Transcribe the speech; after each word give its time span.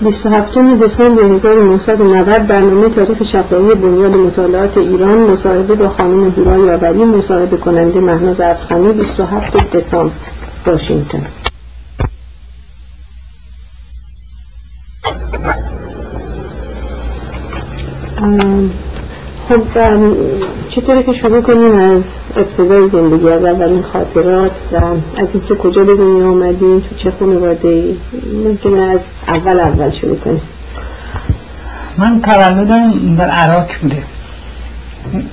27 0.00 0.58
دسامبر 0.82 1.22
1990 1.22 2.46
برنامه 2.46 2.88
تاریخ 2.88 3.22
شفاهی 3.22 3.74
بنیاد 3.74 4.10
مطالعات 4.16 4.78
ایران 4.78 5.18
مصاحبه 5.18 5.74
با 5.74 5.88
خانم 5.88 6.30
هیرا 6.36 6.56
یاوری 6.66 7.04
مصاحبه 7.04 7.56
کننده 7.56 8.00
مهناز 8.00 8.40
افغانی 8.40 8.92
27 8.92 9.76
دسامبر 9.76 10.14
واشنگتن. 10.66 11.26
خب 19.48 19.62
چطوره 20.68 21.02
که 21.02 21.12
شروع 21.12 21.40
کنیم 21.40 21.76
از 21.76 22.02
ابتدای 22.36 22.88
زندگی 22.88 23.28
از 23.28 23.44
اولین 23.44 23.82
خاطرات 23.82 24.52
و 24.72 24.76
از 25.20 25.34
اینکه 25.34 25.54
کجا 25.54 25.84
به 25.84 25.96
دنیا 25.96 26.30
آمدیم 26.30 26.80
تو 26.80 26.94
چه 26.96 27.12
خانواده 27.18 27.68
ای؟ 27.68 27.96
ممکنه 28.44 28.82
از 28.82 29.00
اول 29.28 29.60
اول 29.60 29.90
شروع 29.90 30.16
کنیم. 30.16 30.40
من 31.98 32.20
تولدم 32.20 33.16
در 33.18 33.30
عراق 33.30 33.66
بوده. 33.82 34.02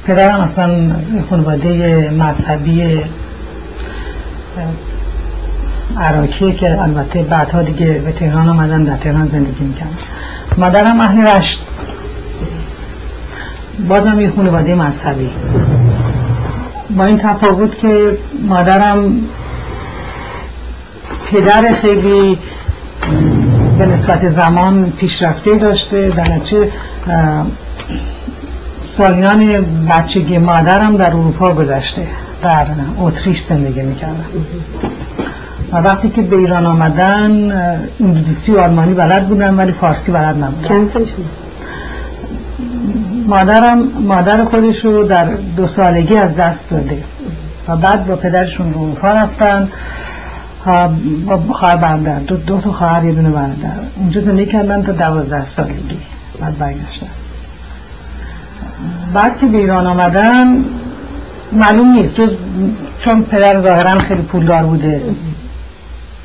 پدرم 0.07 0.39
اصلا 0.39 0.91
خانواده 1.29 2.09
مذهبی 2.20 3.01
عراقیه 5.99 6.55
که 6.55 6.81
البته 6.81 7.23
بعدها 7.23 7.61
دیگه 7.61 8.01
به 8.05 8.11
تهران 8.11 8.49
آمدن 8.49 8.84
در 8.84 8.97
تهران 8.97 9.27
زندگی 9.27 9.63
می‌کنم 9.63 9.97
مادرم 10.57 10.99
اهل 10.99 11.27
رشت 11.27 11.61
بازم 13.89 14.21
یه 14.21 14.31
خانواده 14.35 14.75
مذهبی. 14.75 15.29
با 16.97 17.05
این 17.05 17.17
تفاوت 17.17 17.77
که 17.77 18.17
مادرم 18.48 19.15
پدر 21.31 21.73
خیلی 21.81 22.38
به 23.77 23.85
نسبت 23.85 24.29
زمان 24.29 24.93
پیشرفته 24.98 25.57
داشته 25.57 26.09
در 26.09 26.31
نتیجه 26.31 26.70
سالیان 28.79 29.65
بچگی 29.90 30.37
مادرم 30.37 30.98
در 30.98 31.07
اروپا 31.07 31.53
گذشته 31.53 32.07
در 32.43 32.65
اتریش 32.99 33.43
زندگی 33.43 33.81
می‌کردم. 33.81 34.26
و 35.71 35.77
وقتی 35.77 36.09
که 36.09 36.21
به 36.21 36.35
ایران 36.35 36.65
آمدن 36.65 37.51
انگلیسی 37.99 38.51
و 38.51 38.59
آلمانی 38.59 38.93
بلد 38.93 39.27
بودن 39.27 39.55
ولی 39.55 39.71
فارسی 39.71 40.12
بلد 40.12 40.43
نبودن 40.43 40.68
چند 40.68 40.87
سالشون؟ 40.87 41.26
مادرم 43.26 43.77
مادر 44.07 44.43
خودش 44.43 44.85
رو 44.85 45.04
در 45.04 45.26
دو 45.26 45.65
سالگی 45.65 46.18
از 46.18 46.35
دست 46.35 46.70
داده. 46.70 47.04
و 47.68 47.76
بعد 47.76 48.07
با 48.07 48.15
پدرشون 48.15 48.73
رو 48.73 48.81
اروپا 48.81 49.07
رفتن. 49.07 49.70
با 51.26 51.37
خواهر 51.53 51.76
برادر 51.76 52.20
دو, 52.20 52.37
دو 52.37 52.62
تا 52.62 52.71
خواهر 52.71 53.03
یه 53.03 53.12
دونه 53.12 53.29
برادر. 53.29 53.76
اونجا 53.96 54.21
زندگی 54.21 54.51
کردن 54.51 54.84
تا 54.84 54.91
دوازده 54.91 55.46
سالگی. 55.46 55.98
بعد 56.41 56.57
برگشتن. 56.57 57.07
بعد 59.13 59.40
که 59.40 59.46
به 59.46 59.57
ایران 59.57 59.87
آمدن 59.87 60.65
معلوم 61.51 61.91
نیست. 61.91 62.15
جز 62.15 62.29
چون 62.99 63.23
پدر 63.23 63.62
ظاهرا 63.62 63.99
خیلی 63.99 64.22
پولدار 64.22 64.63
بوده. 64.63 65.01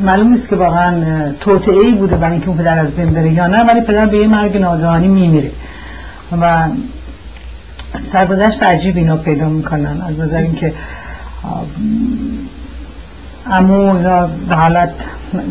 معلوم 0.00 0.32
نیست 0.32 0.48
که 0.48 0.56
واقعا 0.56 0.94
توطعه 1.40 1.90
بوده 1.90 2.16
برای 2.16 2.32
اینکه 2.32 2.48
اون 2.48 2.56
پدر 2.56 2.78
از 2.78 2.90
بین 2.90 3.10
بره 3.10 3.32
یا 3.32 3.46
نه 3.46 3.64
ولی 3.64 3.80
پدر 3.80 4.06
به 4.06 4.18
یه 4.18 4.26
مرگ 4.26 4.56
ناگهانی 4.56 5.08
میمیره. 5.08 5.50
و 6.40 6.68
سرگذشت 8.12 8.62
عجیب 8.62 8.96
اینا 8.96 9.16
پیدا 9.16 9.48
می‌کنن. 9.48 10.00
از 10.08 10.18
نظر 10.18 10.38
اینکه 10.38 10.74
امو 13.50 13.96
اینا 13.96 14.26
به 14.48 14.54
حالت 14.54 14.90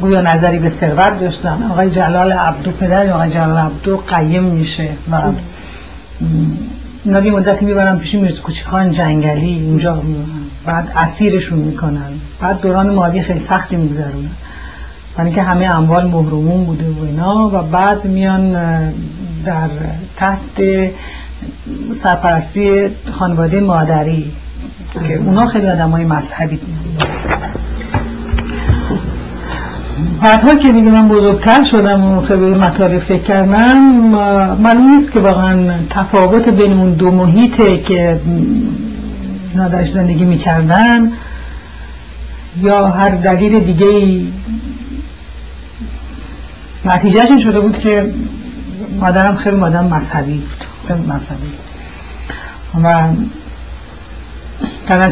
گویا 0.02 0.22
نظری 0.22 0.60
به 0.60 0.70
ثروت 0.70 1.20
داشتن. 1.20 1.64
آقای 1.72 1.90
جلال 1.90 2.32
عبدو 2.32 2.72
پدر 2.72 3.10
آقای 3.10 3.30
جلال 3.30 3.58
عبدو 3.58 3.98
قیم 3.98 4.44
میشه 4.44 4.90
و 5.12 5.22
اینا 7.06 7.20
یه 7.20 7.32
مدتی 7.32 7.66
می‌برن 7.66 7.98
پیش 7.98 8.14
میرز 8.14 8.40
کوچیکان 8.40 8.92
جنگلی 8.92 9.66
اونجا 9.66 10.04
بعد 10.66 10.92
اسیرشون 10.96 11.60
می‌کنن. 11.60 12.12
بعد 12.42 12.62
دوران 12.62 12.90
مالی 12.90 13.22
خیلی 13.22 13.40
سختی 13.40 13.76
میگذرونن 13.76 14.30
برای 15.16 15.28
اینکه 15.28 15.42
همه 15.42 15.66
اموال 15.66 16.08
محرومون 16.08 16.64
بوده 16.66 16.90
و 16.90 17.04
اینا 17.04 17.48
و 17.48 17.62
بعد 17.72 18.06
میان 18.06 18.52
در 19.46 19.70
تحت 20.18 20.40
سرپرستی 21.96 22.88
خانواده 23.12 23.60
مادری 23.60 24.32
که 25.08 25.16
اونا 25.16 25.46
خیلی 25.46 25.68
آدم 25.68 25.90
های 25.90 26.06
مذهبی. 26.06 26.60
بعدها 30.22 30.56
که 30.56 30.72
دیگه 30.72 30.90
من 30.90 31.08
بزرگتر 31.08 31.64
شدم 31.64 32.04
و 32.04 32.22
خیلی 32.22 32.42
مطالب 32.42 33.00
فکر 33.00 33.24
کردم 33.24 33.78
معلوم 34.62 34.96
نیست 34.96 35.12
که 35.12 35.20
واقعا 35.20 35.74
تفاوت 35.90 36.50
بین 36.50 36.74
اون 36.74 36.94
دو 36.94 37.12
محیطه 37.12 37.78
که 37.78 38.20
نادرش 39.56 39.92
زندگی 39.92 40.26
می‌کردن 40.26 41.12
یا 42.62 42.88
هر 42.88 43.10
دلیل 43.10 43.60
دیگه 43.60 43.86
ای 43.86 44.28
نتیجهش 46.86 47.30
این 47.30 47.42
شده 47.42 47.60
بود 47.60 47.80
که 47.80 48.14
مادرم 49.00 49.36
خیلی 49.36 49.56
مادرم 49.56 49.86
مذهبی 49.86 50.34
بود 50.38 50.64
خیلی 50.88 51.02
مذهبی. 51.02 51.52
و 52.84 53.04
در 54.88 55.12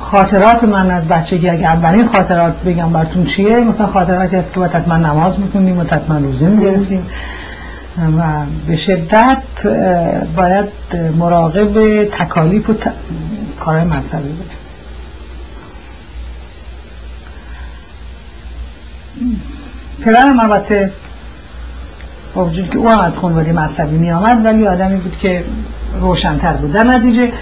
خاطرات 0.00 0.64
من 0.64 0.90
از 0.90 1.04
بچگی 1.04 1.48
اگر 1.48 1.66
اولین 1.66 2.08
خاطرات 2.08 2.62
بگم 2.62 2.92
براتون 2.92 3.24
چیه؟ 3.24 3.56
مثلا 3.56 3.86
خاطراتی 3.86 4.36
از 4.36 4.52
که 4.52 4.60
من 4.86 5.04
نماز 5.04 5.40
می‌کنیم 5.40 5.78
و 5.78 5.82
حتما 5.82 6.18
روزه 6.18 6.46
می‌گرفتیم. 6.46 7.06
و 8.18 8.22
به 8.66 8.76
شدت 8.76 9.42
باید 10.36 10.68
مراقب 11.18 12.04
تکالیف 12.04 12.70
و 12.70 12.74
ت... 12.74 12.88
کارهای 13.60 13.84
مذهبی 13.84 14.28
بود. 14.28 14.50
پدرم 20.04 20.40
البته 20.40 20.92
با 22.34 22.44
وجود 22.44 22.70
که 22.70 22.78
او 22.78 22.88
هم 22.88 22.98
از 22.98 23.18
خانواده 23.18 23.52
مذهبی 23.52 23.96
می 23.96 24.10
آمد 24.10 24.44
ولی 24.44 24.66
آدمی 24.66 24.96
بود 24.96 25.18
که 25.18 25.44
روشنتر 26.00 26.52
بود. 26.52 26.72
در 26.72 26.84
نتیجه 26.84 27.32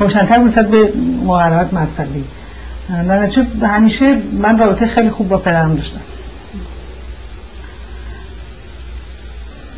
روشنتر 0.00 0.38
بود 0.38 0.54
به 0.54 0.92
مقررات 1.24 1.74
مذهبی. 1.74 2.24
در 2.88 3.22
نتیجه 3.22 3.66
همیشه 3.66 4.16
من 4.32 4.58
رابطه 4.58 4.86
خیلی 4.86 5.10
خوب 5.10 5.28
با 5.28 5.36
پدرم 5.36 5.74
داشتم. 5.74 6.00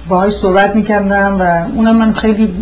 باهاش 0.09 0.33
صحبت 0.33 0.77
می‌کردم 0.77 1.41
و 1.41 1.43
اونم 1.75 1.97
من 1.97 2.13
خیلی 2.13 2.55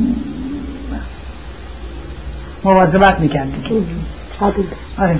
مواظبت 2.64 3.20
می‌کردیم. 3.20 3.64
آره. 4.98 5.16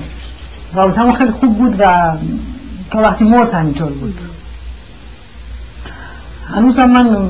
رابطه 0.73 1.11
خیلی 1.11 1.31
خوب 1.31 1.57
بود 1.57 1.75
و 1.79 2.11
تا 2.91 2.99
وقتی 2.99 3.23
مرد 3.23 3.53
همینطور 3.53 3.91
بود. 3.91 4.19
هنوز 6.53 6.79
هم 6.79 6.91
من 6.91 7.27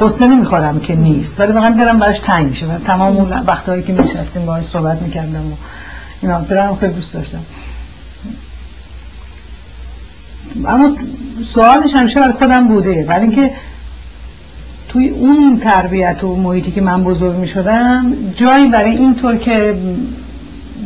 قصه 0.00 0.26
نمی‌خورم 0.26 0.80
که 0.80 0.94
نیست 0.94 1.40
ولی 1.40 1.52
واقعا 1.52 1.70
دلم 1.70 1.98
براش 1.98 2.18
تنگ 2.18 2.46
میشه 2.46 2.66
و 2.66 2.78
تمام 2.78 3.16
اون 3.16 3.30
وقتهایی 3.30 3.82
که 3.82 3.92
میشستیم 3.92 4.46
باهاش 4.46 4.64
صحبت 4.64 5.02
می‌کردم 5.02 5.52
و 5.52 5.54
اینا. 6.22 6.40
دلم 6.40 6.76
خیلی 6.80 6.92
دوست 6.92 7.14
داشتم. 7.14 7.40
اما 10.66 10.96
سوالش 11.54 11.94
همیشه 11.94 12.20
برای 12.20 12.32
خودم 12.32 12.68
بوده 12.68 13.04
ولی 13.08 13.20
اینکه 13.20 13.50
توی 14.88 15.08
اون 15.08 15.60
تربیت 15.64 16.24
و 16.24 16.36
محیطی 16.36 16.70
که 16.70 16.80
من 16.80 17.04
بزرگ 17.04 17.36
می 17.36 17.48
شدم 17.48 18.12
جایی 18.36 18.68
برای 18.68 18.96
اینطور 18.96 19.36
که 19.36 19.78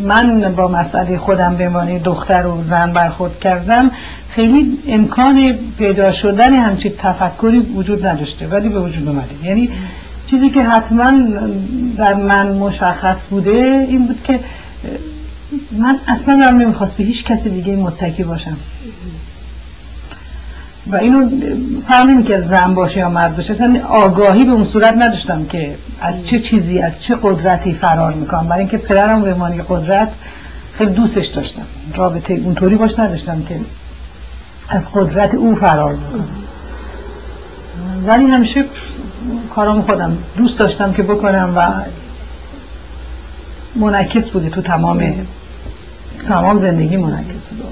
من 0.02 0.54
با 0.56 0.68
مسئله 0.68 1.18
خودم 1.18 1.56
به 1.56 1.66
عنوان 1.66 1.98
دختر 1.98 2.46
و 2.46 2.62
زن 2.62 2.92
برخورد 2.92 3.40
کردم 3.40 3.90
خیلی 4.38 4.78
امکان 4.88 5.52
پیدا 5.78 6.12
شدن 6.12 6.54
همچین 6.54 6.92
تفکری 6.98 7.58
وجود 7.58 8.06
نداشته 8.06 8.46
ولی 8.46 8.68
به 8.68 8.80
وجود 8.80 9.08
اومده. 9.08 9.44
یعنی 9.44 9.70
چیزی 10.30 10.50
که 10.50 10.62
حتما 10.62 11.12
در 11.96 12.14
من 12.14 12.52
مشخص 12.52 13.26
بوده 13.26 13.86
این 13.88 14.06
بود 14.06 14.22
که 14.24 14.40
من 15.78 15.98
اصلا 16.08 16.36
دارم 16.36 16.56
نمی‌خواست 16.56 16.96
به 16.96 17.04
هیچ 17.04 17.24
کسی 17.24 17.50
دیگه 17.50 17.76
متکی 17.76 18.22
باشم. 18.22 18.56
و 20.86 20.96
اینو 20.96 21.30
فرق 21.88 22.24
که 22.24 22.40
زن 22.40 22.74
باشه 22.74 22.98
یا 22.98 23.10
مرد 23.10 23.36
باشه 23.36 23.52
اصلا 23.52 23.80
آگاهی 23.88 24.44
به 24.44 24.52
اون 24.52 24.64
صورت 24.64 24.94
نداشتم 24.94 25.44
که 25.44 25.74
از 26.00 26.26
چه 26.26 26.40
چیزی 26.40 26.78
از 26.78 27.02
چه 27.02 27.16
قدرتی 27.22 27.72
فرار 27.72 28.12
می‌کنم. 28.12 28.48
برای 28.48 28.60
اینکه 28.60 28.78
پدرم 28.78 29.22
به 29.22 29.34
مانی 29.34 29.62
قدرت 29.68 30.08
خیلی 30.78 30.90
دوستش 30.90 31.26
داشتم. 31.26 31.62
رابطه 31.94 32.34
اونطوری 32.34 32.76
باش 32.76 32.98
نداشتم 32.98 33.42
که 33.48 33.54
از 34.68 34.92
قدرت 34.92 35.34
او 35.34 35.54
فرار 35.54 35.94
بکنم 35.94 36.28
ولی 38.06 38.24
همیشه 38.24 38.64
کارام 39.54 39.82
خودم 39.82 40.18
دوست 40.36 40.58
داشتم 40.58 40.92
که 40.92 41.02
بکنم 41.02 41.52
و 41.56 41.70
منعکس 43.80 44.30
بوده 44.30 44.50
تو 44.50 44.62
تمام 44.62 45.26
تمام 46.28 46.58
زندگی 46.58 46.96
منعکس 46.96 47.42
بوده 47.50 47.64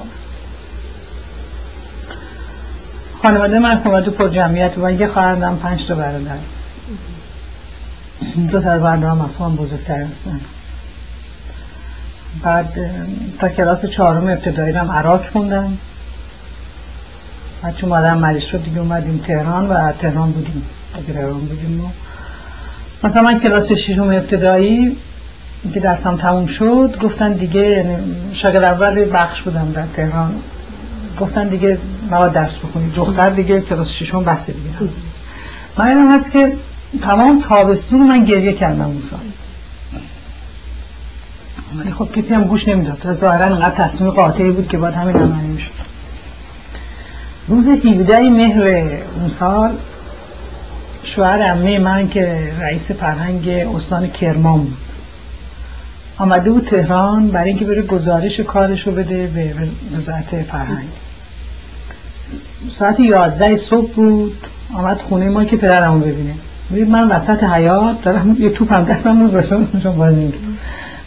خانواده 3.23 3.59
من 3.59 3.83
خانواده 3.83 4.11
پر 4.11 4.29
جمعیت 4.29 4.73
و 4.79 4.93
یه 4.93 5.09
خواهرم 5.09 5.59
پنج 5.59 5.87
تا 5.87 5.95
برادر. 5.95 6.37
دو 8.51 8.61
تا 8.61 8.79
برادرم 8.79 9.21
از 9.21 9.37
خواهم 9.37 9.57
بزرگتر 9.57 9.95
هستن. 9.95 10.41
بعد 12.43 12.73
تا 13.39 13.49
کلاس 13.49 13.87
چهارم 13.87 14.27
ابتدایی 14.27 14.77
هم 14.77 14.91
عراق 14.91 15.31
خوندم. 15.33 15.79
بعد 17.63 17.77
چون 17.77 17.91
مادرم 17.91 18.19
مریض 18.19 18.43
شد 18.43 18.65
دیگه 18.65 18.79
اومدیم 18.79 19.25
تهران 19.27 19.69
و 19.69 19.93
تهران 19.93 20.31
بودیم. 20.31 20.63
تهران 21.07 21.41
بودیم 21.41 21.93
مثلا 23.05 23.23
من 23.23 23.41
کلاس 23.41 23.73
ششم 23.73 24.03
ابتدایی 24.03 24.97
که 25.75 25.81
درسم 25.81 26.17
تموم 26.17 26.47
شد 26.47 26.99
گفتن 27.03 27.33
دیگه 27.33 27.61
یعنی 27.61 27.97
شاگرد 28.33 28.65
اول 28.65 29.13
بخش 29.13 29.43
بودم 29.43 29.73
در 29.75 29.85
تهران. 29.97 30.35
گفتن 31.21 31.49
دیگه 31.49 31.79
مواد 32.11 32.33
درس 32.33 32.57
بخونید 32.57 32.95
دختر 32.95 33.31
دیگه 33.31 33.61
کلاس 33.61 33.91
ششم 33.91 34.25
بسته 34.25 34.53
دیگه 34.53 34.93
من 35.77 35.87
اینم 35.87 36.15
هست 36.15 36.33
که 36.33 36.53
تمام 37.03 37.43
تابستون 37.49 38.07
من 38.09 38.25
گریه 38.25 38.53
کردم 38.53 38.85
اون 38.85 39.03
سال 39.11 39.21
خب 41.99 42.13
کسی 42.13 42.35
هم 42.35 42.45
گوش 42.45 42.69
نمی‌داد. 42.69 43.15
ظاهرا 43.21 43.47
اینقدر 43.47 43.75
تصمیم 43.75 44.11
قاطعی 44.11 44.51
بود 44.51 44.69
که 44.69 44.79
باید 44.79 44.95
همین 44.95 45.17
عملی 45.17 45.47
می‌شد 45.47 45.71
روز 47.49 47.69
17 47.69 48.31
مهر 48.31 48.63
اون 49.19 49.29
سال 49.29 49.71
شوهر 51.05 51.43
امه 51.43 51.79
من 51.79 52.09
که 52.09 52.53
رئیس 52.61 52.91
فرهنگ 52.91 53.49
استان 53.49 54.07
کرمان 54.07 54.59
بود. 54.59 54.77
آمده 56.19 56.51
بود 56.51 56.67
تهران 56.71 57.29
برای 57.29 57.49
اینکه 57.49 57.65
بره 57.65 57.83
گزارش 57.83 58.41
کارش 58.41 58.87
رو 58.87 58.93
بده 58.93 59.27
به 59.27 59.53
وزارت 59.97 60.43
فرهنگ. 60.43 60.89
ساعت 62.79 63.01
یازده 63.01 63.57
صبح 63.57 63.93
بود 63.93 64.47
آمد 64.75 64.97
خونه 64.97 65.29
ما 65.29 65.45
که 65.45 65.57
پدرمو 65.57 65.99
ببینه. 65.99 66.35
من 66.71 67.09
وسط 67.09 67.45
حیات 67.45 68.03
دارم 68.03 68.37
یه 68.39 68.51
توپ 68.51 68.73
هم 68.73 68.85
دستم 68.85 69.29
باشم 69.29 69.81
چون 69.83 69.97
بازی 69.97 70.33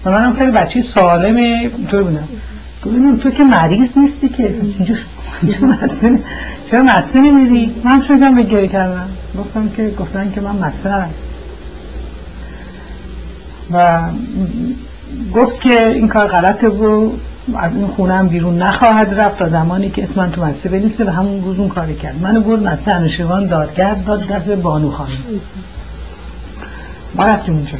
و 0.05 0.11
منم 0.11 0.35
خیلی 0.35 0.51
بچه 0.51 0.81
سالمه 0.81 1.71
اینطور 1.77 2.03
بودم 2.03 2.27
گفتم 2.85 3.17
تو 3.17 3.31
که 3.31 3.43
مریض 3.43 3.97
نیستی 3.97 4.29
که؟ 4.29 4.55
چرا 6.71 6.83
مدسه 6.83 7.21
نمیری 7.21 7.81
من 7.83 8.03
شدم 8.07 8.35
به 8.35 8.43
گریه 8.43 8.67
کردم 8.67 9.09
گفتم 9.39 9.69
که 9.69 9.89
گفتن 9.99 10.31
که 10.35 10.41
من 10.41 10.55
مدسه 10.55 11.05
و 13.73 14.01
گفت 15.35 15.61
که 15.61 15.87
این 15.87 16.07
کار 16.07 16.27
غلطه 16.27 16.69
و 16.69 17.11
از 17.55 17.75
این 17.75 17.87
خونم 17.87 18.27
بیرون 18.27 18.57
نخواهد 18.57 19.13
رفت 19.13 19.39
تا 19.39 19.49
زمانی 19.49 19.89
که 19.89 20.03
اسم 20.03 20.21
من 20.21 20.31
تو 20.31 20.45
مدرسه 20.45 20.69
بنیسته 20.69 21.05
و 21.05 21.09
همون 21.09 21.43
روز 21.43 21.59
اون 21.59 21.69
کاری 21.69 21.95
کرد. 21.95 22.21
منو 22.21 22.41
برد 22.41 22.63
مدرسه 22.63 22.91
انوشیروان 22.91 23.47
دادگرد 23.47 24.05
داد 24.05 24.43
به 24.43 24.55
بانو 24.55 24.91
خانم 24.91 25.09
ما 27.15 27.25
رفتیم 27.25 27.53
اونجا. 27.55 27.77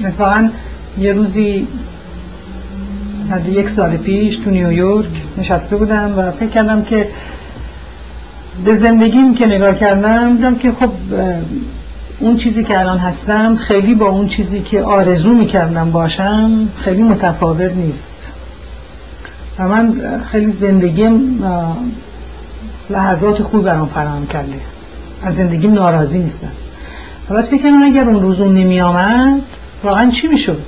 اتفاقا 0.00 0.48
یه 0.98 1.12
روزی 1.12 1.66
بعد 3.30 3.48
یک 3.48 3.70
سال 3.70 3.96
پیش 3.96 4.36
تو 4.36 4.50
نیویورک 4.50 5.06
نشسته 5.38 5.76
بودم 5.76 6.14
و 6.18 6.30
فکر 6.30 6.48
کردم 6.48 6.82
که 6.82 7.08
به 8.64 8.74
زندگیم 8.74 9.34
که 9.34 9.46
نگاه 9.46 9.74
کردم 9.74 10.36
دیدم 10.36 10.54
که 10.54 10.72
خب 10.72 10.90
اون 12.20 12.36
چیزی 12.36 12.64
که 12.64 12.80
الان 12.80 12.98
هستم 12.98 13.56
خیلی 13.56 13.94
با 13.94 14.08
اون 14.08 14.28
چیزی 14.28 14.60
که 14.60 14.82
آرزو 14.82 15.34
می‌کردم 15.34 15.90
باشم 15.90 16.68
خیلی 16.76 17.02
متفاوت 17.02 17.72
نیست. 17.72 18.16
و 19.58 19.68
من 19.68 19.94
خیلی 20.32 20.52
زندگیم 20.52 21.44
لحظات 22.90 23.42
خوب 23.42 23.64
برام 23.64 23.88
فراهم 23.88 24.26
کرده. 24.26 24.60
از 25.24 25.36
زندگیم 25.36 25.74
ناراضی 25.74 26.18
نیستم. 26.18 26.48
و 27.30 27.42
فکر 27.42 27.62
کنم 27.62 27.82
اگر 27.82 28.04
اون 28.04 28.22
روز 28.22 28.40
اون 28.40 28.54
نمی 28.54 28.80
آمد 28.80 29.40
واقعا 29.84 30.10
چی 30.10 30.28
می‌شد؟ 30.28 30.62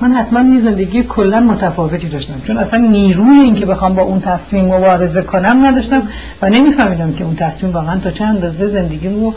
من 0.00 0.12
حتما 0.12 0.54
یه 0.54 0.60
زندگی 0.60 1.02
کلا 1.02 1.40
متفاوتی 1.40 2.08
داشتم. 2.08 2.40
چون 2.46 2.56
اصلا 2.56 2.80
نیروی 2.80 3.38
این 3.38 3.54
که 3.54 3.66
بخوام 3.66 3.94
با 3.94 4.02
اون 4.02 4.20
تصمیم 4.20 4.64
مبارزه 4.64 5.22
کنم 5.22 5.66
نداشتم 5.66 6.02
و 6.42 6.48
نمیفهمیدم 6.48 7.12
که 7.12 7.24
اون 7.24 7.36
تصمیم 7.36 7.72
واقعا 7.72 7.98
تا 7.98 8.10
چند 8.10 8.34
اندازه 8.34 8.68
زندگی 8.68 9.08
رو 9.08 9.34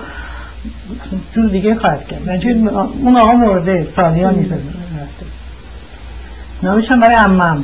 جور 1.34 1.50
دیگه 1.50 1.76
خواهد 1.76 2.08
کرد. 2.08 2.46
اون 3.04 3.18
آقا 3.18 3.32
مرده 3.32 3.84
سالیان 3.84 4.36
نیست 4.36 4.54
نامشم 6.64 7.00
برای 7.00 7.16
امم 7.16 7.64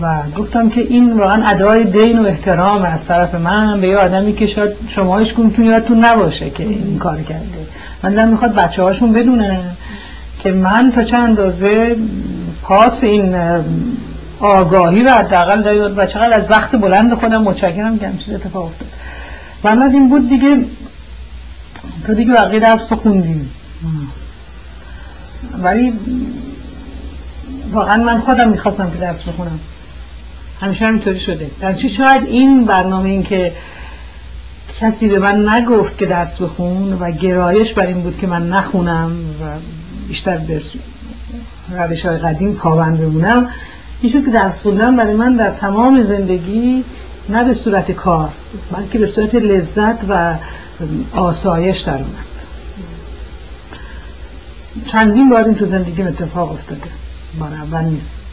و 0.00 0.14
گفتم 0.36 0.68
که 0.68 0.80
این 0.80 1.12
واقعا 1.12 1.48
ادای 1.48 1.84
دین 1.84 2.18
و 2.18 2.26
احترام 2.26 2.82
از 2.82 3.04
طرف 3.04 3.34
من 3.34 3.80
به 3.80 3.88
یه 3.88 3.96
آدمی 3.96 4.32
که 4.32 4.46
شاید 4.46 4.72
شما 4.88 5.18
هیچ 5.18 5.34
تو 5.34 5.62
یادتون 5.62 6.04
نباشه 6.04 6.50
که 6.50 6.64
این 6.64 6.98
کار 6.98 7.22
کرده. 7.22 7.44
من 8.02 8.14
دارم 8.14 8.28
می‌خواد 8.28 8.54
بچه 8.54 8.82
هاشون 8.82 9.12
بدونه 9.12 9.60
که 10.42 10.52
من 10.52 10.92
تا 10.94 11.04
چند 11.04 11.22
اندازه 11.22 11.96
پاس 12.62 13.04
این 13.04 13.36
آگاهی 14.40 15.02
رو 15.02 15.10
حداقل 15.10 15.62
دارید 15.62 15.98
و 15.98 16.06
چقدر 16.06 16.32
از 16.32 16.50
وقت 16.50 16.76
بلند 16.76 17.14
خودم 17.14 17.42
متشکرم 17.42 17.98
که 17.98 18.08
همچین 18.08 18.34
اتفاق 18.34 18.64
افتاد. 18.64 18.88
و 19.64 19.82
این 19.82 20.08
بود 20.08 20.28
دیگه 20.28 20.64
تو 22.06 22.14
دیگه 22.14 22.32
بقیه 22.32 22.60
درس 22.60 22.92
رو 22.92 22.98
خوندیم 22.98 23.50
ولی 25.62 25.92
واقعا 27.72 28.02
من 28.02 28.20
خودم 28.20 28.48
می‌خواستم 28.48 28.90
که 28.90 28.98
درس 28.98 29.22
بخونم. 29.22 29.60
همیشه 30.60 30.86
همینطوری 30.86 31.20
شده. 31.20 31.50
در 31.60 31.72
چی 31.72 31.90
شاید 31.90 32.24
این 32.24 32.64
برنامه 32.64 33.08
این 33.08 33.22
که 33.22 33.52
کسی 34.80 35.08
به 35.08 35.18
من 35.18 35.48
نگفت 35.48 35.98
که 35.98 36.06
درس 36.06 36.42
بخون 36.42 36.92
و 36.92 37.10
گرایش 37.10 37.72
بر 37.72 37.86
این 37.86 38.02
بود 38.02 38.18
که 38.18 38.26
من 38.26 38.48
نخونم 38.48 39.10
و 39.10 39.44
بیشتر 40.12 40.38
به 40.38 40.62
روش 41.70 42.06
های 42.06 42.18
قدیم 42.18 42.54
پابند 42.54 42.98
بمونم. 42.98 43.48
ایشون 44.02 44.24
که 44.24 44.30
درس 44.30 44.62
خوندم 44.62 44.96
برای 44.96 45.14
من 45.14 45.36
در 45.36 45.50
تمام 45.50 46.04
زندگی 46.04 46.84
نه 47.28 47.44
به 47.44 47.54
صورت 47.54 47.92
کار 47.92 48.28
بلکه 48.72 48.98
به 48.98 49.06
صورت 49.06 49.34
لذت 49.34 49.98
و 50.08 50.34
آسایش 51.14 51.80
در 51.80 51.92
اومد. 51.92 52.32
چندین 54.86 55.30
بار 55.30 55.44
این 55.44 55.54
تو 55.54 55.66
زندگی 55.66 56.02
اتفاق 56.02 56.52
افتاده. 56.52 56.90
بار 57.38 57.50
اول 57.52 57.84
نیست. 57.84 58.24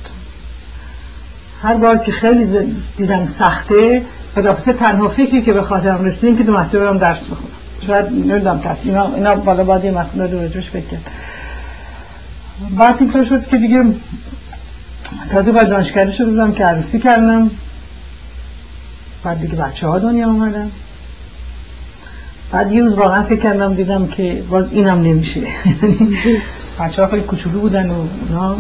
هر 1.62 1.74
بار 1.74 1.98
که 1.98 2.12
خیلی 2.12 2.76
دیدم 2.98 3.28
سخته 3.28 4.02
خدافزه 4.36 4.74
تنها 4.74 5.08
فکری 5.08 5.42
که 5.42 5.54
به 5.54 5.62
خاطرم 5.62 6.06
رسید 6.06 6.38
که 6.38 6.44
دو 6.44 6.52
محصول 6.52 6.98
درس 6.98 7.24
بخونم. 7.24 7.52
شاید 7.88 8.06
نمی‌دونم 8.06 8.62
کسی 8.62 8.90
اینا, 8.90 9.36
بالا 9.36 9.64
باید 9.64 9.86
یه 9.86 9.92
مقدار 9.92 10.28
روش 10.28 10.70
فکر 10.70 10.86
کرد 10.86 11.12
بعد 12.78 12.96
این 13.00 13.26
شد 13.26 13.48
که 13.48 13.58
دیگه 13.58 13.84
تازه 15.32 15.52
باید 15.52 15.70
دانشگاهی 15.70 16.14
شده 16.14 16.30
بودم 16.30 16.52
که 16.52 16.66
عروسی 16.66 17.00
کردم. 17.00 17.52
بعد 19.24 19.40
دیگه 19.40 19.56
بچه 19.56 19.88
ها 19.88 20.00
دنیا 20.00 20.28
اومدن. 20.28 20.72
بعد 22.52 22.72
یه 22.72 22.84
روز 22.84 22.94
واقعا 22.94 23.24
فکر 23.24 23.40
کردم 23.40 23.74
دیدم 23.74 24.08
که 24.08 24.44
باز 24.50 24.72
اینم 24.72 25.02
نمیشه. 25.02 25.42
بچه 26.80 27.02
ها 27.02 27.08
خیلی 27.08 27.24
کچولو 27.28 27.60
بودن 27.60 27.90
و 27.90 28.08
اینا. 28.28 28.56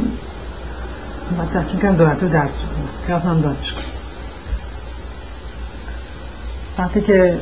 بعد 1.37 1.49
تصمیم 1.53 1.81
کردم 1.81 2.13
دو 2.13 2.27
درس 2.27 2.59
بکنم 2.59 3.15
رفتم 3.15 3.41
دانشگاه. 3.41 3.83
وقتی 6.77 7.01
که 7.01 7.39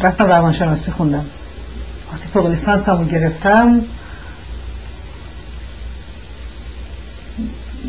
رفتم 0.00 0.26
روانشناسی 0.26 0.90
خوندم. 0.90 1.24
وقتی 2.12 2.28
فوق 2.32 2.46
لیسانس 2.46 2.88
گرفتم 3.10 3.80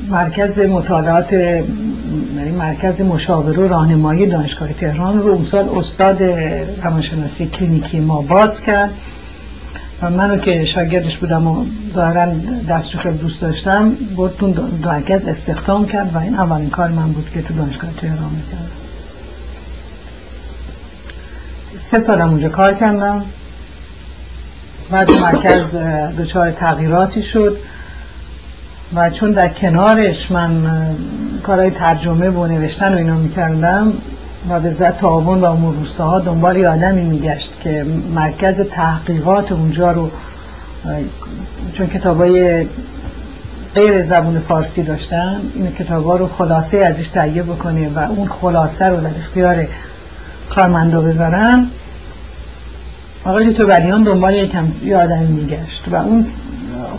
مرکز 0.09 0.59
مطالعات 0.59 1.33
یعنی 1.33 2.51
مرکز 2.59 3.01
مشاوره 3.01 3.57
و 3.57 3.67
راهنمایی 3.67 4.25
دانشگاه 4.25 4.73
تهران 4.73 5.19
رو 5.19 5.31
اون 5.31 5.43
سال 5.43 5.69
استاد 5.77 6.23
روانشناسی 6.83 7.47
کلینیکی 7.47 7.99
ما 7.99 8.21
باز 8.21 8.61
کرد. 8.61 8.89
و 10.01 10.09
منو 10.09 10.37
که 10.37 10.65
شاگردش 10.65 11.17
بودم 11.17 11.47
و 11.47 11.65
ظاهرا 11.93 12.33
دستشو 12.69 12.99
خیلی 12.99 13.17
دوست 13.17 13.41
داشتم 13.41 13.89
بود 13.89 14.35
تو 14.39 14.53
مرکز 14.83 15.27
استخدام 15.27 15.85
کرد 15.85 16.15
و 16.15 16.17
این 16.17 16.35
اولین 16.35 16.69
کار 16.69 16.89
من 16.89 17.11
بود 17.11 17.29
که 17.33 17.41
تو 17.41 17.53
دانشگاه 17.53 17.89
تهران 18.01 18.31
می‌کردم. 18.35 18.71
سه 21.79 21.99
سالم 21.99 22.29
اونجا 22.29 22.49
کار 22.49 22.73
کردم. 22.73 23.25
بعد 24.91 25.11
مرکز 25.11 25.75
دچار 26.19 26.51
تغییراتی 26.51 27.23
شد. 27.23 27.57
و 28.93 29.09
چون 29.09 29.31
در 29.31 29.47
کنارش 29.47 30.31
من 30.31 30.61
کارهای 31.43 31.69
ترجمه 31.69 32.29
و 32.29 32.47
نوشتن 32.47 32.93
و 32.93 32.97
اینا 32.97 33.15
می‌کردم 33.15 33.93
و 34.49 34.59
به 34.59 34.73
ذات 34.73 34.97
تعاون 34.97 35.41
و 35.41 35.45
امور 35.45 35.75
روستاها 35.75 36.19
دنبال 36.19 36.65
آدمی 36.65 37.03
میگشت 37.03 37.53
که 37.63 37.85
مرکز 38.15 38.61
تحقیقات 38.61 39.51
اونجا 39.51 39.91
رو 39.91 40.11
چون 41.73 41.87
کتابای 41.87 42.65
غیر 43.75 44.03
زبون 44.03 44.39
فارسی 44.39 44.83
داشتن 44.83 45.41
این 45.55 45.71
کتابا 45.71 46.15
رو 46.15 46.27
خلاصه 46.27 46.77
ازش 46.77 47.07
تهیه 47.07 47.43
بکنه 47.43 47.89
و 47.95 47.99
اون 47.99 48.27
خلاصه 48.27 48.85
رو 48.85 49.01
در 49.01 49.09
اختیار 49.19 49.67
کارمندا 50.49 51.01
بذارن 51.01 51.67
آقای 53.25 53.53
تو 53.53 53.67
ولیان 53.67 54.03
دنبال 54.03 54.33
یکم 54.33 54.67
یه 54.83 54.97
آدمی 54.97 55.27
میگشت 55.27 55.83
و 55.91 55.95
اون 55.95 56.27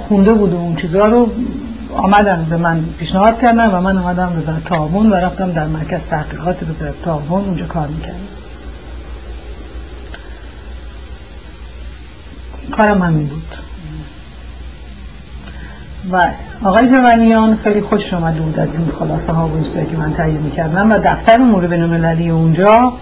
خونده 0.09 0.33
بود 0.33 0.53
و 0.53 0.57
اون 0.57 0.77
چیزها 0.77 1.07
رو 1.07 1.33
آمدن 1.97 2.47
به 2.51 2.57
من 2.57 2.85
پیشنهاد 2.99 3.41
کردن 3.41 3.71
و 3.71 3.81
من 3.81 3.99
آمدم 3.99 4.39
وزارت 4.39 4.65
تعاون 4.65 5.11
و 5.11 5.15
رفتم 5.15 5.53
در 5.53 5.67
مرکز 5.67 6.07
تحقیقات 6.07 6.63
وزارت 6.63 7.03
تعاون 7.03 7.45
اونجا 7.45 7.67
کار 7.67 7.87
می‌کردم. 7.89 8.19
کارم 12.73 13.03
همین 13.03 13.27
بود. 13.27 13.43
و 16.13 16.29
آقای 16.65 16.89
جوانیان 16.89 17.57
خیلی 17.57 17.81
خوش 17.81 18.15
آمده 18.15 18.41
بود 18.41 18.59
از 18.59 18.75
این 18.75 18.89
خلاصه 18.99 19.33
ها 19.33 19.49
و 19.49 19.85
که 19.91 19.97
من 19.97 20.15
تهیه 20.15 20.39
می‌کردم 20.39 20.93
و 20.93 20.99
دفتر 20.99 21.35
امور 21.35 21.67
بینالمللی 21.67 22.31
اونجا 22.31 22.93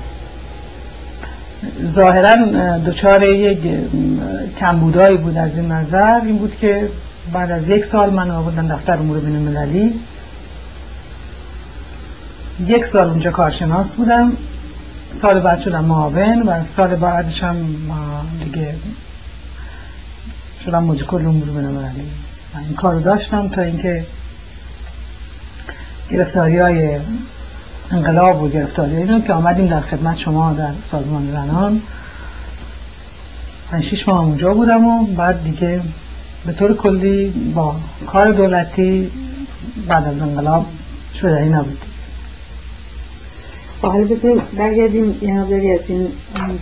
ظاهرا 1.86 2.36
دچار 2.86 3.22
یک 3.22 3.58
کمبودایی 4.60 5.16
بود 5.16 5.38
از 5.38 5.50
این 5.56 5.72
نظر. 5.72 6.20
این 6.24 6.38
بود 6.38 6.56
که 6.60 6.88
بعد 7.32 7.50
از 7.50 7.68
یک 7.68 7.84
سال 7.84 8.10
من 8.10 8.30
آوردن 8.30 8.66
دفتر 8.66 8.92
امور 8.92 9.18
بینالمللی 9.18 10.00
یک 12.66 12.84
سال 12.84 13.08
اونجا 13.08 13.30
کارشناس 13.30 13.94
بودم. 13.94 14.32
سال 15.20 15.40
بعد 15.40 15.60
شدم 15.60 15.84
معاون 15.84 16.42
و 16.42 16.64
سال 16.64 16.96
بعدش 16.96 17.42
هم 17.42 17.56
دیگه 18.44 18.74
شدم 20.64 20.84
مجکل 20.84 21.26
امور 21.26 21.48
بینالمللی 21.48 22.08
این 22.66 22.74
کار 22.76 23.00
داشتم 23.00 23.48
تا 23.48 23.62
اینکه 23.62 24.06
گرفتاری 26.10 26.58
های 26.58 27.00
انقلاب 27.90 28.42
و 28.42 28.48
گرفتاری 28.48 28.96
اینو 28.96 29.20
که 29.20 29.32
آمدیم 29.32 29.66
در 29.66 29.80
خدمت 29.80 30.18
شما 30.18 30.52
در 30.52 30.72
سازمان 30.90 31.30
زنان. 31.32 31.82
من 33.72 33.82
شیش 33.82 34.08
ماه 34.08 34.24
اونجا 34.24 34.54
بودم 34.54 34.86
و 34.86 35.06
بعد 35.06 35.44
دیگه 35.44 35.80
به 36.46 36.52
طور 36.52 36.76
کلی 36.76 37.28
با 37.54 37.76
کار 38.06 38.32
دولتی 38.32 39.10
بعد 39.86 40.06
از 40.06 40.20
انقلاب 40.20 40.66
شده 41.20 41.42
ای 41.42 41.48
نبود. 41.48 41.78
حالا 43.82 44.04
بسیم 44.04 44.42
برگردیم. 44.58 45.18
یه 45.22 45.34
از 45.80 45.90
این 45.90 46.08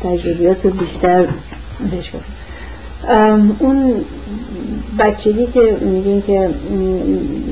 تجربیات 0.03 0.67
بیشتر 0.67 1.27
بشکنیم 1.93 2.42
اون 3.59 3.95
بچگی 4.99 5.47
که 5.47 5.77
میگین 5.81 6.23
که 6.23 6.49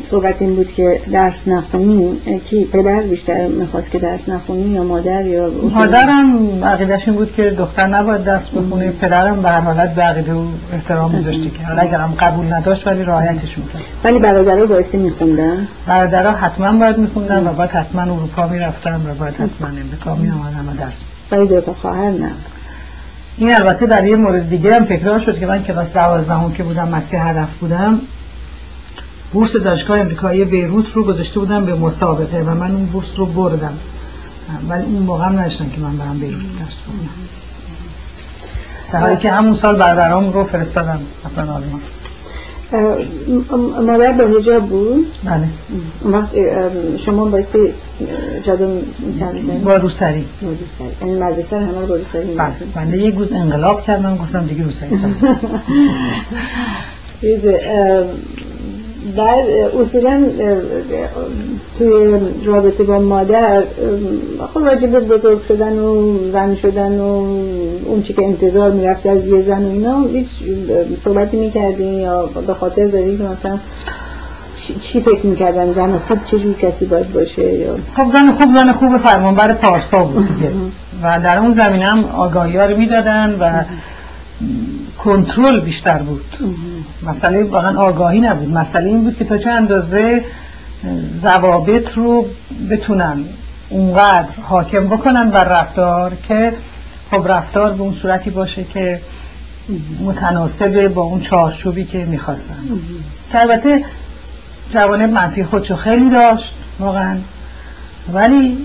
صحبت 0.03 0.43
این 0.43 0.55
بود 0.55 0.73
که 0.73 1.01
درس 1.13 1.49
نخونی 1.49 2.21
کی؟ 2.51 2.65
پدر 2.65 3.01
بیشتر 3.01 3.47
می‌خواست 3.47 3.91
که 3.91 3.99
درس 3.99 4.29
نخونی 4.29 4.71
یا 4.71 4.85
مادر 4.85 5.27
یا 5.27 5.51
مادرم 5.75 6.65
عقیدش 6.65 7.09
این 7.09 7.17
بود 7.17 7.35
که 7.37 7.51
دختر 7.51 7.87
نباید 7.87 8.25
درس 8.25 8.49
بخونه 8.49 8.91
پدرم 8.91 9.43
به 9.43 9.49
هر 9.49 9.61
حالت 9.61 9.95
به 9.95 10.03
عقیده 10.03 10.33
و 10.33 10.45
احترام 10.73 11.15
میذاشتی 11.15 11.51
که 11.51 11.67
حالا 11.67 11.83
اگرم 11.83 12.15
قبول 12.21 12.53
نداشت 12.53 12.87
ولی 12.87 13.03
راحتش 13.03 13.59
می‌کرد. 13.59 13.83
ولی 14.05 14.19
برادرها 14.19 14.67
بایستی 14.67 14.99
میخوندن؟ 14.99 15.69
برادرها 15.87 16.33
حتما 16.33 16.79
باید 16.79 16.99
میخوندن 16.99 17.47
و 17.47 17.53
باید 17.53 17.71
حتما 17.71 18.03
اروپا 18.03 18.49
می‌رفتن 18.49 18.95
و 18.95 19.15
باید 19.19 19.35
حتما 19.35 19.69
امریکا 19.69 20.15
میامدن 20.15 20.69
و 20.73 20.77
درس 20.81 21.01
ولی 21.31 21.47
دو 21.47 21.73
خواهر 21.73 22.11
نه. 22.11 22.31
این 23.37 23.55
البته 23.55 23.87
در 23.87 24.05
یه 24.05 24.17
مورد 24.17 24.51
دیگه 24.51 24.75
هم 24.75 24.85
تکرار 24.85 25.21
شد 25.21 25.39
که 25.39 25.47
من 25.47 25.63
کلاس 25.63 25.93
دوازدهم 25.93 26.53
که 26.53 26.63
بودم 26.63 26.89
مسیح 26.89 27.29
هدف 27.29 27.49
بودم 27.61 28.01
بورس 29.33 29.57
دانشگاه 29.57 30.01
امریکایی 30.01 30.45
بیروت 30.45 30.93
رو 30.93 31.05
گذاشته 31.05 31.41
بودم 31.41 31.67
به 31.67 31.75
مسابقه 31.75 32.43
و 32.43 32.55
من 32.55 32.71
اون 32.71 32.87
بورس 32.87 33.07
رو 33.17 33.27
بردم. 33.27 33.79
ولی 34.69 34.85
اون 34.85 35.03
موقع 35.03 35.27
هم 35.27 35.39
نشدن 35.39 35.71
که 35.71 35.81
من 35.81 35.97
برم 35.97 36.19
بیروت 36.19 36.59
درس 36.59 36.79
بودم 36.79 37.09
در 38.93 39.01
حالی 39.01 39.17
که 39.17 39.33
همون 39.33 39.55
سال 39.55 39.77
برادرام 39.77 40.33
رو 40.33 40.45
فرستادم 40.45 41.01
اصلا 41.33 41.55
آلمان. 41.55 41.81
مادر 43.87 44.13
با 44.13 44.39
هجاب 44.39 44.69
بود. 44.69 45.07
بله. 45.25 45.49
وقت 46.05 46.29
شما 46.97 47.25
بایستی 47.25 47.59
جادو 48.47 48.81
میسن 48.99 49.33
با 49.65 49.77
روسری. 49.77 50.25
با 50.43 50.49
روسری. 50.49 51.09
یعنی 51.09 51.23
مدرسه 51.23 51.59
همه 51.59 51.87
با 51.87 51.95
روسری 51.95 52.35
بله. 52.35 52.55
بنده 52.75 52.99
یه 52.99 53.11
گوز 53.11 53.33
انقلاب 53.33 53.83
کردم 53.83 54.17
گفتم 54.17 54.47
دیگه 54.47 54.65
روسری. 54.65 54.91
در 59.17 59.45
اصولا 59.83 60.23
توی 61.79 62.21
رابطه 62.45 62.85
با 62.85 62.99
مادر 62.99 63.63
خب 64.55 64.57
واجب 64.57 65.09
بزرگ 65.09 65.45
شدن 65.49 65.79
و 65.79 66.19
زن 66.33 66.55
شدن 66.55 67.01
و 67.01 67.05
اون 67.85 68.03
چی 68.03 68.13
که 68.13 68.25
انتظار 68.25 68.71
می‌رفت 68.71 69.07
از 69.07 69.29
یه 69.29 69.43
زن 69.43 69.65
و 69.65 69.71
اینا 69.71 70.03
هیچ 70.03 70.29
صحبتی 71.05 71.37
می‌کردین 71.37 71.95
یا 71.95 72.27
به 72.47 72.55
خاطر 72.55 72.87
دارین 72.87 73.19
که 73.19 73.25
مثلا 73.25 73.59
چی 74.81 75.01
فکر 75.01 75.27
می‌کردن؟ 75.27 75.73
زن 75.73 75.99
خوب 75.99 76.19
چجور 76.25 76.55
کسی 76.55 76.87
باید 76.87 77.13
باشه 77.13 77.55
یا؟ 77.55 77.77
خب 77.97 78.13
زن 78.13 78.33
خوب 78.33 78.55
زن 78.55 78.73
خوب 78.73 78.97
فرمانبر 78.97 79.53
پارسا 79.53 80.05
بود 80.05 80.29
و 81.03 81.21
در 81.25 81.39
اون 81.39 81.55
زمینه 81.55 81.85
هم 81.85 82.05
آگاهی 82.05 82.57
ها 82.57 82.67
رو 82.67 82.77
می‌دادن 82.77 83.37
و 83.41 83.65
کنترل 85.05 85.61
بیشتر 85.61 85.99
بود. 85.99 86.37
مسئله 87.03 87.45
واقعا 87.45 87.79
آگاهی 87.81 88.21
نبود. 88.21 88.49
مسئله 88.49 88.87
این 88.87 89.05
بود 89.05 89.17
که 89.17 89.25
تا 89.25 89.39
چه 89.39 89.51
اندازه 89.51 90.25
ضوابط 91.23 91.95
رو 91.95 92.27
بتونن 92.71 93.25
اونقدر 93.69 94.29
حاکم 94.43 94.87
بکنن 94.87 95.31
بر 95.31 95.45
رفتار 95.45 96.13
که 96.29 96.53
خب 97.11 97.29
رفتار 97.29 97.73
به 97.73 97.83
اون 97.83 97.95
صورتی 97.95 98.31
باشه 98.31 98.65
که 98.65 99.01
متناسب 100.01 100.89
با 100.89 101.03
اون 101.03 101.21
چارچوبی 101.21 101.85
که 101.85 102.05
می‌خواستن. 102.05 102.57
که 103.33 103.41
البته 103.41 103.85
جوانب 104.75 105.11
منفی 105.11 105.45
خودشو 105.45 105.77
خیلی 105.77 106.11
داشت 106.11 106.55
واقعا. 106.79 107.17
ولی 108.13 108.59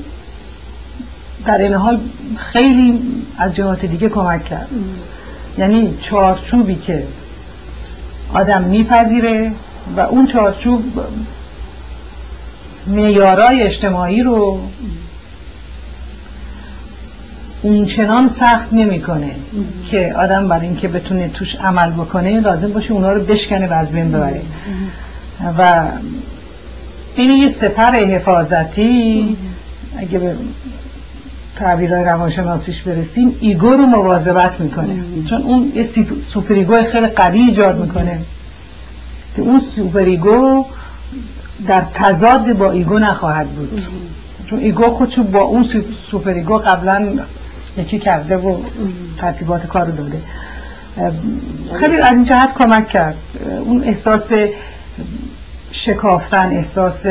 در 1.45 1.57
این 1.57 1.73
حال 1.73 1.99
خیلی 2.37 3.01
از 3.37 3.55
جهات 3.55 3.85
دیگه 3.85 4.09
کمک 4.09 4.45
کرد. 4.45 4.69
یعنی 5.57 5.97
چارچوبی 6.01 6.75
که 6.75 7.03
آدم 8.33 8.61
میپذیره 8.61 9.51
و 9.97 9.99
اون 9.99 10.27
چارچوب 10.27 10.83
میارای 12.85 13.63
اجتماعی 13.63 14.23
رو 14.23 14.59
اونچنان 17.61 18.29
سخت 18.29 18.73
نمی‌کنه 18.73 19.31
که 19.91 20.13
آدم 20.17 20.47
برای 20.47 20.67
اینکه 20.67 20.87
بتونه 20.87 21.29
توش 21.29 21.55
عمل 21.55 21.91
بکنه 21.91 22.39
لازم 22.39 22.73
باشه 22.73 22.91
اونا 22.91 23.13
رو 23.13 23.21
بشکنه 23.21 23.67
و 23.67 23.73
از 23.73 23.91
بین 23.91 24.11
ببره. 24.11 24.41
و 25.57 25.87
این 27.15 27.31
یه 27.31 27.49
سپر 27.49 27.91
حفاظتی 27.91 29.37
اگه 29.97 30.35
تعبیرهای 31.55 32.03
روانشناسیش 32.03 32.81
برسیم 32.81 33.37
ego 33.39 33.69
رو 33.69 33.85
مواظبت 33.85 34.59
می‌کنه. 34.59 34.95
چون 35.29 35.41
اون 35.41 35.71
یه 35.75 35.83
super 36.33 36.53
ego 36.53 36.83
خیلی 36.83 37.07
قوی 37.07 37.39
ایجاد 37.39 37.79
می‌کنه. 37.79 38.19
که 39.35 39.41
اون 39.41 39.61
super 39.75 39.99
ego 39.99 40.65
در 41.67 41.81
تضاد 41.93 42.53
با 42.53 42.71
ego 42.71 42.99
نخواهد 42.99 43.47
بود. 43.47 43.83
چون 44.49 44.59
ego 44.59 44.83
خودشو 44.83 45.23
با 45.23 45.41
اون 45.41 45.65
super 46.11 46.31
ego 46.31 46.57
قبلا 46.57 47.19
یکی 47.77 47.99
کرده 47.99 48.37
و 48.37 48.57
ترتیبات 49.17 49.67
کار 49.67 49.85
داده. 49.85 50.21
خیلی 51.79 51.97
از 51.97 52.13
این 52.13 52.23
جهت 52.23 52.53
کمک 52.53 52.89
کرد. 52.89 53.15
اون 53.65 53.83
احساس 53.83 54.31
شکافتن 55.71 56.49
احساس 56.49 57.05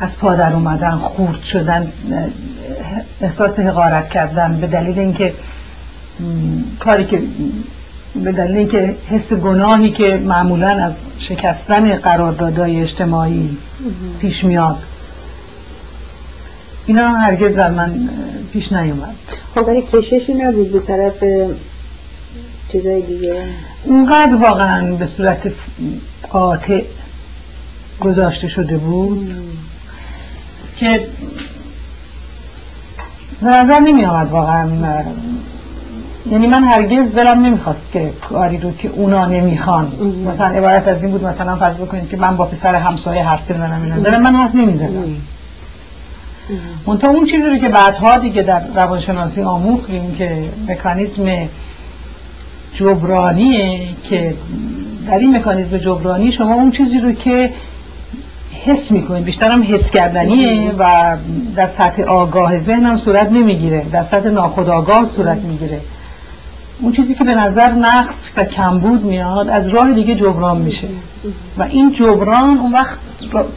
از 0.00 0.18
پادر 0.18 0.52
اومدن 0.52 0.90
خورد 0.90 1.42
شدن 1.42 1.92
احساس 3.20 3.58
حقارت 3.58 4.10
کردن 4.10 4.60
به 4.60 4.66
دلیل 4.66 4.98
اینکه 4.98 5.34
کاری 6.78 7.04
که 7.04 7.22
به 8.24 8.32
دلیل 8.32 8.56
اینکه 8.56 8.96
حس 9.10 9.32
گناهی 9.32 9.90
که 9.90 10.16
معمولا 10.16 10.68
از 10.68 10.96
شکستن 11.18 11.94
قراردادهای 11.94 12.80
اجتماعی 12.80 13.56
پیش 14.20 14.44
میاد. 14.44 14.78
اینا 16.86 17.08
هرگز 17.08 17.54
در 17.54 17.70
من 17.70 18.08
پیش 18.52 18.72
نیومد. 18.72 19.14
خب 19.54 19.68
ولی 19.68 19.82
کششی 19.92 20.34
نبود 20.34 20.72
به 20.72 20.80
طرف 20.80 21.24
چیزای 22.72 23.02
دیگه؟ 23.02 23.42
اونقدر 23.84 24.34
واقعا 24.34 24.94
به 24.94 25.06
صورت 25.06 25.52
قاطع 26.30 26.82
گذاشته 28.00 28.48
شده 28.48 28.76
بود. 28.76 29.34
که 30.80 31.06
به 33.40 33.46
نظر 33.46 33.80
نمی 33.80 34.04
آمد 34.04 34.30
واقعا 34.30 34.68
یعنی 36.30 36.46
من 36.46 36.64
هرگز 36.64 37.14
دلم 37.14 37.46
نمی‌خواست 37.46 37.92
که 37.92 38.12
کاری 38.28 38.58
رو 38.58 38.72
که 38.72 38.88
اونا 38.88 39.26
نمی‌خوان. 39.26 39.92
مثلا 40.34 40.46
عبارت 40.46 40.88
از 40.88 41.02
این 41.02 41.12
بود 41.12 41.24
مثلا 41.24 41.56
فرض 41.56 41.74
بکنید 41.74 42.10
که 42.10 42.16
من 42.16 42.36
با 42.36 42.44
پسر 42.44 42.74
همسایه 42.74 43.22
حرف 43.22 43.50
بزنم 43.50 43.82
اینا. 43.82 43.96
دلم 43.96 44.22
من 44.22 44.34
حرف 44.34 44.54
نمی‌زنم 44.54 45.16
منتها 46.86 47.10
اون 47.10 47.26
چیزی 47.26 47.48
رو 47.48 47.56
که 47.56 47.68
بعدها 47.68 48.18
دیگه 48.18 48.42
در 48.42 48.62
روانشناسی 48.74 49.42
آموختیم 49.42 50.14
که 50.14 50.44
مکانیزم 50.68 51.48
جبرانیه 52.74 53.88
که 54.04 54.34
در 55.06 55.18
این 55.18 55.36
مکانیزم 55.36 55.78
جبرانی 55.78 56.32
شما 56.32 56.54
اون 56.54 56.70
چیزی 56.70 57.00
رو 57.00 57.12
که 57.12 57.52
حس 58.64 58.92
می‌کنید. 58.92 59.24
بیشتر 59.24 59.50
هم 59.50 59.64
حس 59.68 59.90
کردنیه 59.90 60.72
و 60.78 61.16
در 61.56 61.66
سطح 61.66 62.02
آگاه 62.02 62.58
ذهن 62.58 62.84
هم 62.84 62.96
صورت 62.96 63.30
نمی‌گیره. 63.30 63.86
در 63.92 64.02
سطح 64.02 64.28
ناخودآگاه 64.28 65.04
صورت 65.04 65.38
می‌گیره. 65.38 65.80
اون 66.80 66.92
چیزی 66.92 67.14
که 67.14 67.24
به 67.24 67.34
نظر 67.34 67.72
نقص 67.72 68.32
و 68.36 68.44
کمبود 68.44 69.04
میاد 69.04 69.48
از 69.48 69.68
راه 69.68 69.92
دیگه 69.92 70.14
جبران 70.14 70.58
میشه. 70.58 70.88
و 71.58 71.62
این 71.62 71.92
جبران 71.92 72.58
اون 72.58 72.72
وقت 72.72 72.98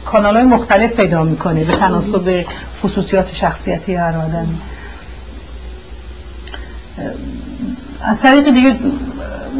کانال 0.04 0.36
های 0.36 0.44
مختلف 0.44 0.90
پیدا 0.90 1.24
می‌کنه 1.24 1.64
به 1.64 1.76
تناسب 1.76 2.44
خصوصیات 2.82 3.34
شخصیتی 3.34 3.94
هر 3.94 4.16
آدمی 4.16 4.58
از 8.04 8.20
طریق 8.20 8.54
دیگه 8.54 8.76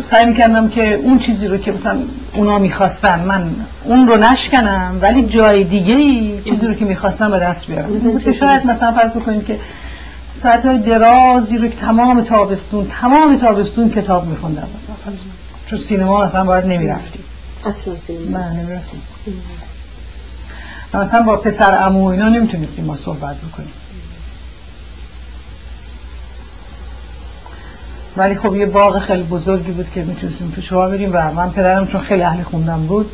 سعی 0.00 0.26
می‌کردم 0.26 0.68
که 0.68 0.94
اون 0.94 1.18
چیزی 1.18 1.46
رو 1.46 1.56
که 1.56 1.72
مثلا 1.72 1.98
اونا 2.34 2.58
می‌خواستن 2.58 3.20
من 3.20 3.50
اون 3.84 4.06
رو 4.06 4.16
نشکنم 4.16 4.98
ولی 5.00 5.26
جای 5.26 5.64
دیگه 5.64 5.94
ای 5.94 6.40
چیزی 6.44 6.66
رو 6.66 6.74
که 6.74 6.84
می‌خواستم 6.84 7.30
به 7.30 7.38
دست 7.38 7.66
بیارم. 7.66 8.20
که 8.20 8.32
شاید 8.32 8.66
مثلا 8.66 8.92
فرض 8.92 9.10
بکنید 9.10 9.46
که 9.46 9.58
ساعت 10.42 10.66
های 10.66 10.78
درازی 10.78 11.58
رو 11.58 11.68
که 11.68 11.76
تمام 11.76 12.20
تابستون 12.20 12.86
تمام 13.00 13.38
تابستون 13.38 13.90
کتاب 13.90 14.26
میخوندم. 14.26 14.68
چون 15.66 15.78
سینما 15.78 16.26
مثلا 16.26 16.44
باید 16.44 16.66
نمی‌رفتیم. 16.66 17.24
اصلا 17.60 17.94
نه 18.30 18.52
نمی‌رفتیم. 18.52 19.02
مثلا 20.94 21.22
با 21.22 21.36
پسر 21.36 21.84
امو 21.86 22.06
اینا 22.06 22.28
نمی‌تونستیم 22.28 22.84
ما 22.84 22.96
صحبت 22.96 23.36
بکنیم. 23.36 23.72
ولی 28.16 28.34
خب 28.34 28.56
یه 28.56 28.66
باغ 28.66 28.98
خیلی 28.98 29.22
بزرگی 29.22 29.72
بود 29.72 29.90
که 29.94 30.04
می‌تونستیم 30.04 30.52
توش 30.54 30.72
راه 30.72 30.90
بریم 30.90 31.10
و 31.12 31.32
من 31.32 31.50
پدرم 31.50 31.86
چون 31.86 32.00
خیلی 32.00 32.22
اهل 32.22 32.42
خوندم 32.42 32.86
بود 32.86 33.10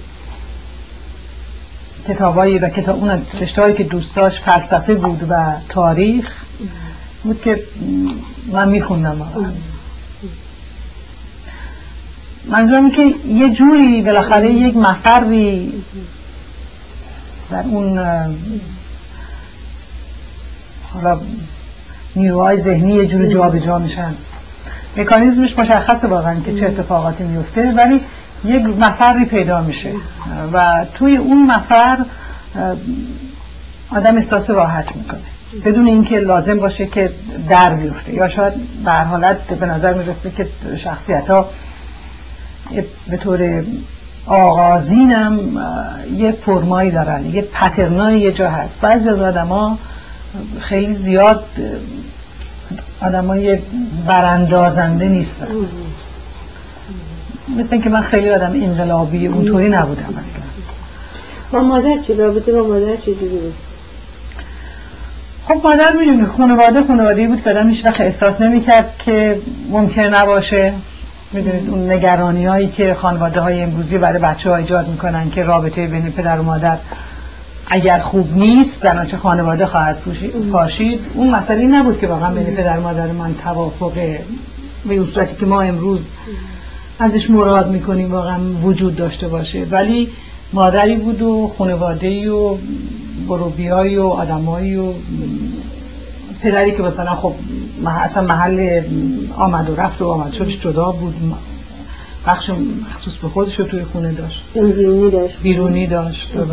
کتابایی 2.09 2.59
و 2.59 2.69
کتاب 2.69 2.97
اون 2.97 3.23
رشته‌ای 3.41 3.75
که 3.75 3.85
دوست 3.85 4.17
داشت 4.17 4.43
فلسفه 4.43 4.95
بود 4.95 5.27
و 5.31 5.53
تاریخ 5.69 6.33
بود 7.23 7.43
که 7.43 7.63
من 8.53 8.69
میخوندم. 8.69 9.27
منظورم 12.47 12.91
که 12.91 13.15
یه 13.27 13.51
جوری 13.51 14.03
بالاخره 14.03 14.53
یک 14.53 14.77
مفری 14.77 15.73
در 17.51 17.63
اون 17.63 17.99
حالا 20.93 21.21
نیروهای 22.17 22.61
ذهنی 22.61 22.93
یه 22.93 23.07
جوری 23.07 23.61
جا 23.61 23.79
میشن. 23.79 24.15
مکانیزمش 24.99 25.59
مشخصه 25.59 26.07
واقعا 26.07 26.41
که 26.41 26.61
چه 26.61 26.67
اتفاقاتی 26.67 27.25
میفته 27.25 27.73
ولی 27.77 28.01
یک 28.45 28.63
مفری 28.63 29.25
پیدا 29.25 29.61
میشه. 29.61 29.91
و 30.53 30.87
توی 30.95 31.17
اون 31.17 31.47
مفر 31.47 31.99
آدم 33.97 34.17
احساس 34.17 34.51
راحت 34.51 34.97
می‌کنه. 34.97 35.21
بدون 35.65 35.87
اینکه 35.87 36.19
لازم 36.21 36.59
باشه 36.59 36.87
که 36.87 37.11
در 37.49 37.75
بیفته. 37.75 38.15
یا 38.15 38.29
شاید 38.29 38.53
به 38.85 38.93
حالت 38.93 39.37
به 39.37 39.67
نظر 39.67 39.95
می‌رسه 39.95 40.31
که 40.31 40.49
شخصیت 40.77 41.31
ها 41.31 41.49
به 43.11 43.17
طور 43.17 43.63
آغازینم 44.27 45.39
یه 46.17 46.33
فرمایی 46.33 46.91
دارن 46.91 47.27
یه 47.27 47.43
پترنای 47.43 48.21
یه 48.21 48.33
جا 48.33 48.51
هست. 48.51 48.81
بعضی 48.81 49.09
از 49.09 49.21
آدم 49.21 49.47
ها 49.47 49.79
خیلی 50.61 50.95
زیاد 50.95 51.45
آدمای 53.03 53.59
براندازنده 54.07 55.09
نیستن. 55.09 55.47
مثل 57.59 57.69
اینکه 57.73 57.91
من 57.91 58.03
خیلی 58.03 58.31
آدم 58.31 58.53
انقلابی 58.53 59.27
اونطوری 59.27 59.69
نبودم 59.69 60.03
اصلا. 60.03 60.43
با 61.53 61.61
مادر 61.61 61.99
چی؟ 62.07 62.15
رابطه 62.15 62.53
با 62.53 62.69
مادر 62.69 62.97
چی 62.97 63.15
بود؟ 63.15 63.55
خب 65.49 65.61
مادر 65.65 65.93
می‌دونی 65.93 66.27
خانواده 66.27 66.83
خانواده 66.87 67.27
بود 67.27 67.43
که 67.43 67.51
آدم 67.51 67.69
هیچ 67.69 67.85
وقت 67.85 68.01
احساس 68.01 68.41
نمی‌کرد 68.41 68.95
که 68.99 69.41
ممکن 69.71 70.03
نباشه. 70.03 70.73
می‌دونید 71.33 71.71
اون 71.71 71.93
نگرانی 71.93 72.47
هایی 72.47 72.69
که 72.69 72.95
خانواده 72.95 73.41
های 73.41 73.63
امروزی 73.63 73.99
برای 73.99 74.19
بچه 74.19 74.51
ها 74.51 74.57
ایجاد 74.57 74.89
می‌کنن 74.89 75.31
که 75.31 75.45
رابطه 75.45 75.87
بین 75.87 76.13
پدر 76.13 76.41
و 76.41 76.43
مادر 76.43 76.77
اگر 77.71 77.99
خوب 77.99 78.39
نیست 78.39 78.83
در 78.83 79.01
نتیجه 79.01 79.17
خانواده 79.17 79.67
خواهد 79.67 79.99
پاشید 80.53 81.01
اون 81.15 81.31
مسئله 81.31 81.67
نبود 81.67 82.01
که 82.01 82.07
واقعا 82.07 82.35
بین 82.35 82.45
پدر 82.45 82.79
مادر 82.79 83.13
من 83.13 83.35
توافق 83.35 83.93
به 84.89 85.05
صورتی 85.15 85.37
که 85.41 85.47
ما 85.47 85.63
امروز 85.63 86.01
ازش 86.99 87.31
مراد 87.31 87.71
می‌کنیم 87.71 88.13
واقعا 88.13 88.39
وجود 88.63 88.97
داشته 88.97 89.29
باشه. 89.29 89.67
ولی 89.71 90.09
مادری 90.53 90.97
بود 90.97 91.23
و 91.23 91.53
خانواده 91.59 92.31
و 92.31 92.57
گروبیایی 93.29 93.97
و 93.97 94.03
آدمایی 94.03 94.77
و 94.77 94.93
پدری 96.41 96.73
که 96.73 96.83
مثلا 96.83 97.15
خب 97.15 97.35
اصلا 97.87 98.23
محل 98.23 98.83
آمد 99.37 99.71
و 99.71 99.77
رفت 99.77 100.03
و 100.03 100.09
آمد 100.09 100.33
شدش 100.33 100.61
جدا 100.61 100.93
بود. 100.93 101.15
بخش 102.27 102.51
مخصوص 102.91 103.17
به 103.17 103.29
خودش 103.29 103.61
رو 103.61 103.67
توی 103.67 103.85
خونه 103.85 104.13
داشت. 104.13 104.45
بیرونی 104.55 105.11
داشت. 105.11 105.39
بیرونی 105.43 105.87
داشت. 105.87 106.37
و 106.37 106.45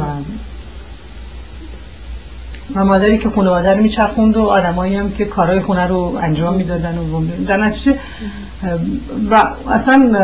و 2.75 2.86
مادری 2.86 3.17
که 3.17 3.30
خانواده 3.30 3.73
رو 3.73 3.84
میچرخوند 3.84 4.38
و 4.38 4.41
آدمایی 4.41 4.95
هم 4.95 5.12
که 5.12 5.25
کارهای 5.25 5.60
خونه 5.60 5.88
رو 5.88 6.19
انجام 6.21 6.54
می‌دادن 6.54 6.97
و 6.97 7.21
در 7.47 7.58
نتیجه 7.58 7.99
و 9.32 9.47
اصلا 9.71 10.15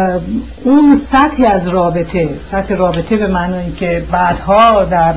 اون 0.63 0.95
سطحی 0.95 1.45
از 1.45 1.67
رابطه 1.67 2.29
سطح 2.51 2.75
رابطه 2.75 3.17
به 3.17 3.27
معنی 3.27 3.71
که 3.71 4.05
بعدها 4.11 4.83
در 4.83 5.13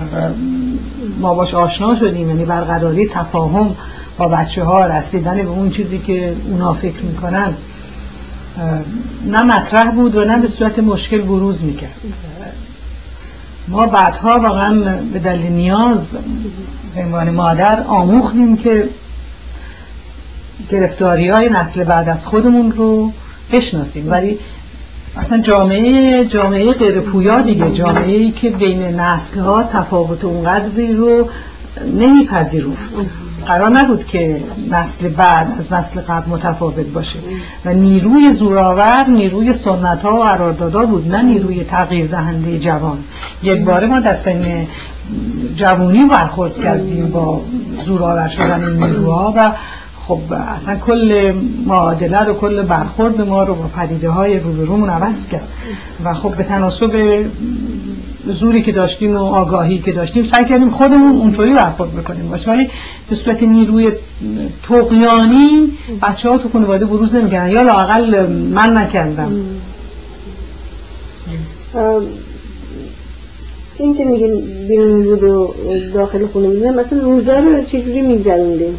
ما 1.20 1.34
باش 1.34 1.54
آشنا 1.54 1.96
شدیم 1.96 2.28
یعنی 2.28 2.44
برقراری 2.44 3.08
تفاهم 3.08 3.76
با 4.18 4.28
بچه 4.28 4.64
ها 4.64 4.86
رسیدن 4.86 5.34
به 5.34 5.48
اون 5.48 5.70
چیزی 5.70 5.98
که 5.98 6.36
اونا 6.50 6.72
فکر 6.72 7.02
می‌کنن 7.02 7.54
نه 9.26 9.42
مطرح 9.42 9.90
بود 9.90 10.16
و 10.16 10.24
نه 10.24 10.38
به 10.38 10.48
صورت 10.48 10.78
مشکل 10.78 11.20
بروز 11.20 11.64
می‌کرد. 11.64 11.94
ما 13.68 13.86
بعدها 13.86 14.40
واقعا 14.40 14.98
به 15.12 15.18
دلیل 15.18 15.52
نیاز 15.52 16.16
به 16.94 17.02
عنوان 17.02 17.30
مادر 17.30 17.82
آموختیم 17.82 18.56
که 18.56 18.88
گرفتاری 20.70 21.28
های 21.28 21.48
نسل 21.48 21.84
بعد 21.84 22.08
از 22.08 22.26
خودمون 22.26 22.72
رو 22.72 23.12
بشناسیم. 23.52 24.10
ولی 24.10 24.38
اصلا 25.16 25.38
جامعه 25.38 26.24
جامعه 26.24 26.72
غیر 26.72 27.00
پویا 27.00 27.40
دیگه 27.40 27.70
جامعه 27.70 28.16
ای 28.16 28.30
که 28.30 28.50
بین 28.50 28.82
نسل 28.82 29.40
ها 29.40 29.62
تفاوت 29.62 30.24
اونقدری 30.24 30.94
رو 30.94 31.28
نمیپذیرفت. 31.94 32.92
قرار 33.46 33.70
نبود 33.70 34.06
که 34.06 34.40
نسل 34.70 35.08
بعد 35.08 35.46
از 35.58 35.72
نسل 35.72 36.00
قبل 36.00 36.30
متفاوت 36.30 36.86
باشه. 36.86 37.18
و 37.64 37.72
نیروی 37.72 38.32
زورآور 38.32 39.04
نیروی 39.08 39.52
سنت 39.52 40.02
ها 40.02 40.16
و 40.16 40.22
قراردادها 40.22 40.86
بود 40.86 41.14
نه 41.14 41.22
نیروی 41.22 41.64
تغییر 41.64 42.06
دهنده 42.06 42.58
جوان. 42.58 42.98
یک 43.42 43.60
باره 43.60 43.86
ما 43.86 44.00
در 44.00 44.14
سن 44.14 44.66
جوانی 45.56 46.04
برخورد 46.04 46.60
کردیم 46.62 47.08
با 47.08 47.40
زورآور 47.84 48.28
شدن 48.28 48.64
این 48.64 48.84
نیروها 48.84 49.34
و 49.36 49.52
خب 50.06 50.20
اصلا 50.56 50.76
کل 50.76 51.32
معادله 51.66 52.18
رو 52.18 52.34
کل 52.34 52.62
برخورد 52.62 53.20
ما 53.20 53.42
رو 53.42 53.54
با 53.54 53.68
پدیده 53.76 54.10
های 54.10 54.38
روبرومون 54.40 54.90
عوض 54.90 55.28
کرد. 55.28 55.48
و 56.04 56.14
خب 56.14 56.34
به 56.34 56.42
تناسب 56.42 57.24
زوری 58.26 58.62
که 58.62 58.72
داشتیم 58.72 59.16
و 59.16 59.22
آگاهی 59.22 59.78
که 59.78 59.92
داشتیم 59.92 60.24
سعی 60.24 60.44
کردیم 60.44 60.70
خودمون 60.70 61.16
اونطوری 61.16 61.52
برخورد 61.52 61.96
بکنیم. 61.96 62.28
باشه 62.28 62.50
ولی 62.50 62.70
به 63.10 63.16
صورت 63.16 63.42
نیروی 63.42 63.92
توقیانی 64.62 65.72
بچه 66.02 66.28
ها 66.30 66.38
تو 66.38 66.48
خانواده 66.48 66.84
بروز 66.84 67.14
نمیگن 67.14 67.48
یا 67.48 67.62
لاقل 67.62 68.26
من 68.30 68.76
نکردم. 68.76 69.32
این 73.78 73.96
که 73.96 74.04
میگین 74.04 74.66
بیرون 74.68 75.02
بود 75.02 75.22
و 75.22 75.54
داخل 75.94 76.26
خونه 76.26 76.48
بودن 76.48 76.74
مثلا 76.74 76.98
روزا 76.98 77.38
رو 77.38 77.64
چجوری 77.64 78.02
میگذروندیم 78.02 78.76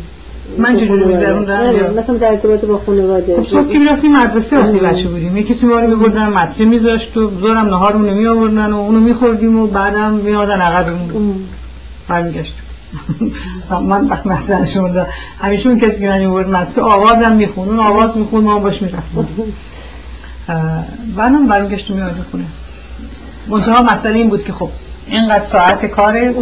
من 0.57 0.77
چجوری 0.77 1.05
میگذروندم 1.05 1.93
مثلا 1.99 2.17
در 2.17 2.27
ارتباط 2.27 2.65
با 2.65 2.81
خانواده. 2.85 3.35
خب 3.35 3.47
صبح 3.47 3.71
که 3.73 3.79
می‌رفتیم 3.79 4.17
مدرسه 4.17 4.57
وقتی 4.59 4.79
بچه 4.79 5.07
بودیم. 5.07 5.37
یکی 5.37 5.53
کسی 5.53 5.65
ما 5.65 5.79
رو 5.79 5.87
میبردن 5.87 6.27
مدرسه 6.27 6.65
میذاشت 6.65 7.17
و 7.17 7.31
زورم 7.39 7.65
نهارمون 7.65 8.09
نمی 8.09 8.27
آوردن 8.27 8.71
و 8.71 8.77
اونو 8.77 8.99
میخوردیم 8.99 9.59
و 9.59 9.67
بعدم 9.67 10.13
میادن 10.13 10.61
عقب 10.61 10.93
برمیگشت 12.07 12.53
من 13.89 14.07
وقت 14.07 14.27
مثلا 14.27 14.65
شما 14.65 14.89
همیشه 15.39 15.69
اون 15.69 15.79
کسی 15.79 16.01
که 16.01 16.09
من 16.09 16.19
میورد 16.19 16.49
مدرسه 16.49 16.81
آوازم 16.81 17.31
میخون 17.31 17.69
اون 17.69 17.79
آواز 17.79 18.17
میخون 18.17 18.43
ما 18.43 18.59
باش 18.59 18.81
می‌رفتم 18.81 19.27
بعدم 21.15 21.47
برمیگشت 21.47 21.89
میاد 21.89 22.25
خونه. 22.31 22.45
منتها 23.47 23.83
مسئله 23.83 24.17
این 24.17 24.29
بود 24.29 24.43
که 24.43 24.53
خب 24.53 24.69
اینقدر 25.07 25.43
ساعت 25.43 25.85
کاره. 25.85 26.35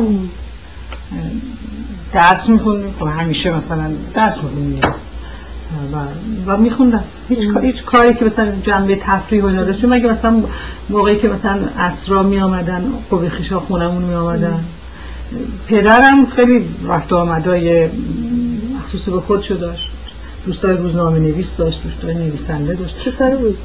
درس 2.13 2.49
میخوندیم 2.49 2.95
خب 2.99 3.08
همیشه 3.08 3.58
مثلا 3.58 3.91
درس 4.13 4.36
میخوندیم 4.36 4.82
و, 5.93 6.52
و 6.52 6.58
میخوندم. 6.58 7.04
هیچ, 7.30 7.39
هیچ 7.62 7.84
کاری 7.84 8.13
که 8.13 8.26
مثلا 8.26 8.52
جنبه 8.63 8.95
تفریح 8.95 9.43
و 9.43 9.45
اینا 9.45 9.63
داشت 9.63 9.86
مگه 9.86 10.08
مثلا 10.08 10.43
موقعی 10.89 11.17
که 11.17 11.28
مثلا 11.28 11.60
اسرا 11.78 12.23
می 12.23 12.39
آمدن 12.39 12.84
قوی 13.10 13.30
خیشا 13.30 13.60
خونمون 13.60 14.04
می 14.04 14.13
آمدن 14.13 14.63
پدرم 15.67 16.26
خیلی 16.26 16.65
رفت 16.88 17.13
آمدای 17.13 17.89
مخصوص 18.80 19.02
به 19.02 19.19
خودشو 19.19 19.56
داشت. 19.56 19.91
دوستای 20.45 20.78
روزنامه 20.78 21.19
نویس 21.19 21.56
داشت 21.56 21.84
دوستای 21.84 22.13
نویسنده 22.13 22.73
داشت. 22.73 23.04
چه 23.04 23.12
کاری 23.12 23.36
بود؟ 23.36 23.58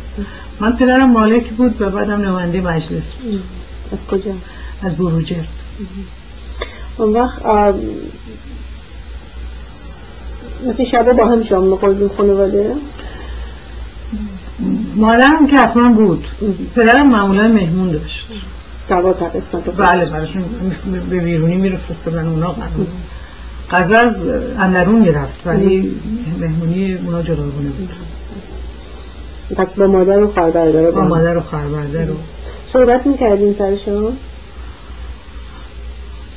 من 0.60 0.76
پدرم 0.76 1.10
مالک 1.10 1.48
بود 1.48 1.82
و 1.82 1.90
بعدم 1.90 2.20
نماینده 2.20 2.60
مجلس 2.60 3.12
بود. 3.12 3.42
از 3.92 4.06
کجا؟ 4.06 4.32
از 4.82 4.96
بروجر 4.96 5.34
اون 6.98 7.12
وقت 7.12 7.42
مثل 10.66 10.84
شبا 10.84 11.12
با 11.12 11.26
هم 11.26 11.44
شام 11.44 11.64
میخوردیم 11.64 12.10
خانواده. 12.16 12.72
مادرم 14.96 15.46
که 15.46 15.56
حتما 15.56 15.92
بود. 15.92 16.24
پدرم 16.74 17.10
معمولا 17.10 17.48
مهمون 17.48 17.90
داشت. 17.90 18.28
سوا 18.88 19.12
تا 19.12 19.26
قسمت 19.26 19.76
بله 19.76 20.04
براشون 20.04 20.44
به 21.10 21.20
بیرونی 21.20 21.54
میرفرستادن 21.54 22.26
اونا. 22.26 22.54
غذا 23.70 23.98
از 23.98 24.26
اندرون 24.58 24.98
می‌رفت 24.98 25.46
ولی 25.46 25.94
مهمونی 26.40 26.94
اونا 26.94 27.22
جداگونه 27.22 27.68
بود. 27.68 27.90
پس 29.56 29.72
با 29.72 29.86
مادر 29.86 30.18
و 30.18 30.32
خواهر 30.32 30.50
برادر 30.50 30.90
با 30.90 31.04
مادر 31.04 31.36
و 31.36 31.40
خواهر 31.40 31.66
برادر. 31.66 32.04
رو 32.04 32.14
صحبت 32.72 33.06
می‌کردیم 33.06 33.54
سر 33.58 33.76
شما 33.76 34.12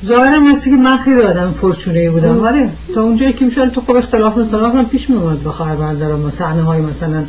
ظاهرا 0.06 0.40
مثل 0.40 0.64
که 0.64 0.70
من 0.70 0.96
خیلی 0.96 1.20
آدم 1.20 1.54
پرچونه 1.62 2.10
بودم 2.10 2.40
آره 2.40 2.68
تا 2.94 3.02
اونجایی 3.02 3.32
که 3.32 3.44
میشه 3.44 3.70
تو 3.70 3.80
خب 3.80 3.96
اختلاف 3.96 4.38
اختلاف 4.38 4.74
هم 4.74 4.84
پیش 4.84 5.10
میومد 5.10 5.42
با 5.42 5.52
خواهر 5.52 5.76
برادرم 5.76 6.32
صحنه 6.38 6.62
های 6.62 6.80
مثلا 6.80 7.24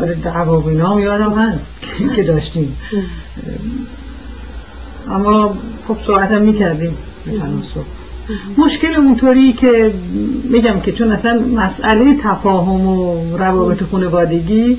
آره 0.00 0.14
دعوا 0.14 0.60
و 0.60 0.68
اینا 0.68 1.00
یادم 1.00 1.34
هست 1.38 1.74
که 2.16 2.22
داشتیم. 2.22 2.76
اما 5.10 5.54
خب 5.88 5.96
صحبت 6.06 6.30
هم 6.30 6.42
می‌کردیم 6.42 6.96
مشکل 8.58 8.94
اونطوری 8.94 9.52
که 9.52 9.94
میگم 10.50 10.80
که 10.80 10.92
چون 10.92 11.12
اصلا 11.12 11.38
مسئله 11.38 12.16
تفاهم 12.22 12.86
و 12.86 13.36
روابط 13.36 13.82
خانوادگی 13.82 14.78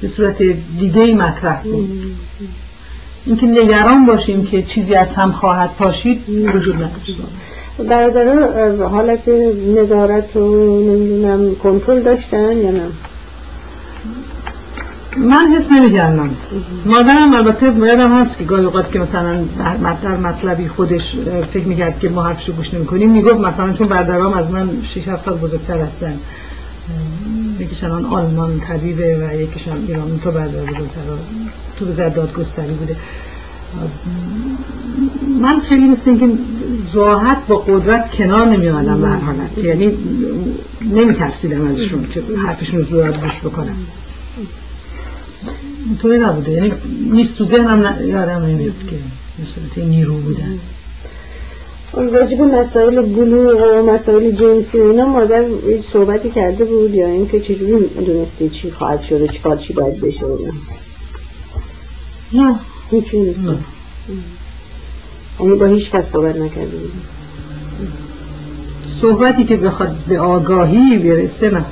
به 0.00 0.08
صورت 0.08 0.42
دیگه 0.78 1.00
ای 1.00 1.14
مطرح 1.14 1.62
بود. 1.62 1.90
اینکه 3.26 3.46
نگران 3.46 4.06
باشیم 4.06 4.46
که 4.46 4.62
چیزی 4.62 4.94
از 4.94 5.16
هم 5.16 5.32
خواهد 5.32 5.70
پاشید 5.78 6.28
وجود 6.28 6.74
نداشت. 6.74 7.16
برادرها 7.88 8.88
حالت 8.88 9.28
نظارت 9.76 10.36
و 10.36 10.40
نمی‌دونم 10.80 11.54
کنترل 11.54 12.00
داشتن 12.00 12.56
یا 12.56 12.70
نه؟ 12.70 12.82
من 15.16 15.54
حس 15.56 15.72
نمی‌کردم. 15.72 16.30
مادرم 16.86 17.34
البته 17.34 17.72
یادم 17.78 18.20
هست 18.20 18.38
که 18.38 18.44
گاهی 18.44 18.64
اوقات 18.64 18.92
که 18.92 18.98
مثلا 18.98 19.44
در 20.02 20.16
مطلبی 20.16 20.68
خودش 20.68 21.16
فکر 21.52 21.64
می‌کرد 21.64 22.00
که 22.00 22.08
ما 22.08 22.22
حرفشو 22.22 22.52
گوش 22.52 22.74
نمی‌کنیم 22.74 23.10
می‌گفت 23.10 23.40
مثلا 23.40 23.72
چون 23.72 23.88
برادرام 23.88 24.32
از 24.32 24.50
من 24.50 24.70
6 24.94 25.08
7 25.08 25.24
سال 25.24 25.34
بزرگتر 25.34 25.78
هستن. 25.78 26.18
یکیشان 27.60 28.04
آلمان 28.04 28.60
طبیبه 28.60 29.16
و 29.16 29.40
یکیشان 29.40 29.84
ایران. 29.88 30.20
تو 30.24 30.30
بزرگتر. 30.30 31.02
تو 31.78 31.84
به 31.84 32.10
دادگستری 32.10 32.72
بوده. 32.72 32.96
من 35.40 35.60
خیلی 35.60 35.84
مثل 35.84 36.10
اینکه 36.10 36.28
راحت 36.92 37.46
با 37.46 37.56
قدرت 37.56 38.10
کنار 38.10 38.46
نمی 38.46 38.68
آمدم 38.68 39.00
به 39.00 39.08
هر 39.08 39.16
حالت 39.16 39.58
یعنی 39.58 39.98
نمی 40.94 41.14
ترسیدم 41.14 41.68
ازشون 41.68 42.06
که 42.14 42.22
حرفشون 42.46 42.80
رو 42.80 42.86
زورت 42.86 43.22
گوش 43.22 43.40
بکنم. 43.40 43.76
اینطوری 45.86 46.18
نبوده. 46.18 46.52
یعنی 46.52 46.72
نیست 47.12 47.38
تو 47.38 47.44
ذهنم 47.44 47.94
یادم 48.06 48.44
نمیاد 48.44 48.74
که 48.90 48.96
مثلا 49.38 49.88
نیرو 49.88 50.14
بودن. 50.14 50.58
راجب 51.92 52.40
مسائل 52.40 53.00
بلوغ 53.00 53.64
و 53.74 53.82
مسائل 53.92 54.30
جنسی 54.30 54.78
و 54.78 54.90
اینا 54.90 55.06
مادر 55.06 55.44
صحبتی 55.92 56.30
کرده 56.30 56.64
بود 56.64 56.94
یا 56.94 57.06
اینکه 57.06 57.40
چجوری 57.40 57.86
دونستی 57.86 58.48
چی 58.48 58.70
خواهد 58.70 59.00
شد 59.00 59.22
و 59.22 59.26
چی 59.26 59.38
کار 59.38 59.56
چی 59.56 59.72
باید 59.72 60.00
بشه 60.00 60.24
نه. 62.32 62.58
هیچی 62.90 63.20
نیست 63.20 63.40
یعنی 65.40 65.54
با 65.54 65.66
هیچ 65.66 65.90
کس 65.90 66.10
صحبت 66.10 66.36
نکرده 66.36 66.76
بود 66.76 66.92
صحبتی 69.00 69.44
که 69.44 69.56
بخواد 69.56 69.96
به 70.08 70.20
آگاهی 70.20 70.98
برسه 70.98 71.50
نه. 71.50 71.64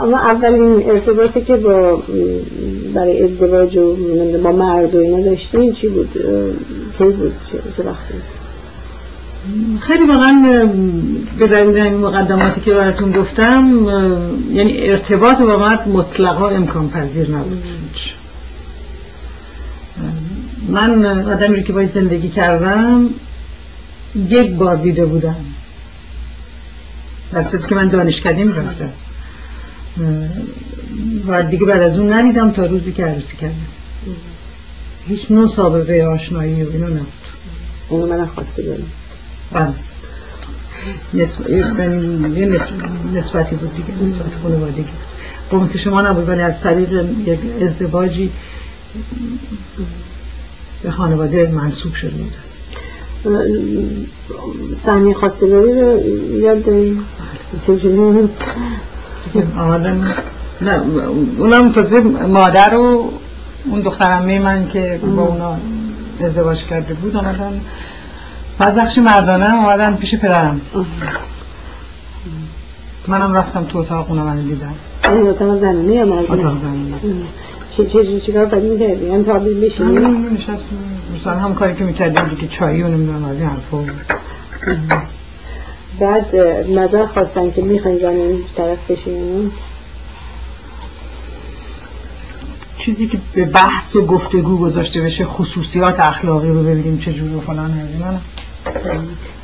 اما 0.00 0.18
اولین 0.18 0.90
ارتباطی 0.90 1.40
که 1.40 1.56
با 1.56 2.02
برای 2.94 3.22
ازدواج 3.22 3.76
و 3.76 3.96
با 4.42 4.52
مرد 4.52 4.94
و 4.94 4.98
اینا 4.98 5.20
داشتین 5.20 5.72
چی 5.72 5.88
بود؟ 5.88 6.12
کی 6.98 7.04
بود؟ 7.04 7.32
چه 7.76 7.82
وقتی؟ 7.82 8.14
خیلی 9.80 10.06
واقعا 10.06 10.68
بذارید 11.40 11.76
مقدماتی 11.78 12.60
که 12.60 12.74
براتون 12.74 13.12
گفتم 13.12 13.86
یعنی 14.52 14.90
ارتباط 14.90 15.38
با 15.38 15.56
مرد 15.56 15.88
مطلقا 15.88 16.48
امکان 16.48 16.90
پذیر 16.90 17.30
نبود 17.30 17.62
من 20.68 21.04
آدمی 21.04 21.62
که 21.62 21.72
باید 21.72 21.90
زندگی 21.90 22.28
کردم 22.28 23.08
یک 24.28 24.50
بار 24.50 24.76
دیده 24.76 25.04
بودم 25.04 25.36
در 27.32 27.42
که 27.68 27.74
من 27.74 27.88
دانشکدیم 27.88 28.52
رفتم 28.52 28.90
و 31.26 31.42
دیگه 31.42 31.66
بعد 31.66 31.82
از 31.82 31.98
اون 31.98 32.12
ندیدم 32.12 32.50
تا 32.50 32.66
روزی 32.66 32.92
که 32.92 33.04
عروسی 33.04 33.36
کردم. 33.36 33.54
هیچ 35.08 35.30
نوع 35.30 35.48
سابقه 35.48 36.04
آشنایی 36.04 36.62
و 36.62 36.70
اینو 36.72 36.86
نبود. 36.86 37.06
اونو 37.88 38.06
من 38.06 38.26
خواسته 38.26 38.62
دارم 38.62 38.86
بله. 39.52 39.72
یه 41.14 41.28
نسبتی 43.14 43.56
بود 43.56 43.76
دیگه 43.76 44.02
نسبت 44.02 44.26
خانوادگی. 44.42 44.84
بود 45.50 45.72
که 45.72 45.78
شما 45.78 46.02
نبود 46.02 46.28
ولی 46.28 46.40
از 46.40 46.60
طریق 46.60 47.06
یک 47.26 47.38
ازدواجی 47.62 48.30
به 50.82 50.90
خانواده 50.90 51.46
منصوب 51.46 51.94
شده 51.94 52.10
بود. 52.10 52.32
سهمی 54.84 55.14
خواستگاری 55.14 55.80
رو 55.80 56.08
یاد 56.40 56.64
داریم 56.64 56.94
بله. 56.94 57.76
چجوری 57.76 58.28
آدم 59.58 60.14
نه 60.60 60.80
اونم 61.38 61.72
تازه 61.72 62.00
مادر 62.00 62.74
و 62.74 63.10
اون 63.64 63.80
دخترمه 63.80 64.38
من 64.38 64.68
که 64.68 65.00
با 65.16 65.22
اونا 65.22 65.56
ازدواج 66.24 66.64
کرده 66.64 66.94
بود 66.94 67.16
آمدن 67.16 67.60
بعد 68.58 68.74
بخشی 68.74 69.00
مردانه 69.00 69.52
آمدن 69.52 69.94
پیش 69.96 70.14
پدرم. 70.14 70.60
منم 73.06 73.34
رفتم 73.34 73.64
تو 73.64 73.78
اتاق 73.78 74.10
اونا 74.10 74.24
من 74.24 74.40
دیدم 74.40 74.74
این 75.04 75.28
اتاق 75.28 75.60
زنانه 75.60 75.94
یا 75.94 76.04
مردانه؟ 76.04 76.40
اتاق 76.40 76.56
زنانه 76.60 77.24
چه 77.70 77.86
چه 77.86 78.20
چه 78.20 78.32
کار 78.32 78.44
باید 78.44 78.64
می‌کردی؟ 78.64 79.10
هم 79.10 79.22
تابیل 79.22 79.60
بشینی؟ 79.60 80.26
مثلا 81.20 81.38
هم 81.38 81.54
کاری 81.54 81.74
که 81.74 81.84
می‌کردیم 81.84 82.36
که 82.36 82.48
چایی 82.48 82.82
و 82.82 82.88
نمی‌دونم 82.88 83.24
از 83.24 83.36
این 83.36 83.46
حرفا 83.46 83.84
بعد 86.00 86.36
نظر 86.68 87.06
خواستن 87.06 87.50
که 87.50 87.62
می‌خواین 87.62 87.98
جانیم 87.98 88.44
طرف 88.56 88.90
بشین 88.90 89.50
چیزی 92.78 93.06
که 93.06 93.18
به 93.34 93.44
بحث 93.44 93.96
و 93.96 94.06
گفتگو 94.06 94.56
گذاشته 94.56 95.00
بشه 95.00 95.24
خصوصیات 95.24 96.00
اخلاقی 96.00 96.48
رو 96.48 96.62
ببینیم 96.62 96.98
چه 96.98 97.12
جور 97.12 97.36
و 97.36 97.40
فلان 97.40 97.80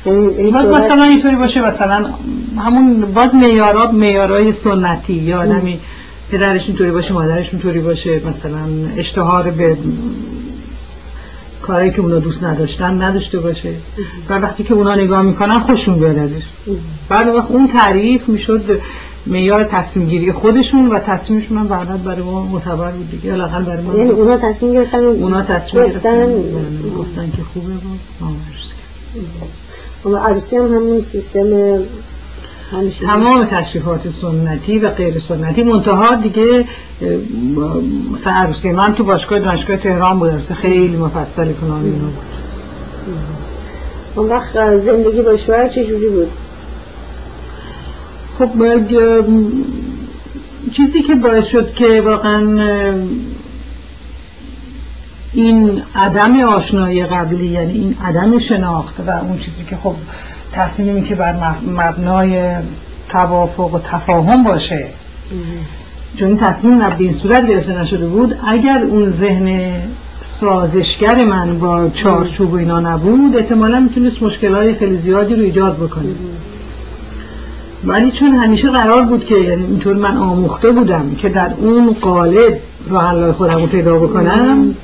یعنی 0.05 0.51
باز 0.51 0.65
مثلا 0.65 1.03
اینطوری 1.03 1.35
باشه 1.35 1.61
مثلا 1.61 2.09
همون 2.57 3.01
باز 3.13 3.35
میارات 3.35 3.93
میارای 3.93 4.51
سنتی 4.51 5.13
یا 5.13 5.41
آدمی 5.41 5.79
پدرش 6.31 6.67
اینطوری 6.67 6.91
باشه 6.91 7.13
مادرش 7.13 7.49
اینطوری 7.53 7.79
باشه 7.79 8.21
مثلا 8.29 8.59
اشتهار 8.97 9.51
به 9.51 9.77
کاری 11.61 11.91
که 11.91 12.01
اونا 12.01 12.19
دوست 12.19 12.43
نداشتن 12.43 13.01
نداشته 13.01 13.39
باشه. 13.39 13.73
و 14.29 14.39
وقتی 14.39 14.63
که 14.63 14.73
اونا 14.73 14.95
نگاه 14.95 15.21
می‌کنن 15.21 15.59
خوشون 15.59 15.99
بیاد 15.99 16.17
ازش. 16.17 16.43
بعد 17.09 17.27
وقت 17.27 17.51
اون 17.51 17.67
تعریف 17.67 18.29
می‌شد 18.29 18.81
میار 19.25 19.63
تصمیم 19.63 20.09
گیری 20.09 20.31
خودشون 20.31 20.87
و 20.87 20.99
تصمیمشون 20.99 21.57
هم 21.57 21.67
بعدا 21.67 21.97
برای 21.97 22.21
ما 22.21 22.43
معتبر 22.43 22.91
بود 22.91 23.11
دیگه. 23.11 23.35
لاقل 23.35 23.63
برای 23.63 23.83
ما 23.83 23.95
یعنی 23.95 24.09
اونا 24.09 24.37
تصمیم 24.37 24.73
گرفتن 24.73 25.03
اونا 25.03 25.41
تصمیم 25.41 25.87
گرفتن. 25.87 26.25
گفتن. 26.97 27.31
که 27.37 27.43
خوبه 27.53 27.73
بود 27.73 27.99
اما 30.05 30.17
عروسی 30.17 30.57
هم 30.57 30.65
همون 30.65 31.01
سیستم 31.11 31.77
همیشه. 32.71 33.05
تمام 33.05 33.45
تشریفات 33.45 34.09
سنتی 34.09 34.79
و 34.79 34.89
غیر 34.89 35.19
سنتی 35.19 35.63
منتها 35.63 36.15
دیگه 36.15 36.65
مثلا 38.13 38.33
عروسی 38.33 38.71
من 38.71 38.95
تو 38.95 39.03
باشگاه 39.03 39.39
دانشگاه 39.39 39.77
تهران 39.77 40.19
بود 40.19 40.39
خیلی 40.39 40.97
مفصل 40.97 41.53
کنان 41.53 41.83
اینو 41.83 41.97
بود. 41.97 42.13
اون 44.15 44.29
وقت 44.29 44.77
زندگی 44.77 45.21
با 45.21 45.35
شوهر 45.35 45.67
چجوری 45.67 46.09
بود؟ 46.09 46.27
خب 48.39 48.49
چیزی 50.73 51.01
که 51.01 51.15
باعث 51.15 51.45
شد 51.45 51.73
که 51.73 52.01
واقعا 52.01 52.61
این 55.33 55.81
عدم 55.95 56.41
آشنایی 56.41 57.05
قبلی 57.05 57.47
یعنی 57.47 57.73
این 57.73 57.97
عدم 58.03 58.37
شناخت 58.37 58.95
و 59.07 59.09
اون 59.09 59.37
چیزی 59.37 59.63
که 59.63 59.77
خب 59.83 59.95
تصمیمی 60.53 61.03
که 61.03 61.15
بر 61.15 61.35
مبنای 61.67 62.55
توافق 63.09 63.73
و 63.73 63.79
تفاهم 63.79 64.43
باشه. 64.43 64.85
چون 66.17 66.27
این 66.27 66.37
تصمیم 66.37 66.79
به 66.79 66.95
این 66.99 67.13
صورت 67.13 67.47
گرفته 67.47 67.81
نشده 67.81 68.07
بود 68.07 68.35
اگر 68.47 68.83
اون 68.83 69.09
ذهن 69.09 69.73
سازشگر 70.39 71.25
من 71.25 71.59
با 71.59 71.89
چارچوب 71.89 72.53
و 72.53 72.55
اینا 72.55 72.79
نبود 72.79 73.37
احتمالا 73.37 73.79
می‌تونست 73.79 74.23
مشکلات 74.23 74.77
خیلی 74.77 74.97
زیادی 74.97 75.35
رو 75.35 75.41
ایجاد 75.41 75.75
بکنه. 75.77 76.09
ولی 77.85 78.11
چون 78.11 78.27
همیشه 78.27 78.69
قرار 78.69 79.01
بود 79.01 79.25
که 79.25 79.35
یعنی 79.35 79.65
اینطور 79.65 79.95
من 79.95 80.17
آموخته 80.17 80.71
بودم 80.71 81.15
که 81.17 81.29
در 81.29 81.51
اون 81.57 81.95
قالب 82.01 82.59
راه 82.89 83.31
خودم 83.31 83.55
رو 83.55 83.67
پیدا 83.67 83.97
بکنم 83.97 84.75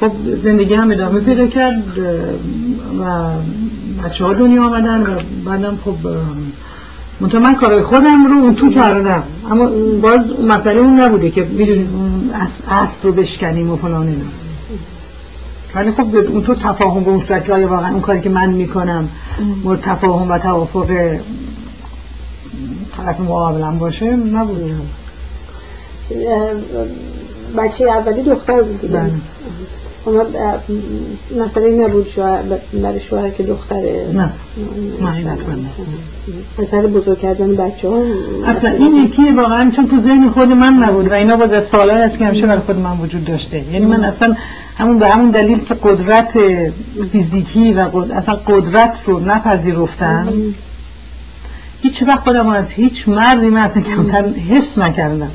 خب 0.00 0.12
زندگی 0.42 0.74
هم 0.74 0.90
ادامه 0.90 1.20
پیدا 1.20 1.46
کرد 1.46 1.82
و 3.00 3.04
بچه 4.04 4.24
ها 4.24 4.32
دنیا 4.32 4.66
آمدن 4.66 5.02
و 5.02 5.06
بعدم 5.44 5.78
خب 5.84 5.96
منطقه 7.20 7.38
من 7.38 7.54
کارهای 7.54 7.82
خودم 7.82 8.26
رو 8.26 8.32
اون 8.32 8.54
تو 8.54 8.70
کردم. 8.70 9.22
اما 9.50 9.66
باز 10.02 10.40
مسئله 10.40 10.80
اون 10.80 11.00
نبوده 11.00 11.30
که 11.30 11.44
می‌دونی 11.44 11.88
اصل 12.70 13.02
رو 13.02 13.12
بشکنیم 13.12 13.70
و 13.70 13.76
فلان 13.76 14.08
اینا. 14.08 14.24
ولی 15.74 15.90
خب 15.90 16.16
اون 16.16 16.42
تو 16.42 16.54
تفاهم 16.54 17.04
به 17.04 17.10
اون 17.10 17.24
صورت 17.26 17.44
که 17.44 17.52
واقعا 17.52 17.92
اون 17.92 18.00
کاری 18.00 18.20
که 18.20 18.28
من 18.28 18.48
می‌کنم 18.48 19.08
مورد 19.64 19.80
تفاهم 19.80 20.30
و 20.30 20.38
توافق 20.38 20.90
طرف 22.96 23.20
مقابلم 23.20 23.78
باشه؟ 23.78 24.16
نبوده. 24.16 24.74
بچه 27.56 27.84
اولی 27.84 28.22
دختر 28.22 28.62
بود 28.62 28.96
بله 30.06 30.14
اما 30.16 31.44
مسئله 31.44 31.70
نبود 31.70 32.06
شوهر 32.08 32.42
برای 32.82 33.00
شوهر 33.00 33.30
که 33.30 33.42
دختره. 33.42 34.06
نه. 34.14 34.30
مسئله 36.58 36.86
بزرگ 36.86 37.20
کردن 37.20 37.54
بچه 37.54 37.88
ها 37.88 38.02
اصلا 38.46 38.70
این 38.70 39.04
یکی 39.04 39.30
واقعا 39.30 39.70
چون 39.76 39.86
تو 39.88 40.00
ذهن 40.00 40.28
خود 40.28 40.48
من 40.48 40.72
نبود 40.72 41.08
و 41.08 41.12
اینا 41.12 41.36
باز 41.36 41.52
از 41.52 41.66
سالان 41.66 41.98
است 42.00 42.18
که 42.18 42.26
همیشه 42.26 42.46
برای 42.46 42.60
خود 42.60 42.76
من 42.76 42.98
وجود 42.98 43.24
داشته. 43.24 43.64
یعنی 43.72 43.86
من 43.86 44.04
اصلا 44.04 44.34
همون 44.78 44.98
به 44.98 45.08
همون 45.08 45.30
دلیل 45.30 45.64
که 45.64 45.74
قدرت 45.82 46.38
فیزیکی 47.12 47.72
و 47.72 47.80
اصلا 48.12 48.34
قدرت 48.34 48.94
رو 49.06 49.20
نپذیرفتم 49.20 50.28
هیچ 51.82 52.02
وقت 52.02 52.18
خودم 52.18 52.48
از 52.48 52.70
هیچ 52.70 53.08
مردی 53.08 53.46
من 53.46 53.60
اصلا 53.60 53.82
کمتر 53.82 54.28
حس 54.28 54.78
نکردم. 54.78 55.30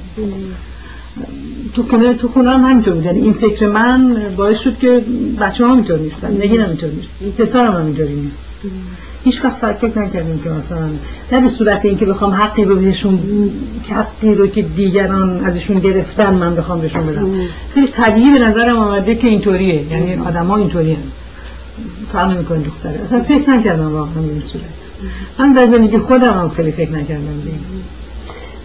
تو 1.74 1.84
خونه 1.84 2.14
تو 2.14 2.28
خونه 2.28 2.50
هم 2.52 2.70
همینطور 2.70 2.94
بود. 2.94 3.06
یعنی 3.06 3.22
این 3.22 3.34
فکر 3.34 3.68
من 3.68 4.16
باعث 4.38 4.60
شد 4.60 4.78
که 4.80 5.02
بچه 5.40 5.66
ها 5.66 5.72
همینطور 5.72 6.00
نیستن 6.00 6.32
نگین 6.32 6.62
همینطور 6.62 6.90
نیست. 6.90 7.38
پسر 7.38 7.66
هم 7.66 7.82
همینطوری 7.82 8.16
نیست. 8.16 8.38
هیچ 9.24 9.46
وقت 9.46 9.76
فکر 9.76 10.00
نکردیم 10.00 10.40
که 10.44 10.50
مثلا 10.50 10.90
نه 11.32 11.42
به 11.42 11.50
صورت 11.50 11.86
اینکه 11.86 12.06
بخوام 12.06 12.32
حقی 12.32 12.64
رو 12.66 12.76
بهشون 12.76 13.20
حقی 13.90 14.36
رو 14.36 14.48
که 14.48 14.62
دیگران 14.62 15.46
ازشون 15.46 15.80
گرفتن 15.80 16.34
من 16.34 16.56
بخوام 16.56 16.82
بهشون 16.82 17.06
بدم. 17.06 17.28
خیلی 17.74 17.88
طبیعی 17.88 18.32
به 18.32 18.40
نظرم 18.40 18.78
آمده 18.78 19.16
که 19.16 19.28
اینطوریه. 19.28 19.92
یعنی 19.92 20.16
آدم 20.16 20.46
ها 20.46 20.58
اینطوری 20.58 20.92
هم 20.92 21.02
فرق 22.14 22.32
نمی‌کنه 22.32 22.60
دختره. 22.60 23.00
اصلا 23.06 23.24
فکر 23.24 23.50
نکردم 23.50 23.94
واقعا 23.94 24.22
به 24.36 24.42
صورت. 24.42 24.64
من 25.40 25.54
در 25.54 25.68
زندگی 25.68 25.98
خودم 25.98 26.34
هم 26.34 26.50
خیلی 26.50 26.72
فکر 26.72 26.92
نکردم 26.92 27.42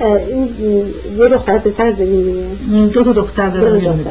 این 0.01 0.49
یه 1.19 1.29
دختر 1.29 1.59
پسر 1.59 1.91
داریم 1.91 2.89
دو 2.89 3.05
تا 3.05 3.13
دختر 3.13 3.49
داریم 3.49 4.05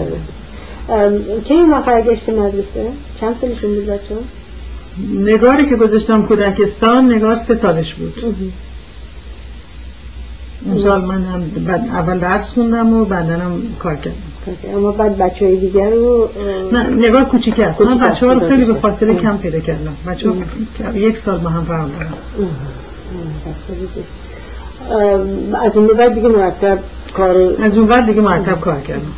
که 1.46 1.54
این 1.54 1.66
موقع 1.66 2.02
گشت 2.02 2.30
مدرسه؟ 2.30 2.92
چند 3.22 3.36
سالشون 3.42 3.76
بود 3.76 3.86
بچه؟ 3.86 4.16
نگاری 5.14 5.70
که 5.70 5.76
گذاشتم 5.76 6.22
کودکستان 6.22 7.14
نگار 7.14 7.40
سه 7.40 7.56
سالش 7.56 7.94
بود. 7.94 8.14
اون 10.66 10.84
سال 10.84 11.02
من 11.02 11.24
هم 11.24 11.42
بعد 11.66 11.88
اول 11.90 12.20
درس 12.20 12.50
خوندم 12.50 12.94
و 12.94 13.06
بعدنم 13.06 13.62
کار 13.80 13.96
کردم. 13.96 14.18
اما 14.76 14.92
بعد 14.92 15.18
بچه 15.18 15.46
های 15.46 15.58
دیگر 15.58 15.90
رو 15.90 16.30
نه 16.72 16.90
نگار 16.90 17.26
کوچیک 17.26 17.60
است. 17.60 17.82
من 17.82 17.98
بچه 17.98 18.28
ها 18.28 18.34
رو 18.34 18.50
خیلی 18.50 18.66
به 18.66 18.74
فاصله 18.74 19.16
کم 19.16 19.38
پیدا 19.38 19.60
کردم. 19.60 19.94
بچه 20.08 20.30
یک 20.94 21.18
سال 21.18 21.38
با 21.38 21.50
هم 21.50 21.64
فرق 21.64 21.88
دارم 22.00 22.14
از 25.64 25.78
اون 25.78 25.88
بعد 25.88 26.14
دیگه 26.14 26.28
مرتب 26.28 26.80
کار 27.14 27.38
از 27.38 27.78
اون 27.78 27.88
بعد 27.88 28.06
دیگه 28.06 28.22
مرتب 28.22 28.62
کار 28.62 28.82
کردم. 28.82 29.12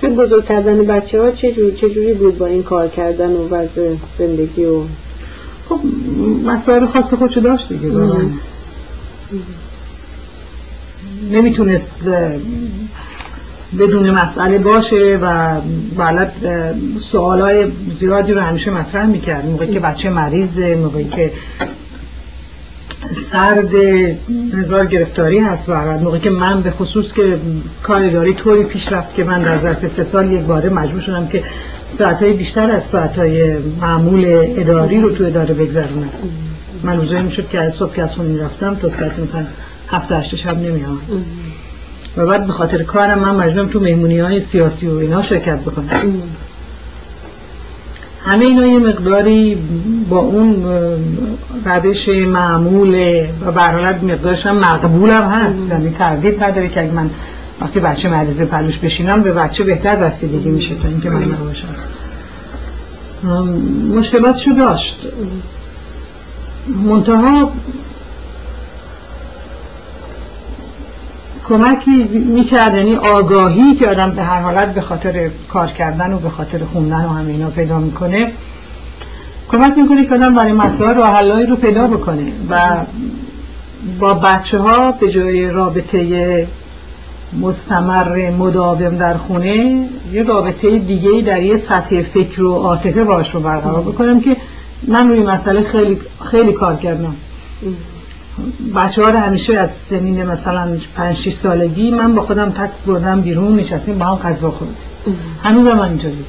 توی 0.00 0.10
بزرگ 0.10 0.44
کردن 0.44 0.82
بچه 0.82 1.22
ها 1.22 1.30
چجوری 1.30 1.72
چجوری 1.72 2.12
بود 2.12 2.38
با 2.38 2.46
این 2.46 2.62
کار 2.62 2.88
کردن 2.88 3.30
و 3.30 3.48
وضع 3.48 3.94
زندگی 4.18 4.64
و 4.64 4.80
خب 5.68 5.80
مسائل 6.44 6.86
خاص 6.86 7.14
خودشو 7.14 7.40
داشت 7.40 7.68
دیگه 7.68 7.88
نمی‌تونست 11.32 11.90
بدون 13.78 14.10
مسئله 14.10 14.58
باشه 14.58 15.18
و 15.22 15.56
بلد 15.96 16.32
سوالای 17.00 17.66
زیادی 18.00 18.32
رو 18.32 18.40
همیشه 18.40 18.70
مطرح 18.70 19.06
می‌کرد. 19.06 19.46
موقعی 19.46 19.72
که 19.72 19.80
بچه 19.80 20.10
مریضه 20.10 20.76
موقعی 20.76 21.08
که 21.08 21.32
سرد 23.14 23.74
هزار 24.54 24.86
گرفتاری 24.86 25.38
هست 25.38 25.68
و 25.68 25.98
موقعی 25.98 26.20
که 26.20 26.30
من 26.30 26.62
به 26.62 26.70
خصوص 26.70 27.12
که 27.12 27.38
کار 27.82 28.04
اداری 28.04 28.34
طوری 28.34 28.62
پیش 28.62 28.92
رفت 28.92 29.14
که 29.14 29.24
من 29.24 29.42
در 29.42 29.58
ظرف 29.58 29.86
سه 29.86 30.04
سال 30.04 30.32
یک 30.32 30.40
باره 30.40 30.68
مجبور 30.68 31.00
شدم 31.00 31.28
که 31.28 31.42
ساعتهای 31.88 32.32
بیشتر 32.32 32.70
از 32.70 32.84
ساعتهای 32.84 33.58
معمول 33.80 34.24
اداری 34.56 35.00
رو 35.00 35.10
تو 35.10 35.24
اداره 35.24 35.54
بگذرونم. 35.54 36.08
من 36.82 36.96
روزایی 36.96 37.22
می‌شد 37.22 37.48
که 37.48 37.60
از 37.60 37.74
صبح 37.74 37.94
که 37.94 38.02
از 38.02 38.14
خونه 38.14 38.44
رفتم 38.44 38.74
تا 38.74 38.88
ساعت 38.88 39.18
مثلا 39.18 39.46
هفت 39.88 40.12
هشت 40.12 40.36
شب 40.36 40.58
نمی 40.58 40.84
و 42.16 42.26
بعد 42.26 42.46
به 42.46 42.52
خاطر 42.52 42.82
کارم 42.82 43.18
من 43.18 43.34
مجبورم 43.34 43.68
تو 43.68 43.80
مهمونی 43.80 44.18
های 44.18 44.40
سیاسی 44.40 44.86
و 44.86 44.96
اینا 44.96 45.22
شرکت 45.22 45.58
بکنم. 45.58 45.88
همه 48.26 48.44
اینا 48.44 48.66
یه 48.66 48.78
مقداری 48.78 49.58
با 50.08 50.18
اون 50.18 50.64
روش 51.64 52.08
معمول 52.08 53.22
و 53.46 53.52
برحالت 53.52 54.02
مقدارش 54.02 54.46
هم 54.46 54.56
مقبول 54.56 55.10
هم 55.10 55.24
هست. 55.24 55.70
یعنی 55.70 55.90
تردید 55.90 56.44
نداره 56.44 56.68
که 56.68 56.80
اگه 56.80 56.92
من 56.92 57.10
وقتی 57.60 57.80
بچه 57.80 58.08
مریضه 58.08 58.44
پلوش 58.44 58.78
بشینم 58.78 59.22
به 59.22 59.32
بچه 59.32 59.64
بهتر 59.64 60.06
رسیدگی 60.06 60.48
میشه 60.48 60.74
تا 60.74 60.88
اینکه 60.88 61.10
من 61.10 61.22
نباشم. 61.22 61.68
مشکلاتشو 63.94 64.50
داشت. 64.50 65.06
منتها 66.84 67.52
کمکی 71.48 72.04
می‌کرد 72.12 72.74
یعنی 72.74 72.96
آگاهی 72.96 73.74
که 73.74 73.88
آدم 73.88 74.10
به 74.10 74.22
هر 74.22 74.40
حالت 74.40 74.74
به 74.74 74.80
خاطر 74.80 75.30
کار 75.48 75.66
کردن 75.66 76.12
و 76.12 76.18
به 76.18 76.28
خاطر 76.28 76.58
خوندن 76.72 77.04
و 77.04 77.08
همینا 77.08 77.50
پیدا 77.50 77.78
می‌کنه 77.78 78.32
کمک 79.48 79.78
می‌کنه 79.78 80.06
که 80.06 80.14
آدم 80.14 80.34
برای 80.34 80.52
مسائل 80.52 80.94
راه 80.94 81.16
حلایی 81.16 81.46
رو 81.46 81.56
پیدا 81.56 81.86
بکنه 81.86 82.32
و 82.50 82.76
با 84.00 84.14
بچه 84.14 84.58
ها 84.58 84.92
به 84.92 85.10
جای 85.10 85.50
رابطه 85.50 86.46
مستمر 87.40 88.30
مداوم 88.30 88.96
در 88.96 89.16
خونه 89.16 89.88
یه 90.12 90.22
رابطه 90.22 90.78
دیگه 90.78 91.22
در 91.22 91.42
یه 91.42 91.56
سطح 91.56 92.02
فکر 92.02 92.42
و 92.42 92.54
عاطفه 92.54 93.04
باش 93.04 93.34
رو 93.34 93.40
برقرار 93.40 93.82
بکنم 93.82 94.20
که 94.20 94.36
من 94.88 95.08
روی 95.08 95.20
مسئله 95.22 95.62
خیلی 95.62 95.98
خیلی 96.30 96.52
کار 96.52 96.76
کردم. 96.76 97.14
بچه 98.76 99.02
ها 99.02 99.10
رو 99.10 99.18
همیشه 99.18 99.58
از 99.58 99.70
سنین 99.72 100.22
مثلا 100.26 100.76
5 100.96 101.16
6 101.16 101.34
سالگی 101.34 101.90
من 101.90 102.14
با 102.14 102.22
خودم 102.22 102.50
تک 102.50 102.70
بردم 102.86 103.20
بیرون 103.20 103.52
میشستیم 103.52 103.98
با 103.98 104.04
هم 104.04 104.14
غذا 104.14 104.50
خورد 104.50 104.76
هنوز 105.42 105.66
من 105.66 105.88
اینطوری 105.88 106.24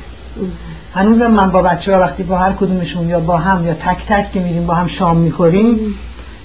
هنوز 0.94 1.18
من 1.18 1.52
با 1.52 1.62
بچه 1.62 1.96
ها 1.96 2.02
وقتی 2.02 2.24
با 2.24 2.38
هر 2.38 2.54
کدومشون 2.54 3.10
یا 3.10 3.20
با 3.20 3.38
هم 3.38 3.66
یا 3.66 3.74
تک 3.74 3.98
تک 4.08 4.32
که 4.32 4.40
میریم 4.40 4.66
با 4.66 4.74
هم 4.74 4.88
شام 4.88 5.18
می‌خوریم 5.18 5.80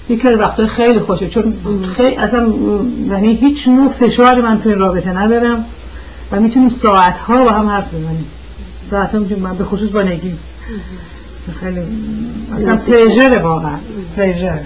یکی 0.09 0.27
از 0.27 0.39
وقتا 0.39 0.67
خیلی 0.67 0.99
خوشه 0.99 1.29
چون 1.29 1.53
خیلی 1.97 2.15
اصلا 2.15 2.53
یعنی 3.09 3.33
هیچ 3.33 3.67
نوع 3.67 3.91
فشاری 3.91 4.41
من 4.41 4.61
تو 4.61 4.69
این 4.69 4.79
رابطه 4.79 5.09
ندارم 5.09 5.65
و 6.31 6.39
می‌تونیم 6.39 6.69
ساعت 6.69 7.17
ها 7.17 7.43
با 7.43 7.51
هم 7.51 7.69
حرف 7.69 7.87
بزنیم. 7.87 8.25
ساعت 8.89 9.11
ها 9.11 9.19
می‌تونیم 9.19 9.43
من 9.43 9.55
به 9.55 9.63
خصوص 9.63 9.89
با 9.89 10.01
نگی. 10.01 10.33
خیلی 11.59 11.81
اصلا 12.55 12.75
پلیژر 12.77 13.37
واقعا. 13.37 13.77
پلیژر 14.17 14.59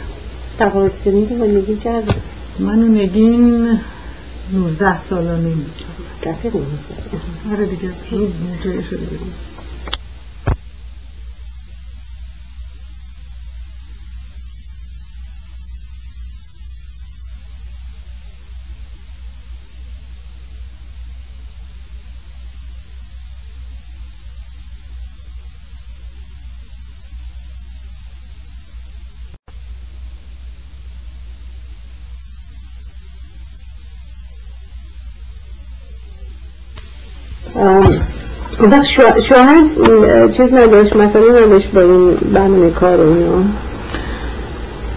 سنی 1.04 1.28
که 1.28 1.36
با 1.36 1.46
نگین 1.46 1.78
چقدر 1.78 2.16
من 2.60 2.84
و 2.84 2.88
نگین 2.88 3.80
19 4.54 5.02
سال 5.02 5.40
نیست 5.40 5.86
رفیق 6.26 6.56
نیست 6.56 6.88
آره 7.52 7.66
دیگه 7.66 7.90
شده 8.82 9.06
شوهر 39.24 39.64
چیز 40.28 40.54
نداشت 40.54 40.96
مثلا 40.96 41.22
نداشت 41.22 41.72
با 41.72 41.82
این 41.82 42.12
برنامه 42.16 42.70
کار 42.70 43.02
اینا. 43.02 43.44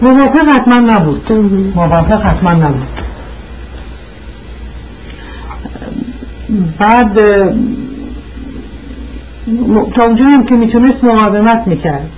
موافق 0.01 0.47
حتما 0.47 0.79
نبود. 0.79 1.31
موافق 1.75 2.21
حتما 2.21 2.51
نبود. 2.51 2.87
بعد 6.79 7.13
تا 9.93 10.03
اونجا 10.03 10.25
هم 10.25 10.45
که 10.45 10.55
می‌تونست 10.55 11.03
مقاومت 11.03 11.63
می‌کرد. 11.65 12.09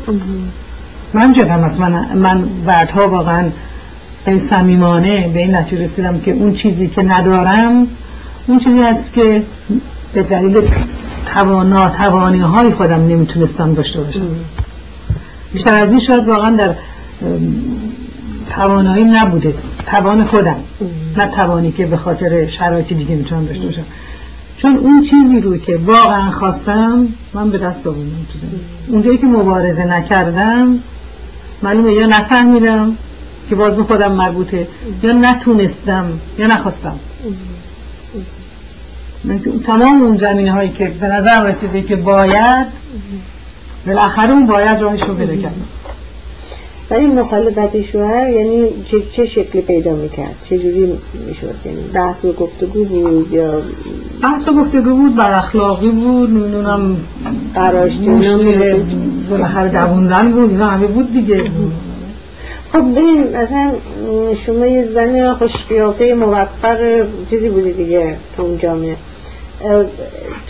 من 1.13 1.33
جدم 1.33 1.63
از 1.63 1.79
من, 1.79 2.05
من 2.15 2.43
بعدها 2.65 3.09
واقعا 3.09 3.49
این 4.27 4.39
سمیمانه 4.39 5.27
به 5.27 5.39
این 5.39 5.55
نتیجه 5.55 5.83
رسیدم 5.83 6.19
که 6.19 6.31
اون 6.31 6.53
چیزی 6.53 6.87
که 6.87 7.03
ندارم 7.03 7.87
اون 8.47 8.59
چیزی 8.59 8.79
است 8.79 9.13
که 9.13 9.43
به 10.13 10.23
دلیل 10.23 10.61
ناتوانی 11.63 12.39
های 12.39 12.71
خودم 12.71 13.07
نمی‌تونستم 13.07 13.73
داشته 13.73 14.01
باشم. 14.01 14.27
بیشتر 15.53 15.73
از 15.73 15.91
این 15.91 15.99
شاید 15.99 16.27
واقعا 16.27 16.55
در 16.55 16.75
توانایی 18.55 19.03
نبوده. 19.03 19.53
توان 19.85 20.25
خودم. 20.25 20.55
نه 21.17 21.27
توانی 21.27 21.71
که 21.71 21.85
به 21.85 21.97
خاطر 21.97 22.47
شرایط 22.47 22.93
دیگه 22.93 23.15
می‌تونم 23.15 23.45
داشته 23.45 23.65
باشم. 23.65 23.83
چون 24.57 24.77
اون 24.77 25.01
چیزی 25.01 25.39
رو 25.39 25.57
که 25.57 25.77
واقعا 25.77 26.31
خواستم 26.31 27.07
من 27.33 27.49
به 27.49 27.57
دست 27.57 27.87
آوردم 27.87 28.25
اونجایی 28.87 29.17
که 29.17 29.25
مبارزه 29.25 29.85
نکردم 29.85 30.79
معلومه 31.63 31.93
یا 31.93 32.05
نفهمیدم 32.05 32.97
که 33.49 33.55
باز 33.55 33.75
به 33.75 33.83
خودم 33.83 34.11
مربوطه 34.11 34.67
یا 35.03 35.11
نتونستم 35.11 36.05
یا 36.39 36.47
نخواستم. 36.47 36.95
تمام 39.65 40.03
اون 40.03 40.17
زمینه 40.17 40.51
هایی 40.51 40.69
که 40.69 40.91
به 40.99 41.07
نظر 41.07 41.43
رسیده 41.43 41.81
که 41.81 41.95
باید 41.95 42.67
بالاخره 43.87 44.31
اون 44.31 44.45
باید 44.45 44.81
راهش 44.81 45.03
رو 45.03 45.13
پیدا 45.13 45.35
کرد. 45.35 45.55
ولی 46.89 47.05
مخالفت 47.05 47.81
شوهر 47.81 48.29
یعنی 48.29 48.69
چه, 48.85 49.01
چه 49.11 49.25
شکلی 49.25 49.61
پیدا 49.61 49.95
می‌کرد؟ 49.95 50.35
چه 50.49 50.57
جوری 50.57 50.93
می‌شد؟ 51.27 51.55
یعنی 51.65 51.81
بحث 51.93 52.25
و 52.25 52.33
گفتگو 52.33 52.85
بود 52.85 53.31
یا 53.31 53.61
بحث 54.21 54.47
و 54.47 54.53
گفتگو 54.53 54.95
بود 54.95 55.15
بر 55.15 55.37
اخلاقی 55.37 55.89
بود 55.89 56.29
نمی‌دونم 56.29 56.97
قراش 57.55 57.97
بالاخره 59.29 59.69
دووندن 59.69 60.31
بود 60.31 60.49
اینا 60.49 60.67
همه 60.67 60.87
بود 60.87 61.13
دیگه. 61.13 61.43
خب 62.73 62.91
ببین 62.91 63.23
مثلا 63.23 63.71
شما 64.45 64.65
یه 64.65 64.87
زنی 64.93 65.33
خوش 65.33 65.51
قیافه 65.69 66.13
موفق 66.13 67.05
چیزی 67.29 67.49
بودی 67.49 67.73
دیگه 67.73 68.15
تو 68.37 68.43
اون 68.43 68.57
جامعه. 68.57 68.95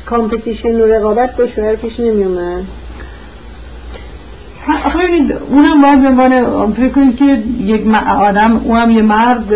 کامپتیشن 0.06 0.82
و 0.82 0.86
رقابت 0.86 1.38
با 1.38 1.48
شوهر 1.48 1.76
پیش 1.76 2.00
نمی 2.00 2.24
اومد 2.24 2.64
اونم 5.50 5.82
باید 5.82 6.02
به 6.02 6.08
عنوان 6.08 6.74
فکر 6.74 6.90
کنید 6.90 7.18
که 7.18 7.44
یک 7.60 7.82
آدم 8.20 8.62
اونم 8.64 8.92
یه 8.92 9.02
مرد 9.02 9.54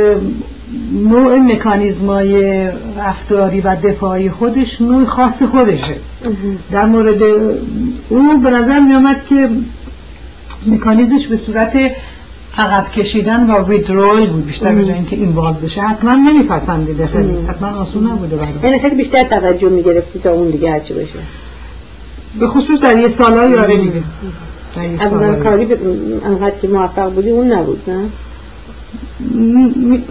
نوع 1.09 1.39
مکانیزمای 1.39 2.67
رفتاری 2.97 3.61
و 3.61 3.75
دفاعی 3.75 4.29
خودش 4.29 4.81
نوع 4.81 5.05
خاص 5.05 5.43
خودشه. 5.43 5.95
در 6.71 6.85
مورد 6.85 7.23
او 8.09 8.37
به 8.43 8.49
نظر 8.49 8.79
می 8.79 8.93
آمد 8.93 9.21
که 9.29 9.49
مکانیزمش 10.65 11.27
به 11.27 11.37
صورت 11.37 11.91
عقب 12.57 12.91
کشیدن 12.91 13.49
و 13.49 13.67
ویدرول 13.67 14.27
بود 14.27 14.45
بیشتر 14.45 14.75
به 14.75 14.93
اینکه 14.93 15.15
این 15.15 15.29
وارد 15.29 15.61
بشه 15.61 15.81
حتما 15.81 16.15
نمیپسندیده 16.15 17.07
خیلی 17.07 17.37
حتما 17.49 17.67
آسون 17.67 18.07
نبوده 18.07 18.35
برای 18.35 18.49
یعنی 18.63 18.79
خیلی 18.79 18.95
بیشتر 18.95 19.23
توجه 19.23 19.69
می‌گرفتی 19.69 20.19
تا 20.19 20.31
اون 20.31 20.49
دیگه 20.49 20.71
هرچی 20.71 20.93
باشه. 20.93 21.19
به 22.39 22.47
خصوص 22.47 22.79
در 22.79 22.99
یه 22.99 23.07
سالهای 23.07 23.55
آره 23.55 23.77
دیگه. 23.77 24.03
از 24.99 25.13
اون 25.13 25.35
کاری 25.35 25.67
انقدر 26.25 26.55
که 26.61 26.67
موفق 26.67 27.13
بودی 27.13 27.29
اون 27.29 27.51
نبود 27.51 27.81
نه؟ 27.87 28.05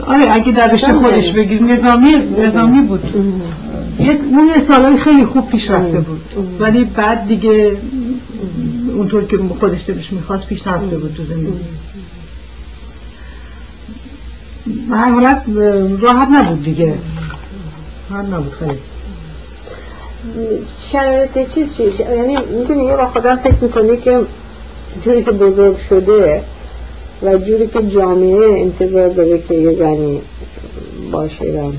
آره 0.06 0.32
اگه 0.32 0.52
در 0.52 0.72
رشته 0.72 0.92
خودش 0.92 1.32
بگیر 1.32 1.62
نظامی 1.62 2.12
نظامی 2.38 2.80
بود. 2.80 3.00
اون 3.98 4.48
یه 4.54 4.60
سالهای 4.60 4.96
خیلی 4.96 5.24
خوب 5.24 5.50
پیش 5.50 5.70
رفته 5.70 6.00
بود. 6.00 6.20
ولی 6.60 6.84
بعد 6.84 7.28
دیگه 7.28 7.76
اونطور 8.96 9.24
که 9.24 9.38
خودش 9.60 9.84
دلش 9.86 10.12
می‌خواست 10.12 10.46
پیش 10.46 10.66
رفته 10.66 10.98
بود 10.98 11.14
تو 11.16 11.22
زندگی. 11.24 11.52
هر 14.90 15.10
حالت 15.10 15.42
راحت 16.00 16.28
نبود 16.28 16.64
دیگه. 16.64 16.94
راحت 18.10 18.24
نبود 18.24 18.52
خیلی. 18.52 18.78
شرایط 20.92 21.54
چیز 21.54 21.76
چیز 21.76 22.00
یعنی 22.00 22.36
می‌دونی 22.58 22.84
یه 22.84 22.96
با 22.96 23.06
خودم 23.06 23.36
فکر 23.36 23.56
می‌کنی 23.60 23.96
که 23.96 24.18
جوری 25.04 25.24
که 25.24 25.30
بزرگ 25.30 25.76
شده 25.88 26.42
و 27.22 27.38
جوری 27.38 27.66
که 27.66 27.82
جامعه 27.82 28.60
انتظار 28.60 29.08
داره 29.08 29.38
که 29.48 29.54
یه 29.54 29.74
زنی 29.74 30.20
باشه 31.12 31.44
و 31.44 31.72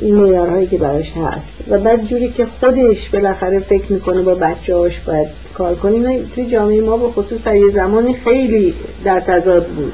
این 0.00 0.14
معیارهایی 0.14 0.66
که 0.66 0.78
براش 0.78 1.12
هست. 1.12 1.46
و 1.68 1.78
بعد 1.78 2.06
جوری 2.06 2.28
که 2.28 2.46
خودش 2.60 3.08
بالاخره 3.08 3.60
فکر 3.60 3.92
می‌کنه 3.92 4.22
با 4.22 4.34
بچه 4.34 4.76
هاش 4.76 5.00
باید 5.00 5.28
کار 5.54 5.74
کنیم 5.74 6.30
توی 6.34 6.46
جامعه 6.46 6.80
ما 6.80 6.96
به 6.96 7.08
خصوص 7.08 7.42
در 7.44 7.56
یه 7.56 7.68
زمانی 7.68 8.14
خیلی 8.14 8.74
در 9.04 9.20
تضاد 9.20 9.66
بود. 9.66 9.92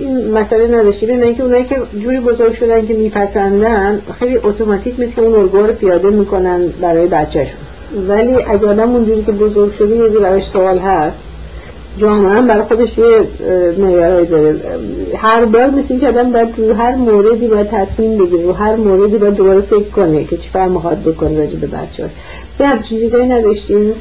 این 0.00 0.30
مسئله 0.30 0.66
نداشتی 0.66 1.06
ببین 1.06 1.22
اینکه 1.22 1.42
اونایی 1.42 1.64
که 1.64 1.76
جوری 2.00 2.20
بزرگ 2.20 2.52
شدن 2.52 2.86
که 2.86 2.94
میپسندن 2.94 4.00
خیلی 4.18 4.36
اتوماتیک 4.36 5.00
مثل 5.00 5.14
که 5.14 5.20
اون 5.20 5.34
الگو 5.40 5.58
رو 5.58 5.72
پیاده 5.72 6.10
می‌کنن 6.10 6.66
برای 6.80 7.06
بچهشون. 7.06 7.60
ولی 8.08 8.34
اگه 8.34 8.66
آدم 8.66 8.90
اونجوری 8.90 9.22
که 9.22 9.32
بزرگ 9.32 9.72
شده 9.72 9.96
یه 9.96 10.18
براش 10.18 10.44
سوال 10.44 10.78
هست 10.78 11.18
جامعه 11.98 12.32
هم 12.32 12.46
برای 12.46 12.62
خودش 12.62 12.98
یه 12.98 13.06
معیارهایی 13.78 14.26
داره. 14.26 14.60
هر 15.16 15.44
بار 15.44 15.70
مثل 15.70 15.98
که 15.98 16.08
آدم 16.08 16.32
باید 16.32 16.48
رو 16.56 16.74
هر 16.74 16.94
موردی 16.94 17.48
باید 17.48 17.66
تصمیم 17.66 18.18
بگیره 18.18 18.42
رو 18.42 18.52
هر 18.52 18.76
موردی 18.76 19.16
باید 19.16 19.34
دوباره 19.34 19.60
فکر 19.60 19.90
کنه 19.96 20.24
که 20.24 20.36
چی 20.36 20.50
می‌خواد 20.70 21.02
بکنه 21.02 21.38
راجع 21.38 21.58
به 21.58 21.66
بچه 21.66 22.10
ها 22.60 22.78
چیزایی 22.82 23.28
نداشتیم؟ 23.28 23.94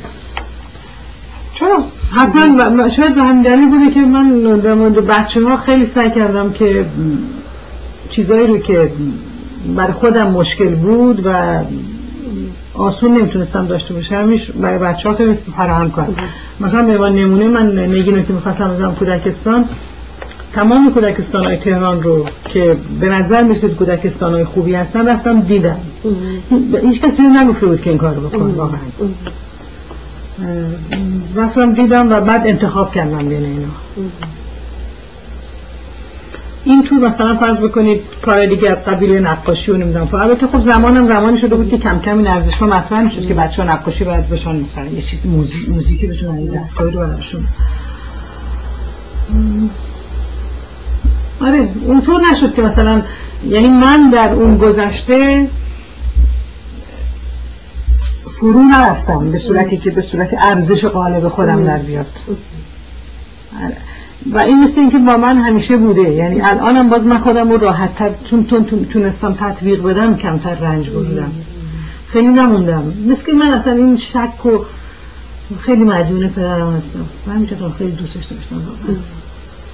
چرا؟ 1.54 1.84
حتما 2.12 2.89
شاید 2.89 3.15
به 3.15 3.24
همین 3.24 3.41
دلیل 3.41 3.70
بوده 3.70 3.91
که 3.91 4.00
من 4.02 4.39
در 4.60 4.74
مورد 4.74 5.08
بچه 5.08 5.43
ها 5.43 5.58
خیلی 5.58 5.86
سعی 5.86 6.12
کردم 6.12 6.52
که 6.52 6.86
چیزایی 8.10 8.48
رو 8.48 8.58
که 8.58 8.91
بر 9.76 9.91
خودم 9.91 10.28
مشکل 10.28 10.76
بود 10.76 11.26
و 11.26 11.60
آسون 12.74 13.17
نمی‌تونستم 13.17 13.65
داشته 13.65 13.93
باشم 13.93 14.30
برای 14.62 14.78
بچه 14.78 15.10
ها 15.10 15.15
خیلی 15.15 15.38
فراهم 15.58 15.91
کنم 15.91 16.15
مثلا 16.60 16.86
به 16.86 17.10
نمونه 17.10 17.48
من 17.48 17.80
نگینو 17.80 18.22
که 18.22 18.34
می‌خواستم 18.34 18.67
بزنم 18.67 18.96
کودکستان 18.96 19.65
تمام 20.54 20.93
کودکستان 20.93 21.46
های 21.46 21.58
تهران 21.58 22.04
رو 22.04 22.26
که 22.50 22.78
به 23.00 23.10
نظر 23.10 23.43
می‌شد 23.43 23.76
کودکستان 23.76 24.34
های 24.34 24.43
خوبی 24.43 24.76
هستن 24.76 25.08
رفتم 25.08 25.39
دیدم. 25.39 25.78
هیچ 26.82 27.01
کسی 27.01 27.22
نگفته 27.22 27.66
بود 27.66 27.82
که 27.82 27.89
این 27.89 27.99
کار 27.99 28.16
رو 28.16 28.22
بکن 28.22 28.53
واقعا. 28.58 28.80
رفتم 31.35 31.73
دیدم 31.73 32.11
و 32.11 32.21
بعد 32.21 32.47
انتخاب 32.47 32.93
کردم 32.93 33.17
بین 33.17 33.43
اینا. 33.43 33.67
این 36.63 36.83
تو 36.83 36.95
مثلا 36.95 37.38
فرض 37.38 37.57
بکنید 37.57 38.01
کار 38.21 38.45
دیگه 38.45 38.69
از 38.69 38.85
قبیل 38.85 39.17
نقاشی 39.17 39.71
و 39.71 39.77
نمی‌دونم. 39.77 40.09
البته 40.13 40.47
خب 40.47 40.61
زمانم 40.61 41.07
زمانی 41.07 41.39
شده 41.39 41.55
بود 41.55 41.69
که 41.69 41.77
کم 41.77 41.99
کم 41.99 42.17
این 42.17 42.27
ارزش 42.27 42.61
مطرح 42.61 43.01
می‌شد 43.01 43.27
که 43.27 43.33
بچه 43.33 43.63
ها 43.63 43.73
نقاشی 43.73 44.03
باید 44.03 44.29
بشن 44.29 44.55
مثلا 44.55 44.85
یه 44.85 45.01
چیز 45.01 45.25
موزیک 45.25 45.69
موزیکی 45.69 46.07
بشن 46.07 46.45
دستگاهی 46.45 46.91
رو 46.91 46.99
براشون. 46.99 47.47
آره 51.41 51.67
اونطور 51.85 52.21
نشد 52.31 52.55
که 52.55 52.61
مثلا 52.61 53.01
یعنی 53.47 53.67
من 53.67 54.09
در 54.09 54.33
اون 54.33 54.57
گذشته 54.57 55.47
فرو 58.39 58.63
نرفتم 58.63 59.31
به 59.31 59.38
صورتی 59.38 59.77
که 59.77 59.91
به 59.91 60.01
صورت 60.01 60.29
ارزش 60.38 60.85
قالب 60.85 61.27
خودم 61.27 61.63
در 61.63 61.77
بیاد. 61.77 62.05
آره. 63.63 63.77
و 64.31 64.38
این 64.38 64.63
مثل 64.63 64.81
اینکه 64.81 64.97
با 64.97 65.17
من 65.17 65.38
همیشه 65.38 65.77
بوده. 65.77 66.01
یعنی 66.01 66.41
الانم 66.41 66.89
باز 66.89 67.05
من 67.05 67.17
خودم 67.17 67.51
رو 67.51 67.57
راحت 67.57 67.95
تر 67.95 68.09
تون 68.29 68.45
تون 68.45 68.85
تونستم 68.85 69.33
تطبیق 69.33 69.83
بدم 69.83 70.17
کمتر 70.17 70.55
رنج 70.55 70.89
بودم 70.89 71.31
خیلی 72.07 72.27
نموندم. 72.27 72.93
مثل 73.07 73.31
من 73.31 73.47
اصلا 73.47 73.73
این 73.73 73.97
شک 73.97 74.45
و 74.45 74.49
خیلی 75.59 75.83
مجموعه 75.83 76.27
پدرم 76.27 76.73
هستم. 76.73 77.05
و 77.27 77.31
همینجا 77.31 77.69
خیلی 77.77 77.91
دوستش 77.91 78.25
داشتم. 78.25 78.61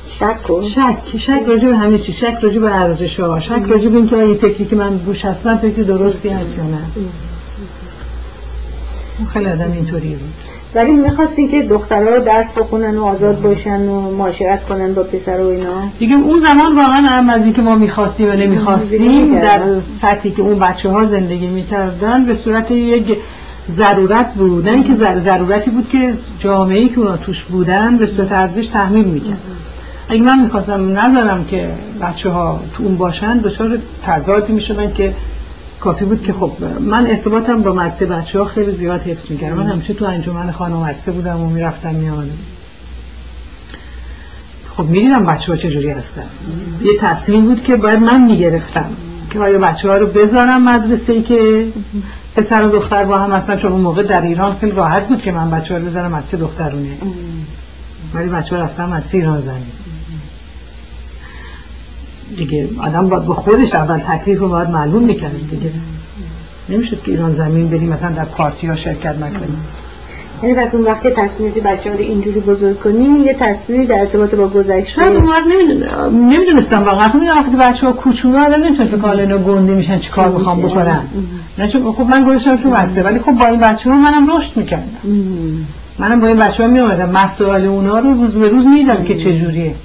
شک 0.07 0.49
و؟ 0.49 0.63
شک. 0.63 1.17
شک 1.17 1.41
راجع 1.47 1.67
به 1.67 1.77
همه 1.77 1.99
چی 1.99 2.13
شک 2.13 2.37
راجع 2.41 2.59
به 2.59 2.75
ارزش 2.75 3.19
ها 3.19 3.39
شک 3.39 3.63
راجع 3.67 3.89
به 3.89 3.97
اینکه 3.97 4.17
این 4.17 4.35
فکری 4.35 4.65
که 4.65 4.75
من 4.75 4.97
بوش 4.97 5.25
هستم 5.25 5.57
فکر 5.57 5.81
درستی 5.81 6.29
هست 6.29 6.57
یا 6.57 6.63
نه. 6.63 6.79
خیلی 9.33 9.45
آدم 9.45 9.71
اینطوری 9.71 10.09
بود. 10.09 10.33
ولی 10.75 10.91
می‌خواستین 10.91 11.49
که 11.51 11.61
دخترها 11.61 12.19
درس 12.19 12.51
بخونن 12.57 12.97
و 12.97 13.03
آزاد 13.03 13.41
باشن 13.41 13.81
و 13.81 14.11
معاشرت 14.11 14.65
کنن 14.65 14.93
با 14.93 15.03
پسر 15.03 15.41
و 15.41 15.47
اینا؟ 15.47 15.83
دیگه 15.99 16.15
اون 16.15 16.39
زمان 16.39 16.75
واقعا 16.75 17.01
هم 17.01 17.29
از 17.29 17.43
اینکه 17.43 17.61
ما 17.61 17.75
می‌خواستیم 17.75 18.29
و 18.29 18.33
نمی‌خواستیم 18.33 19.39
در 19.39 19.79
سطحی 19.79 20.31
که 20.31 20.41
اون 20.41 20.59
بچه 20.59 20.89
ها 20.89 21.05
زندگی 21.05 21.47
می‌کردن 21.47 22.25
به 22.25 22.35
صورت 22.35 22.71
یک 22.71 23.17
ضرورت 23.71 24.33
بود. 24.33 24.69
نه 24.69 24.71
اینکه 24.71 24.93
ضرورتی 25.19 25.69
بود 25.69 25.89
که 25.89 26.13
جامعه 26.39 26.87
که 26.89 26.99
اونا 26.99 27.17
توش 27.17 27.43
بودن 27.43 27.97
به 27.97 28.05
صورت 28.05 28.31
ارزش 28.31 28.67
تحمیل 28.67 29.05
می‌کرد. 29.05 29.37
اگه 30.09 30.21
من 30.21 30.39
می‌خواستم 30.39 30.99
نظرم 30.99 31.45
که 31.49 31.69
بچه 32.01 32.29
ها 32.29 32.59
تو 32.73 32.83
اون 32.83 32.97
باشن 32.97 33.37
دچار 33.37 33.77
تضادی 34.05 34.53
می‌شدن 34.53 34.93
که 34.93 35.13
کافی 35.83 36.05
بود 36.05 36.23
که 36.23 36.33
خب 36.33 36.51
من 36.79 37.07
ارتباطم 37.07 37.61
با 37.61 37.73
مدرسه 37.73 38.05
بچه 38.05 38.39
ها 38.39 38.45
خیلی 38.45 38.71
زیاد 38.71 39.01
حفظ 39.01 39.31
می‌کردم. 39.31 39.55
من 39.55 39.65
همیشه 39.65 39.93
تو 39.93 40.05
انجمن 40.05 40.51
خانم 40.51 40.75
مدرسه 40.75 41.11
بودم 41.11 41.41
و 41.41 41.49
می‌رفتم 41.49 41.95
میامدم 41.95 42.37
خب 44.77 44.83
می‌دیدم 44.83 45.25
بچه 45.25 45.51
ها 45.51 45.57
چجوری 45.57 45.89
هستن. 45.89 46.23
یه 46.83 46.97
تصمیم 46.99 47.45
بود 47.45 47.63
که 47.63 47.75
باید 47.75 47.99
من 47.99 48.21
می‌گرفتم 48.21 48.85
که 49.31 49.39
آیا 49.39 49.59
بچه 49.59 49.89
ها 49.89 49.97
رو 49.97 50.07
بذارم 50.07 50.63
مدرسه 50.63 51.13
ای 51.13 51.21
که 51.21 51.67
پسر 52.35 52.65
و 52.65 52.69
دختر 52.69 53.03
با 53.03 53.17
هم 53.17 53.31
هستن؟ 53.31 53.57
چون 53.57 53.71
اون 53.71 53.81
موقع 53.81 54.03
در 54.03 54.21
ایران 54.21 54.55
خیلی 54.55 54.71
راحت 54.71 55.07
بود 55.07 55.21
که 55.21 55.31
من 55.31 55.51
بچه 55.51 55.73
ها 55.73 55.79
رو 55.79 55.85
بذارم 55.85 56.11
مدرسه 56.11 56.37
دخترونه. 56.37 56.97
ولی 58.13 58.29
بچه 58.29 58.55
ها 58.57 58.63
رفتم 58.63 58.89
مدرسه 58.89 59.17
ایران 59.17 59.41
زمین. 59.41 59.82
دیگه. 62.37 62.69
آدم 62.79 63.09
باید 63.09 63.25
با 63.25 63.33
خودش 63.33 63.75
اول 63.75 63.97
تکلیف 63.97 64.39
رو 64.39 64.49
باید 64.49 64.69
معلوم 64.69 65.03
می‌کرد 65.03 65.49
دیگه. 65.49 65.71
نمی‌شد 66.69 67.03
که 67.03 67.11
ایران 67.11 67.35
زمین 67.35 67.69
بریم 67.69 67.89
مثلا 67.89 68.11
در 68.11 68.25
پارتی 68.25 68.67
ها 68.67 68.75
شرکت 68.75 69.15
نکنیم. 69.15 69.65
یعنی 70.43 70.55
پس 70.55 70.75
اون 70.75 70.83
وقت 70.83 71.07
تصمیمی 71.07 71.51
بچه 71.51 71.89
ها 71.89 71.95
رو 71.95 72.01
اینجوری 72.01 72.39
بزرگ 72.39 72.79
کنیم 72.79 73.23
یه 73.23 73.33
تصمیمی 73.33 73.85
در 73.85 73.99
ارتباط 73.99 74.35
با 74.35 74.47
گذشته. 74.47 74.89
شاید 74.89 75.15
اون 75.15 75.25
وقت 75.25 75.43
نمی‌دونستم 76.11 76.83
واقعا. 76.83 77.09
خب 77.09 77.15
وقتی 77.15 77.55
بچه 77.55 77.87
ها 77.87 77.93
کوچولو 77.93 78.37
الان 78.37 78.63
نمی‌تونن 78.63 78.87
فکر 78.89 78.97
کنن 78.97 79.19
اینا 79.19 79.37
گنده 79.37 79.73
میشن 79.73 79.99
چیکار 79.99 80.29
می‌خوام 80.29 80.61
بکنن؟ 80.61 81.01
نه 81.57 81.67
چون 81.67 81.91
خب 81.91 82.03
من 82.03 82.25
گذاشتم 82.25 82.57
تو 82.57 82.69
مدرسه 82.69 83.03
ولی 83.03 83.19
خب 83.19 83.31
با 83.31 83.45
این 83.47 83.59
بچه 83.59 83.89
ها 83.89 83.95
منم 83.95 84.37
رشد 84.37 84.57
می‌کردم. 84.57 84.87
منم 85.99 86.19
با 86.19 86.27
این 86.27 86.37
بچه 86.37 86.63
ها 86.63 86.69
میومدم 86.69 87.09
مسائل 87.09 87.65
اونا 87.65 87.99
رو 87.99 88.13
روز 88.13 88.31
به 88.31 88.49
روز 88.49 88.65
میدم 88.65 89.03
که 89.03 89.17
چجوریه 89.17 89.75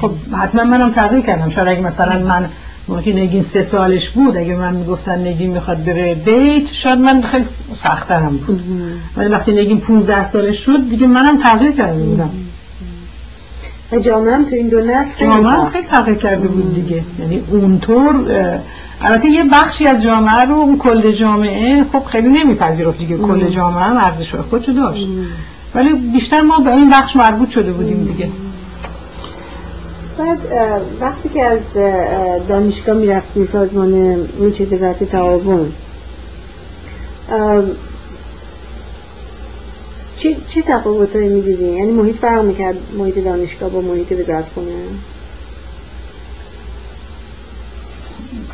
خب 0.00 0.10
حتما 0.42 0.64
منم 0.64 0.92
تغییر 0.92 1.22
کردم. 1.22 1.50
شاید 1.50 1.68
اگه 1.68 1.80
مثلا 1.80 2.18
من 2.18 2.48
موقعی 2.88 3.12
نگین 3.12 3.42
سه 3.42 3.62
سالش 3.62 4.10
بود 4.10 4.36
اگه 4.36 4.56
من 4.56 4.74
می‌گفتن 4.74 5.26
نگین 5.26 5.50
می‌خواد 5.50 5.84
بره 5.84 6.14
دیت 6.14 6.72
شاید 6.72 6.98
من 6.98 7.22
خیلی 7.22 7.44
سخترم 7.74 8.36
بود. 8.46 8.60
ولی 9.16 9.28
وقتی 9.28 9.52
نگین 9.52 9.80
15 9.80 10.26
سالش 10.26 10.58
شد 10.58 10.88
دیگه 10.90 11.06
منم 11.06 11.42
تغییر 11.42 11.72
کرده 11.72 12.02
بودم. 12.02 12.30
و 13.92 13.98
جامعه 13.98 14.34
هم 14.34 14.44
تو 14.44 14.54
این 14.54 14.68
دو 14.68 14.80
نسل 14.80 15.20
جامعه 15.20 15.70
خیلی 15.72 15.86
تغییر 15.86 16.16
کرده 16.18 16.48
بود 16.48 16.74
دیگه. 16.74 17.02
یعنی 17.18 17.42
اونطور 17.50 18.14
البته 19.00 19.28
یه 19.28 19.44
بخشی 19.44 19.86
از 19.86 20.02
جامعه 20.02 20.40
رو 20.44 20.54
اون 20.54 20.78
کل 20.78 21.12
جامعه 21.12 21.84
خب 21.92 22.04
خیلی 22.04 22.28
نمیپذیرفت 22.28 22.98
دیگه. 22.98 23.16
کل 23.16 23.48
جامعه 23.48 23.84
هم 23.84 23.96
ارزش 23.96 24.34
خودشو 24.34 24.72
داشت. 24.72 25.06
ولی 25.74 25.92
بیشتر 25.92 26.40
ما 26.40 26.58
به 26.58 26.70
این 26.74 26.90
بخش 26.90 27.16
مربوط 27.16 27.50
شده 27.50 27.72
بودیم 27.72 28.04
دیگه. 28.04 28.28
بعد 30.18 30.38
وقتی 31.00 31.28
که 31.28 31.44
از 31.44 31.58
دانشگاه 32.48 32.96
می‌رفتی 32.96 33.46
سازمان 33.46 34.52
چه 34.52 34.66
وزارت 34.66 35.04
تعاون 35.04 35.72
چه, 40.18 40.36
چه 40.48 40.62
تفاوت 40.62 41.16
هایی 41.16 41.28
می‌دیدی؟ 41.28 41.64
یعنی 41.64 41.92
محیط 41.92 42.16
فرق 42.16 42.44
می‌کرد 42.44 42.76
محیط 42.98 43.18
دانشگاه 43.18 43.70
با 43.70 43.80
محیط 43.80 44.12
وزارت 44.12 44.44
خونه؟ 44.54 44.72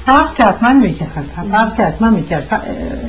فرق 0.06 0.40
حتما 0.40 0.72
می‌کرد 0.72 1.30
فرق 1.50 1.80
حتما 1.80 2.10
می‌کرد 2.10 2.52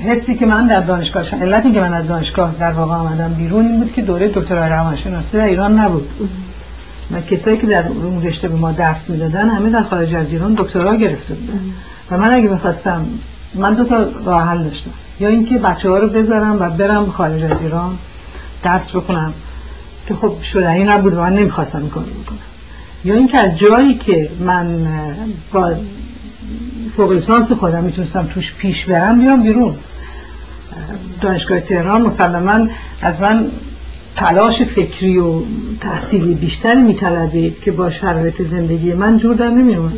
حسی 0.06 0.36
که 0.36 0.46
من 0.46 0.68
در 0.68 0.80
دانشگاه 0.80 1.36
علتی 1.42 1.72
که 1.72 1.80
من 1.80 1.94
از 1.94 2.08
دانشگاه 2.08 2.56
در 2.60 2.72
واقع 2.72 2.94
آمدم 2.94 3.34
بیرون 3.34 3.66
این 3.66 3.80
بود 3.80 3.94
که 3.94 4.02
دوره 4.02 4.28
دکترای 4.28 4.70
روانشناسی 4.70 5.38
در 5.38 5.46
ایران 5.46 5.80
نبود 5.80 6.10
و 7.12 7.22
کسایی 7.22 7.58
که 7.58 7.68
در 7.68 7.88
اون 7.88 8.24
رشته 8.24 8.48
به 8.48 8.56
ما 8.56 8.72
درس 8.72 9.10
می‌دادن 9.10 9.50
همه 9.50 9.70
در 9.70 9.84
خارج 9.84 10.16
از 10.16 10.34
ایران 10.34 10.54
دکترا 10.54 10.96
گرفته 10.96 11.34
بودن. 11.34 11.60
و 12.12 12.18
من 12.18 12.34
اگه 12.34 12.50
می‌خواستم 12.50 13.06
من 13.54 13.74
دو 13.74 13.84
تا 13.84 14.06
راه 14.26 14.48
حل 14.48 14.64
داشتم. 14.64 14.92
یا 15.20 15.30
اینکه 15.30 15.58
بچه 15.58 15.90
ها 15.90 15.98
رو 15.98 16.08
بذارم 16.08 16.58
و 16.60 16.70
برم 16.70 17.12
خارج 17.12 17.44
از 17.44 17.62
ایران 17.62 17.98
درس 18.64 18.96
بکنم 18.96 19.34
که 20.08 20.16
خب 20.16 20.42
شدنی 20.42 20.84
نبود 20.84 21.14
و 21.14 21.22
من 21.22 21.34
نمی‌خواستم 21.34 21.80
این 21.80 21.92
یا 23.06 23.16
اینکه 23.16 23.38
از 23.38 23.58
جایی 23.58 23.96
که 23.96 24.30
من 24.40 24.88
با 25.54 25.74
فوق 26.98 27.12
لیسانس 27.12 27.52
خودم 27.52 27.84
می‌تونستم 27.84 28.28
توش 28.34 28.54
پیش 28.54 28.86
برم 28.86 29.20
بیام 29.20 29.44
بیرون. 29.44 29.76
دانشگاه 31.22 31.60
تهران 31.60 32.02
مسلما 32.02 32.68
از 33.02 33.22
من 33.22 33.48
تلاش 34.16 34.62
فکری 34.62 35.18
و 35.18 35.42
تحصیلی 35.82 36.34
بیشتری 36.34 36.82
میطلبید 36.82 37.60
که 37.62 37.72
با 37.72 37.92
شرایط 37.92 38.42
زندگی 38.42 38.94
من 38.94 39.18
جور 39.18 39.36
در 39.36 39.50
نمیومد 39.50 39.94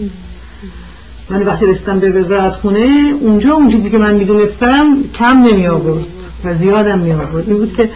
من 1.29 1.41
وقتی 1.41 1.65
رسیدم 1.65 1.99
به 1.99 2.09
وزارت 2.09 2.53
خونه 2.53 3.13
اونجا 3.21 3.53
اون 3.53 3.71
چیزی 3.71 3.89
که 3.89 3.97
من 3.97 4.13
می‌دونستم 4.13 4.97
کم 5.13 5.43
نمی 5.43 5.67
آورد 5.67 6.05
و 6.45 6.55
زیادم 6.55 6.99
می 6.99 7.11
آورد 7.11 7.49
این 7.49 7.57
بود 7.57 7.73
که 7.73 7.89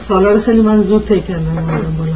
سالار 0.00 0.40
خیلی 0.40 0.60
من 0.60 0.82
زود 0.82 1.08
طی 1.08 1.20
کردم 1.20 1.82
بالا. 1.98 2.12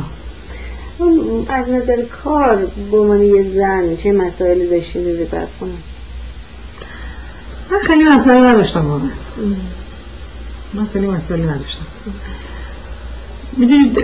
از 1.48 1.70
نظر 1.70 2.02
کار 2.24 2.56
به 2.90 2.98
عنوان 2.98 3.22
یه 3.22 3.42
زن 3.42 3.96
چه 3.96 4.12
مسائلی 4.12 4.66
داشتی 4.66 4.98
به 4.98 5.12
وزارت 5.12 5.48
خونه؟ 5.58 5.72
من 7.70 7.78
خیلی 7.78 8.04
مسائل 8.04 8.44
نداشتم 8.44 8.86
واقعا. 8.86 9.08
من 10.74 10.86
خیلی 10.92 11.06
مسائلی 11.06 11.42
نداشتم. 11.42 11.86
می‌دونید 13.56 13.98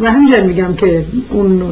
و 0.00 0.12
همینجور 0.12 0.40
میگم 0.40 0.74
که 0.74 1.04
اون 1.30 1.62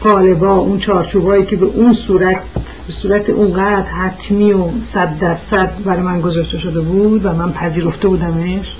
قالبا 0.00 0.54
اون 0.54 0.78
چارچوبایی 0.78 1.44
که 1.44 1.56
به 1.56 1.66
اون 1.66 1.92
صورت 1.92 2.40
به 2.86 2.92
صورت 2.92 3.30
اونقدر 3.30 3.86
حتمی 3.86 4.52
و 4.52 4.64
صد 4.80 5.18
درصد 5.18 5.70
برای 5.84 6.02
من 6.02 6.20
گذاشته 6.20 6.58
شده 6.58 6.80
بود 6.80 7.24
و 7.24 7.32
من 7.32 7.52
پذیرفته 7.52 8.08
بودمش 8.08 8.76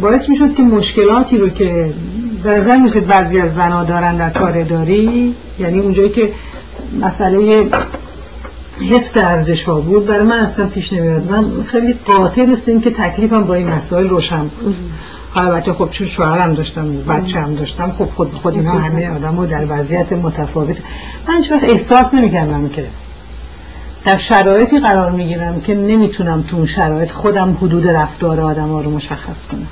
باعث 0.00 0.28
می‌شد 0.28 0.54
که 0.54 0.62
مشکلاتی 0.62 1.38
رو 1.38 1.48
که 1.48 1.92
در 2.44 2.60
نظر 2.60 2.76
می‌شد 2.76 3.06
بعضی 3.06 3.40
از 3.40 3.54
زنها 3.54 3.84
دارن 3.84 4.16
در 4.16 4.30
کار 4.30 4.62
داری 4.62 5.34
یعنی 5.58 5.78
اونجایی 5.78 6.10
که 6.10 6.32
مسئله 7.00 7.68
حفظ 8.90 9.16
ارزش 9.16 9.64
ها 9.64 9.80
بود 9.80 10.06
برای 10.06 10.26
من 10.26 10.38
اصلا 10.38 10.66
پیش 10.66 10.92
نمیاد 10.92 11.30
من 11.30 11.64
خیلی 11.64 11.94
قاطع 12.06 12.46
این 12.66 12.80
که 12.80 12.90
تکلیفم 12.90 13.42
با 13.42 13.54
این 13.54 13.66
مسائل 13.68 14.08
روشن 14.08 14.42
بود. 14.42 14.76
حالا 15.30 15.50
بچه 15.50 15.72
خب 15.72 15.88
چون 15.90 16.06
شوهرم 16.06 16.54
داشتم 16.54 17.02
بچه 17.02 17.40
هم 17.40 17.54
داشتم 17.54 17.92
خب 17.98 18.04
خود 18.04 18.32
خود 18.32 18.54
اینا 18.54 18.72
همه 18.72 19.10
آدم 19.10 19.38
رو 19.38 19.46
در 19.46 19.64
وضعیت 19.68 20.12
متفاوت 20.12 20.76
من 21.28 21.36
هیچ 21.36 21.52
وقت 21.52 21.64
احساس 21.64 22.14
نمی‌کردم 22.14 22.68
که 22.68 22.86
در 24.04 24.18
شرایطی 24.18 24.78
قرار 24.78 25.10
می‌گیرم 25.10 25.60
که 25.60 25.74
نمی‌تونم 25.74 26.44
تو 26.50 26.56
اون 26.56 26.66
شرایط 26.66 27.10
خودم 27.10 27.56
حدود 27.62 27.88
رفتار 27.88 28.40
آدم 28.40 28.68
ها 28.68 28.80
رو 28.80 28.90
مشخص 28.90 29.46
کنم. 29.46 29.66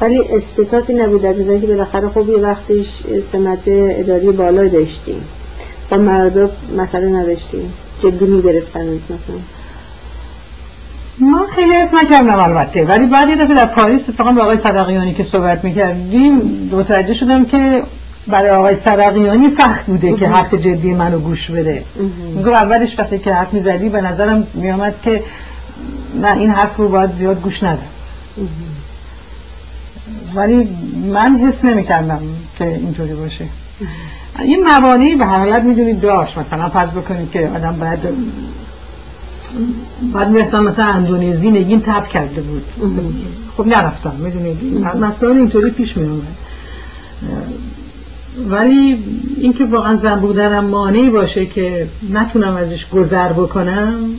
ولی 0.00 0.22
استطاعتی 0.32 0.94
نبود 0.94 1.26
از 1.26 1.36
که 1.36 1.66
بالاخره 1.66 2.08
خب 2.08 2.28
یه 2.28 2.36
وقتش 2.36 3.02
سمت 3.32 3.62
اداری 3.66 4.30
بالای 4.30 4.68
داشتیم. 4.68 5.24
با 5.90 5.96
مردا 5.96 6.50
مسئله 6.76 7.08
نداشتیم. 7.08 7.72
جدی 8.02 8.24
می‌گرفتن 8.24 8.80
مثلا. 8.80 9.57
من 11.20 11.46
خیلی 11.54 11.72
حس 11.72 11.94
نکردم 11.94 12.38
البته. 12.38 12.84
ولی 12.84 13.06
بعد 13.06 13.28
یه 13.28 13.36
دفعه 13.36 13.54
در 13.54 13.66
پاریس 13.66 14.08
اتفاقا 14.08 14.32
با 14.32 14.42
آقای 14.42 14.56
صدقیانی 14.56 15.14
که 15.14 15.24
صحبت 15.24 15.64
می‌کردیم 15.64 16.36
متوجه 16.72 17.14
شدم 17.14 17.44
که 17.44 17.82
برای 18.26 18.50
آقای 18.50 18.74
صدقیانی 18.74 19.50
سخت 19.50 19.86
بوده 19.86 20.12
که 20.12 20.28
حرف 20.28 20.54
جدی 20.54 20.94
منو 20.94 21.18
گوش 21.18 21.50
بده. 21.50 21.84
میگو 22.34 22.50
اولش 22.50 22.98
وقتی 22.98 23.18
که 23.18 23.34
حرف 23.34 23.52
می‌زدی 23.52 23.88
به 23.88 24.00
نظرم 24.00 24.46
میامد 24.54 24.94
که 25.02 25.22
نه 26.22 26.32
این 26.32 26.50
حرف 26.50 26.76
رو 26.76 26.88
باید 26.88 27.12
زیاد 27.12 27.40
گوش 27.42 27.62
نده. 27.62 27.82
ولی 30.34 30.68
من 31.12 31.36
حس 31.36 31.64
نمی 31.64 31.84
کردم 31.84 32.20
که 32.58 32.64
اینطوری 32.64 33.14
باشه. 33.14 33.44
این 34.38 34.66
موانعی 34.66 35.14
به 35.14 35.24
حالت 35.24 35.62
می‌دونید 35.62 36.00
داشت. 36.00 36.38
مثلا 36.38 36.68
فرض 36.68 36.90
بکنید 36.90 37.30
که 37.30 37.50
آدم 37.56 37.76
باید 37.80 37.98
بعد 40.14 40.28
می‌رفتم 40.30 40.64
مثلا 40.64 40.84
اندونزی 40.84 41.50
نگین 41.50 41.80
تب 41.80 42.08
کرده 42.08 42.40
بود. 42.40 42.64
خب 43.56 43.66
نرفتم 43.66 44.14
می‌دونید؟ 44.18 44.86
مثلا 44.96 45.30
اینطوری 45.30 45.70
پیش 45.70 45.96
می 45.96 46.22
ولی 48.48 48.98
اینکه 49.36 49.64
واقعا 49.64 49.96
زن 49.96 50.20
بودنم 50.20 50.64
مانعی 50.64 51.10
باشه 51.10 51.46
که 51.46 51.88
نتونم 52.12 52.56
ازش 52.56 52.88
گذر 52.88 53.32
بکنم 53.32 54.10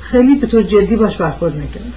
خیلی 0.00 0.34
به 0.34 0.46
طور 0.46 0.62
جدی 0.62 0.96
باش 0.96 1.16
برخورد 1.16 1.54
نکردم. 1.56 1.92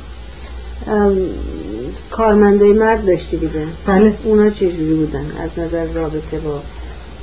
کارمندای 2.12 2.74
مرد 2.74 3.06
داشتی 3.06 3.38
دیگه؟ 3.38 3.66
بله. 3.86 4.14
اونا 4.24 4.49
چجوری 4.49 4.93
بودن؟ 4.93 5.26
از 5.43 5.49
نظر 5.66 5.86
رابطه 5.86 6.39
با 6.39 6.62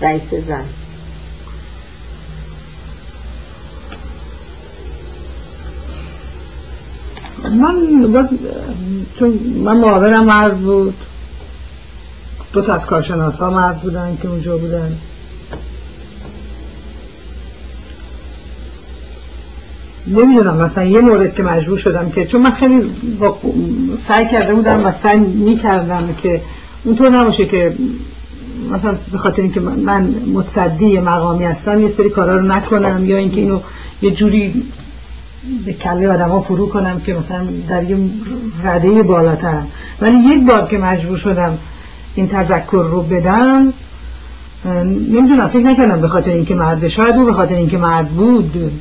رئیس 0.02 0.34
زن؟ 0.34 0.64
من 7.44 8.12
باز 8.12 8.28
چون 9.18 9.30
من 9.64 9.76
معاونم 9.76 10.24
مرد 10.24 10.58
بود. 10.58 10.94
دو 12.52 12.62
تا 12.62 12.74
از 12.74 12.86
کارشناس 12.86 13.38
ها 13.38 13.50
مرد 13.50 13.80
بودن 13.80 14.18
که 14.22 14.28
اونجا 14.28 14.56
بودن. 14.56 14.96
نمی‌دونم 20.06 20.56
مثلا 20.56 20.84
یه 20.84 21.00
مورد 21.00 21.34
که 21.34 21.42
مجبور 21.42 21.78
شدم 21.78 22.10
که 22.10 22.26
چون 22.26 22.42
من 22.42 22.50
خیلی 22.50 22.90
سعی 23.98 24.28
کرده 24.28 24.54
بودم 24.54 24.86
و 24.86 24.92
سعی 24.92 25.18
می‌کردم 25.18 26.14
که 26.22 26.40
اونطور 26.84 27.10
نباشه 27.10 27.46
که 27.46 27.74
مثلا 28.72 28.94
به 29.12 29.18
خاطر 29.18 29.42
اینکه 29.42 29.60
من 29.60 30.14
متصدی 30.32 30.98
مقامی 30.98 31.44
هستم 31.44 31.82
یه 31.82 31.88
سری 31.88 32.10
کارا 32.10 32.36
رو 32.36 32.42
نکنم 32.42 33.04
یا 33.06 33.16
اینکه 33.16 33.40
اینو 33.40 33.60
یه 34.02 34.10
جوری 34.10 34.62
به 35.66 35.72
کله 35.72 36.08
آدم 36.08 36.28
ها 36.28 36.40
فرو 36.40 36.68
کنم 36.68 37.00
که 37.00 37.14
مثلا 37.14 37.46
در 37.68 37.84
یه 37.84 37.96
رده 38.64 39.02
بالاتر. 39.02 39.62
ولی 40.00 40.16
یک 40.16 40.46
بار 40.46 40.68
که 40.68 40.78
مجبور 40.78 41.18
شدم 41.18 41.58
این 42.14 42.28
تذکر 42.28 42.86
رو 42.90 43.02
بدم 43.02 43.72
نمی‌دونم 44.84 45.48
فکر 45.48 45.62
نکردم 45.62 46.00
به 46.00 46.08
خاطر 46.08 46.30
اینکه 46.30 46.54
مرد 46.54 46.88
شاید 46.88 47.16
او 47.16 47.24
به 47.24 47.32
خاطر 47.32 47.54
اینکه 47.54 47.78
مرد 47.78 48.08
بود. 48.08 48.72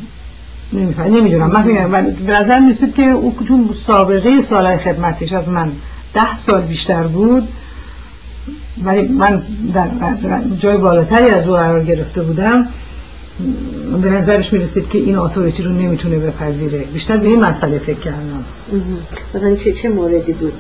نمی‌دونم. 1.06 1.52
من 1.52 1.64
میگم 1.64 1.92
به 2.26 2.32
نظر 2.32 2.60
می‌رسید 2.60 2.96
که 2.96 3.10
او 3.10 3.36
چون 3.48 3.70
سابقه 3.86 4.42
سالهای 4.42 4.78
خدمتش 4.78 5.34
از 5.34 5.50
من 5.50 5.72
ده 6.14 6.38
سال 6.38 6.62
بیشتر 6.62 7.04
بود. 7.04 7.48
ولی 8.84 9.08
من 9.08 9.44
در 9.74 9.88
جای 10.60 10.78
بالاتری 10.78 11.30
از 11.30 11.48
او 11.48 11.54
قرار 11.54 11.84
گرفته 11.84 12.22
بودم. 12.22 12.68
به 14.02 14.10
نظرش 14.10 14.54
می‌رسید 14.54 14.90
که 14.90 14.98
این 14.98 15.18
اتوریتی 15.18 15.64
رو 15.64 15.72
نمی‌تونه 15.72 16.20
بپذیره. 16.20 16.80
بیشتر 16.94 17.18
به 17.18 17.28
این 17.28 17.40
مسئله 17.40 17.78
فکر 17.78 18.00
کردم. 18.00 18.44
مثلا 19.36 19.56
چه 19.56 19.74
چه 19.74 19.90
موردی 19.90 20.34
بود؟ 20.34 20.54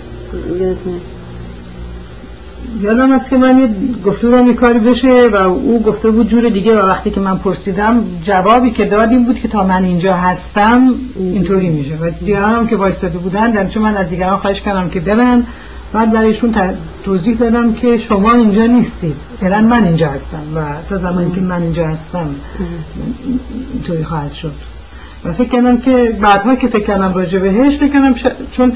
یادم 2.81 3.11
است 3.11 3.29
که 3.29 3.37
من 3.37 3.59
یه 3.59 3.69
گفته 4.05 4.27
بودم 4.27 4.47
یه 4.47 4.53
کاری 4.53 4.79
بشه 4.79 5.27
و 5.27 5.35
او 5.35 5.83
گفته 5.83 6.09
بود 6.09 6.29
جور 6.29 6.49
دیگه 6.49 6.81
و 6.81 6.85
وقتی 6.85 7.09
که 7.09 7.19
من 7.19 7.37
پرسیدم 7.37 8.03
جوابی 8.23 8.71
که 8.71 8.85
دادیم 8.85 9.23
بود 9.23 9.39
که 9.39 9.47
تا 9.47 9.67
من 9.67 9.83
اینجا 9.83 10.13
هستم 10.13 10.93
اینطوری 11.15 11.69
میشه. 11.69 11.95
و 11.95 12.09
دیگران 12.09 12.53
هم 12.53 12.67
که 12.67 12.75
وایستاده 12.75 13.17
بودن 13.17 13.51
در 13.51 13.67
چون 13.67 13.83
من 13.83 13.97
از 13.97 14.09
دیگران 14.09 14.37
خواهش 14.37 14.61
کردم 14.61 14.89
که 14.89 14.99
برن 14.99 15.43
بعد 15.93 16.11
برایشون 16.11 16.55
توضیح 17.03 17.37
دادم 17.37 17.73
که 17.73 17.97
شما 17.97 18.33
اینجا 18.33 18.65
نیستید. 18.65 19.15
فعلا 19.39 19.61
من 19.61 19.83
اینجا 19.83 20.07
هستم 20.07 20.41
و 20.55 20.59
تا 20.89 20.97
زمانی 20.97 21.31
که 21.31 21.41
من 21.41 21.61
اینجا 21.61 21.87
هستم 21.87 22.35
اینطوری 23.73 24.03
خواهد 24.03 24.33
شد. 24.33 24.53
و 25.25 25.33
فکر 25.33 25.49
کردم 25.49 25.77
که 25.77 26.17
بعدها 26.21 26.55
که 26.55 26.67
فکر 26.67 26.85
کردم 26.85 27.13
راجع 27.13 27.39
بهش 27.39 27.77
فکر 27.77 27.93
کردم 27.93 28.15
چون 28.51 28.73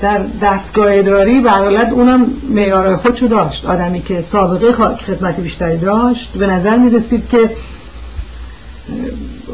در 0.00 0.20
دستگاه 0.42 0.86
اداری 0.90 1.40
به 1.40 1.90
اونم 1.90 2.26
معیار 2.48 2.96
خودشو 2.96 3.26
داشت. 3.26 3.64
آدمی 3.66 4.02
که 4.02 4.20
سابقه 4.20 4.72
خدمت 5.06 5.40
بیشتری 5.40 5.78
داشت 5.78 6.32
به 6.32 6.46
نظر 6.46 6.76
می 6.76 6.90
رسید 6.90 7.28
که 7.28 7.50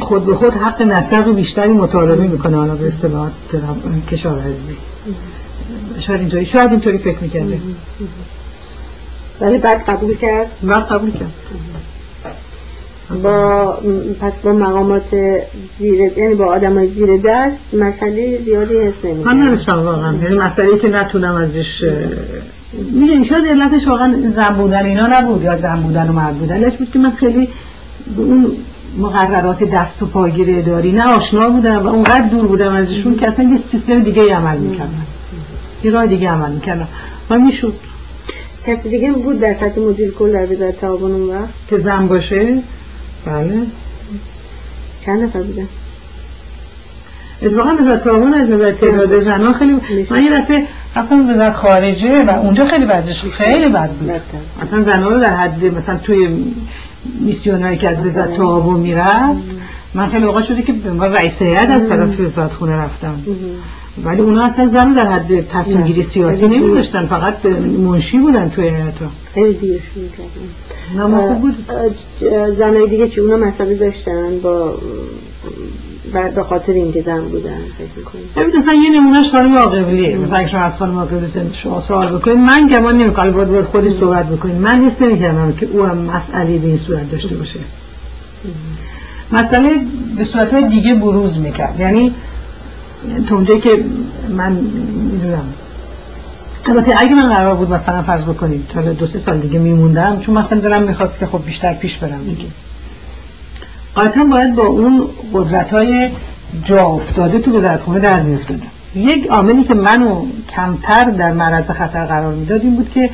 خود 0.01 0.27
به 0.27 0.35
خود 0.35 0.53
حق 0.53 0.83
نسق 0.83 1.35
بیشتری 1.35 1.73
مطالبه 1.73 2.27
می‌کنه 2.27 2.57
حالا 2.57 2.75
به 2.75 2.89
اصطلاح 2.89 3.31
کشاورزی. 4.11 4.77
شاید 6.01 6.21
اینطوری 6.21 6.47
شاید 6.47 6.71
اینطوری 6.71 6.99
فکر 6.99 7.19
می‌کرده. 7.19 7.61
ولی 9.41 9.59
بعد 9.59 9.85
قبول 9.85 10.17
کرد؟ 10.17 10.47
بعد 10.63 10.83
قبول 10.83 11.11
کرد. 11.11 11.33
با 13.23 13.79
پس 14.21 14.39
با 14.39 14.53
مقامات 14.53 15.17
زیر 15.79 16.19
یعنی 16.19 16.35
با 16.35 16.45
آدم 16.45 16.87
زیر 16.87 17.17
دست 17.17 17.59
مسئله 17.73 18.39
زیادی 18.39 18.79
حس 18.79 19.05
نمی 19.05 19.25
من 19.25 19.37
نمیشتم 19.37 19.83
واقعا. 19.83 20.15
یعنی 20.23 20.35
مسئله 20.35 20.79
که 20.79 20.89
نتونم 20.89 21.35
ازش 21.35 21.85
میگه 22.93 23.25
شاید 23.25 23.47
علتش 23.47 23.87
واقعا 23.87 24.15
زن 24.35 24.55
بودن 24.55 24.87
اینا 24.87 25.07
نبود 25.07 25.43
یا 25.43 25.57
زن 25.57 25.77
بودن 25.77 26.09
و 26.09 26.13
مرد 26.13 26.35
بودن. 26.35 26.55
علتش 26.55 26.77
بود 26.77 26.91
که 26.91 26.99
من 26.99 27.11
خیلی 27.11 27.49
به 28.17 28.23
اون 28.23 28.53
مقررات 28.99 29.65
دست 29.65 30.03
و 30.03 30.07
پاگیر 30.07 30.59
اداری 30.59 30.93
نه 30.93 31.05
آشنا 31.05 31.51
بودم 31.51 31.87
و 31.87 31.89
اونقدر 31.89 32.29
دور 32.29 32.47
بودم 32.47 32.75
ازشون 32.75 33.17
که 33.17 33.29
اصلا 33.29 33.49
یه 33.51 33.57
سیستم 33.57 34.03
دیگه 34.03 34.35
عمل 34.35 34.59
می‌کردم 34.59 35.07
یه 35.85 35.91
راه 35.91 36.07
دیگه 36.07 36.31
عمل 36.31 36.51
می‌کردم. 36.51 36.89
و 37.31 37.39
می‌شد. 37.39 37.75
کسی 38.67 38.89
دیگه 38.89 39.13
بود 39.13 39.41
در 39.41 39.55
سطح 39.55 39.81
مدیر 39.81 40.11
کل 40.11 40.33
در 40.33 40.53
وزارت 40.53 40.81
تعاون 40.81 41.13
اون 41.13 41.31
وقت؟ 41.31 41.49
که 41.71 41.79
زن 41.79 42.07
باشه؟ 42.07 42.59
بله. 43.27 43.63
چند 45.05 45.23
نفر 45.23 45.43
بودن؟ 45.43 45.69
اتفاقا 47.43 47.77
وزارت 47.81 48.05
تعاون 48.05 48.35
از 48.35 48.51
نظر 48.51 48.73
تعداد 48.73 49.21
زنان 49.21 49.53
خیلی 49.53 49.81
من 50.11 50.25
یه 50.25 50.41
دفعه 50.41 50.67
رفتم 50.97 51.31
وزارت 51.31 51.53
خارجه 51.53 52.25
و 52.25 52.31
اونجا 52.31 52.67
خیلی 52.67 52.85
بعدش 52.85 53.25
خیلی 53.25 53.69
بد 53.69 53.91
بود. 53.91 54.11
مثلا 54.63 54.83
زنان 54.83 55.15
رو 55.15 55.21
در 55.21 55.37
حد 55.37 55.65
مثلا 55.65 55.97
توی 55.97 56.45
میسیونایی 57.21 57.79
که 57.79 57.89
از 57.89 58.07
وزارت 58.07 58.37
تعاون 58.37 58.81
می‌رفت 58.81 59.43
من 59.95 60.09
خیلی 60.09 60.25
اوقات 60.25 60.45
شده 60.45 60.63
که 60.63 60.73
به 60.73 61.07
رئیس 61.07 61.43
هیئت 61.43 61.71
از 61.71 61.89
طرف 61.89 62.21
وزارت 62.21 62.53
خونه 62.53 62.77
رفتم 62.77 63.23
ولی 64.05 64.21
اونا 64.21 64.45
اصلا 64.45 64.67
زن 64.67 64.93
در 64.93 65.13
حد 65.13 65.49
تصمیم 65.49 65.83
گیری 65.83 66.03
سیاسی 66.03 66.49
نمی 66.49 66.75
داشتن 66.75 67.07
فقط 67.07 67.47
منشی 67.79 68.19
بودن 68.19 68.49
توی 68.49 68.65
هیئت 68.65 68.95
خیلی 69.35 69.55
دیگه 69.55 69.81
نه 70.97 71.35
بود. 71.35 71.55
زنای 72.59 72.89
دیگه 72.89 73.09
چی؟ 73.09 73.21
اونا 73.21 73.47
مسئله 73.47 73.75
داشتن 73.75 74.39
با 74.43 74.75
به 76.35 76.43
خاطر 76.43 76.73
اینکه 76.73 77.01
زن 77.01 77.21
بودن 77.21 77.59
فکر 77.79 78.43
ببین 78.43 78.61
مثلا 78.61 78.75
یه 78.75 78.91
نمونهش 78.91 79.31
خانم 79.31 79.57
عاقبلیه 79.57 80.17
مثلا 80.17 80.47
شما 80.47 80.61
از 80.61 80.77
خانم 80.77 80.99
عاقبلی 80.99 81.51
شما 81.53 81.81
سوال 81.81 82.19
بکنید 82.19 82.39
من 82.39 82.69
گمان 82.69 82.99
نمی‌کنم 82.99 83.33
باید 83.33 83.49
باید 83.49 83.65
خودی 83.65 83.91
صحبت 83.91 84.29
بکنید 84.29 84.57
من 84.57 84.85
حس 84.85 85.03
نمی‌کردم 85.03 85.53
که 85.53 85.67
او 85.73 85.85
هم 85.85 85.97
مسئله 85.99 86.59
به 86.59 86.69
این 86.69 86.79
صورت 86.79 87.11
داشته 87.11 87.35
باشه. 87.35 87.61
مسئله 89.33 89.71
به 90.17 90.25
صورت 90.25 90.55
دیگه 90.55 90.95
بروز 90.95 91.39
می‌کرد. 91.39 91.81
یعنی 91.81 92.15
اونجایی 93.31 93.61
که 93.61 93.85
من 94.29 94.53
می‌دونم. 95.13 95.45
البته 96.67 96.95
اگه 96.99 97.15
من 97.15 97.29
قرار 97.29 97.55
بود 97.55 97.73
مثلا 97.73 98.03
فرض 98.03 98.23
بکنید 98.23 98.69
تا 98.69 98.81
دو 98.81 99.07
سه 99.07 99.19
سال 99.19 99.39
دیگه 99.39 99.59
میموندم 99.59 100.21
چون 100.21 100.39
مثلا 100.39 100.59
دلم 100.59 100.83
می‌خواست 100.83 101.19
که 101.19 101.27
خب 101.27 101.45
بیشتر 101.47 101.75
پیش 101.75 101.97
برم 101.97 102.25
دیگه. 102.25 102.45
قاطعا 103.95 104.25
باید 104.25 104.55
با 104.55 104.67
اون 104.67 105.09
قدرت 105.35 105.71
های 105.71 106.11
جا 106.65 106.87
افتاده 106.87 107.39
تو 107.39 107.59
وزارتخونه 107.59 108.01
در 108.01 108.21
میافتادم 108.21 108.61
یک 108.95 109.27
عاملی 109.27 109.65
که 109.65 109.75
منو 109.75 110.27
کمتر 110.57 111.05
در 111.05 111.33
معرض 111.33 111.71
خطر 111.71 112.07
قرار 112.07 112.35
می‌داد 112.35 112.61
این 112.61 112.77
بود 112.77 112.91
که 112.95 113.11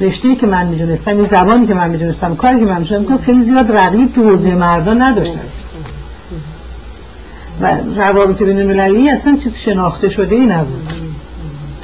رشته 0.00 0.34
که 0.34 0.46
من 0.46 0.66
می‌دونستم 0.66 1.16
این 1.16 1.24
زبانی 1.24 1.66
که 1.66 1.74
من 1.74 1.90
می‌دونستم 1.90 2.34
کاری 2.34 2.58
که 2.58 2.64
من 2.64 2.80
می‌دونستم 2.80 3.16
خیلی 3.16 3.42
زیاد 3.42 3.76
رقیب 3.76 4.14
تو 4.14 4.22
حوزه 4.22 4.54
مردان 4.54 5.02
نداشت 5.02 5.32
و 7.60 7.76
روابط 7.96 8.42
بین 8.42 8.58
المللی 8.58 9.10
اصلا 9.10 9.36
چیز 9.42 9.56
شناخته 9.56 10.08
شده 10.08 10.36
ای 10.36 10.46
نبود. 10.46 10.92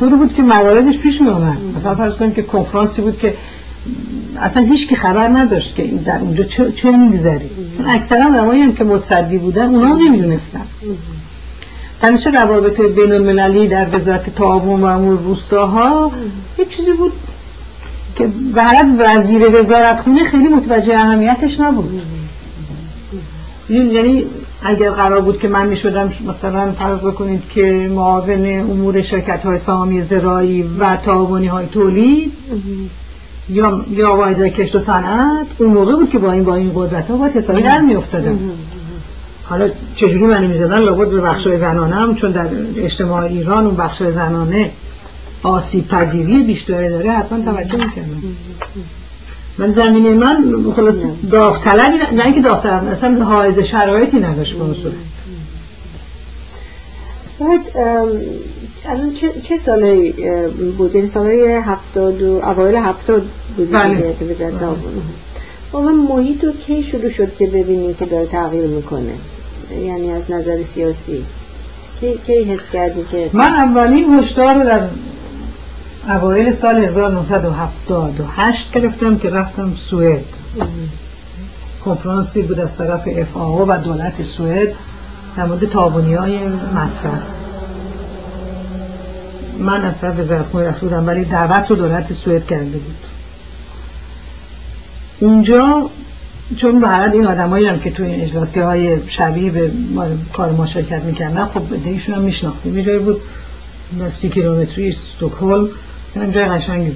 طور 0.00 0.16
بود 0.16 0.34
که 0.34 0.42
مواردش 0.42 0.98
پیش 0.98 1.20
می 1.20 1.28
آمد 1.28 1.58
مثلا 1.78 1.94
فرض 1.94 2.14
کنیم 2.14 2.32
که 2.32 2.42
کنفرانسی 2.42 3.02
بود 3.02 3.18
که 3.18 3.34
اصلا 4.40 4.62
هیچ 4.62 4.88
کی 4.88 4.96
خبر 4.96 5.28
نداشت 5.28 5.74
که 5.74 5.86
در 5.86 6.18
اونجا 6.18 6.44
چه, 6.44 6.72
چه 6.72 6.90
میگذری. 6.90 7.50
چون 7.76 7.86
اکثرا 7.88 8.22
هم 8.24 8.72
که 8.72 8.84
متصدی 8.84 9.38
بودن 9.38 9.74
اونا 9.74 9.94
نمی‌دونستن. 9.94 10.60
همیشه 12.02 12.30
روابط 12.30 12.80
بین 12.80 13.12
المللی 13.12 13.68
در 13.68 13.86
وزارت 13.92 14.34
تعاون 14.34 14.80
و 14.80 14.84
امور 14.84 15.18
روستاها 15.18 16.12
یه 16.58 16.64
چیزی 16.64 16.92
بود 16.92 17.12
که 18.16 18.28
حالت 18.56 18.86
وزیر 18.98 19.60
وزارت 19.60 20.00
خونه 20.00 20.24
خیلی 20.24 20.48
متوجه 20.48 20.94
اهمیتش 20.94 21.60
نبود. 21.60 22.02
یعنی 23.70 24.24
اگر 24.62 24.90
قرار 24.90 25.20
بود 25.20 25.38
که 25.38 25.48
من 25.48 25.66
می‌شدم 25.66 26.12
مثلا 26.28 26.72
فرض 26.72 26.98
بکنید 26.98 27.42
که 27.50 27.90
معاون 27.94 28.60
امور 28.60 29.02
شرکت 29.02 29.42
های 29.42 29.58
سهامی 29.58 30.02
زراعی 30.02 30.62
و 30.62 30.96
تعاونی 30.96 31.46
های 31.46 31.66
تولید 31.66 32.32
یا 33.48 33.84
یا 33.90 34.16
واحد 34.16 34.42
کشت 34.42 34.76
و 34.76 34.78
صنعت 34.78 35.46
اون 35.58 35.70
موقع 35.70 35.96
بود 35.96 36.10
که 36.10 36.18
با 36.18 36.32
این 36.32 36.44
با 36.44 36.54
این 36.54 36.72
قدرت 36.74 37.10
ها 37.10 37.16
باید 37.16 37.36
حسابی 37.36 37.62
در 37.62 37.80
می 37.80 37.96
حالا 39.44 39.68
چجوری 39.94 40.24
منو 40.24 40.48
می‌زدن؟ 40.48 40.78
لابد 40.78 41.08
به 41.08 41.20
بخش 41.20 41.48
زنانه 41.48 42.14
چون 42.14 42.30
در 42.30 42.48
اجتماع 42.76 43.22
ایران 43.22 43.66
اون 43.66 43.76
بخش 43.76 44.02
زنانه 44.02 44.70
آسیب 45.42 45.88
پذیری 45.88 46.42
بیشتری 46.42 46.88
داره 46.88 47.12
حتما 47.12 47.44
توجه 47.44 47.76
می‌کنم 47.76 48.22
من 49.58 49.72
زمینه 49.72 50.10
من 50.10 50.64
خلاص 50.76 50.96
داوطلبی 51.30 51.98
نه 52.16 52.24
اینکه 52.24 52.40
داوطلب 52.40 52.88
اصلا 52.88 53.24
حائز 53.24 53.58
شرایطی 53.58 54.18
نداشت 54.18 54.54
به 54.54 54.74
صورت 54.74 54.94
بعد 57.40 57.60
الان 58.84 59.12
چه, 59.14 59.32
چه 59.44 59.56
سالی 59.56 60.14
بود؟ 60.78 60.96
این 60.96 61.08
سالهای 61.08 61.52
هفتاد 61.52 62.22
و 62.22 62.26
اوایل 62.26 62.76
هفتاد 62.76 63.22
بود 63.56 63.70
بله. 63.70 64.16
من 65.72 65.94
محیط 65.94 66.44
رو 66.44 66.52
کی 66.52 66.82
شروع 66.82 67.08
شد 67.08 67.36
که 67.36 67.46
ببینیم 67.46 67.94
که 67.94 68.06
داره 68.06 68.26
تغییر 68.26 68.66
می‌کنه؟ 68.66 69.12
یعنی 69.84 70.12
از 70.12 70.30
نظر 70.30 70.62
سیاسی. 70.62 71.24
کی, 72.00 72.20
کی 72.26 72.44
حس 72.44 72.70
کردی 72.70 73.04
که 73.10 73.30
من 73.32 73.52
اولین 73.52 74.14
هشدار 74.14 74.54
رو 74.54 74.64
در 74.64 74.80
اوایل 76.08 76.52
سال 76.52 76.76
1978 76.76 78.72
گرفتم 78.72 79.18
که 79.18 79.30
رفتم 79.30 79.72
سوئد. 79.76 80.24
کنفرانسی 81.84 82.42
بود 82.42 82.60
از 82.60 82.76
طرف 82.76 83.08
اف 83.16 83.36
و 83.36 83.76
دولت 83.76 84.22
سوئد 84.22 84.68
در 85.36 85.46
مورد 85.46 85.64
تابونی 85.64 86.14
های 86.14 86.38
مصرف. 86.74 87.22
من 89.58 89.84
از 89.84 89.98
طرف 90.00 90.18
وزارت 90.18 90.54
رفته 90.54 90.80
بودم 90.86 91.06
ولی 91.06 91.24
دعوت 91.24 91.70
رو 91.70 91.76
دولت 91.76 92.12
سوئد 92.12 92.46
کرده 92.46 92.78
بود. 92.78 92.96
اونجا 95.20 95.90
چون 96.56 96.80
به 96.80 97.12
این 97.12 97.26
آدمایی 97.26 97.66
هم 97.66 97.80
که 97.80 97.90
توی 97.90 98.06
این 98.06 98.20
اجلاسی 98.20 98.60
های 98.60 99.08
شبیه 99.08 99.50
به 99.50 99.70
کار 100.32 100.50
ما 100.50 100.66
شرکت 100.66 101.02
می‌کردن 101.02 101.44
خب 101.44 101.84
دیشون 101.84 102.14
هم 102.14 102.22
میشناختیم. 102.22 102.78
یه 102.78 102.84
جایی 102.84 102.98
بود 102.98 103.20
سی 104.10 104.28
کیلومتری 104.28 104.88
استکهلم 104.88 105.68
این 106.14 106.32
جای 106.32 106.44
قشنگی 106.44 106.92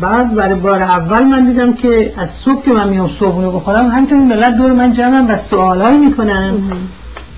بعد 0.00 0.34
برای 0.34 0.54
بار 0.54 0.82
اول 0.82 1.22
من 1.22 1.44
دیدم 1.46 1.72
که 1.72 2.12
از 2.16 2.30
صبح 2.30 2.64
که 2.64 2.70
من 2.70 2.88
میام 2.88 3.10
صبحونه 3.20 3.48
بخورم 3.48 3.86
همینطور 3.86 4.18
ملت 4.18 4.56
دور 4.56 4.72
من 4.72 4.92
جمعم 4.92 5.30
و 5.30 5.36
سوالایی 5.36 5.98
می‌کنن 5.98 6.54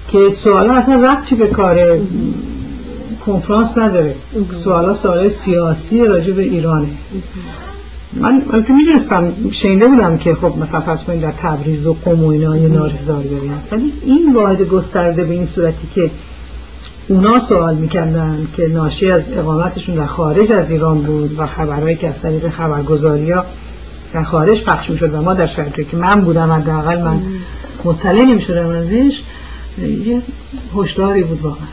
که 0.09 0.19
سوالا 0.45 0.75
اصلا 0.75 0.95
ربطی 0.95 1.35
به 1.35 1.47
کار 1.47 1.99
کنفرانس 3.27 3.79
نداره. 3.79 4.15
سوالا 4.57 4.95
سوالای 4.95 5.31
سیاسی 5.31 6.05
راجع 6.05 6.33
به 6.33 6.43
ایرانه. 6.43 6.89
من 8.13 8.43
که 8.67 8.73
می‌دونستم 8.73 9.33
شنیده 9.53 9.87
بودم 9.87 10.19
که 10.19 10.35
خب 10.35 10.59
مثلا 10.59 10.81
فرض 10.81 11.03
کنید 11.03 11.21
در 11.21 11.33
تبریز 11.43 11.87
و 11.87 11.97
قم 12.05 12.25
و 12.25 12.27
اینا 12.27 12.57
یه 12.57 12.69
نارضایتی. 12.69 13.49
هست 13.59 13.73
ولی 13.73 13.93
این 14.03 14.33
واحد 14.35 14.63
گسترده 14.63 15.25
به 15.25 15.35
این 15.35 15.47
صورتی 15.47 15.89
که 15.95 16.11
اونا 17.09 17.41
سوال 17.41 17.75
می‌کردن 17.75 18.47
که 18.57 18.67
ناشی 18.67 19.11
از 19.11 19.33
اقامتشون 19.33 19.95
در 19.95 20.07
خارج 20.07 20.53
از 20.53 20.71
ایران 20.71 21.03
بود 21.03 21.39
و 21.39 21.47
خبرهایی 21.47 21.97
که 21.97 22.09
از 22.09 22.21
طریق 22.21 22.49
خبرگزاری 22.49 23.31
ها 23.31 23.45
در 24.13 24.23
خارج 24.23 24.65
پخش 24.65 24.91
می‌شد 24.91 25.15
و 25.15 25.23
ما 25.23 25.35
در 25.35 25.47
شرطی 25.47 25.85
که 25.85 25.97
من 25.97 26.21
بودم 26.21 26.53
حداقل 26.53 27.03
من 27.03 27.21
مطلع 27.85 28.23
نمی‌شدم 28.23 28.69
ازش 28.69 29.21
یه 30.05 30.23
هشداری 30.77 31.23
بود 31.23 31.41
واقعا. 31.43 31.67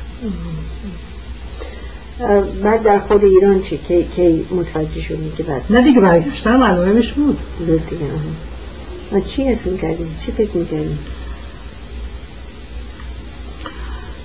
بعد 2.64 2.84
در 2.84 3.00
خود 3.00 3.24
ایران 3.24 3.62
چی؟ 3.62 3.78
کی 3.78 4.04
کی 4.16 4.46
متوجه 4.52 5.02
شدی 5.02 5.32
که 5.38 5.44
بس؟ 5.44 5.72
نه 5.72 5.82
دیگه 5.82 6.02
برگشتم 6.02 6.56
معلومش 6.56 7.14
بود. 7.14 7.38
دیگه. 7.60 9.22
چی 9.22 9.44
حس 9.44 9.66
می‌کردی 9.66 10.06
چی 10.26 10.32
فکر 10.32 10.58
می‌کردی 10.58 10.98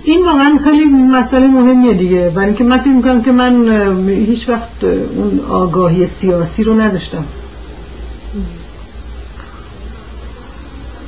این 0.05 0.25
واقعا 0.25 0.59
خیلی 0.65 0.85
مسئله 0.85 1.47
مهمیه 1.47 1.95
دیگه. 1.95 2.29
برای 2.31 2.47
اینکه 2.47 2.65
من 2.65 2.79
فکر 2.79 2.89
می‌کنم 2.89 3.23
که 3.23 3.33
من 3.33 4.09
هیچ 4.09 4.49
وقت 4.49 4.85
اون 4.85 5.41
آگاهی 5.51 6.07
سیاسی 6.07 6.65
رو 6.65 6.81
نداشتم. 6.81 7.25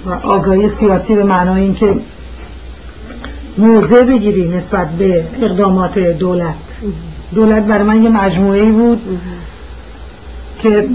و 0.07 0.11
آگاهی 0.13 0.69
سیاسی 0.69 1.15
به 1.15 1.25
معنای 1.25 1.63
اینکه 1.63 1.95
موضع 3.59 4.03
بگیری 4.03 4.49
نسبت 4.49 4.91
به 4.91 5.25
اقدامات 5.43 5.99
دولت. 5.99 6.55
دولت 7.35 7.63
برای 7.65 7.85
من 7.85 8.03
یه 8.03 8.11
مجموعه 8.11 8.65
بود 8.65 9.01
که 10.63 10.89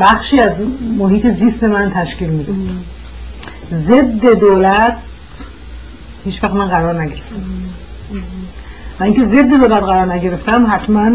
بخشی 0.00 0.40
از 0.40 0.62
محیط 0.98 1.26
زیست 1.26 1.64
من 1.64 1.90
تشکیل 1.94 2.30
میده. 2.30 2.52
ضد 3.72 4.26
دولت 4.40 4.96
هیچ 6.24 6.44
وقت 6.44 6.54
من 6.54 6.68
قرار 6.68 7.02
نگرفتم. 7.02 7.36
و 9.00 9.04
اینکه 9.04 9.24
ضد 9.24 9.48
دولت 9.48 9.82
قرار 9.82 10.12
نگرفتم 10.12 10.66
حتما 10.70 11.10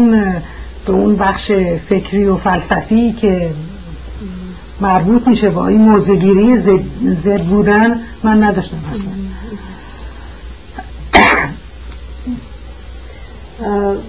به 0.86 0.92
اون 0.92 1.16
بخش 1.16 1.52
فکری 1.88 2.24
و 2.24 2.36
فلسفی 2.36 3.12
که 3.12 3.50
مربوط 4.80 5.28
میشه 5.28 5.50
با 5.50 5.68
این 5.68 5.80
موزگیری 5.80 6.56
زد 7.02 7.42
بودن 7.42 8.00
من 8.22 8.42
نداشتم 8.42 8.76
اصلا 8.76 9.16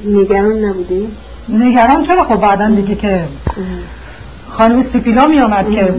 نگران 0.06 0.66
نبودی؟ 0.66 1.08
نگران 1.50 2.06
چرا؟ 2.06 2.24
خب 2.24 2.36
بعدا 2.36 2.70
دیگه 2.70 2.96
که 2.96 3.24
خانم 4.50 4.82
سیپیلا 4.82 5.28
می 5.28 5.40
آمد 5.40 5.72
که 5.72 5.94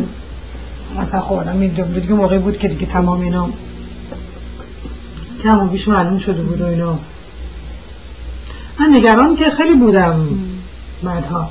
مثلا 1.02 1.20
خب 1.20 1.34
آدم 1.34 1.66
دیگه 1.66 2.12
موقعی 2.12 2.38
بود 2.38 2.58
که 2.58 2.68
دیگه 2.68 2.86
تمام 2.86 3.20
اینا 3.20 3.48
کم 5.42 5.58
و 5.58 5.66
بیش 5.66 5.88
معلوم 5.88 6.18
شده 6.18 6.42
بود 6.42 6.60
و 6.60 6.66
اینا. 6.66 6.98
من 8.80 8.96
نگران 8.96 9.36
که 9.36 9.50
خیلی 9.50 9.74
بودم. 9.74 10.28
بعدها. 11.02 11.50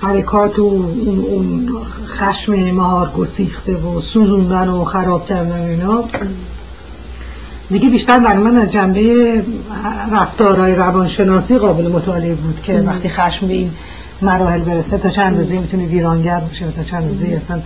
حرکات 0.00 0.58
و 0.58 0.62
اون, 0.62 1.20
اون 1.20 1.68
خشم 2.06 2.52
مهار 2.52 3.10
گسیخته 3.10 3.76
و 3.76 4.00
سوزوندن 4.00 4.68
و 4.68 4.84
خراب 4.84 5.28
کردن 5.28 5.60
اینا. 5.60 6.04
دیگه 7.70 7.88
بیشتر 7.88 8.18
برای 8.18 8.42
من 8.42 8.56
از 8.56 8.72
جنبه 8.72 9.42
رفتارهای 10.12 10.74
روانشناسی 10.74 11.58
قابل 11.58 11.88
مطالعه 11.88 12.34
بود 12.34 12.60
که 12.62 12.72
وقتی 12.72 13.08
خشم 13.08 13.46
به 13.46 13.52
این 13.52 13.70
مراحل 14.22 14.60
برسه 14.60 14.98
تا 14.98 15.10
چند 15.10 15.38
روزی 15.38 15.58
می‌تونه 15.58 15.86
ویرانگر 15.86 16.40
باشه 16.40 16.70
تا 16.70 16.82
چند 16.82 17.08
روزی 17.08 17.34
اصلا 17.34 17.62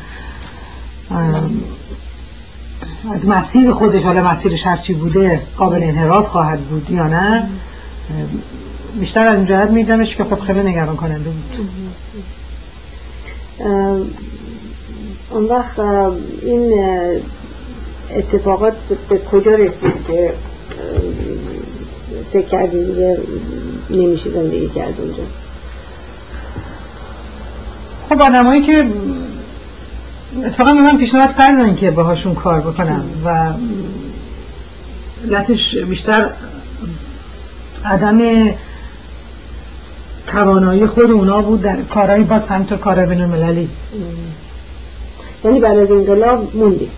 از 3.15 3.29
مسیر 3.29 3.73
خودش 3.73 4.03
حالا 4.03 4.31
مسیرش 4.31 4.67
هرچی 4.67 4.95
بوده 4.95 5.41
قابل 5.57 5.83
انحراف 5.83 6.29
خواهد 6.29 6.61
بود 6.61 6.91
یا 6.91 7.07
نه؟ 7.07 7.49
بیشتر 9.01 9.27
از 9.27 9.37
این 9.37 9.47
جهت 9.47 9.71
میدمش 9.71 10.17
که 10.17 10.25
خب 10.25 10.41
خیلی 10.41 10.61
نگران 10.61 10.97
کننده 10.97 11.31
بود 11.31 11.67
اون 15.31 15.45
وقت 15.45 15.79
این 16.43 16.85
اتفاقات 18.17 18.77
به 19.09 19.19
کجا 19.19 19.55
رسید 19.55 20.07
که 20.07 20.33
فکر 22.33 22.47
کردی 22.47 22.85
دیگه 22.85 23.19
نمیشه 23.91 24.31
زندگی 24.31 24.69
کرد 24.69 25.01
اونجا؟ 25.01 25.23
خب 28.09 28.23
آدمایی 28.23 28.63
که 28.63 28.87
اتفاقا 30.37 30.73
من 30.73 30.99
پیشنهاد 30.99 31.37
کردن 31.37 31.75
که 31.75 31.91
باهاشون 31.91 32.35
کار 32.35 32.61
بکنم 32.61 33.05
و 33.25 33.53
علتش 35.27 35.77
بیشتر 35.77 36.31
عدم 37.85 38.49
توانایی 40.27 40.87
خود 40.87 41.11
اونا 41.11 41.43
بود 41.43 41.63
در 41.63 41.77
کارهای 41.83 42.23
با 42.23 42.39
سمت 42.39 42.81
کارهای 42.81 43.07
بین 43.07 43.21
المللی 43.21 43.69
یعنی 45.45 45.61
بعد 45.61 45.79
از 45.79 45.93
انقلاب 45.93 46.57
موندی؟ 46.57 46.91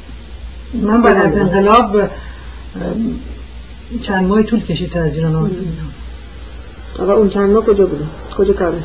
من 0.75 1.03
بعد 1.03 1.17
از 1.17 1.39
انقلاب 1.39 2.11
چند 4.03 4.29
ماه 4.29 4.43
طول 4.43 4.61
کشید 4.61 4.91
تا 4.91 5.01
از 5.01 5.15
ایران 5.15 5.35
آمدم 5.37 7.11
اون 7.11 7.29
چند 7.29 7.51
ماه 7.51 7.65
کجا 7.65 7.87
بودی؟ 7.87 8.05
کجا 8.37 8.53
کار 8.53 8.73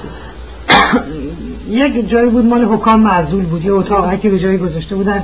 یک 1.69 2.09
جایی 2.09 2.29
بود 2.29 2.45
مال 2.45 2.63
حکام 2.65 2.99
معذول 2.99 3.45
بود 3.45 3.65
یه 3.65 3.73
اتاقی 3.73 4.17
که 4.17 4.29
به 4.29 4.39
جایی 4.39 4.57
گذاشته 4.57 4.95
بودن. 4.95 5.23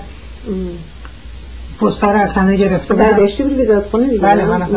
پستر 1.82 2.16
اصلا 2.16 2.54
گرفته 2.54 2.94
بودن. 2.94 3.10
برداشتی 3.10 3.44
بودی 3.44 3.56
وزارت 3.62 3.86
خونه 3.86 4.08
دیگه؟ 4.08 4.22
بله 4.22 4.46
من 4.46 4.68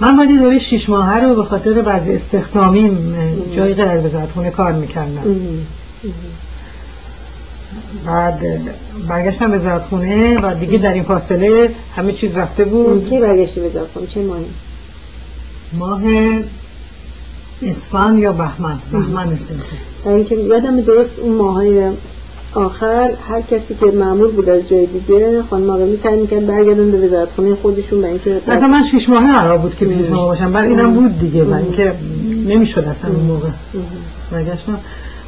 من 0.00 0.16
باید 0.16 0.38
دوره 0.38 0.58
شیش 0.58 0.88
ماهه 0.88 1.20
رو 1.20 1.34
به 1.34 1.44
خاطر 1.44 1.72
بعضی 1.72 2.12
استخدامیم 2.12 3.16
جایی 3.56 3.74
غیر 3.74 4.06
وزارت 4.06 4.30
خونه 4.30 4.50
کار 4.50 4.72
می‌کردم. 4.72 5.22
بعد 8.06 8.40
برگشتم 9.08 9.50
به 9.50 9.78
خونه 9.78 10.40
و 10.40 10.54
دیگه 10.54 10.78
در 10.78 10.92
این 10.92 11.02
فاصله 11.02 11.70
همه 11.96 12.12
چیز 12.12 12.36
رفته 12.36 12.64
بود. 12.64 13.08
کی 13.08 13.20
برگشتی 13.20 13.60
به 13.60 13.70
خونه؟ 13.94 14.06
چه 14.06 14.22
ماهی؟ 14.22 14.44
ماه 15.72 16.02
اسفند 17.62 18.18
یا 18.18 18.32
بهمن؟ 18.32 18.78
بهمن 18.92 19.38
و 20.04 20.08
اینکه 20.08 20.34
یادم 20.34 20.80
درست 20.80 21.18
اون 21.18 21.36
ماهای 21.36 21.90
آخر 22.54 23.10
هر 23.28 23.40
کسی 23.40 23.74
که 23.74 23.86
معمول 23.86 24.30
بود 24.30 24.48
از 24.48 24.68
جای 24.68 24.86
دیگه 24.86 25.42
خانم 25.50 25.70
آقایی 25.70 25.96
سعی 25.96 26.20
می‌کرد 26.20 26.46
برگردن 26.46 26.90
به 26.90 26.98
وزارت 26.98 27.28
خونه 27.36 27.54
خودشون 27.54 28.00
به 28.00 28.08
اینکه 28.08 28.40
مثلا 28.48 28.68
من 28.68 28.82
شش 28.82 29.08
ماهه 29.08 29.32
قرار 29.32 29.58
بود 29.58 29.76
که 29.76 29.84
پیش 29.86 30.10
ماه 30.10 30.26
باشم. 30.26 30.52
بعد 30.52 30.68
اینم 30.68 30.94
بود 30.94 31.18
دیگه 31.18 31.44
و 31.44 31.54
اینکه 31.54 31.92
نمی‌شد 32.46 32.78
اصلا 32.78 33.10
اون 33.10 33.24
موقع. 33.24 33.48
برگشتم. 34.32 34.78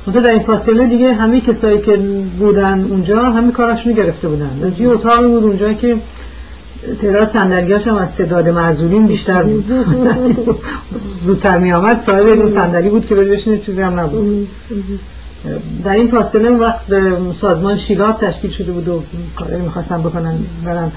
منتها 0.07 0.23
در 0.23 0.31
این 0.31 0.43
فاصله 0.43 0.87
دیگه 0.87 1.13
همه 1.13 1.41
کسایی 1.41 1.81
که 1.81 1.97
بودن 2.39 2.87
اونجا 2.91 3.23
همه 3.23 3.53
کاراشونو 3.53 3.97
گرفته 3.97 4.29
بودن. 4.29 4.75
یه 4.79 4.89
اتاقی 4.89 5.29
بود 5.29 5.45
اونجا 5.45 5.73
که 5.73 5.97
تعداد 7.03 7.29
صندلیاش 7.29 7.87
هم 7.87 7.97
از 7.97 8.15
تعداد 8.15 8.49
معذولین 8.49 9.07
بیشتر 9.07 9.43
بود. 9.43 9.65
زودتر 11.25 11.59
می 11.59 11.73
آمد 11.73 11.97
صاحب 11.97 12.27
اون 12.27 12.49
صندلی 12.49 12.89
بود 12.89 13.07
که 13.07 13.15
بری 13.15 13.31
بشینه 13.31 13.59
چیزی 13.59 13.83
هم 13.83 14.01
نبود. 14.01 14.49
در 15.85 15.93
این 15.93 16.09
فاصله 16.09 16.51
وقت 16.51 16.81
سازمان 17.41 17.77
شیلات 17.77 18.25
تشکیل 18.25 18.51
شده 18.51 18.73
بود 18.73 18.89
و 18.89 19.03
کاری 19.37 19.57
می‌خواستن 19.57 20.01
بکنن. 20.01 20.39
برن 20.65 20.93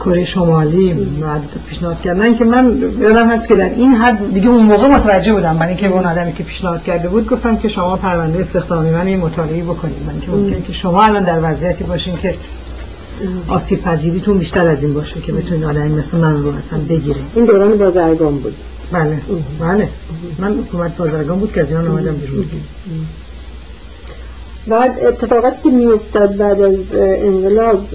کره 0.00 0.24
شمالی 0.24 0.92
بعد 0.94 1.42
پیشنهاد 1.68 2.02
کردن. 2.02 2.34
که 2.34 2.44
من 2.44 2.78
یادم 3.00 3.30
هست 3.30 3.48
که 3.48 3.54
در 3.54 3.64
این 3.64 3.94
حد 3.94 4.34
دیگه 4.34 4.48
اون 4.48 4.62
موقع 4.62 4.88
متوجه 4.88 5.32
بودم. 5.32 5.56
من 5.56 5.66
اینکه 5.66 5.88
اون 5.88 6.06
آدمی 6.06 6.32
که 6.32 6.44
پیشنهاد 6.44 6.82
کرده 6.82 7.08
بود 7.08 7.30
گفتم 7.30 7.56
که 7.56 7.68
شما 7.68 7.96
پرونده 7.96 8.38
استخدامی 8.38 8.90
من 8.90 9.06
این 9.06 9.18
مطالعه 9.18 9.62
بکنید. 9.62 9.96
من 10.06 10.20
که 10.20 10.30
ممکنه 10.30 10.62
که 10.62 10.72
شما 10.72 11.02
الان 11.02 11.24
در 11.24 11.52
وضعیتی 11.52 11.84
باشین 11.84 12.14
که 12.14 12.34
آسیب 13.48 13.82
پذیریتون 13.82 14.38
بیشتر 14.38 14.68
از 14.68 14.82
این 14.82 14.94
باشه 14.94 15.20
که 15.20 15.32
بتونید 15.32 15.64
آدمی 15.64 15.94
مثل 15.94 16.16
من 16.16 16.42
رو 16.42 16.48
اصلا 16.48 16.78
بگیره 16.88 17.20
این 17.34 17.44
دوران 17.44 17.78
بازرگان 17.78 18.38
بود. 18.38 18.54
بله. 18.92 19.18
بله. 19.60 19.88
من 20.38 20.58
حکومت 20.58 20.96
بازرگان 20.96 21.38
بود 21.38 21.52
که 21.52 21.60
از 21.60 21.72
اینا 21.72 21.90
آمدم 21.90 22.14
بیرون. 22.14 22.44
بعد 24.66 25.04
اتفاقاتی 25.04 25.62
که 25.62 25.68
میافتاد 25.68 26.36
بعد 26.36 26.60
از 26.60 26.78
انقلاب 26.94 27.88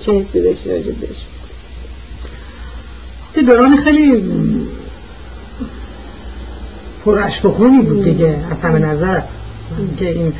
چه 0.00 0.12
حسی 0.12 0.42
داشتی 0.42 0.70
راجبش 0.70 1.24
دوران 3.46 3.76
خیلی 3.76 4.32
و 7.44 7.48
خونی 7.48 7.82
بود 7.82 8.04
دیگه 8.04 8.36
از 8.50 8.60
همه 8.60 8.78
نظر. 8.78 9.20
که 9.98 10.10
این 10.10 10.32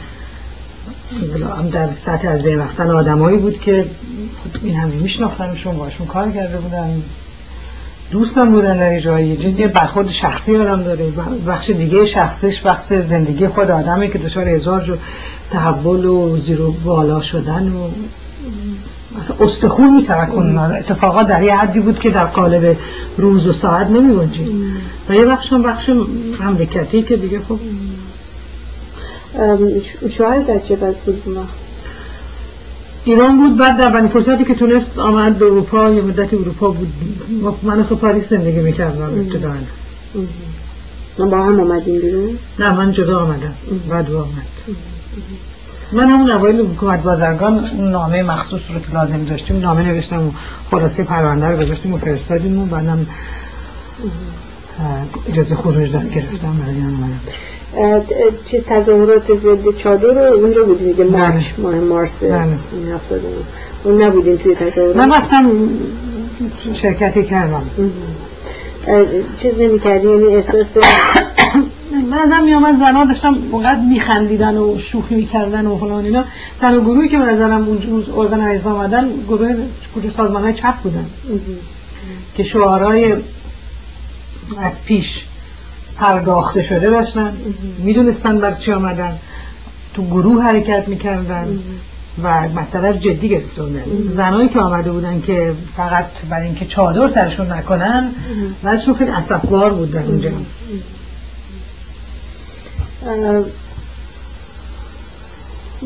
در 1.72 1.88
سطح 1.88 2.28
از 2.28 2.42
بین 2.42 2.58
رفتن 2.58 2.90
آدمایی 2.90 3.36
بود 3.36 3.60
که 3.60 3.84
این 4.62 4.74
همه 4.74 4.94
میشناختنشون 4.94 5.76
باشون 5.76 6.06
کار 6.06 6.30
کرده 6.30 6.56
بودن. 6.56 7.02
دوستم 8.10 8.50
بودن 8.50 8.78
در 8.78 9.00
جایی. 9.00 9.54
یه 9.58 9.68
برخورد 9.68 10.10
شخصی 10.10 10.56
آدم 10.56 10.82
داره. 10.82 11.04
بخش 11.48 11.70
دیگه 11.70 12.06
شخصیش 12.06 12.60
بخش 12.60 12.84
زندگی 12.86 13.46
خود 13.46 13.70
آدمه 13.70 14.08
که 14.08 14.18
دچار 14.18 14.48
هزار 14.48 14.98
تحول 15.50 16.04
و 16.04 16.38
زیر 16.38 16.60
و 16.60 16.72
بالا 16.72 17.20
شدن 17.20 17.68
و 17.68 17.88
مثلا 19.18 19.46
استخون 19.46 19.96
میترکن 19.96 20.58
اتفاقا 20.58 21.22
در 21.22 21.42
یه 21.42 21.56
حدی 21.56 21.80
بود 21.80 21.98
که 21.98 22.10
در 22.10 22.24
قالب 22.24 22.76
روز 23.16 23.46
و 23.46 23.52
ساعت 23.52 23.86
نمیوانجید 23.90 24.48
و 25.08 25.14
یه 25.14 25.24
بخش 25.24 25.52
هم 25.52 25.62
بخش 25.62 25.90
مملکتی 26.40 27.02
که 27.02 27.16
دیگه 27.16 27.40
خب 27.48 27.58
شوهر 30.08 30.40
در 30.40 30.58
چه 30.58 30.76
بود 30.76 31.48
ایران 33.04 33.38
بود 33.38 33.56
بعد 33.56 33.78
در 33.78 34.06
فرصتی 34.06 34.44
که 34.44 34.54
تونست 34.54 34.98
آمد 34.98 35.38
به 35.38 35.44
اروپا 35.44 35.90
یه 35.90 36.02
مدت 36.02 36.34
اروپا 36.34 36.70
بود. 36.70 36.92
من 37.62 37.84
خب 37.84 37.94
پاریس 37.94 38.28
زندگی 38.28 38.60
می‌کردم 38.60 39.04
ابتداً. 39.04 39.52
من 41.18 41.30
با 41.30 41.42
هم 41.42 41.60
آمدیم 41.60 42.00
بیرون؟ 42.00 42.38
نه 42.58 42.72
من 42.72 42.92
جدا 42.92 43.20
آمدم. 43.20 43.54
بعد 43.88 44.10
آمد. 44.12 44.76
من 45.92 46.10
همون 46.10 46.30
اوایل 46.30 46.60
حکومت 46.60 47.02
بازرگان 47.02 47.64
نامه 47.78 48.22
مخصوص 48.22 48.60
رو 48.74 48.80
که 48.80 48.92
لازم 48.94 49.24
داشتیم 49.24 49.60
نامه 49.60 49.82
نوشتم 49.82 50.26
و 50.26 50.30
خلاصه 50.70 51.02
پرونده 51.02 51.46
رو 51.46 51.56
گذاشتیم 51.56 51.94
و 51.94 51.98
فرستادیم 51.98 52.58
و 52.58 52.66
بعدم 52.66 53.06
اجازه 55.28 55.54
خروج 55.54 55.92
داد 55.92 56.14
گرفتم 56.14 56.56
برای 56.62 56.80
چیز 58.50 58.60
تظاهرات 58.64 59.34
ضد 59.34 59.76
چادر 59.76 60.28
رو 60.28 60.34
اونجا 60.34 60.64
بود 60.64 60.78
دیگه 60.78 61.04
بله. 61.04 61.18
مارچ 61.18 61.44
ماه 61.58 61.74
مارس 61.74 62.18
بله. 62.18 62.46
اون 63.84 64.02
نبودین 64.02 64.38
توی 64.38 64.54
تظاهرات. 64.54 64.96
من 64.96 65.10
وقتم 65.10 65.50
شرکتی 66.74 67.24
کردم. 67.24 67.62
چیز 69.42 69.58
نمی 69.58 69.78
کردی 69.78 70.08
یعنی 70.08 70.24
احساس 70.24 70.76
بعدم 72.10 72.44
می 72.44 72.54
آمد 72.54 72.78
زنها 72.78 73.04
داشتم 73.04 73.38
اونقدر 73.50 73.80
میخندیدن 73.88 74.56
و 74.58 74.78
شوخی 74.78 75.14
می‌کردن 75.14 75.66
و 75.66 75.76
فلان 75.76 76.04
اینا. 76.04 76.24
تنها 76.60 76.80
گروهی 76.80 77.08
که 77.08 77.18
به 77.18 77.24
نظرم 77.24 77.68
اون 77.68 78.04
ارگانایز 78.16 78.66
آمدن 78.66 79.08
گروه 79.28 79.54
گروه 79.94 80.12
سازمان 80.16 80.42
های 80.42 80.54
چپ 80.54 80.74
بودن. 80.74 81.06
که 82.36 82.42
شعارهای 82.42 83.12
از 84.62 84.84
پیش 84.84 85.24
پرداخته 86.00 86.62
شده 86.62 86.90
داشتن. 86.90 87.32
می‌دونستن 87.78 88.38
بر 88.38 88.54
چی 88.54 88.72
آمدن. 88.72 89.18
تو 89.94 90.06
گروه 90.06 90.42
حرکت 90.42 90.88
می‌کردن 90.88 91.58
و 92.22 92.48
مسئله 92.48 92.98
جدی 92.98 93.28
گرفته 93.28 93.62
بودن 93.62 93.82
زنایی 94.16 94.48
که 94.48 94.60
آمده 94.60 94.92
بودن 94.92 95.22
که 95.26 95.52
فقط 95.76 96.06
برای 96.30 96.46
اینکه 96.46 96.66
چادر 96.66 97.08
سرشون 97.08 97.52
نکنن 97.52 98.10
واسه 98.64 98.94
خیلی 98.94 99.10
اصفبار 99.10 99.72
بود 99.72 99.92
در 99.92 100.02
اونجا 100.02 100.30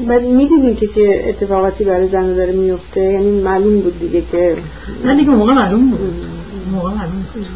بعد 0.09 0.23
می‌دونی 0.23 0.75
که 0.75 0.87
چه 0.87 1.25
اتفاقاتی 1.29 1.85
برای 1.85 2.09
زن 2.09 2.35
داره 2.35 2.53
میفته 2.53 3.01
یعنی 3.01 3.41
معلوم 3.41 3.81
بود 3.81 4.01
دیگه 4.01 4.23
که 4.33 4.57
نه 5.05 5.17
دیگه 5.17 5.31
موقع 5.31 5.53
معلوم 5.53 5.91
بود. 5.91 6.27
موقع 6.73 6.91
معلوم 6.91 7.27
بود. 7.35 7.47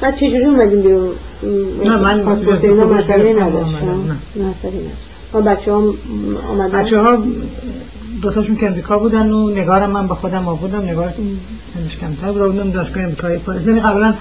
بعد 0.00 0.16
چجوری 0.16 0.44
اومدیم 0.44 0.82
بیرون؟ 0.82 1.10
نه 1.84 1.96
من 1.96 2.22
پاسپورت 2.22 2.64
اینا 2.64 2.84
مسئله 2.84 3.32
نداشت. 3.42 3.74
ما 5.32 5.40
بچه 5.40 5.72
ها 5.72 5.94
آمدن 6.50 6.82
بچه 6.82 7.00
ها 7.00 7.18
دوتاشون 8.22 8.56
که 8.56 8.66
امریکا 8.66 8.98
بودن 8.98 9.30
و 9.30 9.48
نگارم 9.48 9.90
من 9.90 10.06
با 10.06 10.14
خودم 10.14 10.48
آوردم 10.48 10.82
نگار 10.82 11.14
سنش 11.74 11.96
کمتر 11.96 12.32
بود. 12.32 12.52
بودم 12.52 12.70
دانشگاه 12.70 13.02
امریکایی 13.02 13.38
پاریس 13.38 13.66
یعنی 13.66 13.80
قبلا 13.80 14.14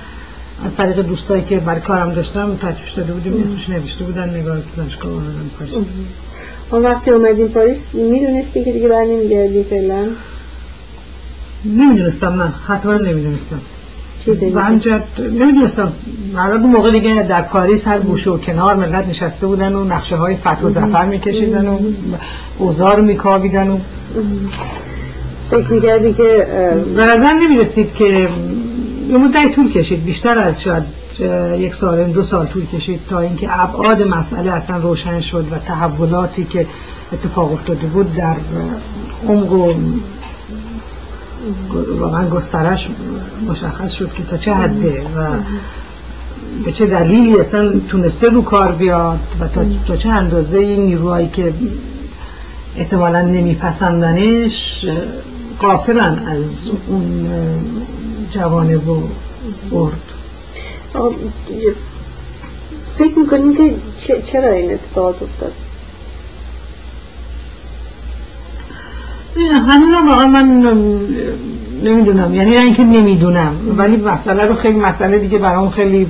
از 0.65 0.75
طریق 0.77 1.01
دوستایی 1.01 1.43
که 1.43 1.59
برای 1.59 1.81
کارم 1.81 2.13
داشتم 2.13 2.55
تجربه 2.55 2.77
داده 2.97 3.13
بودیم 3.13 3.43
اسمش 3.43 3.69
نوشته 3.69 4.03
بودن 4.03 4.29
نگار 4.29 4.61
دانشگاه 4.77 5.11
آوردم 5.11 5.49
پاریس. 5.59 5.73
اون 6.71 6.83
وقتی 6.83 7.11
اومدیم 7.11 7.47
پاریس 7.47 7.77
می‌دونستی 7.93 8.63
که 8.63 8.71
دیگه 8.71 8.87
بر 8.87 9.03
نمیگردی 9.05 9.63
فعلا؟ 9.63 10.07
نمی‌دونستم 11.65 12.41
نه. 12.41 12.53
حتما 12.67 12.97
نمی‌دونستم. 12.97 13.61
من 14.53 14.81
نمی‌دونستم 15.19 15.91
مرد 16.33 16.59
موقع 16.59 16.91
دیگه 16.91 17.23
در 17.23 17.41
پاریس 17.41 17.87
هر 17.87 17.99
گوشه 17.99 18.29
و 18.29 18.37
کنار 18.37 18.75
ملت 18.75 19.07
نشسته 19.07 19.47
بودن 19.47 19.75
و 19.75 19.83
نقشه 19.83 20.15
های 20.15 20.35
فتح 20.35 20.61
و 20.61 20.69
زفر 20.69 21.05
میکشیدن 21.05 21.67
و 21.67 21.77
اوزار 22.59 23.01
میکاویدن 23.01 23.67
و 23.67 23.77
فکر 25.51 25.67
می‌کردی 25.73 26.13
که 26.13 26.47
نظر 26.97 27.33
نمی‌رسید 27.33 27.93
که 27.93 28.29
یه 29.09 29.17
مدت 29.17 29.55
طول 29.55 29.71
کشید 29.71 30.05
بیشتر 30.05 30.39
از 30.39 30.61
شاید 30.61 30.83
یک 31.59 31.75
سال 31.75 32.03
دو 32.03 32.23
سال 32.23 32.45
طول 32.45 32.65
کشید 32.65 32.99
تا 33.09 33.19
اینکه 33.19 33.59
ابعاد 33.61 34.07
مسئله 34.07 34.51
اصلا 34.51 34.77
روشن 34.77 35.19
شد 35.19 35.47
و 35.51 35.57
تحولاتی 35.57 36.43
که 36.43 36.65
اتفاق 37.13 37.53
افتاده 37.53 37.87
بود 37.87 38.15
در 38.15 38.35
عمق 39.27 39.51
و 39.51 39.73
واقعا 41.99 42.29
گسترش 42.29 42.87
مشخص 43.47 43.91
شد 43.91 44.13
که 44.13 44.23
تا 44.23 44.37
چه 44.37 44.53
حده 44.53 45.01
و 45.01 45.27
به 46.65 46.71
چه 46.71 46.85
دلیلی 46.85 47.39
اصلا 47.39 47.79
تونسته 47.89 48.29
رو 48.29 48.41
کار 48.41 48.71
بیاد 48.71 49.19
و 49.39 49.47
تا, 49.47 49.65
تا 49.87 49.95
چه 49.95 50.09
اندازه 50.09 50.57
این 50.57 50.81
نیروهایی 50.81 51.27
که 51.27 51.53
احتمالا 52.77 53.21
نمیپسندنش 53.21 54.85
قافلن 55.59 56.19
از 56.27 56.45
اون 56.87 57.27
جوانب 58.31 58.89
و 58.89 59.03
برد. 59.71 60.01
فکر 62.97 63.19
می‌کنیم 63.19 63.55
که 64.01 64.21
چرا 64.31 64.51
این 64.51 64.73
اتفاقات 64.73 65.23
افتاد؟ 65.23 65.53
همین 69.41 70.07
واقعا 70.07 70.27
من 70.27 70.63
نمی‌دونم. 71.83 72.35
یعنی 72.35 72.51
نه 72.51 72.61
اینکه 72.61 72.83
نمی‌دونم. 72.83 73.55
ولی 73.77 73.95
مسئله 73.95 74.45
رو 74.45 74.55
خیلی 74.55 74.79
مسئله 74.79 75.19
دیگه 75.19 75.37
برام 75.37 75.69
خیلی 75.69 76.07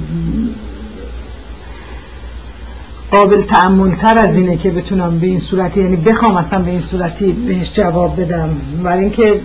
قابل 3.12 3.42
تعمل 3.42 3.92
تر 3.92 4.18
از 4.18 4.38
اینه 4.38 4.58
که 4.58 4.70
بتونم 4.70 5.20
به 5.20 5.28
این 5.28 5.40
صورتی 5.40 5.82
یعنی 5.82 5.96
بخوام 5.96 6.38
اصلا 6.38 6.60
به 6.60 6.72
این 6.72 6.80
صورتی 6.80 7.32
بهش 7.32 7.74
جواب 7.74 8.22
بدم. 8.22 8.50
برای 8.84 9.00
اینکه 9.00 9.40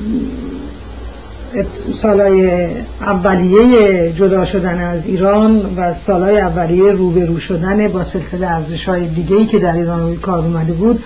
سالای 1.95 2.67
اولیه 3.01 4.13
جدا 4.13 4.45
شدن 4.45 4.81
از 4.81 5.07
ایران 5.07 5.75
و 5.77 5.95
سالای 5.95 6.41
اولیه 6.41 6.93
روبرو 6.93 7.39
شدن 7.39 7.89
با 7.89 8.05
سلسله 8.05 8.47
ارزش 8.47 8.89
های 8.89 9.09
دیگه 9.09 9.37
ای 9.37 9.47
که 9.47 9.59
در 9.59 9.73
ایران 9.73 10.17
کار 10.17 10.39
اومده 10.39 10.73
بود 10.73 11.05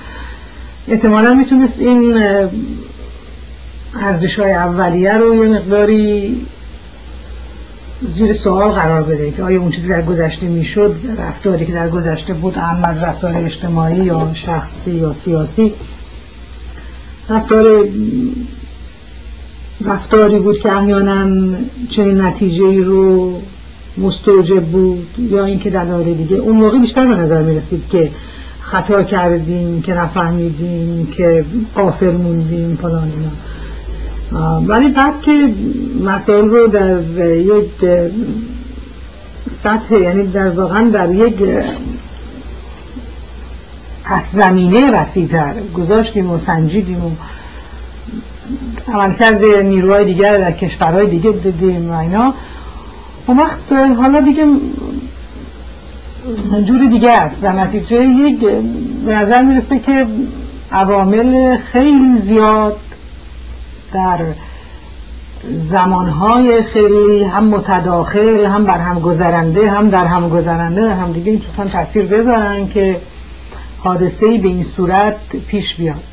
احتمالا 0.88 1.34
می‌تونست 1.34 1.80
این 1.80 2.22
ارزش 4.00 4.38
های 4.38 4.52
اولیه 4.52 5.12
رو 5.12 5.34
یه 5.34 5.50
مقداری 5.50 6.36
زیر 8.14 8.32
سوال 8.32 8.70
قرار 8.70 9.02
بده 9.02 9.30
که 9.30 9.42
آیا 9.42 9.60
اون 9.60 9.70
چیزی 9.70 9.88
در 9.88 10.02
گذشته 10.02 10.46
می‌شد 10.46 10.96
رفتاری 11.18 11.66
که 11.66 11.72
در 11.72 11.88
گذشته 11.88 12.34
بود 12.34 12.58
اما 12.58 12.86
از 12.86 13.04
رفتار 13.04 13.36
اجتماعی 13.36 14.04
یا 14.04 14.30
شخصی 14.34 14.90
یا 14.90 15.12
سیاسی. 15.12 15.74
رفتار 17.28 17.88
رفتاری 19.84 20.38
بود 20.38 20.60
که 20.60 20.72
احیانا 20.72 21.46
چنین 21.90 22.20
نتیجه 22.20 22.64
ای 22.64 22.80
رو 22.82 23.40
مستوجب 23.98 24.64
بود 24.64 25.06
یا 25.18 25.44
اینکه 25.44 25.70
در 25.70 25.84
دیگه. 26.02 26.36
اون 26.36 26.56
موقع 26.56 26.78
بیشتر 26.78 27.06
به 27.06 27.14
نظر 27.14 27.42
می 27.42 27.56
رسید 27.56 27.88
که 27.90 28.10
خطا 28.72 29.02
کردیم 29.02 29.82
که 29.82 29.94
نفهمیدیم 29.94 31.06
که 31.16 31.44
قافل 31.74 32.10
موندیم 32.10 32.78
فلان 32.82 33.12
اینا. 33.12 34.60
ولی 34.60 34.88
بعد 34.88 35.22
که 35.22 35.54
مسائل 36.04 36.44
رو 36.44 36.66
در 36.66 37.00
یک 37.36 37.70
سطح 39.62 39.94
یعنی 39.94 40.26
در 40.26 40.50
واقعا 40.50 40.90
در 40.90 41.14
یک 41.14 41.34
پس 44.04 44.32
زمینه 44.32 45.00
وسیعتر 45.00 45.52
گذاشتیم 45.74 46.30
و 46.30 46.38
سنجیدیم 46.38 47.04
و 47.04 47.10
عملکرد 48.92 49.44
نیروهای 49.44 50.04
دیگر 50.04 50.38
در 50.38 50.52
کشورهای 50.52 51.06
دیگه 51.06 51.30
دیدیم 51.30 51.90
و 51.90 51.98
اینا. 51.98 52.34
اون 53.26 53.38
وقت 53.38 53.72
حالا 53.72 54.20
دیگه 54.20 54.46
جور 56.64 56.86
دیگه 56.86 57.10
است. 57.10 57.42
در 57.42 57.52
نتیجه 57.52 58.04
یک 58.04 58.40
به 59.06 59.14
نظر 59.14 59.42
می‌رسه 59.42 59.78
که 59.78 60.06
عوامل 60.72 61.56
خیلی 61.56 62.18
زیاد 62.18 62.76
در 63.92 64.18
زمانهای 65.56 66.62
خیلی 66.62 67.24
هم 67.24 67.44
متداخل 67.44 68.44
هم 68.44 68.64
بر 68.64 68.78
هم 68.78 69.00
گذرنده 69.00 69.70
هم 69.70 69.90
در 69.90 70.06
هم 70.06 70.28
گذرنده 70.28 70.94
هم 70.94 71.12
دیگه 71.12 71.32
می‌تونن 71.32 71.68
تاثیر 71.68 72.06
بذارن 72.06 72.68
که 72.68 72.96
حادثه 73.78 74.38
به 74.38 74.48
این 74.48 74.62
صورت 74.62 75.16
پیش 75.46 75.74
بیاد. 75.74 76.11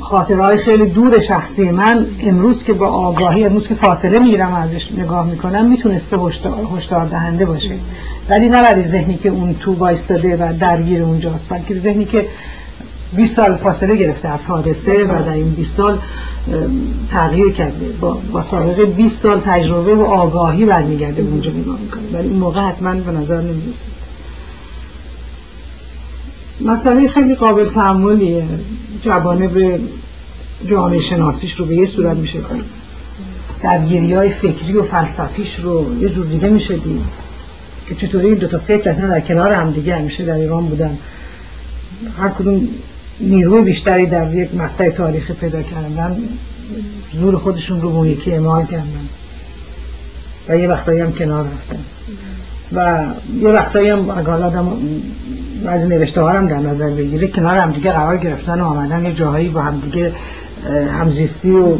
خاطرهای 0.00 0.58
خیلی 0.58 0.86
دور 0.86 1.20
شخصی 1.20 1.70
من 1.70 2.06
امروز 2.20 2.64
که 2.64 2.72
با 2.72 2.86
آگاهی 2.86 3.44
امروز 3.44 3.68
که 3.68 3.74
فاصله 3.74 4.18
می‌گیرم 4.18 4.54
ازش 4.54 4.92
نگاه 4.92 5.26
می‌کنم 5.26 5.66
می‌تونسته 5.66 6.18
هشدار 6.76 7.06
دهنده 7.06 7.44
باشه. 7.44 7.74
ولی 8.28 8.48
نه 8.48 8.62
برای 8.62 8.84
ذهنی 8.84 9.16
که 9.16 9.28
اون 9.28 9.54
تو 9.60 9.74
وایستاده 9.74 10.36
و 10.36 10.58
درگیر 10.58 11.02
اونجاست 11.02 11.44
بلکه 11.48 11.80
ذهنی 11.80 12.04
که 12.04 12.26
20 13.16 13.36
سال 13.36 13.56
فاصله 13.56 13.96
گرفته 13.96 14.28
از 14.28 14.46
حادثه 14.46 15.04
و 15.04 15.24
در 15.24 15.32
این 15.32 15.50
20 15.50 15.76
سال 15.76 15.98
تغییر 17.10 17.52
کرده. 17.52 17.86
با, 18.00 18.18
با 18.32 18.42
سابقه 18.42 18.84
20 18.84 19.22
سال 19.22 19.40
تجربه 19.40 19.94
و 19.94 20.02
آگاهی 20.02 20.64
برمیگرده 20.64 21.22
اونجا 21.22 21.50
نگاه 21.50 21.78
می‌کنه. 21.80 22.02
ولی 22.12 22.28
این 22.28 22.38
موقع 22.38 22.60
حتما 22.60 22.94
به 22.94 23.12
نظر 23.12 23.40
نمی‌رسه. 23.40 23.90
مسئله 26.60 27.08
خیلی 27.08 27.34
قابل 27.34 27.68
تعملیه 27.68 28.44
به 29.04 29.80
جامعه 30.66 31.00
شناسیش 31.00 31.54
رو 31.54 31.66
به 31.66 31.76
یه 31.76 31.86
صورت 31.86 32.16
میشه 32.16 32.38
کنید 32.38 32.64
درگیری 33.62 34.14
های 34.14 34.30
فکری 34.30 34.72
و 34.72 34.82
فلسفیش 34.82 35.60
رو 35.60 36.02
یه 36.02 36.08
جور 36.08 36.26
دیگه 36.26 36.48
میشه 36.48 36.76
دید. 36.76 37.00
که 37.88 37.94
چطوری 37.94 38.26
این 38.26 38.34
دوتا 38.34 38.58
فکر 38.58 38.90
اصلا 38.90 39.08
در 39.08 39.20
کنار 39.20 39.52
هم 39.52 39.70
دیگه 39.70 39.96
همیشه 39.96 40.24
در 40.24 40.34
ایران 40.34 40.66
بودن. 40.66 40.98
هر 42.18 42.28
کدوم 42.28 42.68
نیروی 43.20 43.62
بیشتری 43.62 44.06
در 44.06 44.34
یک 44.34 44.54
مقطع 44.54 44.90
تاریخی 44.90 45.32
پیدا 45.32 45.62
کردن 45.62 46.22
زور 47.14 47.36
خودشون 47.36 47.80
رو 47.80 47.88
اون 47.88 48.06
یکی 48.06 48.32
اعمال 48.32 48.66
کردن. 48.66 49.08
و 50.48 50.58
یه 50.58 50.68
وقتایی 50.68 51.00
هم 51.00 51.12
کنار 51.12 51.44
رفتن. 51.44 51.84
و 52.74 53.04
یه 53.40 53.48
وقتایی 53.48 53.88
هم 53.88 54.10
اگه 54.10 54.30
آدم 54.30 54.72
از 55.66 55.86
نوشته 55.86 56.24
هم 56.24 56.46
در 56.46 56.58
نظر 56.58 56.90
بگیره 56.90 57.28
کنار 57.28 57.56
هم 57.56 57.72
دیگه 57.72 57.92
قرار 57.92 58.16
گرفتن 58.16 58.60
و 58.60 58.64
آمدن 58.64 59.04
یه 59.04 59.12
جاهایی 59.12 59.48
با 59.48 59.60
هم 59.60 59.80
دیگه 59.80 60.12
همزیستی 61.00 61.50
و 61.50 61.76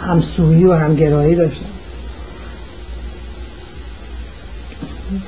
همسویی 0.00 0.64
و 0.64 0.72
همگرایی 0.72 1.34
داشتن. 1.34 1.66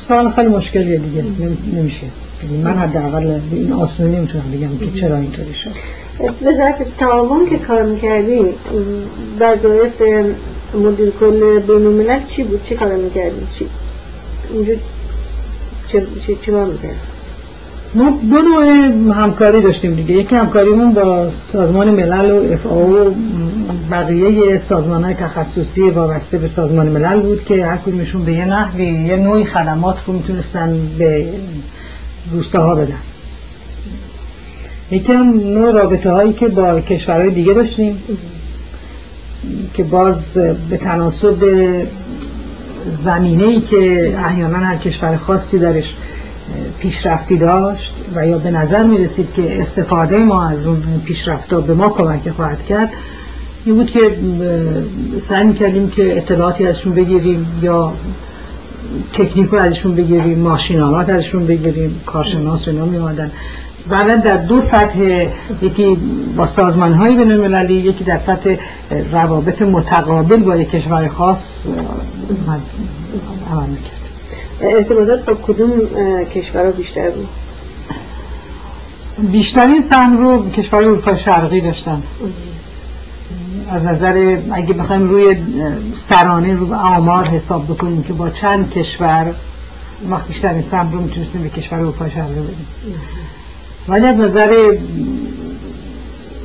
سوال 0.08 0.30
خیلی 0.30 0.48
مشکلیه 0.48 0.98
دیگه 0.98 1.24
نمیشه. 1.72 2.06
من 2.64 2.78
حداقل 2.78 3.24
به 3.50 3.56
این 3.56 3.72
آسونی 3.72 4.16
نمی‌تونم 4.16 4.44
بگم 4.52 4.78
که 4.78 5.00
چرا 5.00 5.16
اینطوری 5.16 5.54
شد. 5.54 5.70
به 6.18 6.86
تعاون 6.98 7.48
که 7.50 7.58
کار 7.58 7.82
می‌کردی 7.82 8.40
وظایف 9.40 10.02
مدیر 10.74 11.10
کل 11.20 11.60
بین 11.60 12.24
چی 12.28 12.42
بود؟ 12.42 12.64
چی 12.64 12.74
کار 12.74 12.96
می‌کردی؟ 12.96 13.46
چی؟ 13.58 13.66
اونجا 14.50 14.72
چه 15.88 16.02
چه 16.26 16.34
چه 16.34 16.52
ما 17.94 18.18
دو 18.30 18.42
نوع 18.42 18.64
همکاری 19.14 19.62
داشتیم 19.62 19.94
دیگه. 19.94 20.14
یکی 20.14 20.36
همکاریمون 20.36 20.92
با 20.92 21.28
سازمان 21.52 21.90
ملل 21.90 22.30
و 22.30 22.52
اف 22.52 22.66
و 22.66 23.14
بقیه 23.90 24.58
سازمان 24.58 25.04
های 25.04 25.14
تخصصی 25.14 25.82
وابسته 25.82 26.38
به 26.38 26.48
سازمان 26.48 26.88
ملل 26.88 27.20
بود 27.20 27.44
که 27.44 27.66
هر 27.66 27.76
کدومشون 27.76 28.24
به 28.24 28.32
یه 28.32 28.44
نحوی 28.44 28.84
یه 28.84 29.16
نوعی 29.16 29.44
خدمات 29.44 29.96
رو 30.06 30.12
می‌تونستن 30.12 30.88
به 30.98 31.26
روستاها 32.32 32.74
بدن. 32.74 32.94
یکی 34.90 35.12
هم 35.12 35.30
نوع 35.30 35.72
رابطه 35.72 36.10
هایی 36.10 36.32
که 36.32 36.48
با 36.48 36.80
کشورهای 36.80 37.30
دیگه 37.30 37.52
داشتیم 37.52 38.02
که 39.74 39.82
باز 39.82 40.38
به 40.70 40.76
تناسب 40.76 41.36
زمینه 42.96 43.44
ای 43.44 43.60
که 43.60 44.14
احیانا 44.18 44.58
هر 44.58 44.76
کشور 44.76 45.16
خاصی 45.16 45.58
درش 45.58 45.96
پیشرفتی 46.78 47.36
داشت 47.36 47.92
و 48.14 48.26
یا 48.26 48.38
به 48.38 48.50
نظر 48.50 48.82
می 48.82 48.98
رسید 48.98 49.28
که 49.36 49.60
استفاده 49.60 50.18
ما 50.18 50.48
از 50.48 50.66
اون 50.66 51.02
پیشرفت 51.04 51.54
به 51.54 51.74
ما 51.74 51.88
کمک 51.88 52.30
خواهد 52.30 52.66
کرد 52.68 52.90
این 53.64 53.74
بود 53.74 53.90
که 53.90 54.16
سعی 55.28 55.46
می 55.46 55.54
کردیم 55.54 55.90
که 55.90 56.18
اطلاعاتی 56.18 56.66
ازشون 56.66 56.94
بگیریم 56.94 57.46
یا 57.62 57.92
تکنیک 59.12 59.54
ازشون 59.54 59.94
بگیریم 59.94 60.38
ماشینالات 60.38 61.08
ازشون 61.08 61.46
بگیریم 61.46 62.00
کارشناس 62.06 62.68
اینا 62.68 62.84
می 62.84 62.98
آمدن 62.98 63.30
در 64.24 64.36
دو 64.36 64.60
سطح 64.60 65.26
یکی 65.62 65.98
با 66.36 66.46
سازمان 66.46 66.94
های 66.94 67.16
بین 67.16 67.32
المللی 67.32 67.74
یکی 67.74 68.04
در 68.04 68.16
سطح 68.16 68.56
روابط 69.12 69.62
متقابل 69.62 70.36
با 70.36 70.56
یک 70.56 70.70
کشور 70.70 71.08
خاص 71.08 71.64
عمل 73.50 73.66
می‌کرد 73.66 73.92
ارتباطات 74.60 75.24
با 75.24 75.34
کدوم 75.34 75.70
کشورها 76.24 76.70
بیشتر 76.70 77.10
بود؟ 77.10 77.28
بیشترین 79.32 79.82
سهم 79.82 80.16
رو 80.18 80.50
کشور 80.50 80.78
اروپا 80.78 81.16
شرقی 81.16 81.60
داشتن. 81.60 82.02
از 83.70 83.84
نظر 83.84 84.38
اگه 84.52 84.74
بخوایم 84.74 85.08
روی 85.08 85.36
سرانه 85.94 86.54
رو 86.54 86.74
آمار 86.74 87.24
حساب 87.24 87.64
بکنیم 87.64 88.02
که 88.02 88.12
با 88.12 88.30
چند 88.30 88.70
کشور 88.70 89.34
ما 90.08 90.20
بیشترین 90.28 90.62
سهم 90.62 90.92
رو 90.92 91.00
می‌تونستیم 91.00 91.42
به 91.42 91.48
کشور 91.48 91.78
اروپا 91.78 92.08
شرقی 92.08 92.32
بدیم. 92.32 92.66
ولی 93.88 94.06
از 94.06 94.16
نظر 94.16 94.76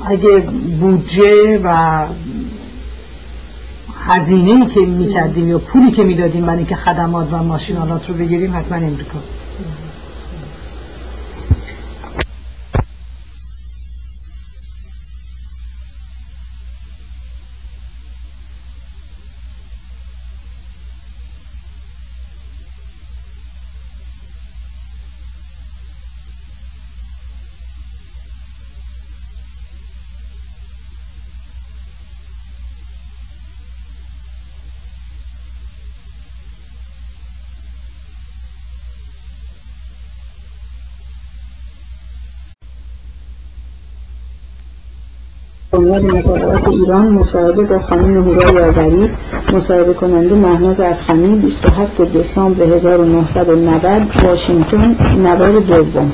اگه 0.05 0.39
بودجه 0.79 1.59
و 1.63 2.05
هزینه 4.07 4.67
که 4.67 4.79
می‌کردیم 4.79 5.49
یا 5.49 5.59
پولی 5.59 5.91
که 5.91 6.03
می‌دادیم 6.03 6.45
برای 6.45 6.57
اینکه 6.57 6.75
خدمات 6.75 7.33
و 7.33 7.43
ماشینالات 7.43 8.09
رو 8.09 8.15
بگیریم 8.15 8.55
حتما 8.57 8.77
امریکا. 8.77 9.19
بنیاد 45.93 46.27
مطالعات 46.27 46.67
ایران 46.67 47.07
مصاحبه 47.09 47.63
با 47.63 47.79
خانم 47.79 48.23
هورا 48.23 48.51
یاوری 48.51 49.09
مصاحبه 49.53 49.93
کننده 49.93 50.35
مهناز 50.35 50.79
افخمی 50.79 51.35
27 51.35 52.01
دسامبر 52.01 52.63
1990 52.63 54.01
واشنگتن 54.23 54.95
نوار 55.23 55.59
دوم. 55.59 56.11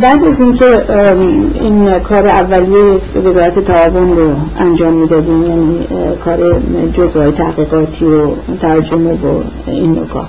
بعد 0.00 0.24
از 0.24 0.40
اینکه 0.40 0.84
این 1.60 2.00
کار 2.00 2.26
اولیه 2.26 2.98
وزارت 3.24 3.58
تعاون 3.58 4.16
رو 4.16 4.34
انجام 4.58 4.92
می‌دادیم 4.92 5.42
یعنی 5.42 5.86
کار 6.24 6.60
جزوهای 6.92 7.32
تحقیقاتی 7.32 8.04
و 8.04 8.30
ترجمه 8.60 9.12
و 9.12 9.42
این 9.66 9.92
نکات. 9.98 10.26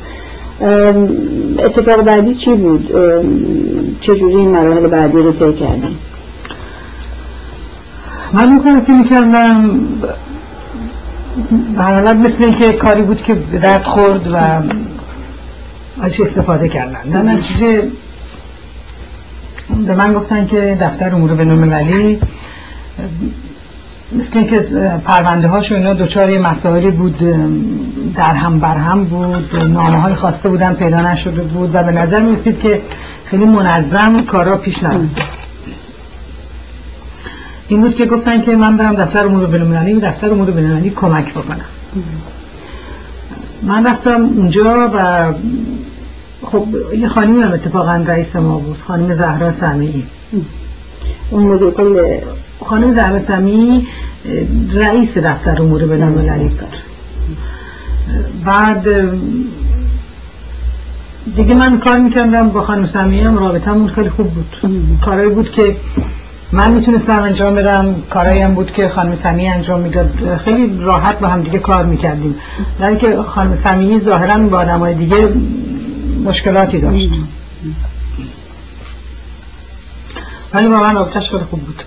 اتفاق 1.59 2.01
بعدی 2.01 2.35
چی 2.35 2.53
بود؟ 2.53 2.91
چجوری 3.99 4.35
این 4.35 4.49
مراحل 4.49 4.87
بعدی 4.87 5.17
رو 5.17 5.31
طی 5.31 5.53
کردیم 5.53 5.97
من 8.33 8.49
اون 8.49 8.85
که 8.85 8.91
می‌کردم 8.91 9.79
به 11.77 12.13
مثل 12.13 12.43
اینکه 12.43 12.73
کاری 12.73 13.01
بود 13.01 13.23
که 13.23 13.33
به 13.33 13.57
درد 13.57 13.83
خورد 13.83 14.31
و 14.33 14.37
ازش 16.01 16.19
استفاده 16.19 16.69
کردن. 16.69 17.09
در 17.13 17.21
نتیجه 17.21 17.83
به 19.87 19.95
من 19.95 20.13
گفتن 20.13 20.47
که 20.47 20.77
دفتر 20.81 21.15
امور 21.15 21.33
بینالمللی 21.33 22.19
مثل 24.11 24.39
اینکه 24.39 24.59
پرونده 25.05 25.47
هاش 25.47 25.71
اینا 25.71 25.93
دوچار 25.93 26.37
مسائلی 26.37 26.91
بود 26.91 27.17
در 28.15 28.33
هم 28.33 28.59
بر 28.59 28.77
هم 28.77 29.03
بود. 29.03 29.55
نامه 29.55 29.97
های 29.97 30.15
خواسته 30.15 30.49
بودن 30.49 30.73
پیدا 30.73 31.01
نشده 31.01 31.41
بود 31.41 31.75
و 31.75 31.83
به 31.83 31.91
نظر 31.91 32.19
می 32.19 32.35
که 32.61 32.81
خیلی 33.25 33.45
منظم 33.45 34.21
کارا 34.21 34.57
پیش 34.57 34.83
نرفته 34.83 35.23
این 37.67 37.81
بود 37.81 37.95
که 37.95 38.05
گفتن 38.05 38.41
که 38.41 38.55
من 38.55 38.77
برم 38.77 38.95
دفتر 38.95 39.25
امور 39.25 39.45
بینالمللی 39.45 39.99
دفتر 39.99 40.31
امور 40.31 40.51
بینالمللی 40.51 40.89
کمک 40.89 41.33
بکنم. 41.33 41.65
من 43.63 43.87
رفتم 43.87 44.21
اونجا 44.35 44.91
و 44.93 45.33
خب 46.45 46.67
یه 46.97 47.07
خانمی 47.07 47.43
هم 47.43 47.51
اتفاقا 47.51 48.03
رئیس 48.07 48.35
ما 48.35 48.57
بود 48.57 48.77
خانم 48.87 49.15
زهرا 49.15 49.51
سمیعی. 49.51 50.03
اون 51.29 51.43
مدیر 51.43 51.69
کل 51.69 52.17
خانم 52.65 52.95
زهرا 52.95 53.19
سمیعی 53.19 53.87
رئیس 54.73 55.17
دفتر 55.17 55.61
امور 55.61 55.85
بین‌المللی 55.85 56.47
بود 56.47 56.73
بعد 58.45 58.87
دیگه 61.35 61.53
من 61.53 61.79
کار 61.79 61.99
می‌کردم 61.99 62.49
با 62.49 62.61
خانم 62.61 62.85
سمیعی 62.85 63.21
هم 63.21 63.37
رابطمون 63.37 63.87
خیلی 63.87 64.09
خوب 64.09 64.29
بود. 64.29 64.55
کارایی 65.01 65.29
بود 65.29 65.51
که 65.51 65.75
من 66.51 66.71
می‌تونستم 66.71 67.19
انجام 67.19 67.55
بدم 67.55 67.95
کارایی 68.09 68.41
هم 68.41 68.53
بود 68.53 68.71
که 68.71 68.87
خانم 68.87 69.15
سمیعی 69.15 69.47
انجام 69.47 69.79
می‌داد. 69.79 70.37
خیلی 70.45 70.79
راحت 70.79 71.19
با 71.19 71.27
هم 71.27 71.41
دیگه 71.41 71.59
کار 71.59 71.85
می‌کردیم. 71.85 72.35
در 72.79 72.95
که 72.95 73.17
خانم 73.17 73.55
سمیعی 73.55 73.99
ظاهرا 73.99 74.37
با 74.37 74.57
آدمای 74.57 74.93
دیگه 74.93 75.29
مشکلاتی 76.25 76.79
داشت. 76.79 77.09
ولی 80.53 80.67
واقعا 80.67 80.91
رابطش 80.91 81.29
خیلی 81.29 81.43
خوب 81.43 81.61
بود. 81.61 81.83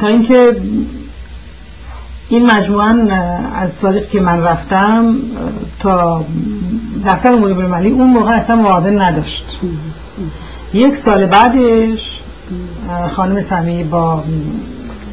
تا 0.00 0.06
اینکه 0.06 0.56
این 2.28 2.50
مجموعا 2.50 3.08
از 3.56 3.78
تاریخ 3.78 4.08
که 4.08 4.20
من 4.20 4.42
رفتم 4.42 5.16
تا 5.80 6.24
دفتر 7.06 7.32
امور 7.32 7.52
بین‌المللی 7.52 7.90
اون 7.90 8.06
موقع 8.10 8.30
اصلا 8.30 8.56
معاون 8.56 9.00
نداشت. 9.00 9.44
یک 10.74 10.96
سال 10.96 11.26
بعدش 11.26 12.20
خانم 13.16 13.40
سمیعی 13.40 13.84
با 13.84 14.24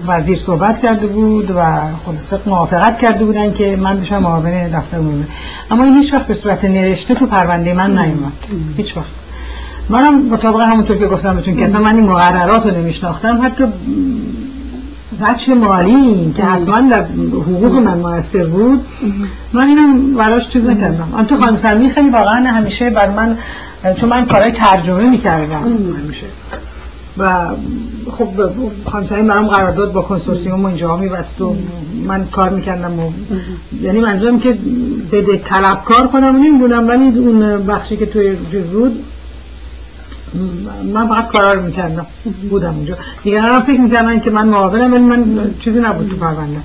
وزیر 0.08 0.38
صحبت 0.38 0.82
کرده 0.82 1.08
بود 1.08 1.52
و 1.52 1.64
خلاصه 2.06 2.40
موافقت 2.46 3.00
کرده 3.00 3.26
بودن 3.26 3.54
که 3.54 3.76
من 3.76 4.00
بشم 4.00 4.18
معاون 4.18 4.68
دفتر 4.68 4.98
امور 4.98 5.26
اما 5.72 5.84
این 5.84 5.98
هیچ 6.02 6.14
وقت 6.14 6.28
به 6.28 6.34
صورت 6.34 6.66
نوشته 6.66 7.16
تو 7.16 7.26
پرونده 7.26 7.74
من 7.74 8.00
نیومد. 8.00 8.34
هیچ 8.78 8.98
وقت. 8.98 9.19
منم 9.90 10.22
مطابق 10.26 10.62
همونطور 10.62 10.98
که 10.98 11.08
گفتم 11.08 11.36
بهتون 11.36 11.56
که 11.56 11.66
اصلا 11.66 11.80
من 11.80 11.96
این 11.96 12.04
مقررات 12.04 12.66
رو 12.66 12.78
نمیشناختم 12.78 13.46
حتی 13.46 13.64
بچه 15.22 15.54
مالی 15.54 16.34
که 16.38 16.44
حتما 16.44 16.90
در 16.90 17.04
حقوق 17.32 17.76
من 17.76 17.98
موثر 17.98 18.46
بود 18.46 18.86
من 19.54 19.68
اینم 19.68 20.14
براش 20.14 20.50
چیز 20.50 20.66
نکردم. 20.66 21.10
آنچه 21.14 21.38
خانم 21.38 21.58
سرمی 21.58 21.90
خیلی 21.90 22.10
واقعا 22.10 22.50
همیشه 22.50 22.90
بر 22.90 23.10
من 23.10 23.38
چون 23.96 24.10
من 24.10 24.26
کارهای 24.26 24.52
ترجمه 24.52 25.10
می‌کردم. 25.10 25.62
همیشه. 26.04 26.26
و 27.18 27.48
خب 28.12 28.28
خانم 28.86 29.28
برام 29.28 29.48
قرارداد 29.48 29.94
با 29.94 30.02
کنسورسیوم 30.02 30.66
اینجا 30.66 30.98
میبست 30.98 31.42
و 31.42 31.56
من 32.08 32.26
کار 32.26 32.50
می‌کردم 32.50 33.00
و 33.00 33.12
یعنی 33.82 34.00
منظورم 34.00 34.40
که 34.40 34.58
بده 35.12 35.38
طلبکار 35.38 36.08
کنم 36.08 36.36
نمی‌دونم 36.36 36.88
ولی 36.88 37.20
اون 37.20 37.66
بخشی 37.66 37.98
که 37.98 38.06
توی 38.06 38.36
جز 38.54 38.64
بود 38.64 39.04
من 40.94 41.08
فقط 41.08 41.28
کارا 41.28 41.54
رو 41.54 41.62
می‌کردم. 41.62 42.06
بودم 42.50 42.76
اونجا. 42.76 42.98
دیگه 43.24 43.42
هم 43.42 43.62
فکر 43.62 43.80
می‌کردن 43.80 44.20
که 44.20 44.32
من 44.32 44.48
معاونم 44.48 44.94
ولی 44.94 45.04
من 45.04 45.52
چیزی 45.60 45.80
نبود 45.80 46.10
تو 46.10 46.16
پرونده 46.16 46.62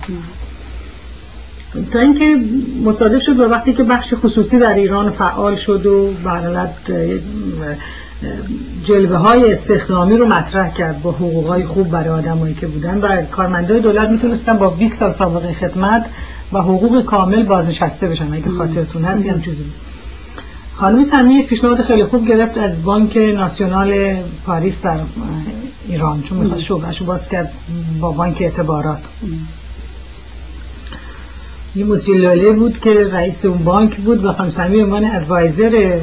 تا 1.93 1.99
اینکه 1.99 2.37
مصادف 2.85 3.23
شد 3.23 3.37
به 3.37 3.49
وقتی 3.49 3.73
که 3.73 3.85
بخش 3.85 4.15
خصوصی 4.15 4.59
در 4.59 4.75
ایران 4.75 5.11
فعال 5.11 5.57
شد 5.57 5.87
و 5.87 6.11
برالت 6.25 6.75
جلوه 8.85 9.17
های 9.17 9.53
استخدامی 9.53 10.17
رو 10.17 10.27
مطرح 10.27 10.75
کرد 10.75 11.03
با 11.03 11.13
حقوق 11.13 11.47
های 11.47 11.65
خوب 11.65 11.91
برای 11.91 12.09
آدمایی 12.09 12.55
که 12.55 12.67
بودن 12.67 12.99
و 12.99 13.23
کارمندای 13.23 13.81
دولت 13.81 14.09
می‌تونستن 14.09 14.59
با 14.59 14.71
20 14.71 14.99
سال 14.99 15.13
سابقه 15.13 15.53
خدمت 15.53 16.07
و 16.53 16.59
حقوق 16.59 17.05
کامل 17.05 17.43
بازنشسته 17.43 18.09
بشن. 18.09 18.35
اگه 18.35 18.51
خاطرتون 18.51 19.05
هست 19.05 19.27
هم 19.27 19.43
چیزی 19.43 19.65
خانم 20.77 21.05
سمی 21.05 21.43
پیشنهاد 21.43 21.83
خیلی 21.83 22.05
خوب 22.05 22.29
گرفت 22.29 22.59
از 22.59 22.83
بانک 22.83 23.17
ناسیونال 23.17 24.17
پاریس 24.47 24.83
در 24.83 24.97
ایران 25.89 26.23
چون 26.23 26.39
می‌خواست 26.39 26.63
شعبهش 26.63 27.03
باز 27.03 27.29
کرد 27.29 27.53
با 28.01 28.13
بانک 28.13 28.37
اعتبارات. 28.41 28.99
یه 31.77 31.85
موسیلاله 31.85 32.53
بود 32.53 32.81
که 32.81 33.11
رئیس 33.13 33.45
اون 33.45 33.59
بانک 33.59 33.97
بود 33.97 34.25
و 34.25 34.33
خانم 34.33 34.51
سمی 34.51 34.81
عنوان 34.81 35.05
ادوایزر 35.05 35.99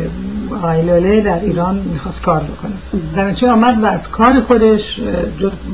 آقای 0.56 1.22
در 1.22 1.40
ایران 1.40 1.76
می‌خواست 1.94 2.22
کار 2.22 2.44
بکنه. 2.44 3.02
در 3.16 3.34
چه 3.34 3.52
آمد 3.52 3.84
و 3.84 3.86
از 3.86 4.10
کار 4.10 4.42
خودش 4.42 5.00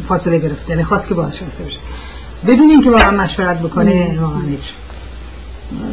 فاصله 0.08 0.39
گرفت. 0.39 0.70
یعنی 0.70 0.84
خواست 0.84 1.08
که 1.08 1.14
باش 1.14 1.41
بشه. 1.41 1.78
بدون 2.48 2.70
اینکه 2.70 2.89
با 2.89 2.98
هم 2.98 3.16
مشورت 3.16 3.60
بکنه 3.60 4.20
واقعا 4.22 4.41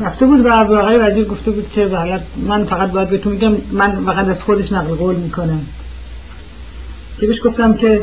رفته 0.03 0.27
بود 0.27 0.47
و 0.47 0.53
آقای 0.53 0.97
وزیر 0.97 1.25
گفته 1.25 1.51
بود 1.51 1.70
که 1.70 1.87
بله 1.87 2.20
من 2.37 2.64
فقط 2.64 2.91
باید 2.91 3.11
بهتون 3.11 3.33
میگم 3.33 3.53
من 3.72 4.05
فقط 4.07 4.29
از 4.29 4.43
خودش 4.43 4.72
نقل 4.72 4.95
قول 4.95 5.14
می‌کنم. 5.14 5.61
که 7.20 7.27
بهش 7.27 7.47
گفتم 7.47 7.75
که 7.75 8.03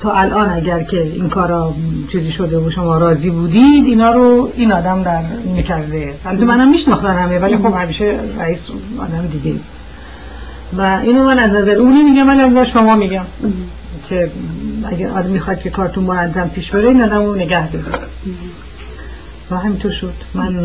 تا 0.00 0.12
الان 0.12 0.48
اگر 0.48 0.82
که 0.82 1.02
این 1.02 1.28
کارا 1.28 1.74
چیزی 2.12 2.30
شده 2.32 2.58
و 2.58 2.70
شما 2.70 2.98
راضی 2.98 3.30
بودید 3.30 3.84
اینا 3.84 4.12
رو 4.12 4.52
این 4.56 4.72
آدم 4.72 5.02
در 5.02 5.22
می‌کرده. 5.54 6.14
البته 6.26 6.44
منم 6.44 6.70
میشناختم 6.70 7.06
همه 7.06 7.38
ولی 7.38 7.56
خب 7.56 7.74
همیشه 7.74 8.20
رئیس 8.38 8.70
آدم 8.98 9.26
دیگه. 9.32 9.56
و 10.78 11.00
اینو 11.02 11.24
من 11.24 11.38
از 11.38 11.50
نظر 11.50 11.70
اونی 11.70 12.02
میگم 12.02 12.22
من 12.22 12.58
از 12.58 12.66
شما 12.66 12.96
میگم 12.96 13.24
که 14.08 14.30
اگر 14.84 15.10
آدم 15.10 15.30
می‌خواد 15.30 15.60
که 15.60 15.70
کارتون 15.70 16.04
منظم 16.04 16.48
پیش 16.48 16.70
بره 16.70 16.88
این 16.88 17.02
آدم 17.02 17.24
رو 17.24 17.34
نگه 17.34 17.70
داره. 17.70 17.86
و 19.50 19.56
همینطور 19.56 19.92
شد. 19.92 20.12
من 20.34 20.56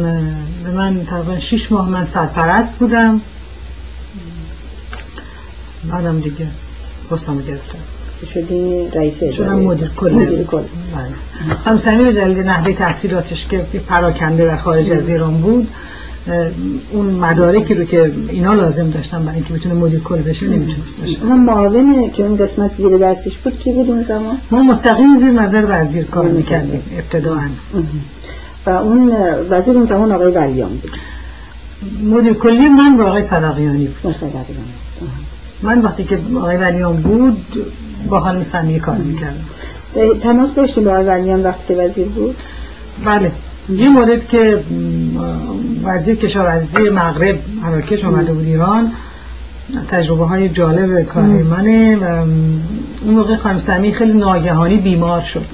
به 0.63 0.71
من 0.71 1.05
تقریبا 1.05 1.39
شیش 1.39 1.71
ماه 1.71 1.89
من 1.89 2.05
سرپرست 2.05 2.79
بودم. 2.79 3.21
بعدم 5.91 6.19
دیگه 6.19 6.47
حسام 7.11 7.37
گرفتم. 7.37 7.79
شدی 8.33 8.87
رئیس 8.93 9.23
شدم 9.23 9.59
مدیر 9.59 9.91
کل. 9.97 10.13
مدیر 10.13 10.43
کل. 10.43 10.63
هم 11.65 11.79
سمی 11.79 12.13
دلیل 12.13 12.37
نحوه 12.37 12.73
تحصیلاتش 12.73 13.47
که 13.47 13.57
پراکنده 13.87 14.53
و 14.53 14.57
خارج 14.57 14.91
از 14.91 15.09
ایران 15.09 15.37
بود. 15.37 15.67
اون 16.91 17.05
مدارکی 17.05 17.73
رو 17.73 17.85
که 17.85 18.11
اینا 18.29 18.53
لازم 18.53 18.89
داشتن 18.89 19.25
برای 19.25 19.35
اینکه 19.35 19.53
بتونه 19.53 19.75
مدیر 19.75 19.99
کل 19.99 20.21
بشه 20.21 20.45
نمی‌تونست 20.45 20.99
باشه 21.01 21.23
اون 21.23 21.39
معاون 21.39 22.09
که 22.11 22.23
اون 22.23 22.37
قسمت 22.37 22.71
زیر 22.77 22.97
دستش 22.97 23.37
بود 23.37 23.59
کی 23.59 23.71
بود 23.71 23.89
اون 23.89 24.03
زمان؟ 24.03 24.37
ما 24.51 24.63
مستقیم 24.63 25.19
زیر 25.19 25.31
نظر 25.31 25.65
وزیر 25.69 26.05
کار 26.05 26.25
می‌کردیم 26.25 26.83
ابتداعا 26.97 27.49
و 28.65 28.69
اون 28.69 29.11
وزیر 29.49 29.77
اون 29.77 29.85
زمان 29.85 30.11
آقای 30.11 30.31
ولیان 30.31 30.69
بود. 30.69 30.91
مدیر 32.03 32.33
کلی 32.33 32.69
من 32.69 32.97
با 32.97 33.03
آقای 33.03 33.23
صدقیانی 33.23 33.87
بود. 34.03 34.15
من 35.61 35.81
وقتی 35.81 36.03
که 36.03 36.19
آقای 36.37 36.57
ولیان 36.57 36.95
بود 36.95 37.65
با 38.09 38.19
خانم 38.19 38.43
سمیه 38.43 38.79
کار 38.79 38.95
می‌کردم. 38.95 39.43
تماس 40.23 40.55
داشتی 40.55 40.81
با 40.81 40.91
آقای 40.91 41.05
ولیان 41.05 41.43
وقتی 41.43 41.75
وزیر 41.75 42.07
بود؟ 42.07 42.35
بله. 43.05 43.31
یه 43.69 43.89
مورد 43.89 44.27
که 44.27 44.63
وزیر 45.83 46.15
کشاورزی 46.15 46.89
مغرب 46.89 47.39
مراکش 47.61 48.03
آمده 48.03 48.33
بود 48.33 48.45
ایران. 48.45 48.91
تجربه 49.89 50.25
های 50.25 50.49
جالب 50.49 51.03
کار 51.03 51.23
منه 51.23 51.95
و 51.95 52.03
اون 52.03 53.15
موقع 53.15 53.35
خانم 53.35 53.59
سمی 53.59 53.93
خیلی 53.93 54.13
ناگهانی 54.13 54.77
بیمار 54.77 55.21
شد. 55.21 55.45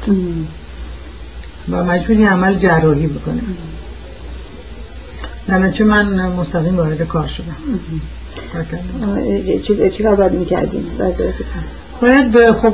و 1.72 1.84
مجبوری 1.84 2.24
عمل 2.24 2.60
جراحی 2.60 3.08
بکنه. 3.08 3.42
چه 5.72 5.84
من 5.84 6.28
مستقیم 6.28 6.78
وارد 6.78 7.02
کار 7.02 7.28
شدم. 7.28 7.56
چی 9.90 10.04
کار 10.04 10.16
باید 10.16 10.32
می‌کردیم؟ 10.32 10.86
باید 12.02 12.52
خب 12.52 12.74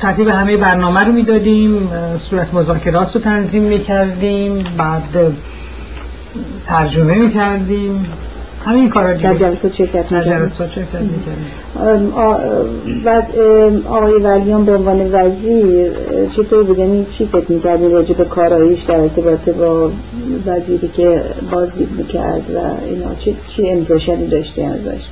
ترتیب 0.00 0.28
همه 0.28 0.56
برنامه 0.56 1.00
رو 1.00 1.12
می‌دادیم 1.12 1.90
صورت 2.30 2.54
مذاکرات 2.54 3.14
رو 3.14 3.20
تنظیم 3.20 3.62
می‌کردیم 3.62 4.64
بعد 4.78 5.32
ترجمه 6.66 7.14
می‌کردیم. 7.14 8.06
همین 8.66 8.88
کارا 8.88 9.12
در 9.12 9.34
جلسات 9.34 9.74
شرکت 9.74 10.08
در 10.08 10.24
جلسات 10.24 10.70
شرکت 10.70 11.00
می‌کردیم. 11.00 11.52
آقای 13.88 14.12
ولیان 14.12 14.64
به 14.64 14.72
عنوان 14.76 15.10
وزیر 15.12 15.90
چطور 16.36 16.62
بود؟ 16.64 16.78
یعنی 16.78 17.04
چی 17.04 17.26
فکر 17.26 17.52
می‌کردیم 17.52 17.92
راجع 17.92 18.14
به 18.14 18.24
کاراییش 18.24 18.82
در 18.82 19.00
ارتباط 19.00 19.48
با 19.48 19.90
وزیری 20.46 20.88
که 20.88 21.22
بازدید 21.50 21.90
می‌کرد 21.90 22.42
و 22.54 22.58
اینا؟ 22.88 23.14
چی, 23.14 23.36
چی 23.48 23.68
امپرشنی 23.68 24.26
داشته 24.26 24.62
ازش؟ 24.62 25.04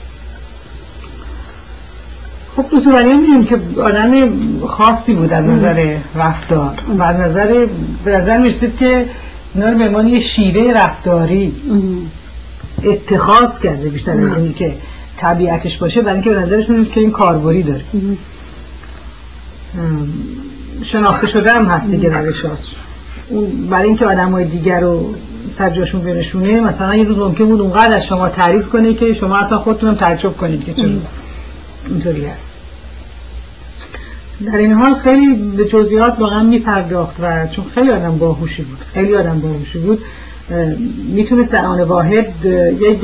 خب 2.56 2.64
اصولا 2.76 3.02
می‌دونیم 3.02 3.44
که 3.44 3.58
آدم 3.82 4.28
خاصی 4.66 5.14
بود 5.14 5.32
از 5.32 5.44
نظر 5.44 5.96
رفتار. 6.16 6.74
و 6.98 7.02
از 7.02 7.16
نظر 7.16 7.66
به 8.04 8.18
نظر 8.18 8.38
می‌رسید 8.38 8.76
که 8.76 9.04
اینا 9.54 9.70
رو 9.70 10.02
به 10.02 10.10
یه 10.10 10.20
شیوه 10.20 10.72
رفتاری 10.72 11.52
اتخاذ 12.86 13.58
کرده 13.58 13.88
بیشتر 13.88 14.12
از 14.12 14.36
اینی 14.36 14.52
که 14.52 14.74
طبیعتش 15.16 15.78
باشه 15.78 16.00
برای 16.00 16.14
اینکه 16.14 16.30
به 16.30 16.36
نظرش 16.36 16.68
میاد 16.68 16.90
که 16.90 17.00
این 17.00 17.10
کاربری 17.10 17.62
داره. 17.62 17.84
شناخته 20.82 21.26
شده 21.26 21.52
هم 21.52 21.66
هست 21.66 21.90
دیگه 21.90 22.18
روشات 22.18 22.58
برای 23.70 23.88
اینکه 23.88 24.06
آدم 24.06 24.32
های 24.32 24.44
دیگر 24.44 24.80
رو 24.80 25.14
سرجاشون 25.58 26.00
برشونه 26.00 26.60
مثلا 26.60 26.94
یه 26.94 27.04
روز 27.04 27.18
ممکن 27.18 27.44
بود 27.44 27.60
اونقدر 27.60 27.96
از 27.96 28.06
شما 28.06 28.28
تعریف 28.28 28.68
کنه 28.68 28.94
که 28.94 29.14
شما 29.14 29.36
اصلا 29.36 29.58
خودتونم 29.58 29.94
تعجب 29.94 30.36
کنید 30.36 30.64
که 30.64 30.74
چرا 30.74 30.88
اینطوری 31.88 32.26
هست. 32.26 32.50
در 34.46 34.58
این 34.58 34.72
حال 34.72 34.94
خیلی 34.94 35.34
به 35.34 35.64
جزئیات 35.64 36.18
واقعا 36.18 36.42
میپرداخت 36.42 37.16
و 37.20 37.46
چون 37.46 37.64
خیلی 37.74 37.90
آدم 37.90 38.18
باهوشی 38.18 38.62
بود 38.62 38.78
خیلی 38.94 39.14
آدم 39.14 39.40
باهوشی 39.40 39.78
بود. 39.78 40.02
می‌تونست 41.08 41.52
در 41.52 41.64
آن 41.64 41.80
واحد 41.80 42.44
یک 42.80 43.00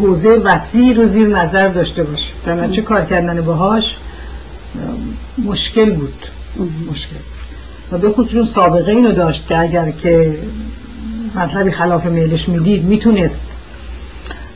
حوزه 0.00 0.28
وسیع 0.28 0.96
رو 0.96 1.06
زیر 1.06 1.26
نظر 1.26 1.68
داشته 1.68 2.02
باشه. 2.02 2.32
در 2.46 2.68
چه 2.68 2.82
کار 2.82 3.04
کردن 3.04 3.40
باهاش 3.40 3.96
مشکل 5.44 5.90
بود. 5.90 6.26
مشکل. 6.90 7.16
و 7.92 7.98
به 7.98 8.10
خصوص 8.10 8.48
سابقه 8.52 8.92
اینو 8.92 9.12
داشت 9.12 9.46
که 9.46 9.58
اگر 9.58 9.90
که 9.90 10.38
مطلبی 11.34 11.70
خلاف 11.70 12.06
میلش 12.06 12.48
می‌دید 12.48 12.84
می‌تونست 12.84 13.46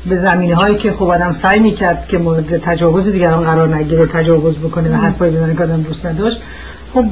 به 0.06 0.20
زمینه 0.20 0.54
هایی 0.54 0.76
که 0.76 0.92
خب 0.92 1.02
آدم 1.02 1.32
سعی 1.32 1.60
می‌کرد 1.60 2.06
که 2.08 2.18
مورد 2.18 2.58
تجاوز 2.58 3.08
دیگران 3.08 3.44
قرار 3.44 3.74
نگیره 3.74 4.06
تجاوز 4.06 4.54
بکنه 4.54 4.90
و 4.90 4.94
حرفایی 4.94 5.36
بزنه 5.36 5.56
که 5.56 5.62
آدم 5.62 5.82
دوست 5.82 6.06
نداشت 6.06 6.40
خب 6.94 7.04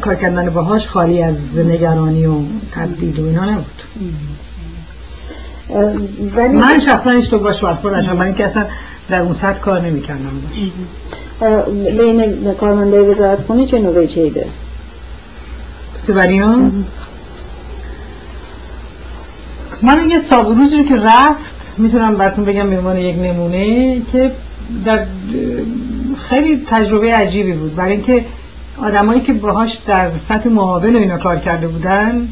کار 0.00 0.14
کردن 0.14 0.50
باهاش 0.50 0.88
خالی 0.88 1.22
از 1.22 1.58
نگرانی 1.58 2.26
و 2.26 2.34
تبدیل 2.74 3.20
و 3.20 3.24
اینا 3.24 3.44
نبود 3.44 3.82
من 6.36 6.78
شخصا 6.78 7.10
هیچ 7.10 7.30
تو 7.30 7.38
باش 7.38 7.64
برخورد 7.64 7.94
نشم 7.94 8.16
من 8.16 8.26
اینکه 8.26 8.44
اصلا 8.44 8.66
در 9.08 9.20
اون 9.20 9.34
سطح 9.34 9.58
کار 9.58 9.80
نمی‌کردم 9.80 10.42
بین 11.98 12.54
کارمنده 12.54 13.00
وزارت 13.00 13.40
خونه 13.40 13.66
چه 13.66 13.78
نوعی 13.78 14.08
چیده؟ 14.08 14.46
تو 16.06 16.12
بریان؟ 16.12 16.84
من 19.82 20.10
یه 20.10 20.20
روزی 20.56 20.76
رو 20.76 20.84
که 20.84 20.96
رفت 20.96 21.74
می‌تونم 21.78 22.14
براتون 22.14 22.44
بگم 22.44 22.70
به 22.70 22.78
عنوان 22.78 22.98
یک 22.98 23.16
نمونه 23.16 24.00
که 24.12 24.32
در 24.84 25.06
خیلی 26.28 26.64
تجربه 26.66 27.14
عجیبی 27.14 27.52
بود 27.52 27.76
برای 27.76 27.92
اینکه 27.92 28.24
آدمایی 28.78 29.20
که 29.20 29.32
باهاش 29.32 29.74
در 29.74 30.10
سطح 30.28 30.48
مقابل 30.48 30.96
و 30.96 30.98
اینا 30.98 31.18
کار 31.18 31.36
کرده 31.36 31.68
بودن 31.68 32.28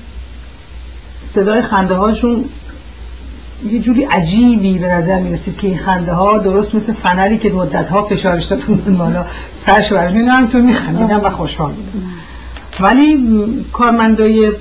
صدای 1.23 1.63
خنده 1.63 1.95
هاشون 1.95 2.45
یه 3.71 3.81
جوری 3.81 4.05
عجیبی 4.05 4.79
به 4.79 4.87
نظر 4.87 5.19
می 5.19 5.33
رسید 5.33 5.57
که 5.59 5.67
این 5.67 5.79
خنده 5.79 6.13
ها 6.13 6.39
درست 6.39 6.75
مثل 6.75 6.93
فنری 6.93 7.39
که 7.39 7.51
مدت 7.51 7.89
ها 7.89 8.03
فشارش 8.03 8.45
داده 8.45 8.65
بودن 8.65 8.97
بالا 8.97 9.25
سرش 9.57 9.93
برش 9.93 10.13
اینا 10.13 10.33
هم 10.33 10.47
تو 10.47 10.59
میخندیدن 10.59 11.17
و 11.17 11.31
خوشحال 11.31 11.73
بودن. 11.73 12.07
ولی 12.81 13.19
کارمندای 13.73 14.53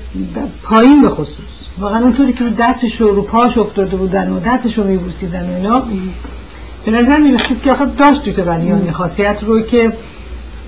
پایین 0.62 1.02
به 1.02 1.08
خصوص 1.08 1.36
واقعا 1.78 2.02
اونطوری 2.02 2.32
که 2.32 2.44
رو 2.44 2.50
دستش 2.50 3.00
رو 3.00 3.22
پاش 3.22 3.58
افتاده 3.58 3.96
بودن 3.96 4.30
و 4.30 4.40
دستش 4.40 4.78
رو 4.78 4.84
میبوسیدن 4.84 5.50
و 5.50 5.54
اینا 5.54 5.82
به 6.84 6.90
نظر 6.90 7.18
می 7.18 7.32
رسید 7.32 7.62
که 7.62 7.72
آخه 7.72 7.84
داشت 7.98 8.24
توی 8.24 8.32
بنیانی 8.32 8.90
خاصیت 8.90 9.36
رو 9.42 9.60
که 9.60 9.92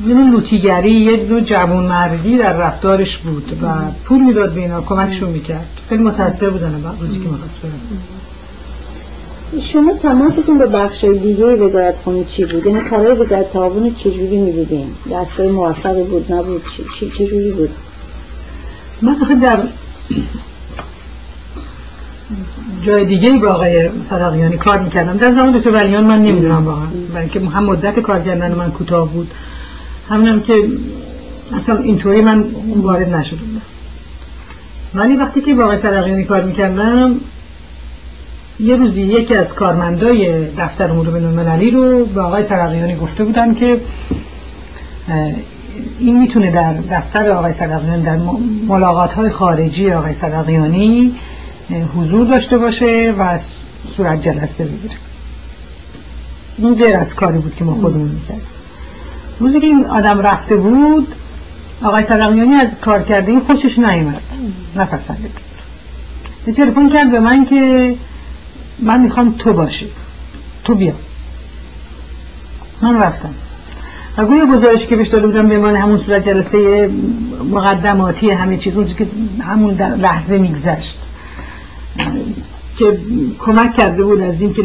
یه 0.05 0.15
لوتیگری 0.31 0.91
یه 0.91 1.27
نوع 1.29 1.41
جوان 1.41 1.85
مردی 1.85 2.39
در 2.39 2.53
رفتارش 2.53 3.17
بود 3.17 3.59
و 3.63 3.69
پول 4.05 4.21
می‌داد 4.21 4.53
به 4.53 4.61
اینا 4.61 4.81
کمکشون 4.81 5.31
می‌کرد 5.31 5.67
خیلی 5.89 6.03
متاثر 6.03 6.51
بودن 6.51 6.85
روزی 7.01 7.19
که 7.19 7.29
شما 9.61 9.93
تماستون 9.93 10.59
به 10.59 10.67
بخش 10.67 11.05
دیگه 11.05 11.45
وزارت 11.45 11.95
خونه 12.05 12.25
چی 12.25 12.45
بود؟ 12.45 12.67
یعنی 12.67 12.81
کارهای 12.81 13.13
وزارت 13.13 13.53
تعاون 13.53 13.95
چجوری 13.95 14.37
می‌دیدین؟ 14.37 14.87
دستگاه 15.13 15.47
موفقی 15.47 16.03
بود 16.03 16.33
نبود 16.33 16.63
چی 16.95 17.11
چجوری 17.11 17.51
بود؟ 17.51 17.71
من 19.03 19.17
آخه 19.23 19.35
در 19.35 19.59
جای 22.83 23.05
دیگه 23.05 23.33
با 23.33 23.49
آقای 23.49 23.89
صدقیانی 24.11 24.57
کار 24.57 24.79
می‌کردم 24.79 25.17
در 25.17 25.33
زمان 25.33 25.59
دکتر 25.59 25.71
ولیان 25.71 26.05
من 26.05 26.23
نمی‌دونم 26.23 26.67
واقعا 26.67 26.87
برای 27.13 27.29
اینکه 27.33 27.41
هم 27.51 27.65
مدت 27.65 28.01
کار 28.01 28.21
کردن 28.21 28.55
من 28.55 28.71
کوتاه 28.71 29.09
بود 29.09 29.31
همینم 30.09 30.41
که 30.41 30.55
اصلا 31.57 31.77
اینطوری 31.77 32.21
من 32.21 32.45
وارد 32.83 33.15
نشده 33.15 33.37
بودم 33.37 33.63
ولی 34.95 35.17
وقتی 35.17 35.41
که 35.41 35.55
با 35.55 35.77
سرقیانی 35.77 36.25
کار 36.25 36.43
می‌کردم 36.43 37.21
یه 38.61 38.77
روزی 38.77 39.03
یکی 39.03 39.35
از 39.35 39.55
کارمندای 39.55 40.51
دفتر 40.59 40.91
امور 40.91 41.11
بین 41.11 41.25
المللی 41.25 41.71
رو 41.71 42.05
به 42.05 42.21
آقای 42.21 42.43
سرقیانی 42.43 42.97
گفته 42.97 43.25
بودن 43.25 43.55
که 43.55 43.81
این 45.99 46.19
می‌تونه 46.19 46.51
در 46.51 46.73
دفتر 46.73 47.29
آقای 47.29 47.53
سرقیانی 47.53 48.03
در 48.03 48.17
ملاقات 48.69 49.13
های 49.13 49.31
خارجی 49.31 49.93
آقای 49.93 50.15
سرقیانی 50.15 51.15
حضور 51.97 52.27
داشته 52.27 52.59
باشه 52.59 53.15
و 53.19 53.39
صورت 53.97 54.23
جلسه 54.23 54.65
بگیره. 54.65 54.95
این 56.59 56.75
غیر 56.75 56.97
از 56.97 57.15
کاری 57.15 57.39
بود 57.39 57.57
که 57.57 57.65
ما 57.65 57.75
خودمون 57.75 58.09
می‌کردیم. 58.09 58.56
روزی 59.41 59.61
که 59.61 59.67
این 59.67 59.85
آدم 59.85 60.21
رفته 60.21 60.57
بود 60.57 61.15
آقای 61.83 62.03
صدقیانی 62.03 62.55
از 62.55 62.69
کار 62.81 63.03
کرده 63.03 63.31
این 63.31 63.41
خوشش 63.41 63.79
نیومد. 63.79 64.21
نپسندید. 64.77 65.39
تلفن 66.57 66.89
کرد 66.89 67.11
به 67.11 67.21
من 67.21 67.45
که 67.45 67.95
من 68.79 69.01
می‌خوام 69.01 69.35
تو 69.39 69.53
باشی. 69.53 69.87
تو 70.65 70.75
بیا. 70.75 70.93
من 72.83 72.97
رفتم. 73.03 73.35
و 74.19 74.27
گویا 74.27 74.47
گزارشی 74.47 74.87
که 74.87 74.97
بهش 74.97 75.09
داده 75.09 75.27
بودم 75.27 75.49
به 75.49 75.59
من 75.59 75.77
همون 75.77 75.99
صورت 75.99 76.29
جلسه 76.29 76.91
مقدماتی 77.51 78.31
همه 78.31 78.57
چیز 78.57 78.77
اون 78.77 78.87
که 78.87 79.07
همون 79.41 79.75
در 79.75 79.97
لحظه 79.97 80.39
میگذشت. 80.39 80.99
که 82.79 82.99
کمک 83.39 83.77
کرده 83.77 84.03
بود 84.03 84.21
از 84.21 84.41
اینکه 84.41 84.63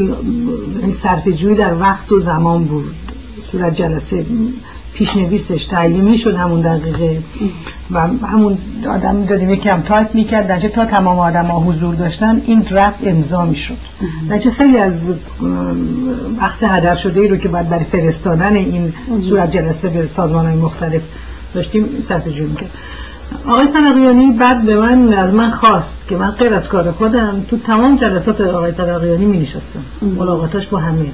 صرف 0.91 1.27
جویی 1.27 1.56
در 1.56 1.73
وقت 1.80 2.11
و 2.11 2.19
زمان 2.19 2.64
بود. 2.64 2.95
صورت 3.52 3.76
جلسه 3.76 4.26
پیشنویسش 4.94 5.65
تعلیمی 5.65 6.18
شد 6.18 6.36
همون 6.36 6.61
دقیقه. 6.61 7.19
و 7.91 7.99
همون 8.28 8.57
آدم 8.90 9.26
دادیم 9.26 9.49
یکی 9.49 9.69
هم 9.69 9.82
تایپ 9.82 10.15
می‌کرد. 10.15 10.48
درچه 10.48 10.69
تا 10.69 10.86
تمام 10.86 11.19
آدم 11.19 11.45
ها 11.45 11.60
حضور 11.60 11.95
داشتن 11.95 12.41
این 12.45 12.60
درفت 12.60 12.99
امضا 13.03 13.45
می‌شد. 13.45 13.78
درچه 14.30 14.52
خیلی 14.52 14.78
از 14.78 15.14
وقت 16.41 16.64
هدر 16.64 16.95
شده 16.95 17.22
ای 17.22 17.28
رو 17.28 17.38
که 17.38 17.48
باید 17.48 17.69
برای 17.69 17.84
فرستادن 17.84 18.56
این 18.56 18.94
صورت 19.30 19.52
جلسه 19.52 19.90
به 19.90 20.07
سازمان 20.07 20.45
های 20.45 20.56
مختلف 20.56 21.02
داشتیم 21.53 21.86
صرف 22.10 22.28
جویی 22.28 22.49
می‌کرد. 22.49 22.72
آقای 23.48 23.68
سنقیانی 23.68 24.32
بعد 24.32 24.62
به 24.66 24.76
من 24.76 25.14
از 25.14 25.34
من 25.34 25.52
خواست 25.52 25.98
که 26.10 26.18
من 26.18 26.32
غیر 26.32 26.53
از 26.53 26.68
کار 26.68 26.91
خودم 26.91 27.45
تو 27.49 27.58
تمام 27.58 27.98
جلسات 27.98 28.41
آقای 28.41 28.74
سنقیانی 28.74 29.26
می 29.26 29.38
نشستم 29.38 29.84
ملاقاتاش 30.02 30.68
با 30.68 30.78
همه. 30.78 31.06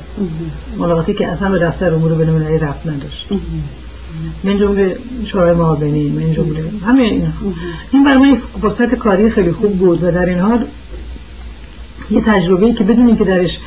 ملاقاتی 0.78 1.14
که 1.14 1.28
اصلا 1.28 1.50
به 1.50 1.60
دفتر 1.60 1.94
امور 1.94 2.14
بین 2.14 2.60
رفت 2.60 2.88
نداشت. 2.88 3.28
من 4.44 4.58
جمله 4.58 4.98
شورای 5.26 5.54
معاونی 5.54 6.10
من 6.10 6.34
جمله 6.34 6.64
همه 6.86 7.04
اینا. 7.04 7.28
این 7.92 8.04
برای 8.04 8.18
من 8.18 8.38
فرصت 8.62 8.96
کاری 8.96 9.30
خیلی 9.30 9.52
خوب 9.52 9.78
بود 9.78 10.04
و 10.04 10.12
در 10.12 10.26
این 10.26 10.40
حال 10.40 10.66
یه 12.12 12.22
تجربه 12.22 12.74
که 12.74 12.84
بدونی 12.84 13.16
که 13.16 13.24
درش 13.24 13.60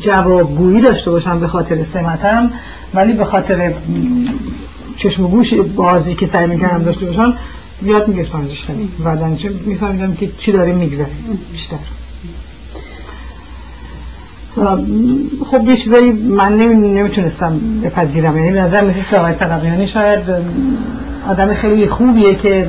جوابگویی 0.00 0.80
داشته 0.80 1.10
باشم 1.10 1.40
به 1.40 1.46
خاطر 1.46 1.84
سمتم 1.84 2.50
ولی 2.94 3.12
به 3.12 3.24
خاطر 3.24 3.72
چشم 4.96 5.24
و 5.24 5.28
گوش 5.28 5.54
بازی 5.54 6.14
که 6.14 6.26
سعی 6.26 6.46
می‌کردم 6.46 6.84
داشته 6.84 7.06
باشم 7.06 7.34
یاد 7.82 8.08
می‌گرفتم 8.08 8.40
ازش 8.40 8.62
خیلی 8.62 8.88
بعدن 9.04 9.36
چه 9.36 9.50
میفهمیدم 9.66 10.14
که 10.14 10.30
چی 10.38 10.52
داره 10.52 10.72
میگذره. 10.72 11.06
بیشتر. 11.52 11.76
خب 15.50 15.68
یه 15.68 15.76
چیزایی 15.76 16.12
من 16.12 16.56
نمی‌تونستم 16.56 17.60
بپذیرم. 17.84 18.36
یعنی 18.36 18.52
به 18.52 18.60
نظر 18.60 18.84
میسید 18.84 19.04
که 19.10 19.16
آقای 19.16 19.32
صدقیانی 19.32 19.86
شاید 19.86 20.20
آدم 21.28 21.54
خیلی 21.54 21.86
خوبیه 21.86 22.34
که 22.34 22.68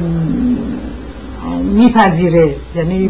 میپذیره. 1.63 2.55
یعنی 2.75 3.09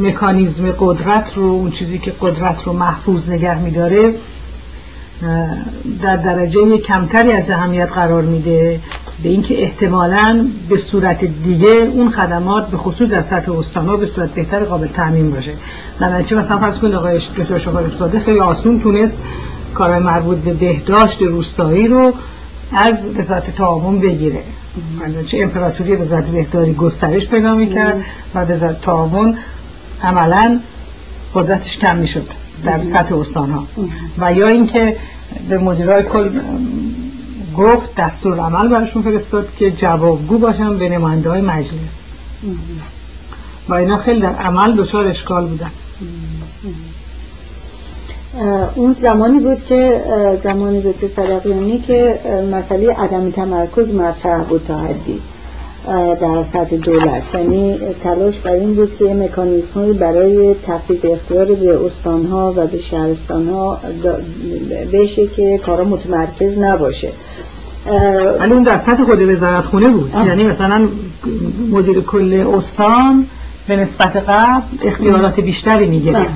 مکانیزم 0.00 0.70
قدرت 0.80 1.32
رو 1.36 1.42
اون 1.42 1.70
چیزی 1.70 1.98
که 1.98 2.12
قدرت 2.20 2.62
رو 2.64 2.72
محفوظ 2.72 3.30
نگه 3.30 3.58
میداره 3.58 4.14
در 6.02 6.16
درجه 6.16 6.78
کمتری 6.78 7.32
از 7.32 7.50
اهمیت 7.50 7.92
قرار 7.92 8.22
میده 8.22 8.80
به 9.22 9.28
اینکه 9.28 9.62
احتمالا 9.62 10.46
به 10.68 10.76
صورت 10.76 11.24
دیگه 11.24 11.68
اون 11.68 12.10
خدمات 12.10 12.68
به 12.68 12.76
خصوص 12.76 13.08
در 13.10 13.22
سطح 13.22 13.52
استانها 13.52 13.96
به 13.96 14.06
صورت 14.06 14.30
بهتر 14.30 14.64
قابل 14.64 14.86
تعمین 14.86 15.30
باشه. 15.30 15.52
نتیجه 16.00 16.36
مثلا 16.36 16.58
فرض 16.58 16.78
کنید 16.78 16.94
آقای 16.94 17.18
دکتر 17.18 17.58
شفار 17.58 17.84
افتاده 17.84 18.20
خیلی 18.20 18.40
آسون 18.40 18.80
تونست 18.80 19.18
کارهای 19.74 20.00
مربوط 20.00 20.38
به 20.38 20.52
بهداشت 20.52 21.22
روستایی 21.22 21.88
رو 21.88 22.12
از 22.72 23.06
وزارت 23.18 23.56
تعاون 23.56 24.00
بگیره. 24.00 24.40
چه 25.26 25.38
امپراتوری 25.42 25.96
وزارت 25.96 26.24
بهداری 26.24 26.74
گسترش 26.74 27.28
پیدا 27.28 27.54
می‌کرد 27.54 28.04
و 28.34 28.38
وزارت 28.38 28.80
تعاون 28.80 29.36
عملا 30.02 30.60
قدرتش 31.34 31.78
کم 31.78 31.96
می‌شد. 31.96 32.43
در 32.64 32.82
سطح 32.82 33.16
استان 33.16 33.50
ها 33.50 33.66
و 34.18 34.32
یا 34.32 34.48
اینکه 34.48 34.96
به 35.48 35.58
مدیرای 35.58 36.02
کل 36.02 36.30
گفت 37.56 37.94
دستور 37.94 38.38
عمل 38.38 38.68
براشون 38.68 39.02
فرستاد 39.02 39.48
که 39.58 39.70
جوابگو 39.70 40.38
باشن 40.38 40.78
به 40.78 40.88
نماینده 40.88 41.30
های 41.30 41.40
مجلس. 41.40 42.18
و 43.68 43.74
اینا 43.74 43.96
خیلی 43.96 44.20
در 44.20 44.34
عمل 44.34 44.76
دچار 44.76 45.06
اشکال 45.06 45.46
بودن. 45.46 45.70
اون 48.74 48.92
زمانی 48.92 49.40
بود 49.40 49.64
که 49.68 50.00
زمانی 50.42 50.80
بود 50.80 51.00
که 51.00 51.08
صدقیانی 51.08 51.78
که 51.78 52.18
مسئله 52.52 52.94
عدم 52.94 53.30
تمرکز 53.30 53.94
مطرح 53.94 54.42
بود 54.42 54.64
تا 54.68 54.78
حدی. 54.78 55.20
در 56.20 56.42
سطح 56.42 56.76
دولت. 56.76 57.22
یعنی 57.34 57.78
تلاش 58.02 58.38
بر 58.38 58.52
این 58.52 58.74
بود 58.74 58.96
که 58.98 59.14
مکانیزم 59.14 59.92
برای 59.92 60.54
تفیز 60.66 61.04
اختیار 61.04 61.44
به 61.44 61.84
استانها 61.84 62.54
و 62.56 62.66
به 62.66 62.78
شهرستانها 62.78 63.80
بشه 64.92 65.26
که 65.26 65.58
کارا 65.58 65.84
متمرکز 65.84 66.58
نباشه. 66.58 67.08
ولی 68.40 68.52
اون 68.52 68.62
در 68.62 68.76
سطح 68.76 69.04
خود 69.04 69.22
وزارت 69.22 69.64
خونه 69.64 69.88
بود 69.88 70.12
یعنی 70.26 70.44
مثلا 70.44 70.88
مدیر 71.70 72.00
کل 72.00 72.46
استان 72.54 73.26
به 73.68 73.76
نسبت 73.76 74.16
قبل 74.16 74.88
اختیارات 74.88 75.40
بیشتری 75.40 75.86
می‌گرفت 75.86 76.30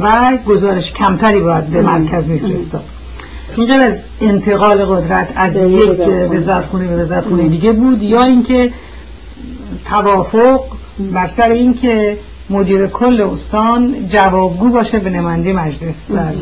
و 0.00 0.38
گزارش 0.46 0.92
کمتری 0.92 1.40
باید 1.40 1.66
به 1.66 1.82
مرکز 1.82 2.30
میفرستاد. 2.30 2.84
این 3.58 3.70
از 3.70 4.04
انتقال 4.20 4.84
قدرت 4.84 5.28
از 5.36 5.56
یک 5.56 6.00
وزارت 6.30 6.64
خونه 6.64 6.88
به 6.88 6.96
وزارت 6.96 7.24
خونه 7.24 7.48
دیگه 7.48 7.72
بود 7.72 8.02
یا 8.02 8.24
اینکه 8.24 8.70
توافق 9.84 10.64
بر 10.98 11.26
سر 11.26 11.50
اینکه 11.50 12.18
مدیر 12.50 12.86
کل 12.86 13.20
استان 13.20 14.08
جوابگو 14.08 14.68
باشه 14.68 14.98
به 14.98 15.10
نماینده 15.10 15.52
مجلس 15.52 16.10
در 16.10 16.32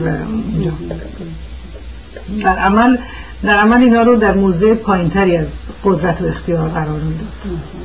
در 2.43 2.59
عمل 2.59 2.97
در 3.43 3.59
عمل 3.59 3.83
اینا 3.83 4.03
رو 4.03 4.17
در 4.17 4.35
موضع 4.35 4.75
پایینتری 4.75 5.37
از 5.37 5.47
قدرت 5.85 6.23
و 6.23 6.27
اختیار 6.27 6.69
قرار 6.69 7.01
می‌داد 7.01 7.27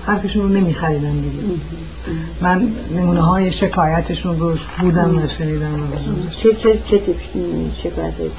حرفشون 0.05 0.41
رو 0.41 0.49
نمیخریدن 0.49 1.11
دیگه 1.11 1.37
من 2.41 2.71
نمونه 2.95 3.21
های 3.21 3.51
شکایتشون 3.51 4.39
رو 4.39 4.57
بودم 4.79 5.17
و 5.17 5.27
شنیدم 5.37 5.79
چه 6.43 6.53
چه 6.53 6.79
چه 6.89 6.97
تیپ 6.97 7.15
شکایتی 7.83 8.31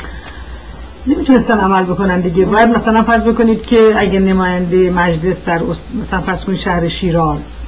نمی‌تونستن 1.06 1.58
عمل 1.58 1.82
بکنن 1.82 2.20
دیگه. 2.20 2.44
باید 2.44 2.68
مثلا 2.68 3.02
فرض 3.02 3.22
بکنید 3.22 3.62
که 3.62 3.92
اگه 3.96 4.20
نماینده 4.20 4.90
مجلس 4.90 5.44
در 5.44 5.60
مثلا 6.02 6.20
فرض 6.20 6.44
کنید 6.44 6.58
شهر 6.58 6.88
شیراز. 6.88 7.64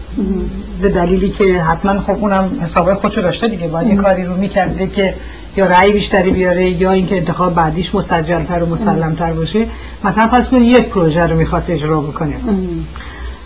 به 0.82 0.88
دلیلی 0.88 1.30
که 1.30 1.62
حتما 1.62 2.00
خب 2.00 2.10
اونم 2.10 2.50
حسابه 2.62 2.94
خودشو 2.94 3.20
داشته 3.20 3.48
دیگه. 3.48 3.68
باید 3.68 3.86
یه 3.86 3.96
کاری 3.96 4.24
رو 4.24 4.36
می‌کرده 4.36 4.86
که 4.86 5.14
یا 5.56 5.66
رأی 5.66 5.92
بیشتری 5.92 6.30
بیاره 6.30 6.70
یا 6.70 6.92
اینکه 6.92 7.16
انتخاب 7.16 7.54
بعدیش 7.54 7.94
مسجلتر 7.94 8.62
و 8.62 8.66
مسلمتر 8.66 9.32
باشه. 9.32 9.66
مثلا 10.04 10.28
فرض 10.28 10.48
کنید 10.48 10.62
یک 10.62 10.88
پروژه 10.88 11.26
رو 11.26 11.36
می‌خواست 11.36 11.70
اجرا 11.70 12.00
بکنه. 12.00 12.34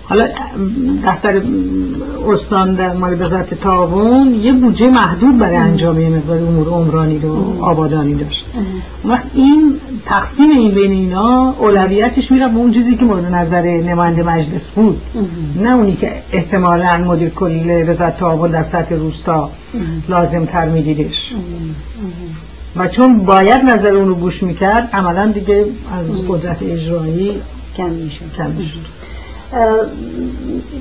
حالا 0.09 0.29
دفتر 1.05 1.43
استان 2.29 2.75
در 2.75 2.93
مال 2.93 3.23
وزارت 3.23 3.55
تعاون 3.55 4.35
یه 4.35 4.53
بودجه 4.53 4.91
محدود 4.91 5.39
برای 5.39 5.57
انجام 5.57 6.01
یه 6.01 6.09
مقدار 6.09 6.39
امور 6.39 6.69
عمرانی 6.69 7.19
رو 7.19 7.63
آبادانی 7.65 8.15
داشت. 8.15 8.45
وقت 9.05 9.25
این 9.35 9.81
تقسیم 10.07 10.51
این 10.51 10.71
بین 10.71 10.93
اینا 10.93 11.55
اولویتش 11.59 12.31
میره 12.31 12.49
به 12.49 12.57
اون 12.57 12.73
چیزی 12.73 12.97
که 12.97 13.05
مورد 13.05 13.35
نظر 13.35 13.63
نماینده 13.63 14.23
مجلس 14.23 14.67
بود. 14.67 15.01
نه 15.57 15.75
اونی 15.75 15.97
که 15.97 16.13
احتمالا 16.33 16.97
مدیر 16.97 17.29
کل 17.29 17.85
وزارت 17.89 18.19
تعاون 18.19 18.51
در 18.51 18.63
سطح 18.63 18.95
روستا 18.95 19.51
لازم 20.09 20.45
تر 20.45 20.69
میدیدش. 20.69 21.33
و 22.77 22.89
چون 22.89 23.19
باید 23.19 23.63
نظر 23.63 23.89
اون 23.89 24.09
رو 24.09 24.15
گوش 24.15 24.43
می‌کرد 24.43 24.89
عملا 24.93 25.27
دیگه 25.27 25.65
از 25.93 26.23
قدرت 26.29 26.63
اجرایی 26.63 27.41
کم 27.77 27.91
میشه 27.91 28.21
کم 28.37 28.51
میشه 28.51 28.98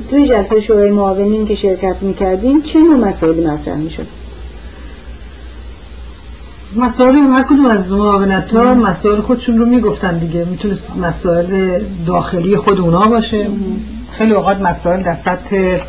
توی 0.09 0.27
جلسه 0.27 0.59
شورای 0.59 0.91
معاونین 0.91 1.47
که 1.47 1.55
شرکت 1.55 1.95
می‌کردین 2.01 2.61
چه 2.61 2.79
نوع 2.79 3.09
مسائلی 3.09 3.45
مطرح 3.45 3.75
می‌شد؟ 3.75 4.07
مسائل 6.75 7.15
هر 7.15 7.43
کدوم 7.43 7.65
از 7.65 7.91
معاونت 7.91 8.53
ها 8.53 8.73
مسائل 8.73 9.21
خودشون 9.21 9.57
رو 9.57 9.65
می‌گفتن 9.65 10.17
دیگه. 10.17 10.45
می‌تونست 10.45 10.83
مسائل 11.01 11.79
داخلی 12.05 12.57
خود 12.57 12.79
اونا 12.79 13.07
باشه. 13.07 13.47
خیلی 14.17 14.31
اوقات 14.31 14.61
مسائل 14.61 15.03
در 15.03 15.15
سطح 15.15 15.79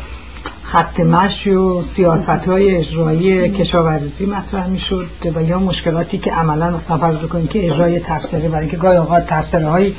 خط 0.63 0.99
مشی 0.99 1.51
و 1.51 1.81
سیاست 1.81 2.29
های 2.29 2.75
اجرایی 2.75 3.49
کشاورزی 3.49 4.25
مطرح 4.25 4.67
می‌شد 4.67 5.07
و 5.35 5.43
یا 5.43 5.59
مشکلاتی 5.59 6.17
که 6.17 6.31
عملا 6.31 6.69
مثلا 6.69 6.97
فرض 6.97 7.25
بکنید 7.25 7.49
که 7.49 7.65
اجرای 7.65 7.99
تفسیری 7.99 8.47
برای 8.47 8.67
که 8.67 8.77
گاهی 8.77 8.97
اوقات 8.97 9.25
تفسیری 9.27 9.63
های 9.63 9.93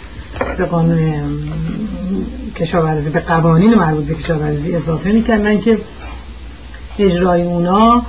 به 0.58 0.64
قانون 0.64 0.98
کشاورزی 2.56 3.10
به 3.10 3.20
قوانین 3.20 3.74
مربوط 3.74 4.04
به 4.04 4.14
کشاورزی 4.14 4.74
اضافه 4.74 5.12
می‌کردن 5.12 5.60
که 5.60 5.78
اجرای 6.98 7.42
اونا 7.42 8.02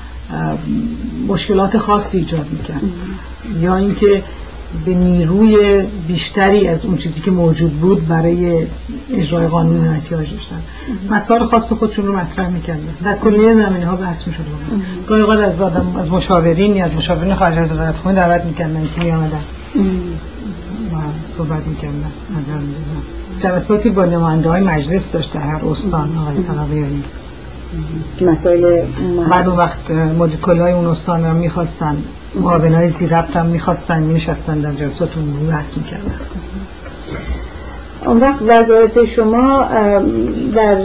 مشکلات 1.28 1.78
خاصی 1.78 2.18
ایجاد 2.18 2.48
می‌کرد. 2.52 2.82
یا 3.62 3.76
اینکه 3.76 4.24
به 4.86 4.94
نیروی 4.94 5.82
بیشتری 6.08 6.68
از 6.68 6.86
اون 6.86 6.98
چیزی 6.98 7.22
که 7.22 7.32
موجود 7.32 7.74
بود 7.74 8.08
برای 8.08 8.68
اجرای 9.14 9.48
قانون 9.48 9.88
احتیاج 9.88 10.32
داشتن. 10.32 10.62
مسائل 11.10 11.46
خاص 11.46 11.74
خودشون 11.74 12.06
رو 12.08 12.18
مطرح 12.18 12.50
می‌کردن. 12.50 12.94
در 13.04 13.18
کلیه 13.18 13.54
زمینه 13.54 13.86
ها 13.86 13.96
بحث 13.96 14.28
می‌شد. 14.28 14.44
گاهی 15.08 15.22
اوقات 15.22 15.40
از 15.40 15.62
آدم 15.62 15.96
از 15.96 16.10
مشاورین 16.10 16.76
یا 16.76 16.86
از 16.86 16.94
مشاورین 16.94 17.36
خارج 17.36 17.58
از 17.58 17.72
وزارت 17.72 17.96
خونه 17.96 18.16
دعوت 18.16 18.46
می‌کردن 18.46 18.88
که 18.96 19.04
میامدن 19.04 19.42
صحبت 21.38 21.68
می‌کردن. 21.68 22.12
جلساتی 23.44 23.90
با 23.90 24.06
نماینده 24.06 24.50
های 24.50 24.62
مجلس 24.62 25.12
داشت 25.12 25.34
در 25.34 25.40
هر 25.40 25.66
استان 25.66 26.18
آقای 26.18 26.44
سنابیانی 26.44 27.04
مسائل 28.22 28.86
بعد 29.30 29.48
اون 29.48 29.58
وقت 29.58 29.92
مدیکل 29.92 30.60
های 30.60 30.72
اون 30.72 30.86
استان 30.86 31.26
رو 31.26 31.34
می‌خواستن 31.34 31.98
معاون 32.36 32.74
های 32.74 32.90
زیربط 32.90 33.38
هم 33.38 33.46
می‌خواستن 33.46 34.00
میشستن 34.00 34.60
در 34.60 34.74
جلسات 34.74 35.10
اون 35.16 35.48
بحث 35.48 35.78
می‌کردن. 35.78 36.16
اون 38.06 38.20
وقت 38.20 38.40
وزارت 38.48 39.06
شما 39.06 39.68
در 40.56 40.76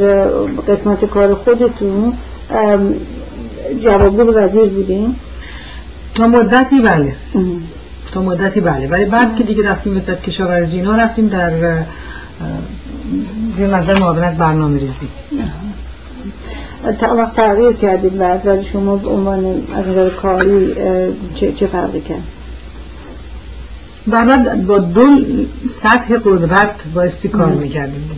قسمت 0.68 1.04
کار 1.04 1.34
خودتون 1.34 2.12
جوابگو 3.82 4.32
وزیر 4.32 4.68
بودین؟ 4.68 5.16
تا 6.14 6.26
مدتی 6.26 6.80
بله. 6.80 7.14
تا 8.12 8.22
مدتی 8.22 8.60
بله. 8.60 8.86
ولی 8.86 9.04
بعد 9.04 9.36
که 9.36 9.44
دیگه 9.44 9.70
رفتیم 9.70 9.96
وزارت 9.96 10.22
کشاورزی 10.22 10.76
اینا 10.76 10.96
رفتیم 10.96 11.28
در 11.28 11.78
یه 13.58 13.66
نظر 13.66 13.98
معاونت 13.98 14.36
برنامه 14.36 14.78
ریزی. 14.78 15.08
تا 17.00 17.16
وقت 17.16 17.36
تغییر 17.36 17.72
کردید 17.72 18.18
بعد 18.18 18.46
ولی 18.46 18.64
شما 18.64 18.96
به 18.96 19.08
عنوان 19.08 19.44
از 19.74 19.88
نظر 19.88 20.10
کاری 20.10 20.74
چه, 21.34 21.52
چه 21.52 21.66
فرقی 21.66 22.00
کرد؟ 22.00 22.22
بعد 24.06 24.66
با 24.66 24.78
دو 24.78 25.06
سطح 25.70 26.18
قدرت 26.24 26.70
بایستی 26.94 27.28
کار 27.28 27.48
می‌کردیم. 27.48 28.10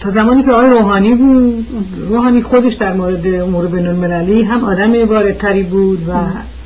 تا 0.00 0.10
زمانی 0.10 0.42
که 0.42 0.52
آقای 0.52 0.70
روحانی 0.70 1.14
بود 1.14 1.66
روحانی 2.08 2.42
خودش 2.42 2.74
در 2.74 2.92
مورد 2.92 3.26
امور 3.26 3.66
بین 3.66 3.86
المللی 3.86 4.42
هم 4.42 4.64
آدم 4.64 5.08
واردتری 5.08 5.62
بود 5.62 6.08
و 6.08 6.12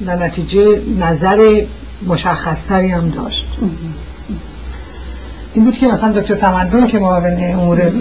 در 0.06 0.26
نتیجه 0.26 0.80
نظر 1.00 1.62
مشخصتری 2.06 2.88
هم 2.88 3.08
داشت. 3.08 3.46
این 5.59 5.64
بود 5.64 5.78
که 5.78 5.86
مثلا 5.86 6.12
دکتر 6.12 6.35
تمدن 6.35 6.86
که 6.86 6.98
معاون 6.98 7.36
امور 7.40 7.93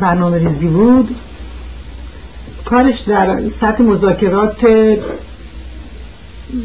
برنامه 0.00 0.38
ریزی 0.38 0.66
بود 0.66 1.16
کارش 2.64 3.00
در 3.00 3.48
سطح 3.48 3.82
مذاکرات 3.82 4.56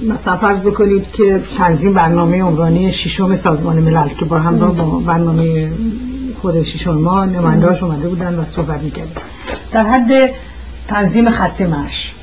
مثلا 0.07 0.37
فرض 0.37 0.57
بکنید 0.57 1.11
که 1.13 1.41
تنظیم 1.57 1.93
برنامه 1.93 2.41
عمرانی 2.41 2.91
ششم 2.91 3.35
سازمان 3.35 3.75
ملل 3.75 4.07
که 4.07 4.25
با 4.25 4.39
همراه 4.39 4.75
با 4.75 4.83
برنامه 4.83 5.71
خود 6.41 6.63
ششم 6.63 6.93
ما 6.93 7.25
نمایندهاش 7.25 7.83
اومده 7.83 8.07
بودن 8.07 8.35
و 8.39 8.45
صحبت 8.45 8.81
می‌کرد 8.81 9.21
در 9.71 9.83
حد 9.83 10.29
تنظیم 10.87 11.29
خط 11.29 11.61
مش 11.61 12.13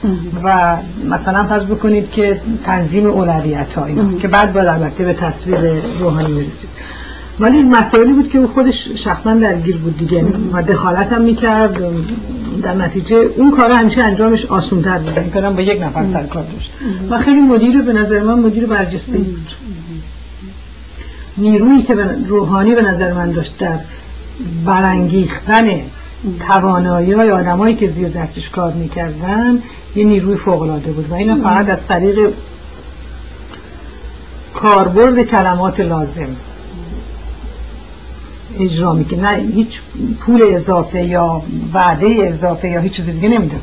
و 0.44 0.77
مثلا 1.10 1.44
فرض 1.44 1.64
بکنید 1.64 2.10
که 2.10 2.40
تنظیم 2.64 3.06
اولویت 3.06 3.74
ها 3.74 3.86
که 4.23 4.28
بعد 4.28 4.52
باید 4.52 4.66
البته 4.66 5.05
به 5.05 5.12
تصویر 5.12 5.59
روحانی 6.01 6.32
برسید 6.32 6.77
ولی 7.40 7.62
مسائلی 7.62 8.12
بود 8.12 8.30
که 8.30 8.38
او 8.38 8.46
خودش 8.46 8.88
شخصا 8.88 9.34
درگیر 9.34 9.76
بود 9.76 9.98
دیگه. 9.98 10.24
و 10.52 10.62
دخالت 10.62 11.12
هم 11.12 11.22
می‌کرد. 11.22 11.78
در 12.62 12.74
نتیجه 12.74 13.16
اون 13.16 13.50
کار 13.50 13.70
همیشه 13.70 14.02
انجامش 14.02 14.46
آسون 14.46 14.82
تر 14.82 14.98
بود 14.98 15.30
کارم 15.34 15.56
با 15.56 15.62
یک 15.62 15.82
نفر 15.82 16.06
سر 16.06 16.22
کار 16.22 16.42
داشت. 16.42 16.72
و 17.10 17.18
خیلی 17.18 17.40
مدیر 17.40 17.82
به 17.82 17.92
نظر 17.92 18.20
من 18.20 18.38
مدیر 18.38 18.66
برجسته 18.66 19.18
بود. 19.18 19.50
نیرویی 21.36 21.82
که 21.82 21.94
روحانی 22.28 22.74
به 22.74 22.82
نظر 22.82 23.12
من 23.12 23.32
داشت 23.32 23.58
در 23.58 23.78
برانگیختن 24.64 25.66
توانایی 26.46 27.12
های 27.12 27.30
آدمایی 27.30 27.74
که 27.74 27.88
زیر 27.88 28.08
دستش 28.08 28.50
کار 28.50 28.72
می‌کردن 28.72 29.62
یه 29.96 30.04
نیروی 30.04 30.36
فوق 30.36 30.62
العاده 30.62 30.92
بود. 30.92 31.10
و 31.10 31.14
اینا 31.14 31.36
فقط 31.36 31.68
از 31.68 31.86
طریق 31.86 32.18
کاربرد 34.54 35.22
کلمات 35.22 35.80
لازم 35.80 36.28
اجرا 38.60 38.93
می‌کنه. 38.93 39.20
نه 39.20 39.52
هیچ 39.55 39.81
پول 40.20 40.43
اضافه 40.43 41.05
یا 41.05 41.43
وعده 41.74 42.06
اضافه 42.18 42.68
یا 42.68 42.81
هیچ 42.81 42.93
چیز 42.93 43.05
دیگه 43.06 43.28
نمیده. 43.28 43.56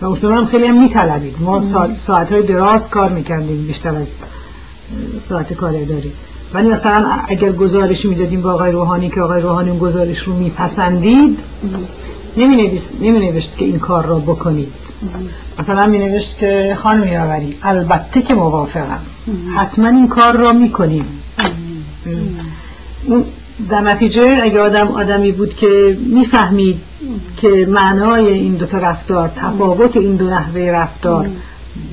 و 0.00 0.06
اصولا 0.06 0.36
هم 0.36 0.46
خیلی 0.46 0.66
هم 0.66 0.82
میطلبید. 0.82 1.34
ما 1.40 1.62
ساعت 2.06 2.32
های 2.32 2.42
دراز 2.42 2.90
کار 2.90 3.08
می‌کردیم 3.08 3.66
بیشتر 3.66 3.94
از 3.94 4.20
ساعت 5.28 5.52
کار 5.52 5.72
داریم 5.72 6.12
ولی 6.54 6.68
مثلا 6.68 7.06
اگر 7.28 7.52
گزارش 7.52 8.04
می‌دادیم 8.04 8.42
با 8.42 8.52
آقای 8.52 8.72
روحانی 8.72 9.10
که 9.10 9.20
آقای 9.20 9.42
روحانی 9.42 9.70
اون 9.70 9.78
گزارش 9.78 10.18
رو 10.18 10.34
میپسندید 10.34 11.38
نمی 12.36 13.20
نوشت 13.20 13.56
که 13.56 13.64
این 13.64 13.78
کار 13.78 14.06
را 14.06 14.18
بکنید. 14.18 14.72
مثلا 15.58 15.86
می 15.86 15.98
نوشت 15.98 16.38
که 16.38 16.76
خانم 16.82 17.08
یاوری 17.08 17.58
البته 17.62 18.22
که 18.22 18.34
موافقم. 18.34 19.00
حتما 19.56 19.88
این 19.88 20.08
کار 20.08 20.36
را 20.36 20.52
می‌کنیم. 20.52 21.04
در 23.70 23.80
نتیجه 23.80 24.38
اگه 24.42 24.60
آدم 24.60 24.88
آدمی 24.88 25.32
بود 25.32 25.56
که 25.56 25.96
می‌فهمید 26.06 26.80
که 27.36 27.66
معنای 27.68 28.26
این 28.26 28.54
دو 28.54 28.66
تا 28.66 28.78
رفتار 28.78 29.30
تفاوت 29.36 29.96
این 29.96 30.16
دو 30.16 30.30
نحوه 30.30 30.60
رفتار 30.60 31.28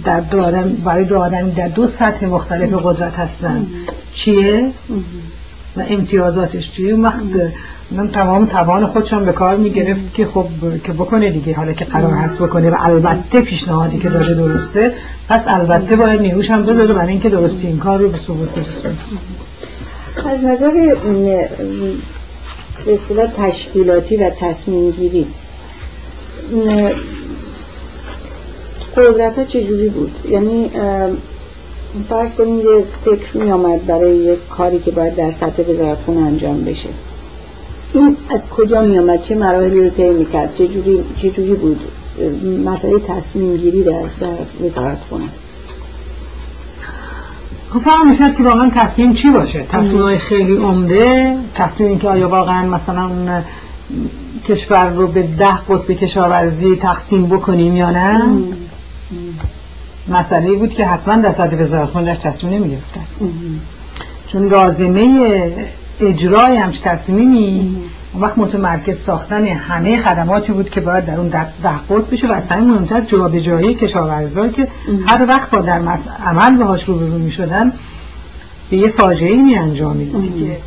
در 0.06 0.19
دو 0.19 0.41
آدم 0.41 0.73
برای 0.85 1.06
دو 1.06 1.19
آدمی 1.19 1.52
در 1.52 1.68
دو 1.68 1.88
سطح 1.88 2.26
مختلف 2.26 2.73
قدرت 2.73 3.14
هستن. 3.14 3.68
چیه؟ 4.14 4.72
و 5.77 5.84
امتیازاتش 5.90 6.72
چیه؟ 6.72 6.95
وقت 6.95 7.22
من 7.91 8.07
تمام 8.07 8.45
توان 8.45 8.85
خودشان 8.85 9.26
به 9.26 9.31
کار 9.31 9.56
می‌گرفت 9.56 10.14
که 10.14 10.26
خب 10.26 10.48
که 10.84 10.91
بکنه 10.91 11.30
دیگه. 11.30 11.56
حالا 11.56 11.73
که 11.73 11.85
قرار 11.85 12.14
هست 12.14 12.40
بکنه 12.40 12.69
و 12.69 12.76
البته 12.80 13.41
پیشنهادی 13.41 13.99
که 13.99 14.10
داده 14.10 14.34
درسته 14.34 14.94
پس 15.30 15.44
البته 15.48 15.95
باید 15.95 16.22
نیروش 16.22 16.52
هم 16.52 16.64
بذاره 16.64 16.94
برای 16.94 17.10
اینکه 17.10 17.30
درستی 17.30 17.68
این 17.68 17.77
کار 17.77 17.99
رو 17.99 18.10
به 18.10 18.18
ثبوت 18.18 18.49
برسونه. 18.49 18.95
از 20.18 20.44
نظر 20.44 20.95
اصطلاح 22.88 23.27
تشکیلاتی 23.38 24.18
و 24.18 24.30
تصمیم 24.30 24.91
گیری 24.91 25.27
قدرت 28.98 29.38
ها 29.38 29.44
چجوری 29.44 29.90
بود؟ 29.90 30.11
یعنی 30.30 30.72
فرض 32.10 32.34
کنیم 32.34 32.60
یه 32.60 32.84
فکر 33.06 33.38
می 33.38 33.52
آمد 33.52 33.85
برای 33.85 34.18
یه 34.18 34.38
کاری 34.49 34.80
که 34.80 34.91
باید 34.91 35.15
در 35.15 35.31
سطح 35.31 35.64
وزارتخونه 35.64 36.22
انجام 36.22 36.64
بشه. 36.64 36.90
این 37.94 38.18
از 38.30 38.41
کجا 38.49 38.81
می 38.81 38.99
آمد 38.99 39.23
چه 39.23 39.35
مراحلی 39.35 39.84
رو 39.84 39.90
طی 39.90 40.10
می‌کرد؟ 40.10 40.53
چجوری 40.53 41.03
چجوری 41.18 41.53
بود؟ 41.53 41.80
مسئله 42.65 42.99
تصمیم 42.99 43.57
گیری 43.57 43.84
در, 43.84 44.02
در 44.02 44.65
وزارتخونه؟ 44.65 45.26
خب 47.73 48.05
می‌کرد 48.05 48.37
که 48.37 48.43
واقعا 48.43 48.69
تصمیم 48.75 49.13
چی 49.13 49.29
باشه؟ 49.29 49.63
تصمیم 49.63 50.01
های 50.01 50.17
خیلی 50.17 50.55
عمده 50.55 51.37
تصمیم 51.55 51.99
که 51.99 52.07
آیا 52.07 52.29
واقعا 52.29 52.67
مثلا 52.67 53.09
کشور 54.47 54.89
رو 54.89 55.07
به 55.07 55.23
ده 55.23 55.57
قطب 55.57 55.91
کشاورزی 55.91 56.75
تقسیم 56.75 57.25
بکنیم 57.25 57.75
یا 57.75 57.91
نه؟ 57.91 58.21
مسئله 60.07 60.51
بود 60.51 60.73
که 60.73 60.85
حتما 60.85 61.15
در 61.15 61.31
سطح 61.31 61.55
وزارت 61.55 61.93
داشت 61.93 62.21
تصمیم 62.21 62.53
نمی‌گرفتن. 62.53 63.01
چون 64.27 64.47
لازمه 64.47 65.51
اجرای 65.99 66.57
همچه 66.57 66.79
تصمیمی 66.81 67.75
وقت 68.19 68.38
متمرکز 68.38 68.98
ساختن 68.98 69.48
همه 69.48 69.98
خدماتی 69.98 70.52
بود 70.52 70.69
که 70.69 70.81
باید 70.81 71.06
در 71.06 71.18
اون 71.18 71.27
ده 71.27 72.06
بشه 72.11 72.27
و 72.27 72.31
اصلا 72.31 72.61
مهمتر 72.61 73.02
جابجایی 73.02 73.76
کشاورزا 73.76 74.48
که 74.48 74.68
هر 75.07 75.26
وقت 75.27 75.49
با 75.49 75.60
در 75.60 75.81
عمل 76.26 76.57
باهاش 76.57 76.84
روبرو 76.84 77.18
می 77.18 77.31
شدن 77.31 77.72
به 78.69 78.77
یه 78.77 78.88
فاجعه 78.88 79.35
می 79.35 79.56
انجامید 79.56 80.11
که 80.11 80.57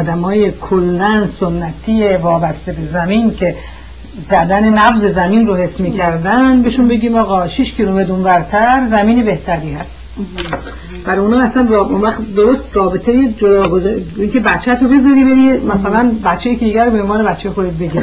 آدم 0.00 0.20
های 0.20 0.52
کلن 0.52 1.26
سنتی 1.26 2.16
وابسته 2.16 2.72
به 2.72 2.86
زمین 2.86 3.34
که 3.34 3.56
زدن 4.28 4.78
نبز 4.78 5.04
زمین 5.04 5.46
رو 5.46 5.54
حس 5.56 5.80
می‌کردن. 5.80 6.62
بهشون 6.62 6.88
بگیم 6.88 7.16
آقا 7.16 7.46
6 7.46 7.72
کیلومتر 7.74 8.12
اونورتر 8.12 8.86
زمین 8.90 9.24
بهتری 9.24 9.72
هست. 9.72 10.08
برای 11.04 11.18
اونا 11.18 11.40
اصلا 11.40 11.80
اون 11.80 12.00
وقت 12.00 12.34
درست 12.34 12.68
رابطه 12.72 13.28
جداگذاری 13.28 14.28
که 14.32 14.40
بچه 14.40 14.74
تو 14.74 14.84
بذاری 14.84 15.24
بری 15.24 15.58
مثلا 15.58 16.12
بچه 16.24 16.54
که 16.56 16.64
دیگر 16.64 16.90
به 16.90 17.02
عنوان 17.02 17.24
بچه 17.24 17.50
خودت 17.50 17.72
بگیر. 17.72 18.02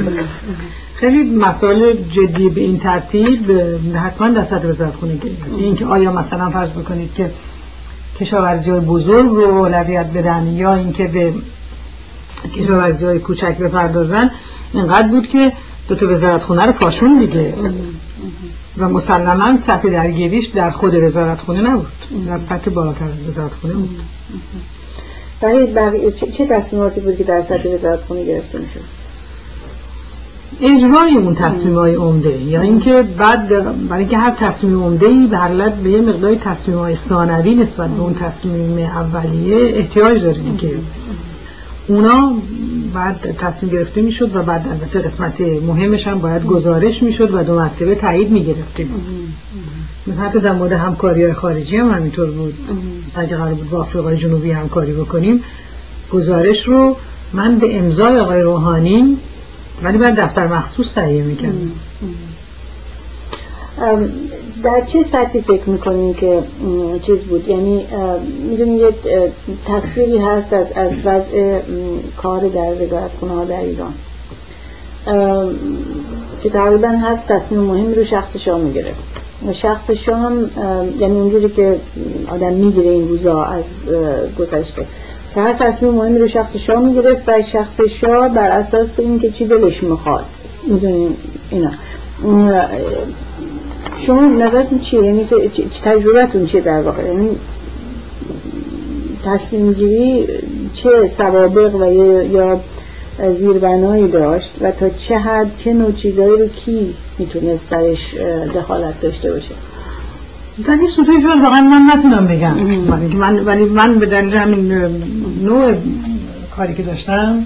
خیلی 0.96 1.36
مسائل 1.36 1.94
جدی 2.10 2.50
به 2.50 2.62
این 2.62 2.80
ترتیب 2.80 3.52
حتما 3.96 4.30
در 4.30 4.44
سطح 4.44 4.68
وزارت 4.68 4.94
خونه 4.94 5.16
گرفت 5.16 5.42
اینکه 5.60 5.86
آیا 5.86 6.12
مثلا 6.12 6.50
فرض 6.50 6.70
بکنید 6.70 7.14
که 7.14 7.32
کشاورزی 8.20 8.70
های 8.70 8.80
بزرگ 8.80 9.30
رو 9.30 9.42
اولویت 9.42 10.06
بدن 10.06 10.48
یا 10.48 10.74
اینکه 10.74 11.08
به 11.08 11.34
کشاورزی 12.56 13.06
های 13.06 13.20
کوچک 13.20 13.58
بپردازن 13.58 14.32
اینقدر 14.74 15.08
بود 15.08 15.28
که 15.28 15.52
دو 15.88 15.96
تا 15.96 16.08
وزارت 16.08 16.42
خونه 16.42 16.66
رو 16.66 16.72
پاشون 16.72 17.20
دیگه. 17.20 17.54
و 18.78 18.90
مسلما 18.90 19.58
سطح 19.58 19.90
درگیریش 19.90 20.48
در 20.48 20.70
خود 20.70 20.94
وزارت 20.96 21.40
خونه 21.40 21.62
نبود. 21.62 21.88
در 22.28 22.38
سطح 22.38 22.72
بالاتر 22.72 23.06
وزارت 23.30 23.52
خونه 23.54 23.74
بود 23.74 24.00
برای 25.42 26.12
چه 26.12 26.46
تصمیماتی 26.46 27.00
بود 27.00 27.18
که 27.18 27.24
در 27.24 27.42
سطح 27.42 27.70
وزارت 27.70 28.00
خونه 28.00 28.26
گرفته 28.26 28.60
می‌شد؟ 28.60 28.98
اجرای 30.62 31.18
اون 31.18 31.36
تصمیم 31.36 31.76
های 31.76 31.96
عمده. 31.96 32.42
یا 32.42 32.62
اینکه 32.62 33.04
بعد 33.18 33.48
برای 33.88 34.00
اینکه 34.00 34.18
هر 34.18 34.32
تصمیم 34.32 34.84
عمده 34.84 35.06
ای 35.06 35.28
به 35.28 35.70
به 35.84 35.90
یه 35.90 36.02
مقدار 36.02 36.36
تصمیم 36.36 36.78
های 36.78 36.96
ثانوی 36.96 37.56
نسبت 37.56 37.90
به 37.90 38.02
اون 38.02 38.14
تصمیم 38.14 38.80
اولیه 38.80 39.78
احتیاج 39.78 40.22
داره 40.22 40.38
که 40.58 40.72
اونا 41.88 42.34
بعد 42.94 43.36
تصمیم 43.40 43.72
گرفته 43.72 44.02
می‌شد 44.02 44.36
و 44.36 44.44
بعد 44.44 44.68
البته 44.68 45.00
قسمت 45.00 45.42
مهمش 45.42 46.08
هم 46.08 46.20
باید 46.20 46.46
گزارش 46.46 47.04
می‌شد 47.04 47.34
و 47.34 47.44
دو 47.44 47.56
مرتبه 47.56 47.96
تایید 47.96 48.32
می‌گرفتیم. 48.32 48.90
حتی 50.20 50.40
در 50.40 50.54
مورد 50.54 50.72
همکاری 50.72 51.24
های 51.24 51.34
خارجی 51.34 51.78
هم 51.78 51.92
همینطور 51.92 52.32
بود. 52.32 52.54
اگه 53.16 53.38
قرار 53.38 53.54
بود 53.54 53.70
با 53.70 53.80
آفریقای 53.80 54.18
جنوبی 54.18 54.52
همکاری 54.52 54.94
بکنیم. 54.94 55.44
گزارش 56.12 56.68
رو 56.68 56.98
من 57.34 57.60
به 57.60 57.78
امضای 57.78 58.20
آقای 58.20 58.42
روحانی 58.42 59.18
ولی 59.84 59.98
باید 59.98 60.16
دفتر 60.16 60.48
مخصوص 60.48 60.94
تهیه 60.94 61.24
می‌کردم. 61.24 61.72
در 64.64 64.82
چه 64.82 65.04
سطحی 65.04 65.42
فکر 65.42 65.70
می‌کنین 65.70 66.14
که 66.14 66.44
چیز 67.06 67.20
بود؟ 67.20 67.48
یعنی 67.48 67.86
می‌دونی 68.50 68.78
یه 68.78 68.90
تصویری 69.66 70.18
هست 70.18 70.54
از 70.54 70.72
از 70.76 70.92
وضع 71.06 71.60
کار 72.18 72.40
در 72.40 72.84
وزارت 72.84 73.12
خونه 73.20 73.34
ها 73.34 73.46
در 73.46 73.60
ایران. 73.60 73.94
که 76.44 76.50
تقریبا 76.50 76.88
هست 76.88 77.28
تصمیم 77.28 77.62
مهم 77.62 77.94
رو 77.94 78.04
شخص 78.04 78.38
شاه 78.38 78.60
می‌گرفت. 78.60 79.02
شخص 79.52 79.92
شاه 79.92 80.20
هم 80.20 80.50
یعنی 81.00 81.20
اونجوری 81.20 81.50
که 81.50 81.80
آدم 82.32 82.54
می‌گیره 82.54 82.90
این 82.90 83.08
روزا 83.08 83.44
از 83.44 83.66
گذشته. 84.40 84.86
که 85.34 85.42
هر 85.42 85.54
تصمیم 85.54 85.92
مهمی 85.92 86.20
رو 86.20 86.28
شخص 86.28 86.56
شاه 86.56 86.84
می‌گرفت 86.84 87.22
و 87.28 87.42
شخص 87.42 87.82
شاه 87.82 88.30
بر 88.30 88.52
اساس 88.52 89.00
اینکه 89.00 89.32
چی 89.32 89.46
دلش 89.46 89.84
می‌خواست. 89.84 90.36
می‌دونین 90.68 91.16
اینا. 91.52 91.72
شما 93.98 94.22
نظرتون 94.22 94.80
چیه؟ 94.80 95.04
یعنی 95.04 95.28
تجربتون 95.84 96.46
چیه 96.46 96.62
در 96.62 96.82
واقع؟ 96.82 97.04
یعنی 97.04 97.30
تصمیم 99.26 99.74
گیری 99.74 100.28
چه 100.74 100.90
سوابق 101.18 101.76
و 101.76 101.94
یا 102.34 102.60
زیربنایی 103.32 104.08
داشت 104.08 104.52
و 104.62 104.72
تا 104.72 104.90
چه 104.90 105.18
حد 105.18 105.56
چه 105.56 105.74
نوع 105.74 105.92
چیزایی 105.92 106.42
رو 106.42 106.48
کی 106.48 106.96
می‌تونست 107.18 107.70
درش 107.70 108.16
دخالت 108.56 109.02
داشته 109.02 109.32
باشه؟ 109.32 109.56
در 110.66 110.74
این 110.74 110.88
سوتوی 110.88 111.22
شاید 111.22 111.42
واقعا 111.44 111.62
من 111.62 111.82
نتونم 111.96 112.28
بگم. 112.28 112.54
من 113.18 113.46
ولی 113.46 113.64
من 113.64 114.00
به 114.00 114.06
دلیل 114.06 114.34
همین 114.34 114.72
نوع 115.44 115.74
کاری 116.56 116.74
که 116.74 116.84
داشتم 116.84 117.44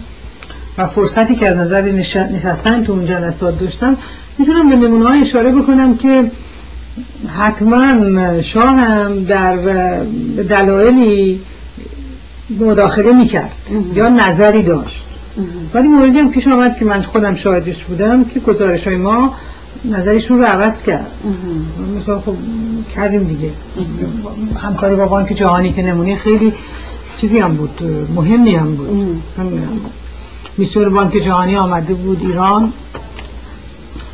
و 0.77 0.88
فرصتی 0.88 1.35
که 1.35 1.47
از 1.47 1.57
نظر 1.57 1.81
نشستن 1.81 2.84
تو 2.84 2.91
اون 2.91 3.05
جلسات 3.05 3.59
داشتم 3.59 3.97
می‌تونم 4.37 4.69
به 4.69 4.75
نمونه 4.75 5.07
های 5.09 5.21
اشاره 5.21 5.51
بکنم 5.51 5.97
که 5.97 6.31
حتما 7.37 8.41
شاه 8.41 8.75
هم 8.75 9.23
در 9.23 9.55
دلایلی 10.49 11.41
مداخله 12.59 13.11
می‌کرد 13.11 13.51
یا 13.95 14.09
نظری 14.09 14.63
داشت. 14.63 15.03
ولی 15.73 15.87
موردی 15.87 16.19
هم 16.19 16.29
پیش 16.31 16.47
آمد 16.47 16.77
که 16.77 16.85
من 16.85 17.01
خودم 17.01 17.35
شاهدش 17.35 17.83
بودم 17.83 18.23
که 18.23 18.39
گزارش 18.39 18.87
های 18.87 18.97
ما 18.97 19.33
نظرشون 19.85 20.39
رو 20.39 20.45
عوض 20.45 20.83
کرد. 20.83 21.11
مثلا 22.01 22.19
خب 22.19 22.35
کردیم 22.95 23.23
دیگه. 23.23 23.51
همکاری 24.59 24.95
با 24.95 25.05
بانک 25.05 25.33
جهانی 25.33 25.73
که 25.73 25.81
نمونه 25.81 26.15
خیلی 26.15 26.53
چیزی 27.21 27.39
هم 27.39 27.53
بود 27.53 27.81
مهمی 28.15 28.55
هم 28.55 28.75
بود. 28.75 29.21
میسور 30.57 30.89
بانک 30.89 31.13
جهانی 31.13 31.55
آمده 31.55 31.93
بود 31.93 32.21
ایران. 32.21 32.73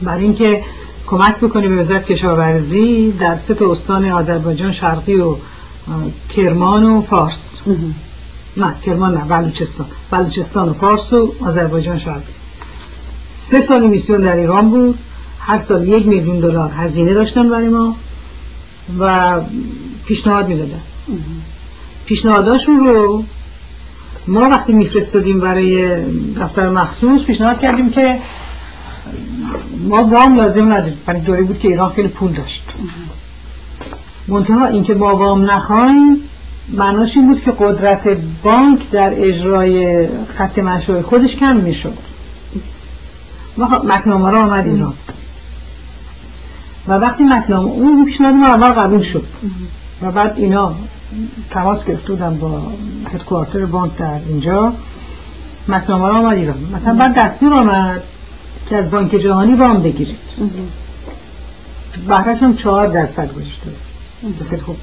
برای 0.02 0.24
اینکه 0.24 0.64
کمک 1.08 1.38
بکنه 1.38 1.68
به 1.68 1.76
وزارت 1.76 2.06
کشاورزی 2.06 3.12
در 3.12 3.36
سه 3.36 3.70
استان 3.70 4.10
آذربایجان 4.10 4.72
شرقی 4.72 5.16
و 5.16 5.36
کرمان 6.36 6.84
و 6.84 7.02
فارس. 7.02 7.62
نه 8.58 8.76
کرمان 8.86 9.14
نه 9.18 9.24
بلوچستان. 9.26 9.88
بلوچستان 10.12 10.70
و 10.70 10.74
فارس 10.74 11.14
و 11.14 11.34
آذربایجان 11.46 12.00
شرقی. 12.00 12.34
سه 13.32 13.62
سال 13.62 13.88
میسیون 13.88 14.22
در 14.22 14.36
ایران 14.36 14.70
بود. 14.70 15.00
هر 15.40 15.60
سال 15.60 15.88
یک 15.88 16.08
میلیون 16.08 16.40
دلار 16.40 16.72
هزینه 16.78 17.14
داشتن 17.14 17.50
برای 17.50 17.68
ما 17.68 17.96
و 19.00 19.42
پیشنهاد 20.06 20.48
می‌دادن. 20.48 20.82
پیشنهاداشون 22.06 22.80
رو 22.80 23.24
ما 24.28 24.40
وقتی 24.40 24.74
میفرستادیم 24.74 25.40
برای 25.40 26.04
دفتر 26.34 26.70
مخصوص 26.70 27.24
پیشنهاد 27.24 27.60
کردیم 27.60 27.90
که 27.90 28.20
ما 29.88 30.04
وام 30.04 30.36
لازم 30.36 30.74
نداریم. 30.74 30.98
برای 31.06 31.22
دوری 31.22 31.44
بود 31.44 31.60
که 31.60 31.68
ایران 31.68 31.90
خیلی 31.94 32.08
پول 32.08 32.32
داشت. 32.32 32.64
منتها 34.28 34.66
اینکه 34.66 34.94
ما 34.94 35.16
وام 35.16 35.52
نخواهیم 35.52 36.18
معناش 36.74 37.18
این 37.18 37.28
بود 37.28 37.44
که 37.44 37.54
قدرت 37.60 38.18
بانک 38.44 38.90
در 38.92 39.12
اجرای 39.16 40.08
خط 40.38 40.60
مشروع 40.60 41.02
خودش 41.02 41.36
کم 41.36 41.56
می‌شد. 41.56 41.98
ما 43.58 43.82
مکنامه 43.84 44.32
را 44.32 44.44
آمد 44.44 44.68
ایران. 44.68 44.94
و 46.88 46.94
وقتی 46.94 47.24
مکنامه 47.24 47.68
اون 47.68 48.06
پیشنهاد 48.06 48.34
ما 48.34 48.48
اول 48.48 48.70
قبول 48.70 49.04
شد. 49.04 49.24
و 50.02 50.12
بعد 50.12 50.34
اینا 50.38 50.76
تماس 51.50 51.86
گرفته 51.86 52.14
بودن 52.14 52.38
با 52.38 52.62
هدکوارتر 53.14 53.66
بانک 53.66 53.98
در 53.98 54.20
اینجا. 54.30 54.74
مکنامه 55.68 56.08
را 56.08 56.16
آمد 56.16 56.38
ایران. 56.38 56.58
مثلا 56.76 56.94
بعد 56.94 57.14
دستور 57.14 57.54
آمد. 57.54 58.04
که 58.70 58.78
از 58.78 58.92
بانک 58.92 59.12
جهانی 59.16 59.56
وام 59.56 59.84
بگیرید 59.84 60.18
بهرش 62.08 62.44
هم 62.44 62.56
چهار 62.56 62.88
درصد 62.88 63.34
گذاشته 63.34 63.72
خیلی 64.50 64.62
خوب 64.62 64.78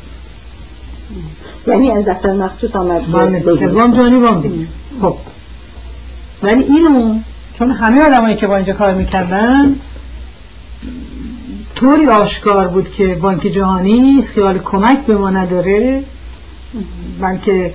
یعنی 1.67 1.91
از 1.91 2.05
دفتر 2.05 2.33
مخصوص 2.33 2.77
آمد 2.77 3.11
وام 3.11 3.39
جهانی 3.95 4.19
وام 4.19 4.41
بگیرید 4.41 4.69
خب. 5.03 5.17
ولی 6.43 6.63
اینو 6.63 7.19
چون 7.59 7.71
همه 7.71 8.03
آدمایی 8.03 8.37
که 8.37 8.47
با 8.47 8.57
اینجا 8.57 8.73
کار 8.73 8.95
می‌کردن 8.95 9.77
طوری 11.75 12.07
آشکار 12.07 12.69
بود 12.69 12.93
که 12.93 13.15
بانک 13.15 13.43
جهانی 13.43 14.23
خیال 14.35 14.59
کمک 14.59 14.99
به 14.99 15.17
ما 15.17 15.31
نداره. 15.31 16.03
بلکه 17.21 17.73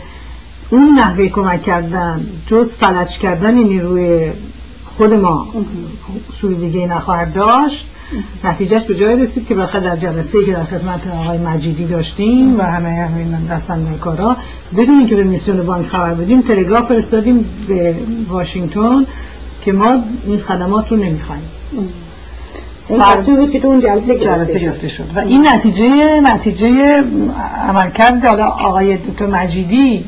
اون 0.70 1.00
نحوه 1.00 1.28
کمک 1.28 1.64
کردن 1.64 2.26
جز 2.48 2.72
فلج 2.72 3.18
کردن 3.18 3.54
نیروی 3.54 4.32
خود 5.00 5.14
ما 5.14 5.48
سوی 6.42 6.56
دیگه 6.56 6.88
نخواهد 6.88 7.34
داشت. 7.34 7.86
نتیجهش 8.44 8.84
به 8.84 8.96
جای 8.96 9.24
رسید 9.24 9.48
که 9.48 9.56
بخاطر 9.56 9.80
در 9.80 9.96
جلسه 9.96 10.46
که 10.46 10.54
در 10.54 10.64
خدمت 10.64 11.02
آقای 11.24 11.38
مجیدی 11.38 11.86
داشتیم 11.86 12.60
و 12.60 12.64
همه 12.64 12.90
همین 12.90 13.38
دستن 13.50 13.98
کارا 14.02 14.36
بدون 14.78 14.96
اینکه 15.00 15.16
به 15.16 15.24
میسیون 15.24 15.62
بانک 15.62 15.88
خبر 15.88 16.14
بدیم 16.14 16.42
تلگراف 16.42 16.88
فرستادیم 16.88 17.46
به 17.68 17.96
واشنگتن 18.30 19.06
که 19.66 19.72
ما 19.72 19.96
این 20.26 20.40
خدمات 20.40 20.92
رو 20.92 20.98
نمی‌خوایم. 20.98 21.42
این 22.90 23.02
تصویری 23.02 23.48
که 23.48 23.60
تو 23.60 23.68
اون 23.68 23.80
جلسه 23.80 24.20
جلسه 24.20 24.60
گرفته 24.60 24.88
شد. 24.88 25.06
و 25.16 25.20
این 25.20 25.48
نتیجه 25.48 26.20
نتیجه 26.22 27.04
عملکرد 27.68 28.26
حالا 28.26 28.46
آقای 28.46 28.98
دکتر 28.98 29.26
مجیدی 29.26 30.04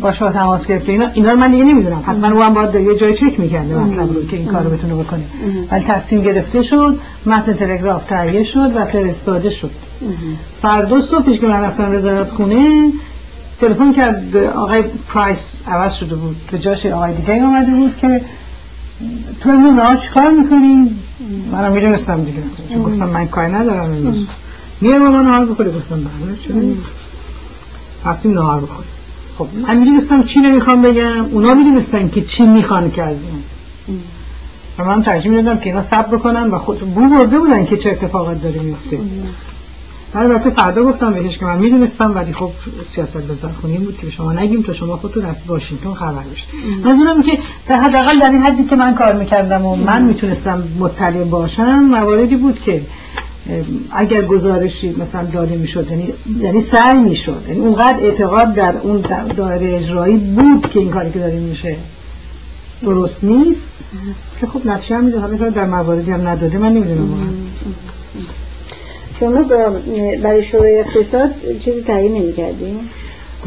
با 0.00 0.12
شما 0.12 0.32
تماس 0.32 0.66
گرفته 0.66 0.92
اینا. 0.92 1.06
اینا 1.14 1.30
رو 1.30 1.38
من 1.38 1.50
دیگه 1.50 1.64
نمی‌دونم. 1.64 2.02
حتما 2.06 2.30
او 2.30 2.42
هم 2.42 2.54
باید 2.54 2.74
یه 2.74 2.96
جای 2.96 3.14
چک 3.14 3.40
می‌کرده 3.40 3.74
مطلب 3.74 4.14
رو 4.14 4.26
که 4.26 4.36
این 4.36 4.46
کارو 4.46 4.70
بتونه 4.70 4.94
بکنه. 4.94 5.24
ولی 5.70 5.84
تصمیم 5.84 6.22
گرفته 6.22 6.62
شد 6.62 6.98
متن 7.26 7.52
تلگراف 7.52 8.04
تهیه 8.04 8.44
شد 8.44 8.76
و 8.76 8.84
فرستاده 8.84 9.50
شد. 9.50 9.70
فردا 10.62 11.00
صبحش 11.00 11.38
که 11.38 11.46
من 11.46 11.62
رفتم 11.62 11.96
وزارت 11.96 12.30
خونه 12.30 12.92
تلفن 13.60 13.92
کرد 13.92 14.36
آقای 14.36 14.82
پرایس 15.08 15.60
عوض 15.66 15.94
شده 15.94 16.14
بود. 16.14 16.36
به 16.52 16.58
جاش 16.58 16.86
آقای 16.86 17.14
دیگه 17.14 17.34
اومده 17.34 17.70
بود 17.70 17.96
که 18.00 18.20
تو 19.40 19.50
امروز 19.50 19.74
نهار 19.74 19.96
چیکار 19.96 20.30
می‌کنی 20.30 20.96
منم 21.52 21.72
می‌دونستم 21.72 22.24
دیگه. 22.24 22.38
گفتم 22.84 23.08
من 23.08 23.28
کاری 23.28 23.52
ندارم 23.52 23.84
امروز. 23.84 24.26
میرم 24.80 25.08
ما 25.08 25.22
نهار 25.22 25.46
بخوری. 25.46 25.70
گفتم 25.70 25.96
بله 25.96 26.36
چرا 26.44 26.54
رفتیم 28.12 28.32
نهار 28.32 28.60
بخوریم. 28.60 28.90
خب 29.38 29.48
من 29.62 29.76
می‌دونستم 29.76 30.22
چی 30.22 30.40
نمی‌خوام 30.40 30.82
بگم 30.82 31.24
اونا 31.24 31.54
می‌دونستن 31.54 32.08
که 32.08 32.22
چی 32.22 32.46
می‌خوان 32.46 32.90
که 32.90 33.02
از 33.02 33.16
این. 33.16 34.00
و 34.78 34.84
من 34.84 35.02
ترجیح 35.02 35.30
می‌دادم 35.30 35.58
که 35.58 35.70
اینا 35.70 35.82
صبر 35.82 36.16
بکنن 36.16 36.50
و 36.50 36.58
خود 36.58 36.78
بو 36.78 37.08
برده 37.08 37.38
بودن 37.38 37.66
که 37.66 37.76
چه 37.76 37.90
اتفاقات 37.90 38.42
داره 38.42 38.60
میفته 38.60 38.98
البته 40.14 40.50
فردا 40.50 40.84
گفتم 40.84 41.12
بهش 41.12 41.38
که 41.38 41.44
من 41.44 41.58
می‌دونستم 41.58 42.14
ولی 42.14 42.32
خب 42.32 42.50
سیاست 42.88 43.30
وزارت 43.30 43.54
خونی 43.54 43.78
بود 43.78 43.98
که 43.98 44.10
شما 44.10 44.32
نگیم 44.32 44.62
تا 44.62 44.74
شما 44.74 44.96
خودتون 44.96 45.24
از 45.24 45.36
واشنگتن 45.46 45.94
خبر 45.94 46.22
بشید 46.32 46.48
منظورم 46.84 47.22
که 47.22 47.38
در 47.68 47.76
حداقل 47.76 48.18
در 48.18 48.30
این 48.30 48.42
حدی 48.42 48.64
که 48.64 48.76
من 48.76 48.94
کار 48.94 49.12
می‌کردم 49.12 49.66
و 49.66 49.76
من 49.76 50.02
می‌تونستم 50.02 50.62
مطلع 50.78 51.24
باشم 51.24 51.78
مواردی 51.78 52.36
بود 52.36 52.60
که 52.60 52.82
اگر 53.90 54.22
گزارشی 54.22 54.96
مثلا 54.98 55.24
داده 55.24 55.56
می‌شد 55.56 55.90
یعنی 55.90 56.12
یعنی 56.40 56.60
سعی 56.60 56.98
می‌شد. 56.98 57.42
یعنی 57.48 57.60
اونقدر 57.60 57.98
اعتقاد 58.00 58.54
در 58.54 58.74
اون 58.82 59.04
دایره 59.36 59.76
اجرایی 59.76 60.16
بود 60.16 60.70
که 60.70 60.78
این 60.80 60.90
کاری 60.90 61.10
که 61.10 61.18
داریم 61.18 61.42
میشه. 61.42 61.76
درست 62.82 63.24
نیست. 63.24 63.72
که 64.40 64.46
خب 64.46 64.66
نتیجه 64.66 64.96
هم 64.96 65.04
میده 65.04 65.18
حالا 65.18 65.50
در 65.50 65.64
مواردی 65.66 66.10
هم 66.10 66.28
نداده. 66.28 66.58
من 66.58 66.72
نمی‌دونم 66.72 67.36
شما 69.20 69.42
برای 70.22 70.42
شورای 70.42 70.78
اقتصاد 70.80 71.30
چیزی 71.60 71.82
تعیین 71.82 72.14
نمی 72.14 72.32
کردیم؟ 72.32 72.78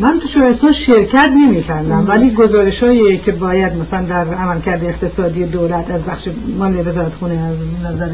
من 0.01 0.19
تو 0.19 0.27
شورای 0.27 0.73
شرکت 0.73 1.29
نمی 1.35 1.63
کردم 1.63 2.05
ولی 2.07 2.31
گزارش 2.31 2.83
هایی 2.83 3.17
که 3.17 3.31
باید 3.31 3.73
مثلا 3.73 4.05
در 4.05 4.33
عملکرد 4.33 4.83
اقتصادی 4.83 5.45
دولت 5.45 5.91
از 5.91 6.01
بخش 6.01 6.27
مال 6.57 6.87
وزارت 6.87 7.13
خونه 7.13 7.33
از 7.33 7.93
نظر 7.93 8.09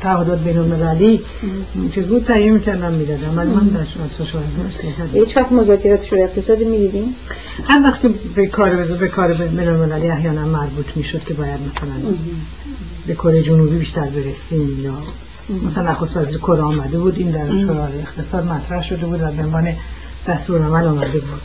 تعهدات 0.00 0.44
بین 0.44 0.58
المللی 0.58 1.20
چیز 1.94 2.04
بود 2.04 2.24
تعیین 2.24 2.52
می‌کردم 2.54 2.92
می‌دادم. 2.92 3.38
ولی 3.38 3.50
من 3.50 3.66
در 3.66 3.84
شورای 3.84 4.46
شرکت 4.82 5.14
هیچ 5.14 5.36
وقت 5.36 5.52
مذاکرات 5.52 6.04
شورای 6.04 6.24
اقتصادی 6.24 6.64
می‌دیدیم؟ 6.64 7.14
هر 7.68 7.82
وقت 7.84 8.00
به 8.34 8.46
کار 8.46 8.70
به 8.76 9.08
کار 9.08 9.32
بین 9.32 9.68
المللی 9.68 10.08
احیانا 10.08 10.46
مربوط 10.46 10.86
می‌شد 10.96 11.24
که 11.24 11.34
باید 11.34 11.60
مثلا 11.60 12.14
به 13.06 13.14
کره 13.14 13.42
جنوبی 13.42 13.76
بیشتر 13.76 14.06
برسیم 14.06 14.80
یا 14.84 14.92
مثلا 15.70 15.90
نخست 15.90 16.16
وزیر 16.16 16.38
کره 16.38 16.62
آمده 16.62 16.98
بود 16.98 17.18
این 17.18 17.30
در 17.30 17.46
شورای 17.48 18.00
اقتصاد 18.00 18.46
مطرح 18.46 18.84
شده 18.84 19.06
بود 19.06 19.20
و 19.20 19.26
به 19.26 19.42
عنوان 19.42 19.68
دستور 20.28 20.62
عمل 20.62 20.86
آمده 20.86 21.18
بود. 21.18 21.40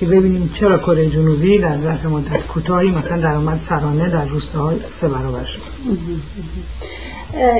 که 0.00 0.06
ببینیم 0.06 0.50
چرا 0.54 0.78
کره 0.78 1.10
جنوبی 1.10 1.58
در 1.58 1.78
ظرف 1.78 2.04
مدت 2.04 2.46
کوتاهی 2.46 2.90
مثلا 2.90 3.16
درآمد 3.16 3.58
سرانه 3.58 4.08
در 4.08 4.24
روستاهای 4.24 4.76
سه 5.00 5.08
برابر 5.08 5.44
شد. 5.44 5.60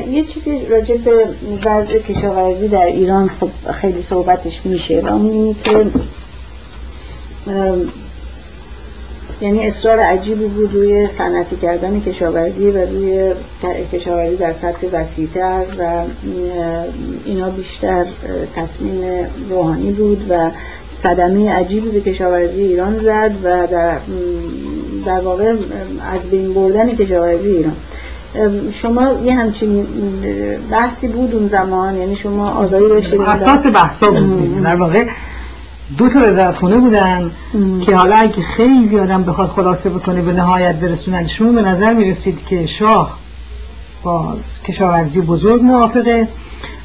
یه 0.09 0.25
چیزی 0.25 0.67
راجع 0.67 0.97
به 0.97 1.27
وضع 1.65 1.99
کشاورزی 1.99 2.69
در 2.69 2.87
ایران 2.87 3.31
خب 3.41 3.51
خیلی 3.73 4.03
صحبتش 4.03 4.67
میشه 4.67 5.01
و 5.01 5.07
اون 5.07 5.57
که 5.65 5.87
یعنی 9.41 9.67
اصرار 9.67 10.01
عجیبی 10.01 10.47
بود 10.47 10.75
روی 10.75 11.07
صنعتی 11.07 11.57
کردن 11.57 12.01
کشاورزی 12.01 12.71
و 12.71 12.87
روی 12.87 13.33
کشاورزی 13.93 14.37
در 14.37 14.53
سطح 14.53 14.87
وسیعتر 14.93 15.63
و 15.79 16.03
اینا 17.25 17.51
بیشتر 17.51 18.07
تصمیم 18.57 19.03
روحانی 19.51 19.93
بود 19.93 20.27
و 20.31 20.51
صدمه 20.91 21.53
عجیبی 21.53 21.89
به 21.89 22.01
کشاورزی 22.01 22.63
ایران 22.63 22.99
زد 22.99 23.33
و 23.43 23.67
در, 23.67 23.99
در 25.07 25.21
واقع 25.21 25.55
از 26.13 26.31
بین 26.31 26.55
بردن 26.55 26.97
کشاورزی 26.97 27.49
ایران. 27.49 27.77
شما 28.73 29.13
یه 29.25 29.35
همچین 29.35 29.87
بحثی 30.71 31.09
بود 31.09 31.35
اون 31.35 31.49
زمان؟ 31.49 31.97
یعنی 31.97 32.17
شما 32.17 32.51
آگاهی 32.51 32.89
داشتید؟ 32.89 33.21
اساس 33.21 33.67
بحثا 33.67 34.11
بود. 34.11 34.63
در 34.63 34.77
واقع 34.77 35.05
دو 35.99 36.09
تا 36.09 36.21
وزارتخونه 36.21 36.77
بودن 36.77 37.31
که 37.87 37.97
حالا 37.97 38.17
اگه 38.17 38.43
خیلی 38.43 38.99
آدم 38.99 39.23
بخواد 39.23 39.49
خلاصه 39.49 39.91
بکنه 39.91 40.23
به 40.23 40.33
نهایت 40.33 40.75
برسوننشون 40.75 41.55
به 41.55 41.63
نظر 41.63 41.95
می‌رسید 41.95 42.47
که 42.47 42.67
شاه 42.67 43.19
با 44.03 44.35
کشاورزی 44.65 45.21
بزرگ 45.21 45.63
موافقه 45.63 46.29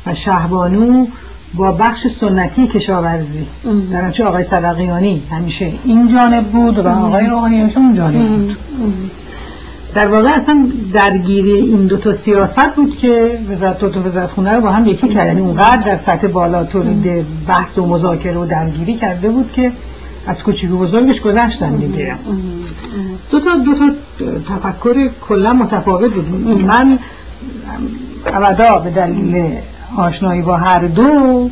و 0.05 0.15
شهبانو 0.15 1.07
با 1.53 1.71
بخش 1.71 2.07
سنتی 2.07 2.67
کشاورزی. 2.67 3.45
در 3.91 4.11
چه 4.11 4.25
آقای 4.25 4.43
صدقیانی 4.43 5.23
همیشه 5.31 5.73
این 5.85 6.11
جانب 6.13 6.43
بود 6.43 6.77
و 6.79 6.87
آقای 6.87 7.25
روحانی 7.25 7.59
همیشه 7.59 7.77
اون 7.77 7.95
جانب 7.95 8.27
بود 8.27 8.57
در 9.95 10.07
واقع 10.07 10.29
اصلا 10.29 10.67
درگیری 10.93 11.51
این 11.51 11.85
دو 11.87 11.97
تا 11.97 12.13
سیاست 12.13 12.75
بود 12.75 12.97
که 12.97 13.39
وزارت 13.49 13.79
دو 13.79 13.89
تا 13.89 13.99
وزارت 13.99 14.31
خونه 14.31 14.53
رو 14.53 14.61
با 14.61 14.71
هم 14.71 14.87
یکی 14.87 15.07
کرد. 15.07 15.27
یعنی 15.27 15.41
اونقدر 15.41 15.81
در 15.81 15.95
سطح 15.95 16.27
بالا 16.27 16.63
تولید 16.63 17.25
بحث 17.47 17.77
و 17.77 17.85
مذاکره 17.85 18.37
و 18.37 18.45
درگیری 18.45 18.95
کرده 18.97 19.29
بود 19.29 19.51
که 19.51 19.71
از 20.27 20.43
کوچیک 20.43 20.73
و 20.73 20.77
بزرگش 20.77 21.21
گذشتن 21.21 21.75
دیگه. 21.75 22.15
دو 23.31 23.39
تا 23.39 23.57
دو 23.57 23.73
تا 23.73 23.89
تفکر 24.49 25.09
کلا 25.27 25.53
متفاوت 25.53 26.13
بود. 26.13 26.61
من 26.65 26.99
ابدا 28.33 28.79
به 28.79 28.89
دلیل 28.89 29.45
آشنایی 29.97 30.41
با 30.41 30.57
هر 30.57 30.79
دو 30.79 31.49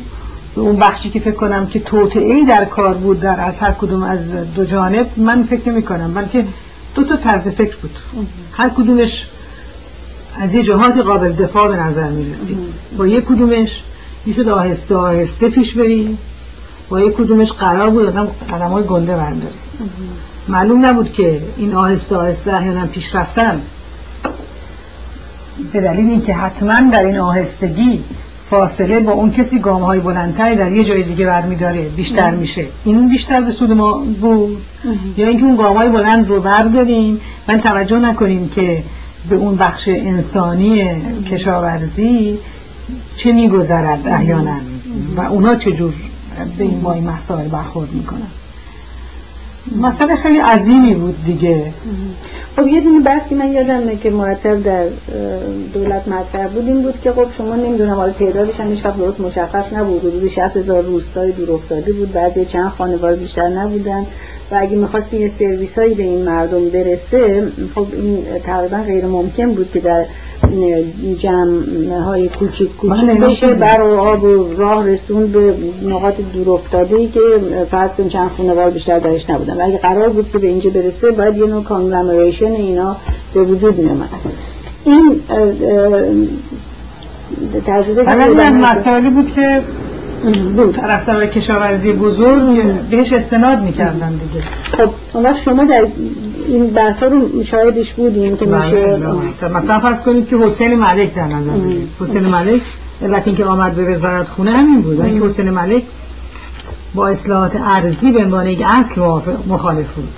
اون 0.56 0.76
بخشی 0.76 1.10
که 1.10 1.20
فکر 1.20 1.34
کنم 1.34 1.66
که 1.66 1.80
توطئه 1.80 2.44
در 2.44 2.64
کار 2.64 2.94
بود 2.94 3.20
در 3.20 3.40
از 3.40 3.58
هر 3.58 3.70
کدوم 3.72 4.02
از 4.02 4.30
دو 4.54 4.64
جانب 4.64 5.06
من 5.16 5.42
فکر 5.42 5.70
نمی 5.70 5.82
کنم 5.82 6.14
بلکه 6.14 6.44
دو 6.94 7.04
تا 7.04 7.16
طرز 7.16 7.48
فکر 7.48 7.76
بود. 7.76 7.98
هر 8.52 8.68
کدومش 8.68 9.26
از 10.40 10.54
یه 10.54 10.62
جهات 10.62 10.98
قابل 10.98 11.32
دفاع 11.32 11.68
به 11.68 11.76
نظر 11.76 12.08
می 12.08 12.32
رسید 12.32 12.58
با 12.96 13.06
یک 13.06 13.24
کدومش 13.24 13.82
می‌شد 14.26 14.48
آهسته 14.48 14.94
آهسته 14.94 15.48
پیش 15.48 15.72
بری. 15.72 16.18
با 16.88 17.00
یک 17.00 17.14
کدومش 17.14 17.52
قرار 17.52 17.90
بود 17.90 18.06
آدم 18.06 18.28
قدم 18.50 18.68
های 18.68 18.84
گنده 18.84 19.16
برداره. 19.16 19.54
معلوم 20.48 20.86
نبود 20.86 21.12
که 21.12 21.42
این 21.56 21.74
آهسته 21.74 22.16
آهسته 22.16 22.54
احیانا 22.54 22.86
پیش 22.86 23.14
رفتن. 23.14 23.62
به 25.72 25.80
دلیل 25.80 26.10
اینکه 26.10 26.34
حتما 26.34 26.90
در 26.90 27.04
این 27.04 27.18
آهستگی 27.18 28.04
فاصله 28.50 29.00
با 29.00 29.12
اون 29.12 29.30
کسی 29.30 29.58
گام 29.58 29.82
های 29.82 30.00
بلندتری 30.00 30.56
در 30.56 30.72
یه 30.72 30.84
جای 30.84 31.02
دیگه 31.02 31.26
برمیداره 31.26 31.82
بیشتر 31.82 32.30
میشه. 32.30 32.66
این 32.84 33.08
بیشتر 33.08 33.40
به 33.40 33.52
سود 33.52 33.72
ما 33.72 33.92
بود. 34.20 34.62
یا 35.16 35.28
اینکه 35.28 35.44
اون 35.44 35.56
گام 35.56 35.76
های 35.76 35.88
بلند 35.88 36.28
رو 36.28 36.40
برداریم 36.40 37.20
من 37.48 37.60
توجه 37.60 37.98
نکنیم 37.98 38.48
که 38.48 38.82
به 39.28 39.36
اون 39.36 39.56
بخش 39.56 39.88
انسانی 39.88 40.84
کشاورزی 41.30 42.38
چه 43.16 43.32
میگذرد 43.32 44.08
احیانا 44.08 44.56
و 45.16 45.20
اونا 45.20 45.54
چجور 45.54 45.94
به 46.58 46.64
این 46.64 46.80
با 46.80 46.92
این 46.92 47.10
مسائل 47.10 47.48
برخورد 47.48 47.92
می‌کنن. 47.92 48.43
مسئله 49.82 50.16
خیلی 50.16 50.38
عظیمی 50.38 50.94
بود 50.94 51.24
دیگه. 51.24 51.64
خب 52.56 52.66
یه 52.66 52.80
دونه 52.80 53.00
بحث 53.00 53.28
که 53.28 53.34
من 53.34 53.52
یادمه 53.52 53.96
که 53.96 54.10
مرتب 54.10 54.62
در 54.62 54.84
دولت 55.74 56.08
مطرح 56.08 56.46
بود 56.46 56.66
این 56.66 56.82
بود 56.82 57.00
که 57.04 57.12
خب 57.12 57.26
شما 57.38 57.56
نمی‌دونم 57.56 57.94
حالا 57.94 58.12
تعدادش 58.12 58.60
هم 58.60 58.70
هیچ 58.70 58.82
درست 58.82 59.20
مشخص 59.20 59.72
نبود. 59.72 60.00
حدود 60.00 60.26
60 60.26 60.56
هزار 60.56 60.82
روستای 60.82 61.32
دور 61.32 61.50
افتاده 61.50 61.92
بود. 61.92 62.12
بعضی 62.12 62.44
چند 62.44 62.68
خانواده 62.68 63.16
بیشتر 63.16 63.48
نبودن. 63.48 64.06
و 64.50 64.56
اگه 64.60 64.76
می‌خواستی 64.76 65.18
یه 65.18 65.28
سرویس 65.28 65.78
هایی 65.78 65.94
به 65.94 66.02
این 66.02 66.22
مردم 66.22 66.68
برسه 66.68 67.48
خب 67.74 67.86
این 67.92 68.18
تقریبا 68.46 68.76
غیر 68.76 69.06
ممکن 69.06 69.52
بود 69.52 69.70
که 69.72 69.80
در 69.80 70.04
جمع 71.18 71.98
های 72.04 72.28
کوچیک 72.28 72.76
کوچیک 72.76 73.10
بشه 73.10 73.54
بر 73.54 73.82
و 73.82 74.00
آب 74.00 74.24
و 74.24 74.54
راه 74.56 74.88
رسون 74.88 75.32
به 75.32 75.54
نقاط 75.88 76.14
دور 76.34 76.50
افتاده 76.50 76.96
ای 76.96 77.08
که 77.08 77.20
فرض 77.70 77.94
کن 77.94 78.08
چند 78.08 78.30
خانوار 78.36 78.70
بیشتر 78.70 78.98
درش 78.98 79.30
نبودن. 79.30 79.60
و 79.60 79.64
اگه 79.64 79.78
قرار 79.78 80.08
بود 80.08 80.30
که 80.32 80.38
به 80.38 80.46
اینجا 80.46 80.70
برسه 80.70 81.10
باید 81.10 81.36
یه 81.36 81.46
نوع 81.46 81.62
کانگلامریشن 81.62 82.52
اینا 82.52 82.96
به 83.34 83.42
وجود 83.42 83.78
می 83.78 83.90
این 84.84 85.20
تجربه 87.66 88.50
مسائلی 88.50 89.08
بود 89.08 89.32
که 89.34 89.60
بود. 90.56 90.76
طرفدار 90.76 91.26
کشاورزی 91.26 91.92
بزرگ 91.92 92.62
بهش 92.90 93.12
استناد 93.12 93.62
می‌کردن 93.62 94.10
دیگه. 94.10 94.44
خب 94.62 95.34
شما 95.44 95.64
در 95.64 95.86
این 96.46 96.66
بحث 96.66 97.02
رو 97.02 97.42
شاهدش 97.42 97.92
بودیم 97.92 98.36
که 98.36 98.44
بله، 98.44 98.64
میشه 98.64 98.96
بله. 99.40 99.52
مثلا 99.52 99.80
فرض 99.80 100.02
کنید 100.02 100.28
که 100.28 100.36
حسین 100.36 100.74
ملک 100.74 101.14
در 101.14 101.26
نظر 101.26 101.50
بگیرید. 101.50 101.88
حسین 102.00 102.26
ملک 102.26 102.62
علت 103.02 103.22
اینکه 103.26 103.44
آمد 103.44 103.74
به 103.74 103.94
وزارت 103.94 104.28
خونه 104.28 104.50
همین 104.50 104.82
بود. 104.82 105.00
اینکه 105.00 105.26
حسین 105.26 105.50
ملک 105.50 105.82
با 106.94 107.08
اصلاحات 107.08 107.56
ارزی 107.56 108.12
به 108.12 108.18
عنوان 108.18 108.46
یک 108.46 108.62
اصل 108.66 109.00
مخالف 109.46 109.86
بود. 109.86 110.08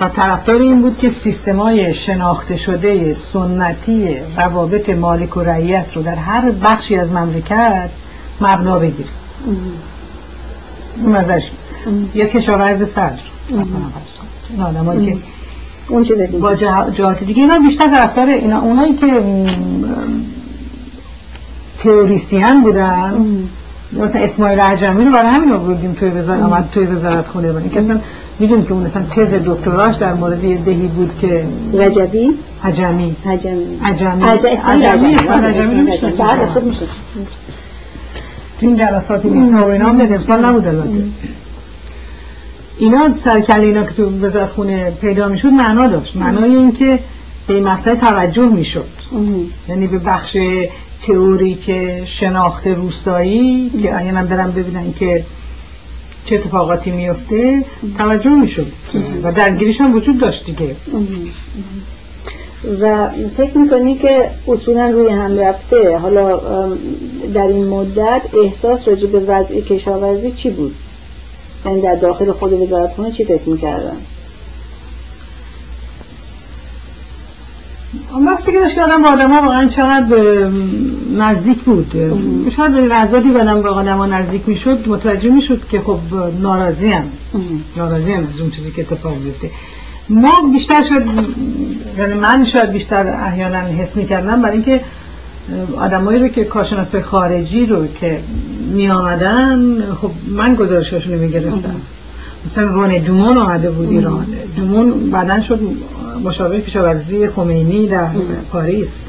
و 0.00 0.08
طرفدار 0.08 0.60
این 0.60 0.82
بود 0.82 0.98
که 0.98 1.08
سیستمای 1.08 1.94
شناخته 1.94 2.56
شده 2.56 3.14
سنتی 3.14 4.16
روابط 4.36 4.90
مالک 4.90 5.36
و 5.36 5.40
رعیت 5.40 5.86
رو 5.94 6.02
در 6.02 6.14
هر 6.14 6.50
بخشی 6.50 6.96
از 6.96 7.12
مملکت 7.12 7.90
مبنا 8.40 8.78
بگیره. 8.78 9.08
اون 11.04 11.16
ازش. 11.16 11.50
یا 12.14 12.26
کشاورز 12.26 12.82
صدر 12.82 13.18
این 13.48 14.60
آدمایی 14.62 15.06
که 15.06 15.16
اون 15.88 16.04
با 16.40 16.54
جهات 16.90 17.24
دیگه 17.24 17.42
اینا 17.42 17.58
بیشتر 17.58 17.88
طرفدار 17.88 18.28
اینا 18.28 18.60
اونایی 18.60 18.94
که 18.94 19.06
تئوریسین 21.82 22.62
بودن. 22.62 23.28
مثلا 23.92 24.22
اسماعیل 24.22 24.60
عجمی 24.60 25.04
رو 25.04 25.12
برای 25.12 25.28
همین 25.30 25.52
آوردیم 25.52 25.92
توی 25.92 26.08
وزارت 26.08 26.42
آمد 26.42 26.68
توی 26.72 26.86
وزارت 26.86 27.26
خونه 27.26 27.52
بودیم 27.52 27.70
که 27.70 27.80
اصلا 27.80 28.00
می‌دونیم 28.38 28.64
که 28.64 28.72
اون 28.72 28.82
مثلا 28.82 29.02
تز 29.02 29.34
دکتراش 29.46 29.96
در 29.96 30.14
مورد 30.14 30.44
یه 30.44 30.56
دهی 30.56 30.86
بود 30.86 31.10
که 31.20 31.44
رجبی؟ 31.72 32.30
عجمی. 32.64 33.16
عجمی. 33.26 33.78
عجمی. 33.84 34.22
عجمی 34.22 35.14
عجمی 35.14 35.92
تو 38.60 38.66
این 38.66 38.76
جلسات 38.76 39.24
نیست. 39.24 39.54
و 39.54 39.64
اینا 39.64 39.88
هم 39.88 40.00
امسال 40.00 40.44
نبود 40.44 40.66
البته. 40.66 41.04
اینا 42.78 43.12
سرکل 43.14 43.60
اینا 43.60 43.84
که 43.84 43.90
تو 43.90 44.26
وزارت 44.26 44.48
خونه 44.48 44.90
پیدا 44.90 45.28
می‌شد 45.28 45.48
معنا 45.48 45.86
داشت. 45.86 46.16
معنای 46.16 46.56
این 46.56 46.72
که 46.72 46.98
به 47.46 47.54
این 47.54 47.64
مسئله 47.64 47.96
توجه 47.96 48.48
می‌شد. 48.48 48.86
یعنی 49.68 49.86
به 49.86 49.98
بخش 49.98 50.36
تئوریک 51.06 51.70
شناخت 52.04 52.66
روستایی 52.66 53.70
که 53.82 53.94
احیانا 53.94 54.22
برم 54.22 54.50
ببینن 54.50 54.92
که 54.92 55.24
چه 56.26 56.34
اتفاقاتی 56.34 56.90
میفته 56.90 57.64
توجه 57.98 58.30
می‌شد. 58.30 58.72
و 59.22 59.32
درگیریش 59.32 59.80
هم 59.80 59.96
وجود 59.96 60.18
داشت 60.18 60.46
دیگه. 60.46 60.76
و 62.80 63.08
فکر 63.36 63.58
می‌کنی 63.58 63.94
که 63.94 64.30
اصولا 64.48 64.90
روی 64.90 65.08
هم 65.08 65.38
رفته. 65.38 65.98
حالا 65.98 66.40
در 67.34 67.46
این 67.46 67.68
مدت 67.68 68.22
احساس 68.44 68.88
راجع 68.88 69.06
به 69.06 69.20
وضع 69.20 69.60
کشاورزی 69.60 70.30
چی 70.30 70.50
بود؟ 70.50 70.74
یعنی 71.66 71.80
در 71.80 71.94
داخل 71.94 72.32
خود 72.32 72.52
وزارت 72.52 73.12
چی 73.12 73.24
فکر 73.24 73.48
می‌کردن؟ 73.48 73.96
اون 78.12 78.28
وقتی 78.28 78.52
که 78.52 78.58
داشت 78.58 78.78
آدم 78.78 79.02
با 79.02 79.08
آدم 79.08 79.30
ها 79.30 79.42
واقعا 79.42 79.68
چقدر 79.68 80.16
نزدیک 81.16 81.58
بود. 81.58 81.92
شاید 82.56 82.72
لحظاتی 82.72 83.28
به 83.28 83.40
آدم 83.40 83.62
با 83.62 83.68
آدم 83.68 83.96
ها 83.96 84.06
نزدیک 84.06 84.48
می‌شد 84.48 84.88
متوجه 84.88 85.30
می‌شد 85.30 85.68
که 85.68 85.80
خب 85.80 85.98
ناراضی 86.42 86.88
هم. 86.88 87.04
ناراضی 87.76 88.12
هم 88.12 88.28
از 88.32 88.40
اون 88.40 88.50
چیزی 88.50 88.72
که 88.72 88.82
اتفاق 88.82 89.18
بیفته 89.18 89.50
ما 90.08 90.32
بیشتر 90.52 90.82
شاید 90.88 91.02
یعنی 91.98 92.14
من 92.14 92.44
شاید 92.44 92.70
بیشتر 92.70 93.06
احیانا 93.06 93.58
حس 93.58 93.96
می‌کردم 93.96 94.42
برای 94.42 94.54
اینکه 94.54 94.80
آدمایی 95.76 96.18
رو 96.18 96.28
که 96.28 96.44
کارشناس 96.44 96.96
خارجی 96.96 97.66
رو 97.66 97.86
که 97.86 98.20
می 98.72 98.90
آمدن 98.90 99.82
خب 100.02 100.10
من 100.28 100.54
گزارشاشون 100.54 101.12
رو 101.12 101.28
مثلا 102.46 102.72
وان 102.76 102.98
دومون 102.98 103.38
آمده 103.38 103.70
بود 103.70 103.88
ایران. 103.88 104.26
دومون 104.56 105.10
بعدا 105.10 105.40
شد 105.40 105.60
مشاور 106.24 106.60
کشاورزی 106.60 107.28
خمینی 107.28 107.88
در 107.88 108.08
پاریس. 108.52 109.04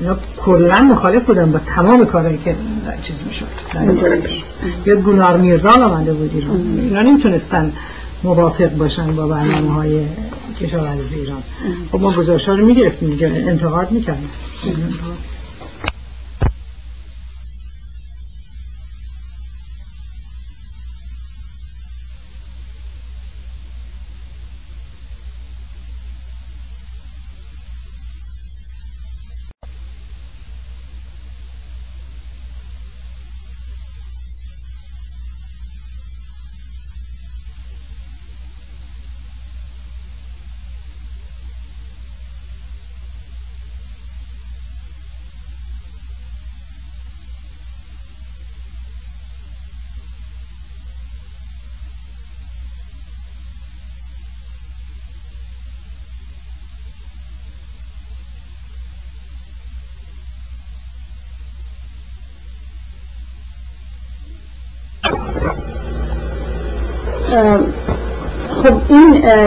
اینا 0.00 0.16
کلا 0.44 0.82
مخالف 0.82 1.24
بودن 1.24 1.52
با 1.52 1.58
تمام 1.58 2.06
کارهایی 2.06 2.38
که 2.44 2.54
چیز 3.02 3.22
می‌شد 3.26 3.46
یا 4.86 4.96
گونار 4.96 5.36
میردال 5.36 5.82
آمده 5.82 6.12
بود 6.12 6.30
ایران. 6.34 6.78
اینا 6.82 7.02
نمی‌تونستن 7.02 7.72
موافق 8.24 8.70
باشن 8.76 9.16
با 9.16 9.26
برنامه 9.26 9.72
های 9.72 10.00
کشاورزی 10.52 11.20
ایران. 11.20 11.42
خب 11.92 12.00
ما 12.00 12.12
گزارش 12.12 12.48
رو 12.48 12.66
می‌گرفتیم 12.66 13.18
انتقاد 13.22 13.90
می‌کردیم. 13.90 14.30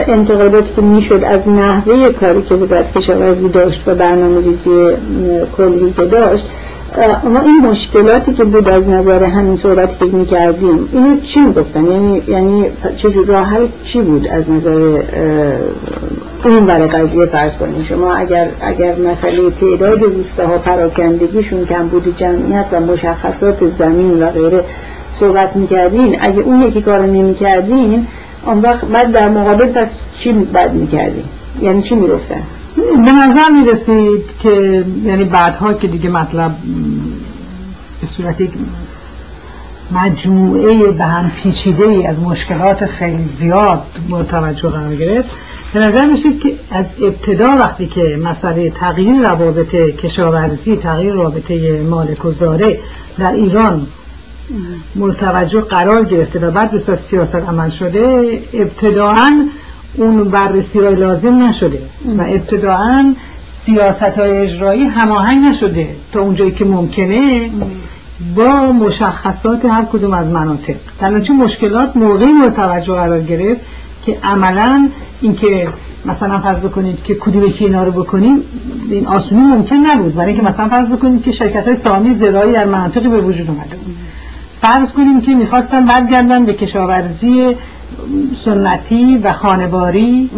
انتقاداتی 0.08 0.74
که 0.76 0.82
می‌شد 0.82 1.24
از 1.24 1.50
نحوه 1.50 2.12
کاری 2.12 2.42
که 2.42 2.56
وزارت 2.56 2.98
کشاورزی 2.98 3.50
داشت 3.50 3.88
و 3.88 3.96
برنامه 3.96 4.42
ریزی 4.42 4.96
کلی 5.58 5.94
که 5.98 6.06
داشت 6.06 6.46
اما 7.24 7.40
این 7.42 7.68
مشکلاتی 7.70 8.34
که 8.34 8.44
بود 8.44 8.70
از 8.70 8.90
نظر 8.90 9.24
همین 9.24 9.58
صحبت 9.58 10.00
که 10.00 10.06
می‌کردیم 10.06 10.90
اینو 10.94 11.20
چی 11.20 11.40
می‌گفتن؟ 11.40 11.86
یعنی 11.86 12.22
یعنی 12.28 12.66
چیزی 12.98 13.24
راه 13.24 13.48
چی 13.84 14.02
بود 14.02 14.28
از 14.28 14.52
نظر 14.52 15.02
اون 16.44 16.66
برای 16.66 16.88
قضیه 16.88 17.26
فرض 17.26 17.58
کنیم؟ 17.58 17.84
شما 17.84 18.14
اگر 18.14 18.48
اگر 18.62 18.96
مسئله 18.96 19.52
تعداد 19.62 20.04
روستاها 20.04 20.58
پراکندگیشون 20.58 21.66
کم 21.66 21.88
بودی 21.88 22.12
جمعیت 22.12 22.66
و 22.72 22.80
مشخصات 22.80 23.68
زمین 23.68 24.24
و 24.24 24.30
غیره 24.30 24.64
صحبت 25.20 25.56
می‌کردین 25.56 26.18
اگه 26.22 26.40
اون 26.40 26.62
یکی 26.62 26.82
کارو 26.82 27.06
نمی‌کردین 27.06 28.08
اون 28.46 28.60
وقت 28.60 28.86
بعد 28.86 29.12
در 29.12 29.30
مقابل 29.30 29.66
پس 29.66 29.96
چی 30.18 30.34
بد 30.34 30.74
می‌کردین 30.74 31.24
یعنی 31.62 31.82
چی 31.82 31.96
می‌رفتن 31.96 32.44
به 32.76 33.12
نظر 33.12 33.50
می‌رسید 33.50 34.24
که 34.44 34.84
یعنی 35.06 35.24
بعدها 35.24 35.74
که 35.74 35.88
دیگه 35.88 36.10
مطلب 36.10 36.56
به 38.02 38.08
صورت 38.08 38.42
یک 38.42 38.52
مجموعه 39.92 40.92
به 40.92 41.04
هم 41.04 41.32
پیچیده 41.36 41.84
ای 41.84 42.08
از 42.08 42.20
مشکلات 42.20 42.86
خیلی 42.86 43.24
زیاد 43.24 43.84
مورد 44.10 44.28
توجه 44.28 44.70
قرار 44.70 44.96
گرفت 44.96 45.30
به 45.74 45.80
نظر 45.80 46.06
میشید 46.06 46.40
که 46.40 46.56
از 46.72 46.96
ابتدا 47.02 47.58
وقتی 47.60 47.88
که 47.88 48.20
مسئله 48.24 48.70
تغییر 48.70 49.16
روابط 49.16 49.76
کشاورزی 49.76 50.78
تغییر 50.78 51.14
رابطه 51.14 51.82
مالک 51.82 52.26
و 52.26 52.32
زاره 52.32 52.80
در 53.20 53.32
ایران 53.32 53.88
متوجه 54.96 55.62
قرار 55.62 56.06
گرفته 56.06 56.40
و 56.40 56.52
بعد 56.52 56.72
دوست 56.72 56.96
سیاست 56.96 57.36
عمل 57.36 57.70
شده 57.70 58.40
ابتداعا 58.54 59.46
اون 59.96 60.24
بررسی 60.24 60.80
های 60.80 60.96
لازم 60.96 61.44
نشده 61.44 61.80
و 62.18 62.22
ابتداعا 62.22 63.14
سیاست 63.50 64.04
های 64.04 64.38
اجرایی 64.38 64.84
هماهنگ 64.84 65.46
نشده 65.46 65.88
تا 66.12 66.22
اونجایی 66.22 66.52
که 66.52 66.66
ممکنه 66.66 67.50
با 68.36 68.72
مشخصات 68.72 69.66
هر 69.66 69.86
کدوم 69.86 70.14
از 70.14 70.28
مناطق. 70.28 70.76
در 71.02 71.32
مشکلات 71.32 71.98
موقعی 71.98 72.32
متوجه 72.32 72.94
قرار 72.94 73.22
گرفت 73.22 73.62
که 74.06 74.18
عملا 74.24 74.90
اینکه 75.22 75.68
مثلا 76.06 76.40
فرض 76.40 76.58
بکنید 76.58 77.04
که 77.04 77.16
کدوم 77.16 77.52
که 77.52 77.66
اینا 77.66 77.84
رو 77.84 77.92
بکنیم 77.92 78.44
این 78.90 79.08
آسونی 79.08 79.42
ممکن 79.42 79.76
نبود. 79.76 80.16
برای 80.16 80.34
اینکه 80.34 80.48
مثلا 80.48 80.70
فرض 80.70 80.88
بکنید 80.88 81.24
که 81.24 81.32
شرکت 81.32 81.66
های 81.66 81.76
سامی 81.76 82.16
زراعی 82.16 82.54
در 82.54 82.66
مناطقی 82.66 83.08
به 83.08 83.18
وجود 83.18 83.50
اومده 83.50 83.76
فرض 84.66 84.94
کنیم 84.94 85.22
که 85.22 85.34
می‌خواستن 85.34 85.86
برگردن 85.86 86.46
به 86.46 86.54
کشاورزی 86.54 87.56
سنتی 88.46 89.18
و 89.18 89.34
خانباری 89.34 90.30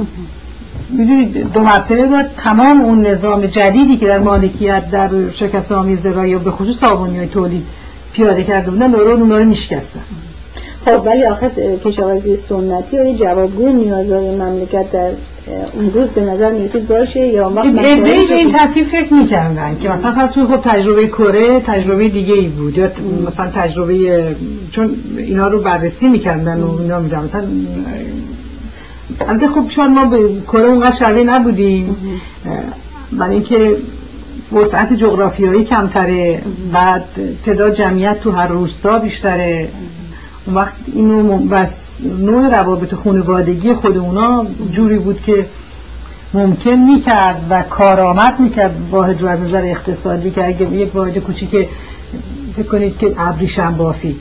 می‌دونید 0.90 1.54
دو 1.54 1.60
مرتبه 1.60 2.06
باید 2.06 2.26
تمام 2.38 2.82
اون 2.82 3.06
نظام 3.06 3.46
جدیدی 3.46 3.98
که 3.98 4.08
در 4.08 4.20
مالکیت 4.20 4.92
در 4.92 5.10
شرکت 5.34 5.72
آمی 5.72 5.96
زرایی 5.96 6.36
و 6.36 6.40
به 6.40 6.52
خصوص 6.52 6.78
تابونی 6.78 7.18
های 7.18 7.28
تولید 7.28 7.64
پیاده 8.14 8.44
کرده 8.44 8.72
بودن 8.72 8.94
رو 8.94 9.08
اونها 9.08 9.38
رو 9.38 9.46
میشکستن. 9.46 10.00
خب 10.86 11.06
ولی 11.06 11.26
آخر 11.26 11.50
کشاورزی 11.86 12.36
سنتی 12.36 13.00
و 13.00 13.04
یه 13.04 13.18
جوابگوی 13.18 13.74
نیازهای 13.74 14.36
مملکت 14.36 14.92
در 14.92 15.12
اون 15.74 15.92
روز 15.94 16.08
به 16.08 16.22
نظر 16.22 16.52
می‌رسید 16.52 16.88
باشه 16.88 17.28
یا 17.28 17.50
وقت 17.50 17.68
به 17.68 18.36
این 18.36 18.52
ترتیب 18.52 18.88
فکر 18.88 19.14
می‌کردن 19.14 19.78
که 19.82 19.90
مثلا 19.90 20.12
فرض 20.12 20.32
خب 20.32 20.62
تجربه 20.64 21.08
کره 21.08 21.60
تجربه 21.60 22.10
دیگه 22.10 22.34
ای 22.34 22.48
بود. 22.48 22.78
یا 22.78 22.92
مثلا 23.28 23.52
تجربه 23.56 24.26
چون 24.72 24.90
اینا 25.18 25.48
رو 25.48 25.62
بررسی 25.62 26.08
می‌کردن 26.08 26.62
و 26.62 26.82
اینا 26.82 27.00
میدن 27.00 27.24
مثلا 27.24 27.44
البته 29.30 29.48
خب 29.48 29.68
چون 29.68 29.94
ما 29.94 30.06
به 30.06 30.30
کره 30.48 30.68
اونقدر 30.68 30.96
شبیه 30.96 31.24
نبودیم. 31.24 31.96
برای 33.12 33.34
اینکه 33.34 33.76
وسعت 34.54 34.94
جغرافیایی 34.94 35.64
کمتره. 35.64 36.42
بعد 36.74 37.04
تعداد 37.46 37.74
جمعیت 37.74 38.20
تو 38.20 38.32
هر 38.32 38.48
روستا 38.48 39.00
بیشتره. 39.00 39.70
وقت 40.54 40.74
اینو 40.96 41.38
بس 41.38 41.92
نوع 42.20 42.60
روابط 42.60 42.96
خانوادگی 42.96 43.74
خود 43.74 43.98
اونا 43.98 44.46
جوری 44.72 44.98
بود 44.98 45.22
که 45.26 45.46
ممکن 46.34 46.72
می‌کرد 46.72 47.42
و 47.50 47.62
کارآمد 47.62 48.40
می‌کرد 48.40 48.76
واحد 48.92 49.22
رو 49.22 49.28
از 49.28 49.40
نظر 49.40 49.62
اقتصادی 49.62 50.32
که 50.32 50.48
اگه 50.48 50.72
یک 50.72 50.96
واحد 50.96 51.18
کوچیک 51.18 51.68
فکر 52.56 52.68
کنید 52.68 52.98
که 52.98 53.14
ابریشم 53.18 53.76
بافی 53.78 54.16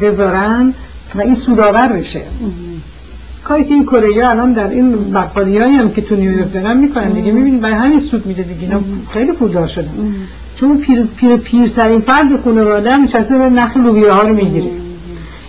بذارن 0.00 0.74
و 1.14 1.20
این 1.20 1.34
سودآور 1.34 1.88
بشه. 1.88 2.20
کاری 3.44 3.64
که 3.64 3.74
این 3.74 3.86
کره 3.86 4.28
الان 4.28 4.52
در 4.52 4.68
این 4.68 5.12
بقالی 5.12 5.58
هم 5.58 5.92
که 5.92 6.02
تو 6.02 6.16
نیویورک 6.16 6.52
دارن 6.52 6.76
می‌کنن 6.76 7.10
دیگه. 7.10 7.32
می‌بینید 7.32 7.60
برای 7.60 7.74
همین 7.74 8.00
سود 8.00 8.26
میده 8.26 8.42
دیگه. 8.42 8.60
اینا 8.60 8.80
خیلی 9.12 9.32
پولدار 9.32 9.66
شدن. 9.66 10.14
چون 10.56 10.78
پیر 10.78 11.02
پیر 11.16 11.36
پیرترین 11.36 12.00
فرد 12.00 12.42
خانواده 12.44 12.94
هم 12.94 13.02
نشسته 13.02 13.34
نخل 13.34 13.80
لوبیا 13.80 14.14
ها 14.14 14.22
رو 14.22 14.34
می‌گیره. 14.34 14.66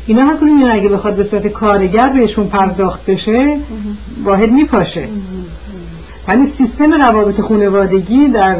اینا 0.08 0.26
هر 0.26 0.38
کنیم 0.38 0.72
اگه 0.72 0.90
بخواد 0.90 1.16
به 1.16 1.24
صورت 1.24 1.48
کارگر 1.48 2.10
بهشون 2.10 2.48
پرداخت 2.48 3.06
بشه 3.06 3.58
واحد 4.24 4.52
میپاشه. 4.52 5.08
ولی 6.28 6.44
سیستم 6.44 6.94
روابط 6.94 7.42
خانوادگی 7.42 8.28
در 8.28 8.56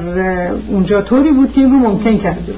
اونجا 0.68 1.02
طوری 1.02 1.32
بود 1.32 1.54
که 1.54 1.62
این 1.62 1.72
رو 1.72 1.78
ممکن 1.78 2.18
کرده 2.18 2.54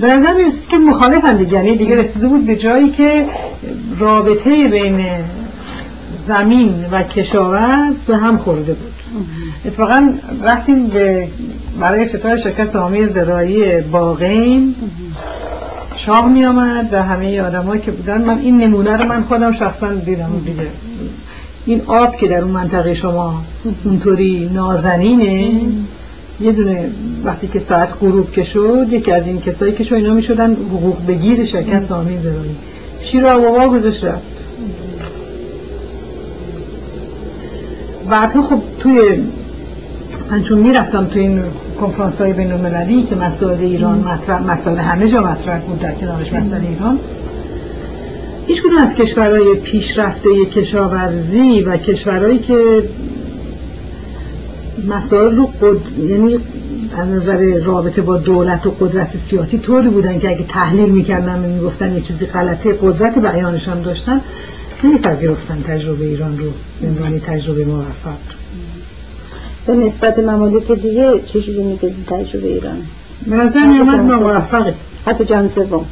به 0.00 0.06
نظر 0.06 0.34
می‌رسید 0.34 0.68
که 0.68 0.78
مخالفن 0.78 1.36
دیگه. 1.36 1.52
یعنی 1.52 1.76
دیگه 1.76 1.96
رسیده 1.96 2.28
بود 2.28 2.46
به 2.46 2.56
جایی 2.56 2.90
که 2.90 3.26
رابطه 3.98 4.68
بین 4.68 5.06
زمین 6.28 6.74
و 6.92 7.02
کشاورز 7.02 7.94
به 8.06 8.16
هم 8.16 8.38
خورده 8.38 8.72
بود. 8.72 8.92
اتفاقا 9.66 10.12
رفتیم 10.44 10.86
به 10.86 11.28
برای 11.80 12.02
افتتاح 12.02 12.36
شرکت 12.36 12.68
سهامی 12.68 13.06
زراعی 13.06 13.80
باغین 13.80 14.74
شاه 16.06 16.32
می 16.32 16.44
آمد 16.44 16.88
و 16.92 17.02
همه 17.02 17.40
آدمایی 17.40 17.80
که 17.80 17.90
بودن 17.90 18.24
من 18.24 18.38
این 18.38 18.58
نمونه 18.58 18.96
رو 18.96 19.08
من 19.08 19.22
خودم 19.22 19.52
شخصا 19.52 19.92
دیدم. 19.92 20.42
دیگه 20.44 20.66
این 21.66 21.82
آب 21.86 22.16
که 22.16 22.28
در 22.28 22.38
اون 22.38 22.50
منطقه 22.50 22.94
شما 22.94 23.42
اونطوری 23.84 24.50
نازنینه 24.54 25.60
یه 26.40 26.52
دونه 26.52 26.90
وقتی 27.24 27.48
که 27.48 27.58
ساعت 27.58 27.88
غروب 28.00 28.32
که 28.32 28.44
شد 28.44 28.86
یکی 28.90 29.12
از 29.12 29.26
این 29.26 29.40
کسایی 29.40 29.72
که 29.72 29.84
شو 29.84 29.94
اینا 29.94 30.14
می 30.14 30.22
شدن 30.22 30.52
حقوق 30.52 31.06
بگیر 31.08 31.46
شرکت 31.46 31.82
سامی 31.82 32.16
برایی 32.16 32.56
شیر 33.00 33.32
رو 33.32 33.40
بابا 33.40 33.68
گذاشت 33.68 34.04
رفت. 34.04 34.22
بعدها 38.10 38.42
خب 38.42 38.62
توی 38.78 39.00
من 40.30 40.42
چون 40.42 40.58
می‌رفتم 40.58 41.04
توی 41.04 41.22
این 41.22 41.42
کنفرانس 41.80 42.20
های 42.20 42.32
بین 42.32 42.52
المللی 42.52 43.02
که 43.02 43.14
مسائل 43.14 43.60
ایران 43.60 43.98
مطرح 43.98 44.42
مسائل 44.42 44.78
همه 44.78 45.08
جا 45.08 45.20
مطرح 45.20 45.60
بود 45.60 45.80
در 45.80 45.94
کنارش 45.94 46.32
مسائل 46.32 46.62
ایران 46.64 46.98
هیچ 48.46 48.62
کدوم 48.62 48.78
از 48.78 48.94
کشورهای 48.94 49.54
پیشرفته 49.54 50.44
کشاورزی 50.44 51.60
و 51.60 51.76
کشورهایی 51.76 52.38
که 52.38 52.82
مسائل 54.88 55.36
رو 55.36 55.46
قد... 55.46 56.00
یعنی 56.08 56.38
از 56.96 57.08
نظر 57.08 57.58
رابطه 57.64 58.02
با 58.02 58.16
دولت 58.16 58.66
و 58.66 58.70
قدرت 58.70 59.16
سیاسی 59.16 59.58
طوری 59.58 59.88
بودن 59.88 60.18
که 60.18 60.28
اگه 60.28 60.44
تحلیل 60.48 60.88
می‌کردن 60.88 61.44
و 61.44 61.54
می‌گفتن 61.54 61.94
یه 61.94 62.00
چیزی 62.00 62.26
غلطه 62.26 62.72
قدرت 62.72 63.18
بیانش 63.18 63.68
هم 63.68 63.82
داشتن 63.82 64.20
نمیپذیرفتن 64.84 65.62
تجربه 65.68 66.04
ایران 66.04 66.38
رو 66.38 66.46
عنوان 66.88 67.20
تجربه 67.20 67.64
موفق. 67.64 68.36
به 69.66 69.74
نسبت 69.74 70.18
ممالک 70.18 70.72
دیگه 70.72 71.20
چجوری 71.26 71.62
میگه 71.62 71.92
تجربه 72.06 72.46
ایران؟ 72.46 72.76
به 73.26 73.36
نظر 73.36 73.66
میامد 73.66 74.00
موفقه. 74.00 74.74
حتی 75.06 75.24
جان 75.24 75.48
سوم. 75.48 75.84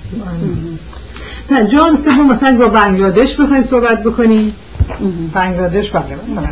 نه 1.50 1.64
جان 1.64 1.96
سوم 1.96 2.32
مثلا 2.32 2.56
با 2.58 2.68
بنگلادش 2.68 3.40
بخواین 3.40 3.62
صحبت 3.62 4.02
بکنی 4.02 4.52
بنگلادش 5.32 5.90
بله 5.90 6.04
مثلا. 6.26 6.44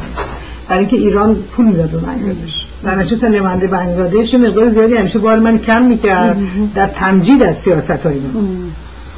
برای 0.69 0.79
اینکه 0.79 0.97
ایران 0.97 1.35
پول 1.35 1.67
می‌داد 1.67 1.91
به 1.91 1.99
بنگلادش. 1.99 2.67
در 2.85 2.95
نتیجه 2.95 3.29
نماینده 3.29 3.67
بنگلادش 3.67 4.35
مقدار 4.35 4.71
زیادی 4.71 4.95
همیشه 4.95 5.19
بار 5.19 5.39
من 5.39 5.59
کم 5.59 5.83
می‌کرد. 5.83 6.37
در 6.75 6.87
تمجید 6.87 7.43
از 7.43 7.59
سیاست 7.59 7.91
های 7.91 8.17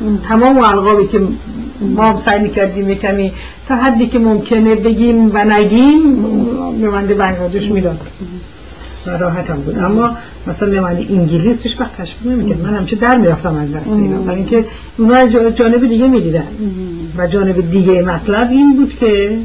من 0.01 0.19
تمام 0.29 0.59
القابی 0.59 1.07
که 1.07 1.21
ما 1.81 2.19
سعی 2.19 2.41
می‌کردیم 2.41 2.91
یکمی 2.91 3.33
تا 3.69 3.77
حدی 3.77 4.07
که 4.07 4.19
ممکنه 4.19 4.75
بگیم 4.75 5.31
و 5.35 5.45
نگیم 5.45 6.27
نماینده 6.81 7.15
بنگلادش 7.15 7.71
می‌داد. 7.71 8.01
و 9.07 9.11
راحت 9.11 9.51
هم 9.51 9.57
بود. 9.57 9.79
اما 9.79 10.11
مثلا 10.47 10.69
نماینده 10.69 11.13
انگلیس 11.13 11.63
هیچ 11.63 11.81
وقت 11.81 11.97
تشکیل 11.97 12.33
نمی‌کرد. 12.33 12.61
من 12.61 12.75
همیشه 12.75 12.97
در 12.97 13.17
می‌رفتم 13.17 13.57
از 13.57 13.73
دست 13.73 13.93
اینا 13.93 14.19
برای 14.19 14.37
اینکه 14.37 14.65
اونا 14.99 15.51
جانب 15.51 15.89
دیگه 15.89 16.09
می‌دیدن. 16.09 16.47
و 17.19 17.27
جانب 17.27 17.71
دیگه 17.71 18.03
مطلب 18.03 18.51
این 18.51 18.77
بود 18.77 18.97
که 19.01 19.39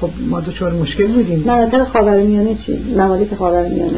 خب 0.00 0.10
ما 0.30 0.40
دوچار 0.40 0.72
مشکل 0.72 1.06
بودیم. 1.06 1.44
مناطق 1.46 1.88
خاورمیانه 1.88 2.54
چی؟ 2.54 2.78
ممالک 2.96 3.34
خاورمیانه 3.34 3.90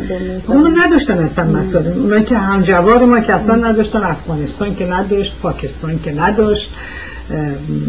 اونو 0.47 0.69
نداشتن 0.81 1.19
اصلا 1.19 1.45
مسائل. 1.45 1.87
اونا 1.87 2.21
که 2.21 2.37
همجوار 2.37 3.05
ما 3.05 3.21
که 3.21 3.33
اصلا 3.33 3.55
نداشتن 3.55 4.03
افغانستان 4.03 4.75
که 4.77 4.87
نداشت 4.87 5.33
پاکستان 5.43 6.01
که 6.05 6.13
نداشت 6.13 6.71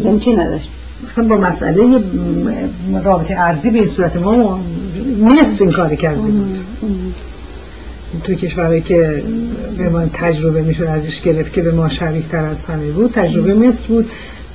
یعنی 0.04 0.18
چی 0.18 0.36
نداشت؟ 0.36 0.68
مثلا 1.10 1.24
با 1.24 1.36
مسئله 1.36 2.02
رابطه 3.04 3.34
ارزی 3.34 3.70
به 3.70 3.78
این 3.78 3.86
صورت 3.86 4.16
ما 4.16 4.60
مصر 5.20 5.64
این 5.64 5.72
کاری 5.72 5.96
کرده 5.96 6.20
بود 6.20 6.58
توی 8.24 8.36
کشورهایی 8.36 8.80
که 8.80 9.22
به 9.78 9.88
ما 9.88 10.06
تجربه 10.12 10.62
می‌شد 10.62 10.82
ازش 10.82 11.20
گرفت 11.20 11.52
که 11.52 11.62
به 11.62 11.72
ما 11.72 11.88
شریک 11.88 12.28
تر 12.28 12.44
از 12.44 12.64
همه 12.64 12.90
بود 12.90 13.12
تجربه 13.12 13.54
مصر 13.54 13.86
بود 13.88 14.10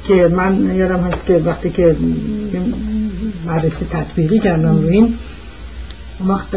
که 0.07 0.13
من 0.13 0.75
یادم 0.75 0.99
هست 0.99 1.25
که 1.25 1.41
وقتی 1.45 1.69
که 1.69 1.95
بررسی 3.45 3.85
تطبیقی 3.91 4.39
کردم 4.39 4.81
رو 4.81 4.87
این 4.87 5.13
وقت 6.27 6.55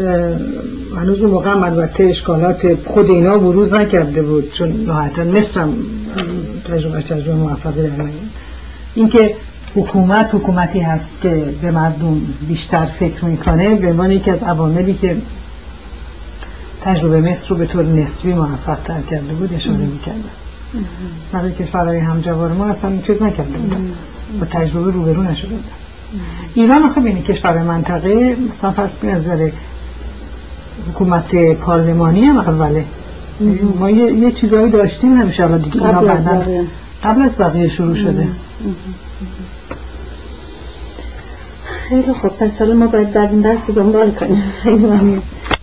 هنوز 0.97 1.19
اون 1.21 1.31
موقع 1.31 1.63
البته 1.63 2.03
اشکالات 2.03 2.77
خود 2.85 3.09
اینا 3.09 3.37
بروز 3.37 3.73
نکرده 3.73 4.21
بود 4.21 4.51
چون 4.53 4.85
نهایتا 4.85 5.23
مصر 5.23 5.61
هم 5.61 5.73
تجربه 6.67 7.01
تجربه 7.01 7.33
موفقی 7.33 7.81
در 7.81 7.89
اینکه 8.95 9.35
حکومت 9.75 10.29
حکومتی 10.33 10.79
هست 10.79 11.21
که 11.21 11.53
به 11.61 11.71
مردم 11.71 12.21
بیشتر 12.47 12.85
فکر 12.85 13.25
می‌کنه 13.25 13.75
به 13.75 13.87
عنوان 13.89 14.11
یکی 14.11 14.31
از 14.31 14.43
عواملی 14.43 14.93
که 14.93 15.17
تجربه 16.81 17.21
مصر 17.21 17.49
رو 17.49 17.55
به 17.55 17.65
طور 17.65 17.85
نسبی 17.85 18.33
موفق 18.33 18.77
تر 18.83 19.01
کرده 19.01 19.33
بود 19.33 19.53
اشاره 19.53 19.77
می‌کردن 19.77 20.23
برای 21.31 21.51
کشورهای 21.51 21.99
همجوار 21.99 22.51
ما 22.53 22.65
اصلا 22.65 22.97
چیز 23.07 23.21
نکرده 23.21 23.57
بودن. 23.57 23.91
با 24.39 24.45
تجربه 24.45 24.91
روبرو 24.91 25.23
نشده 25.23 25.47
بودن. 25.47 25.63
ایران 26.53 26.93
خب 26.93 27.05
اینه 27.05 27.21
کشور 27.21 27.63
منطقه 27.63 28.37
مثلا 28.51 28.71
فرض 28.71 28.89
به 28.89 29.07
نظر 29.07 29.49
حکومت 30.89 31.35
پارلمانی 31.53 32.21
هم 32.25 32.37
اوله 32.37 32.85
ما 33.79 33.89
یه, 33.89 34.13
یه 34.13 34.31
چیزایی 34.31 34.71
داشتیم 34.71 35.17
همیشه 35.21 35.43
حالا 35.43 35.57
دیگه 35.57 35.79
قبل 37.03 37.21
از 37.21 37.37
بقیه. 37.37 37.69
شروع 37.69 37.95
شده. 37.95 38.27
خیلی 41.91 42.13
خوب 42.13 42.31
پس 42.37 42.59
حالا 42.59 42.73
ما 42.73 42.87
باید 42.87 43.11
در 43.11 43.27
این 43.27 43.41
دست 43.41 43.71
دنبال 43.71 44.11
کنیم. 44.11 44.43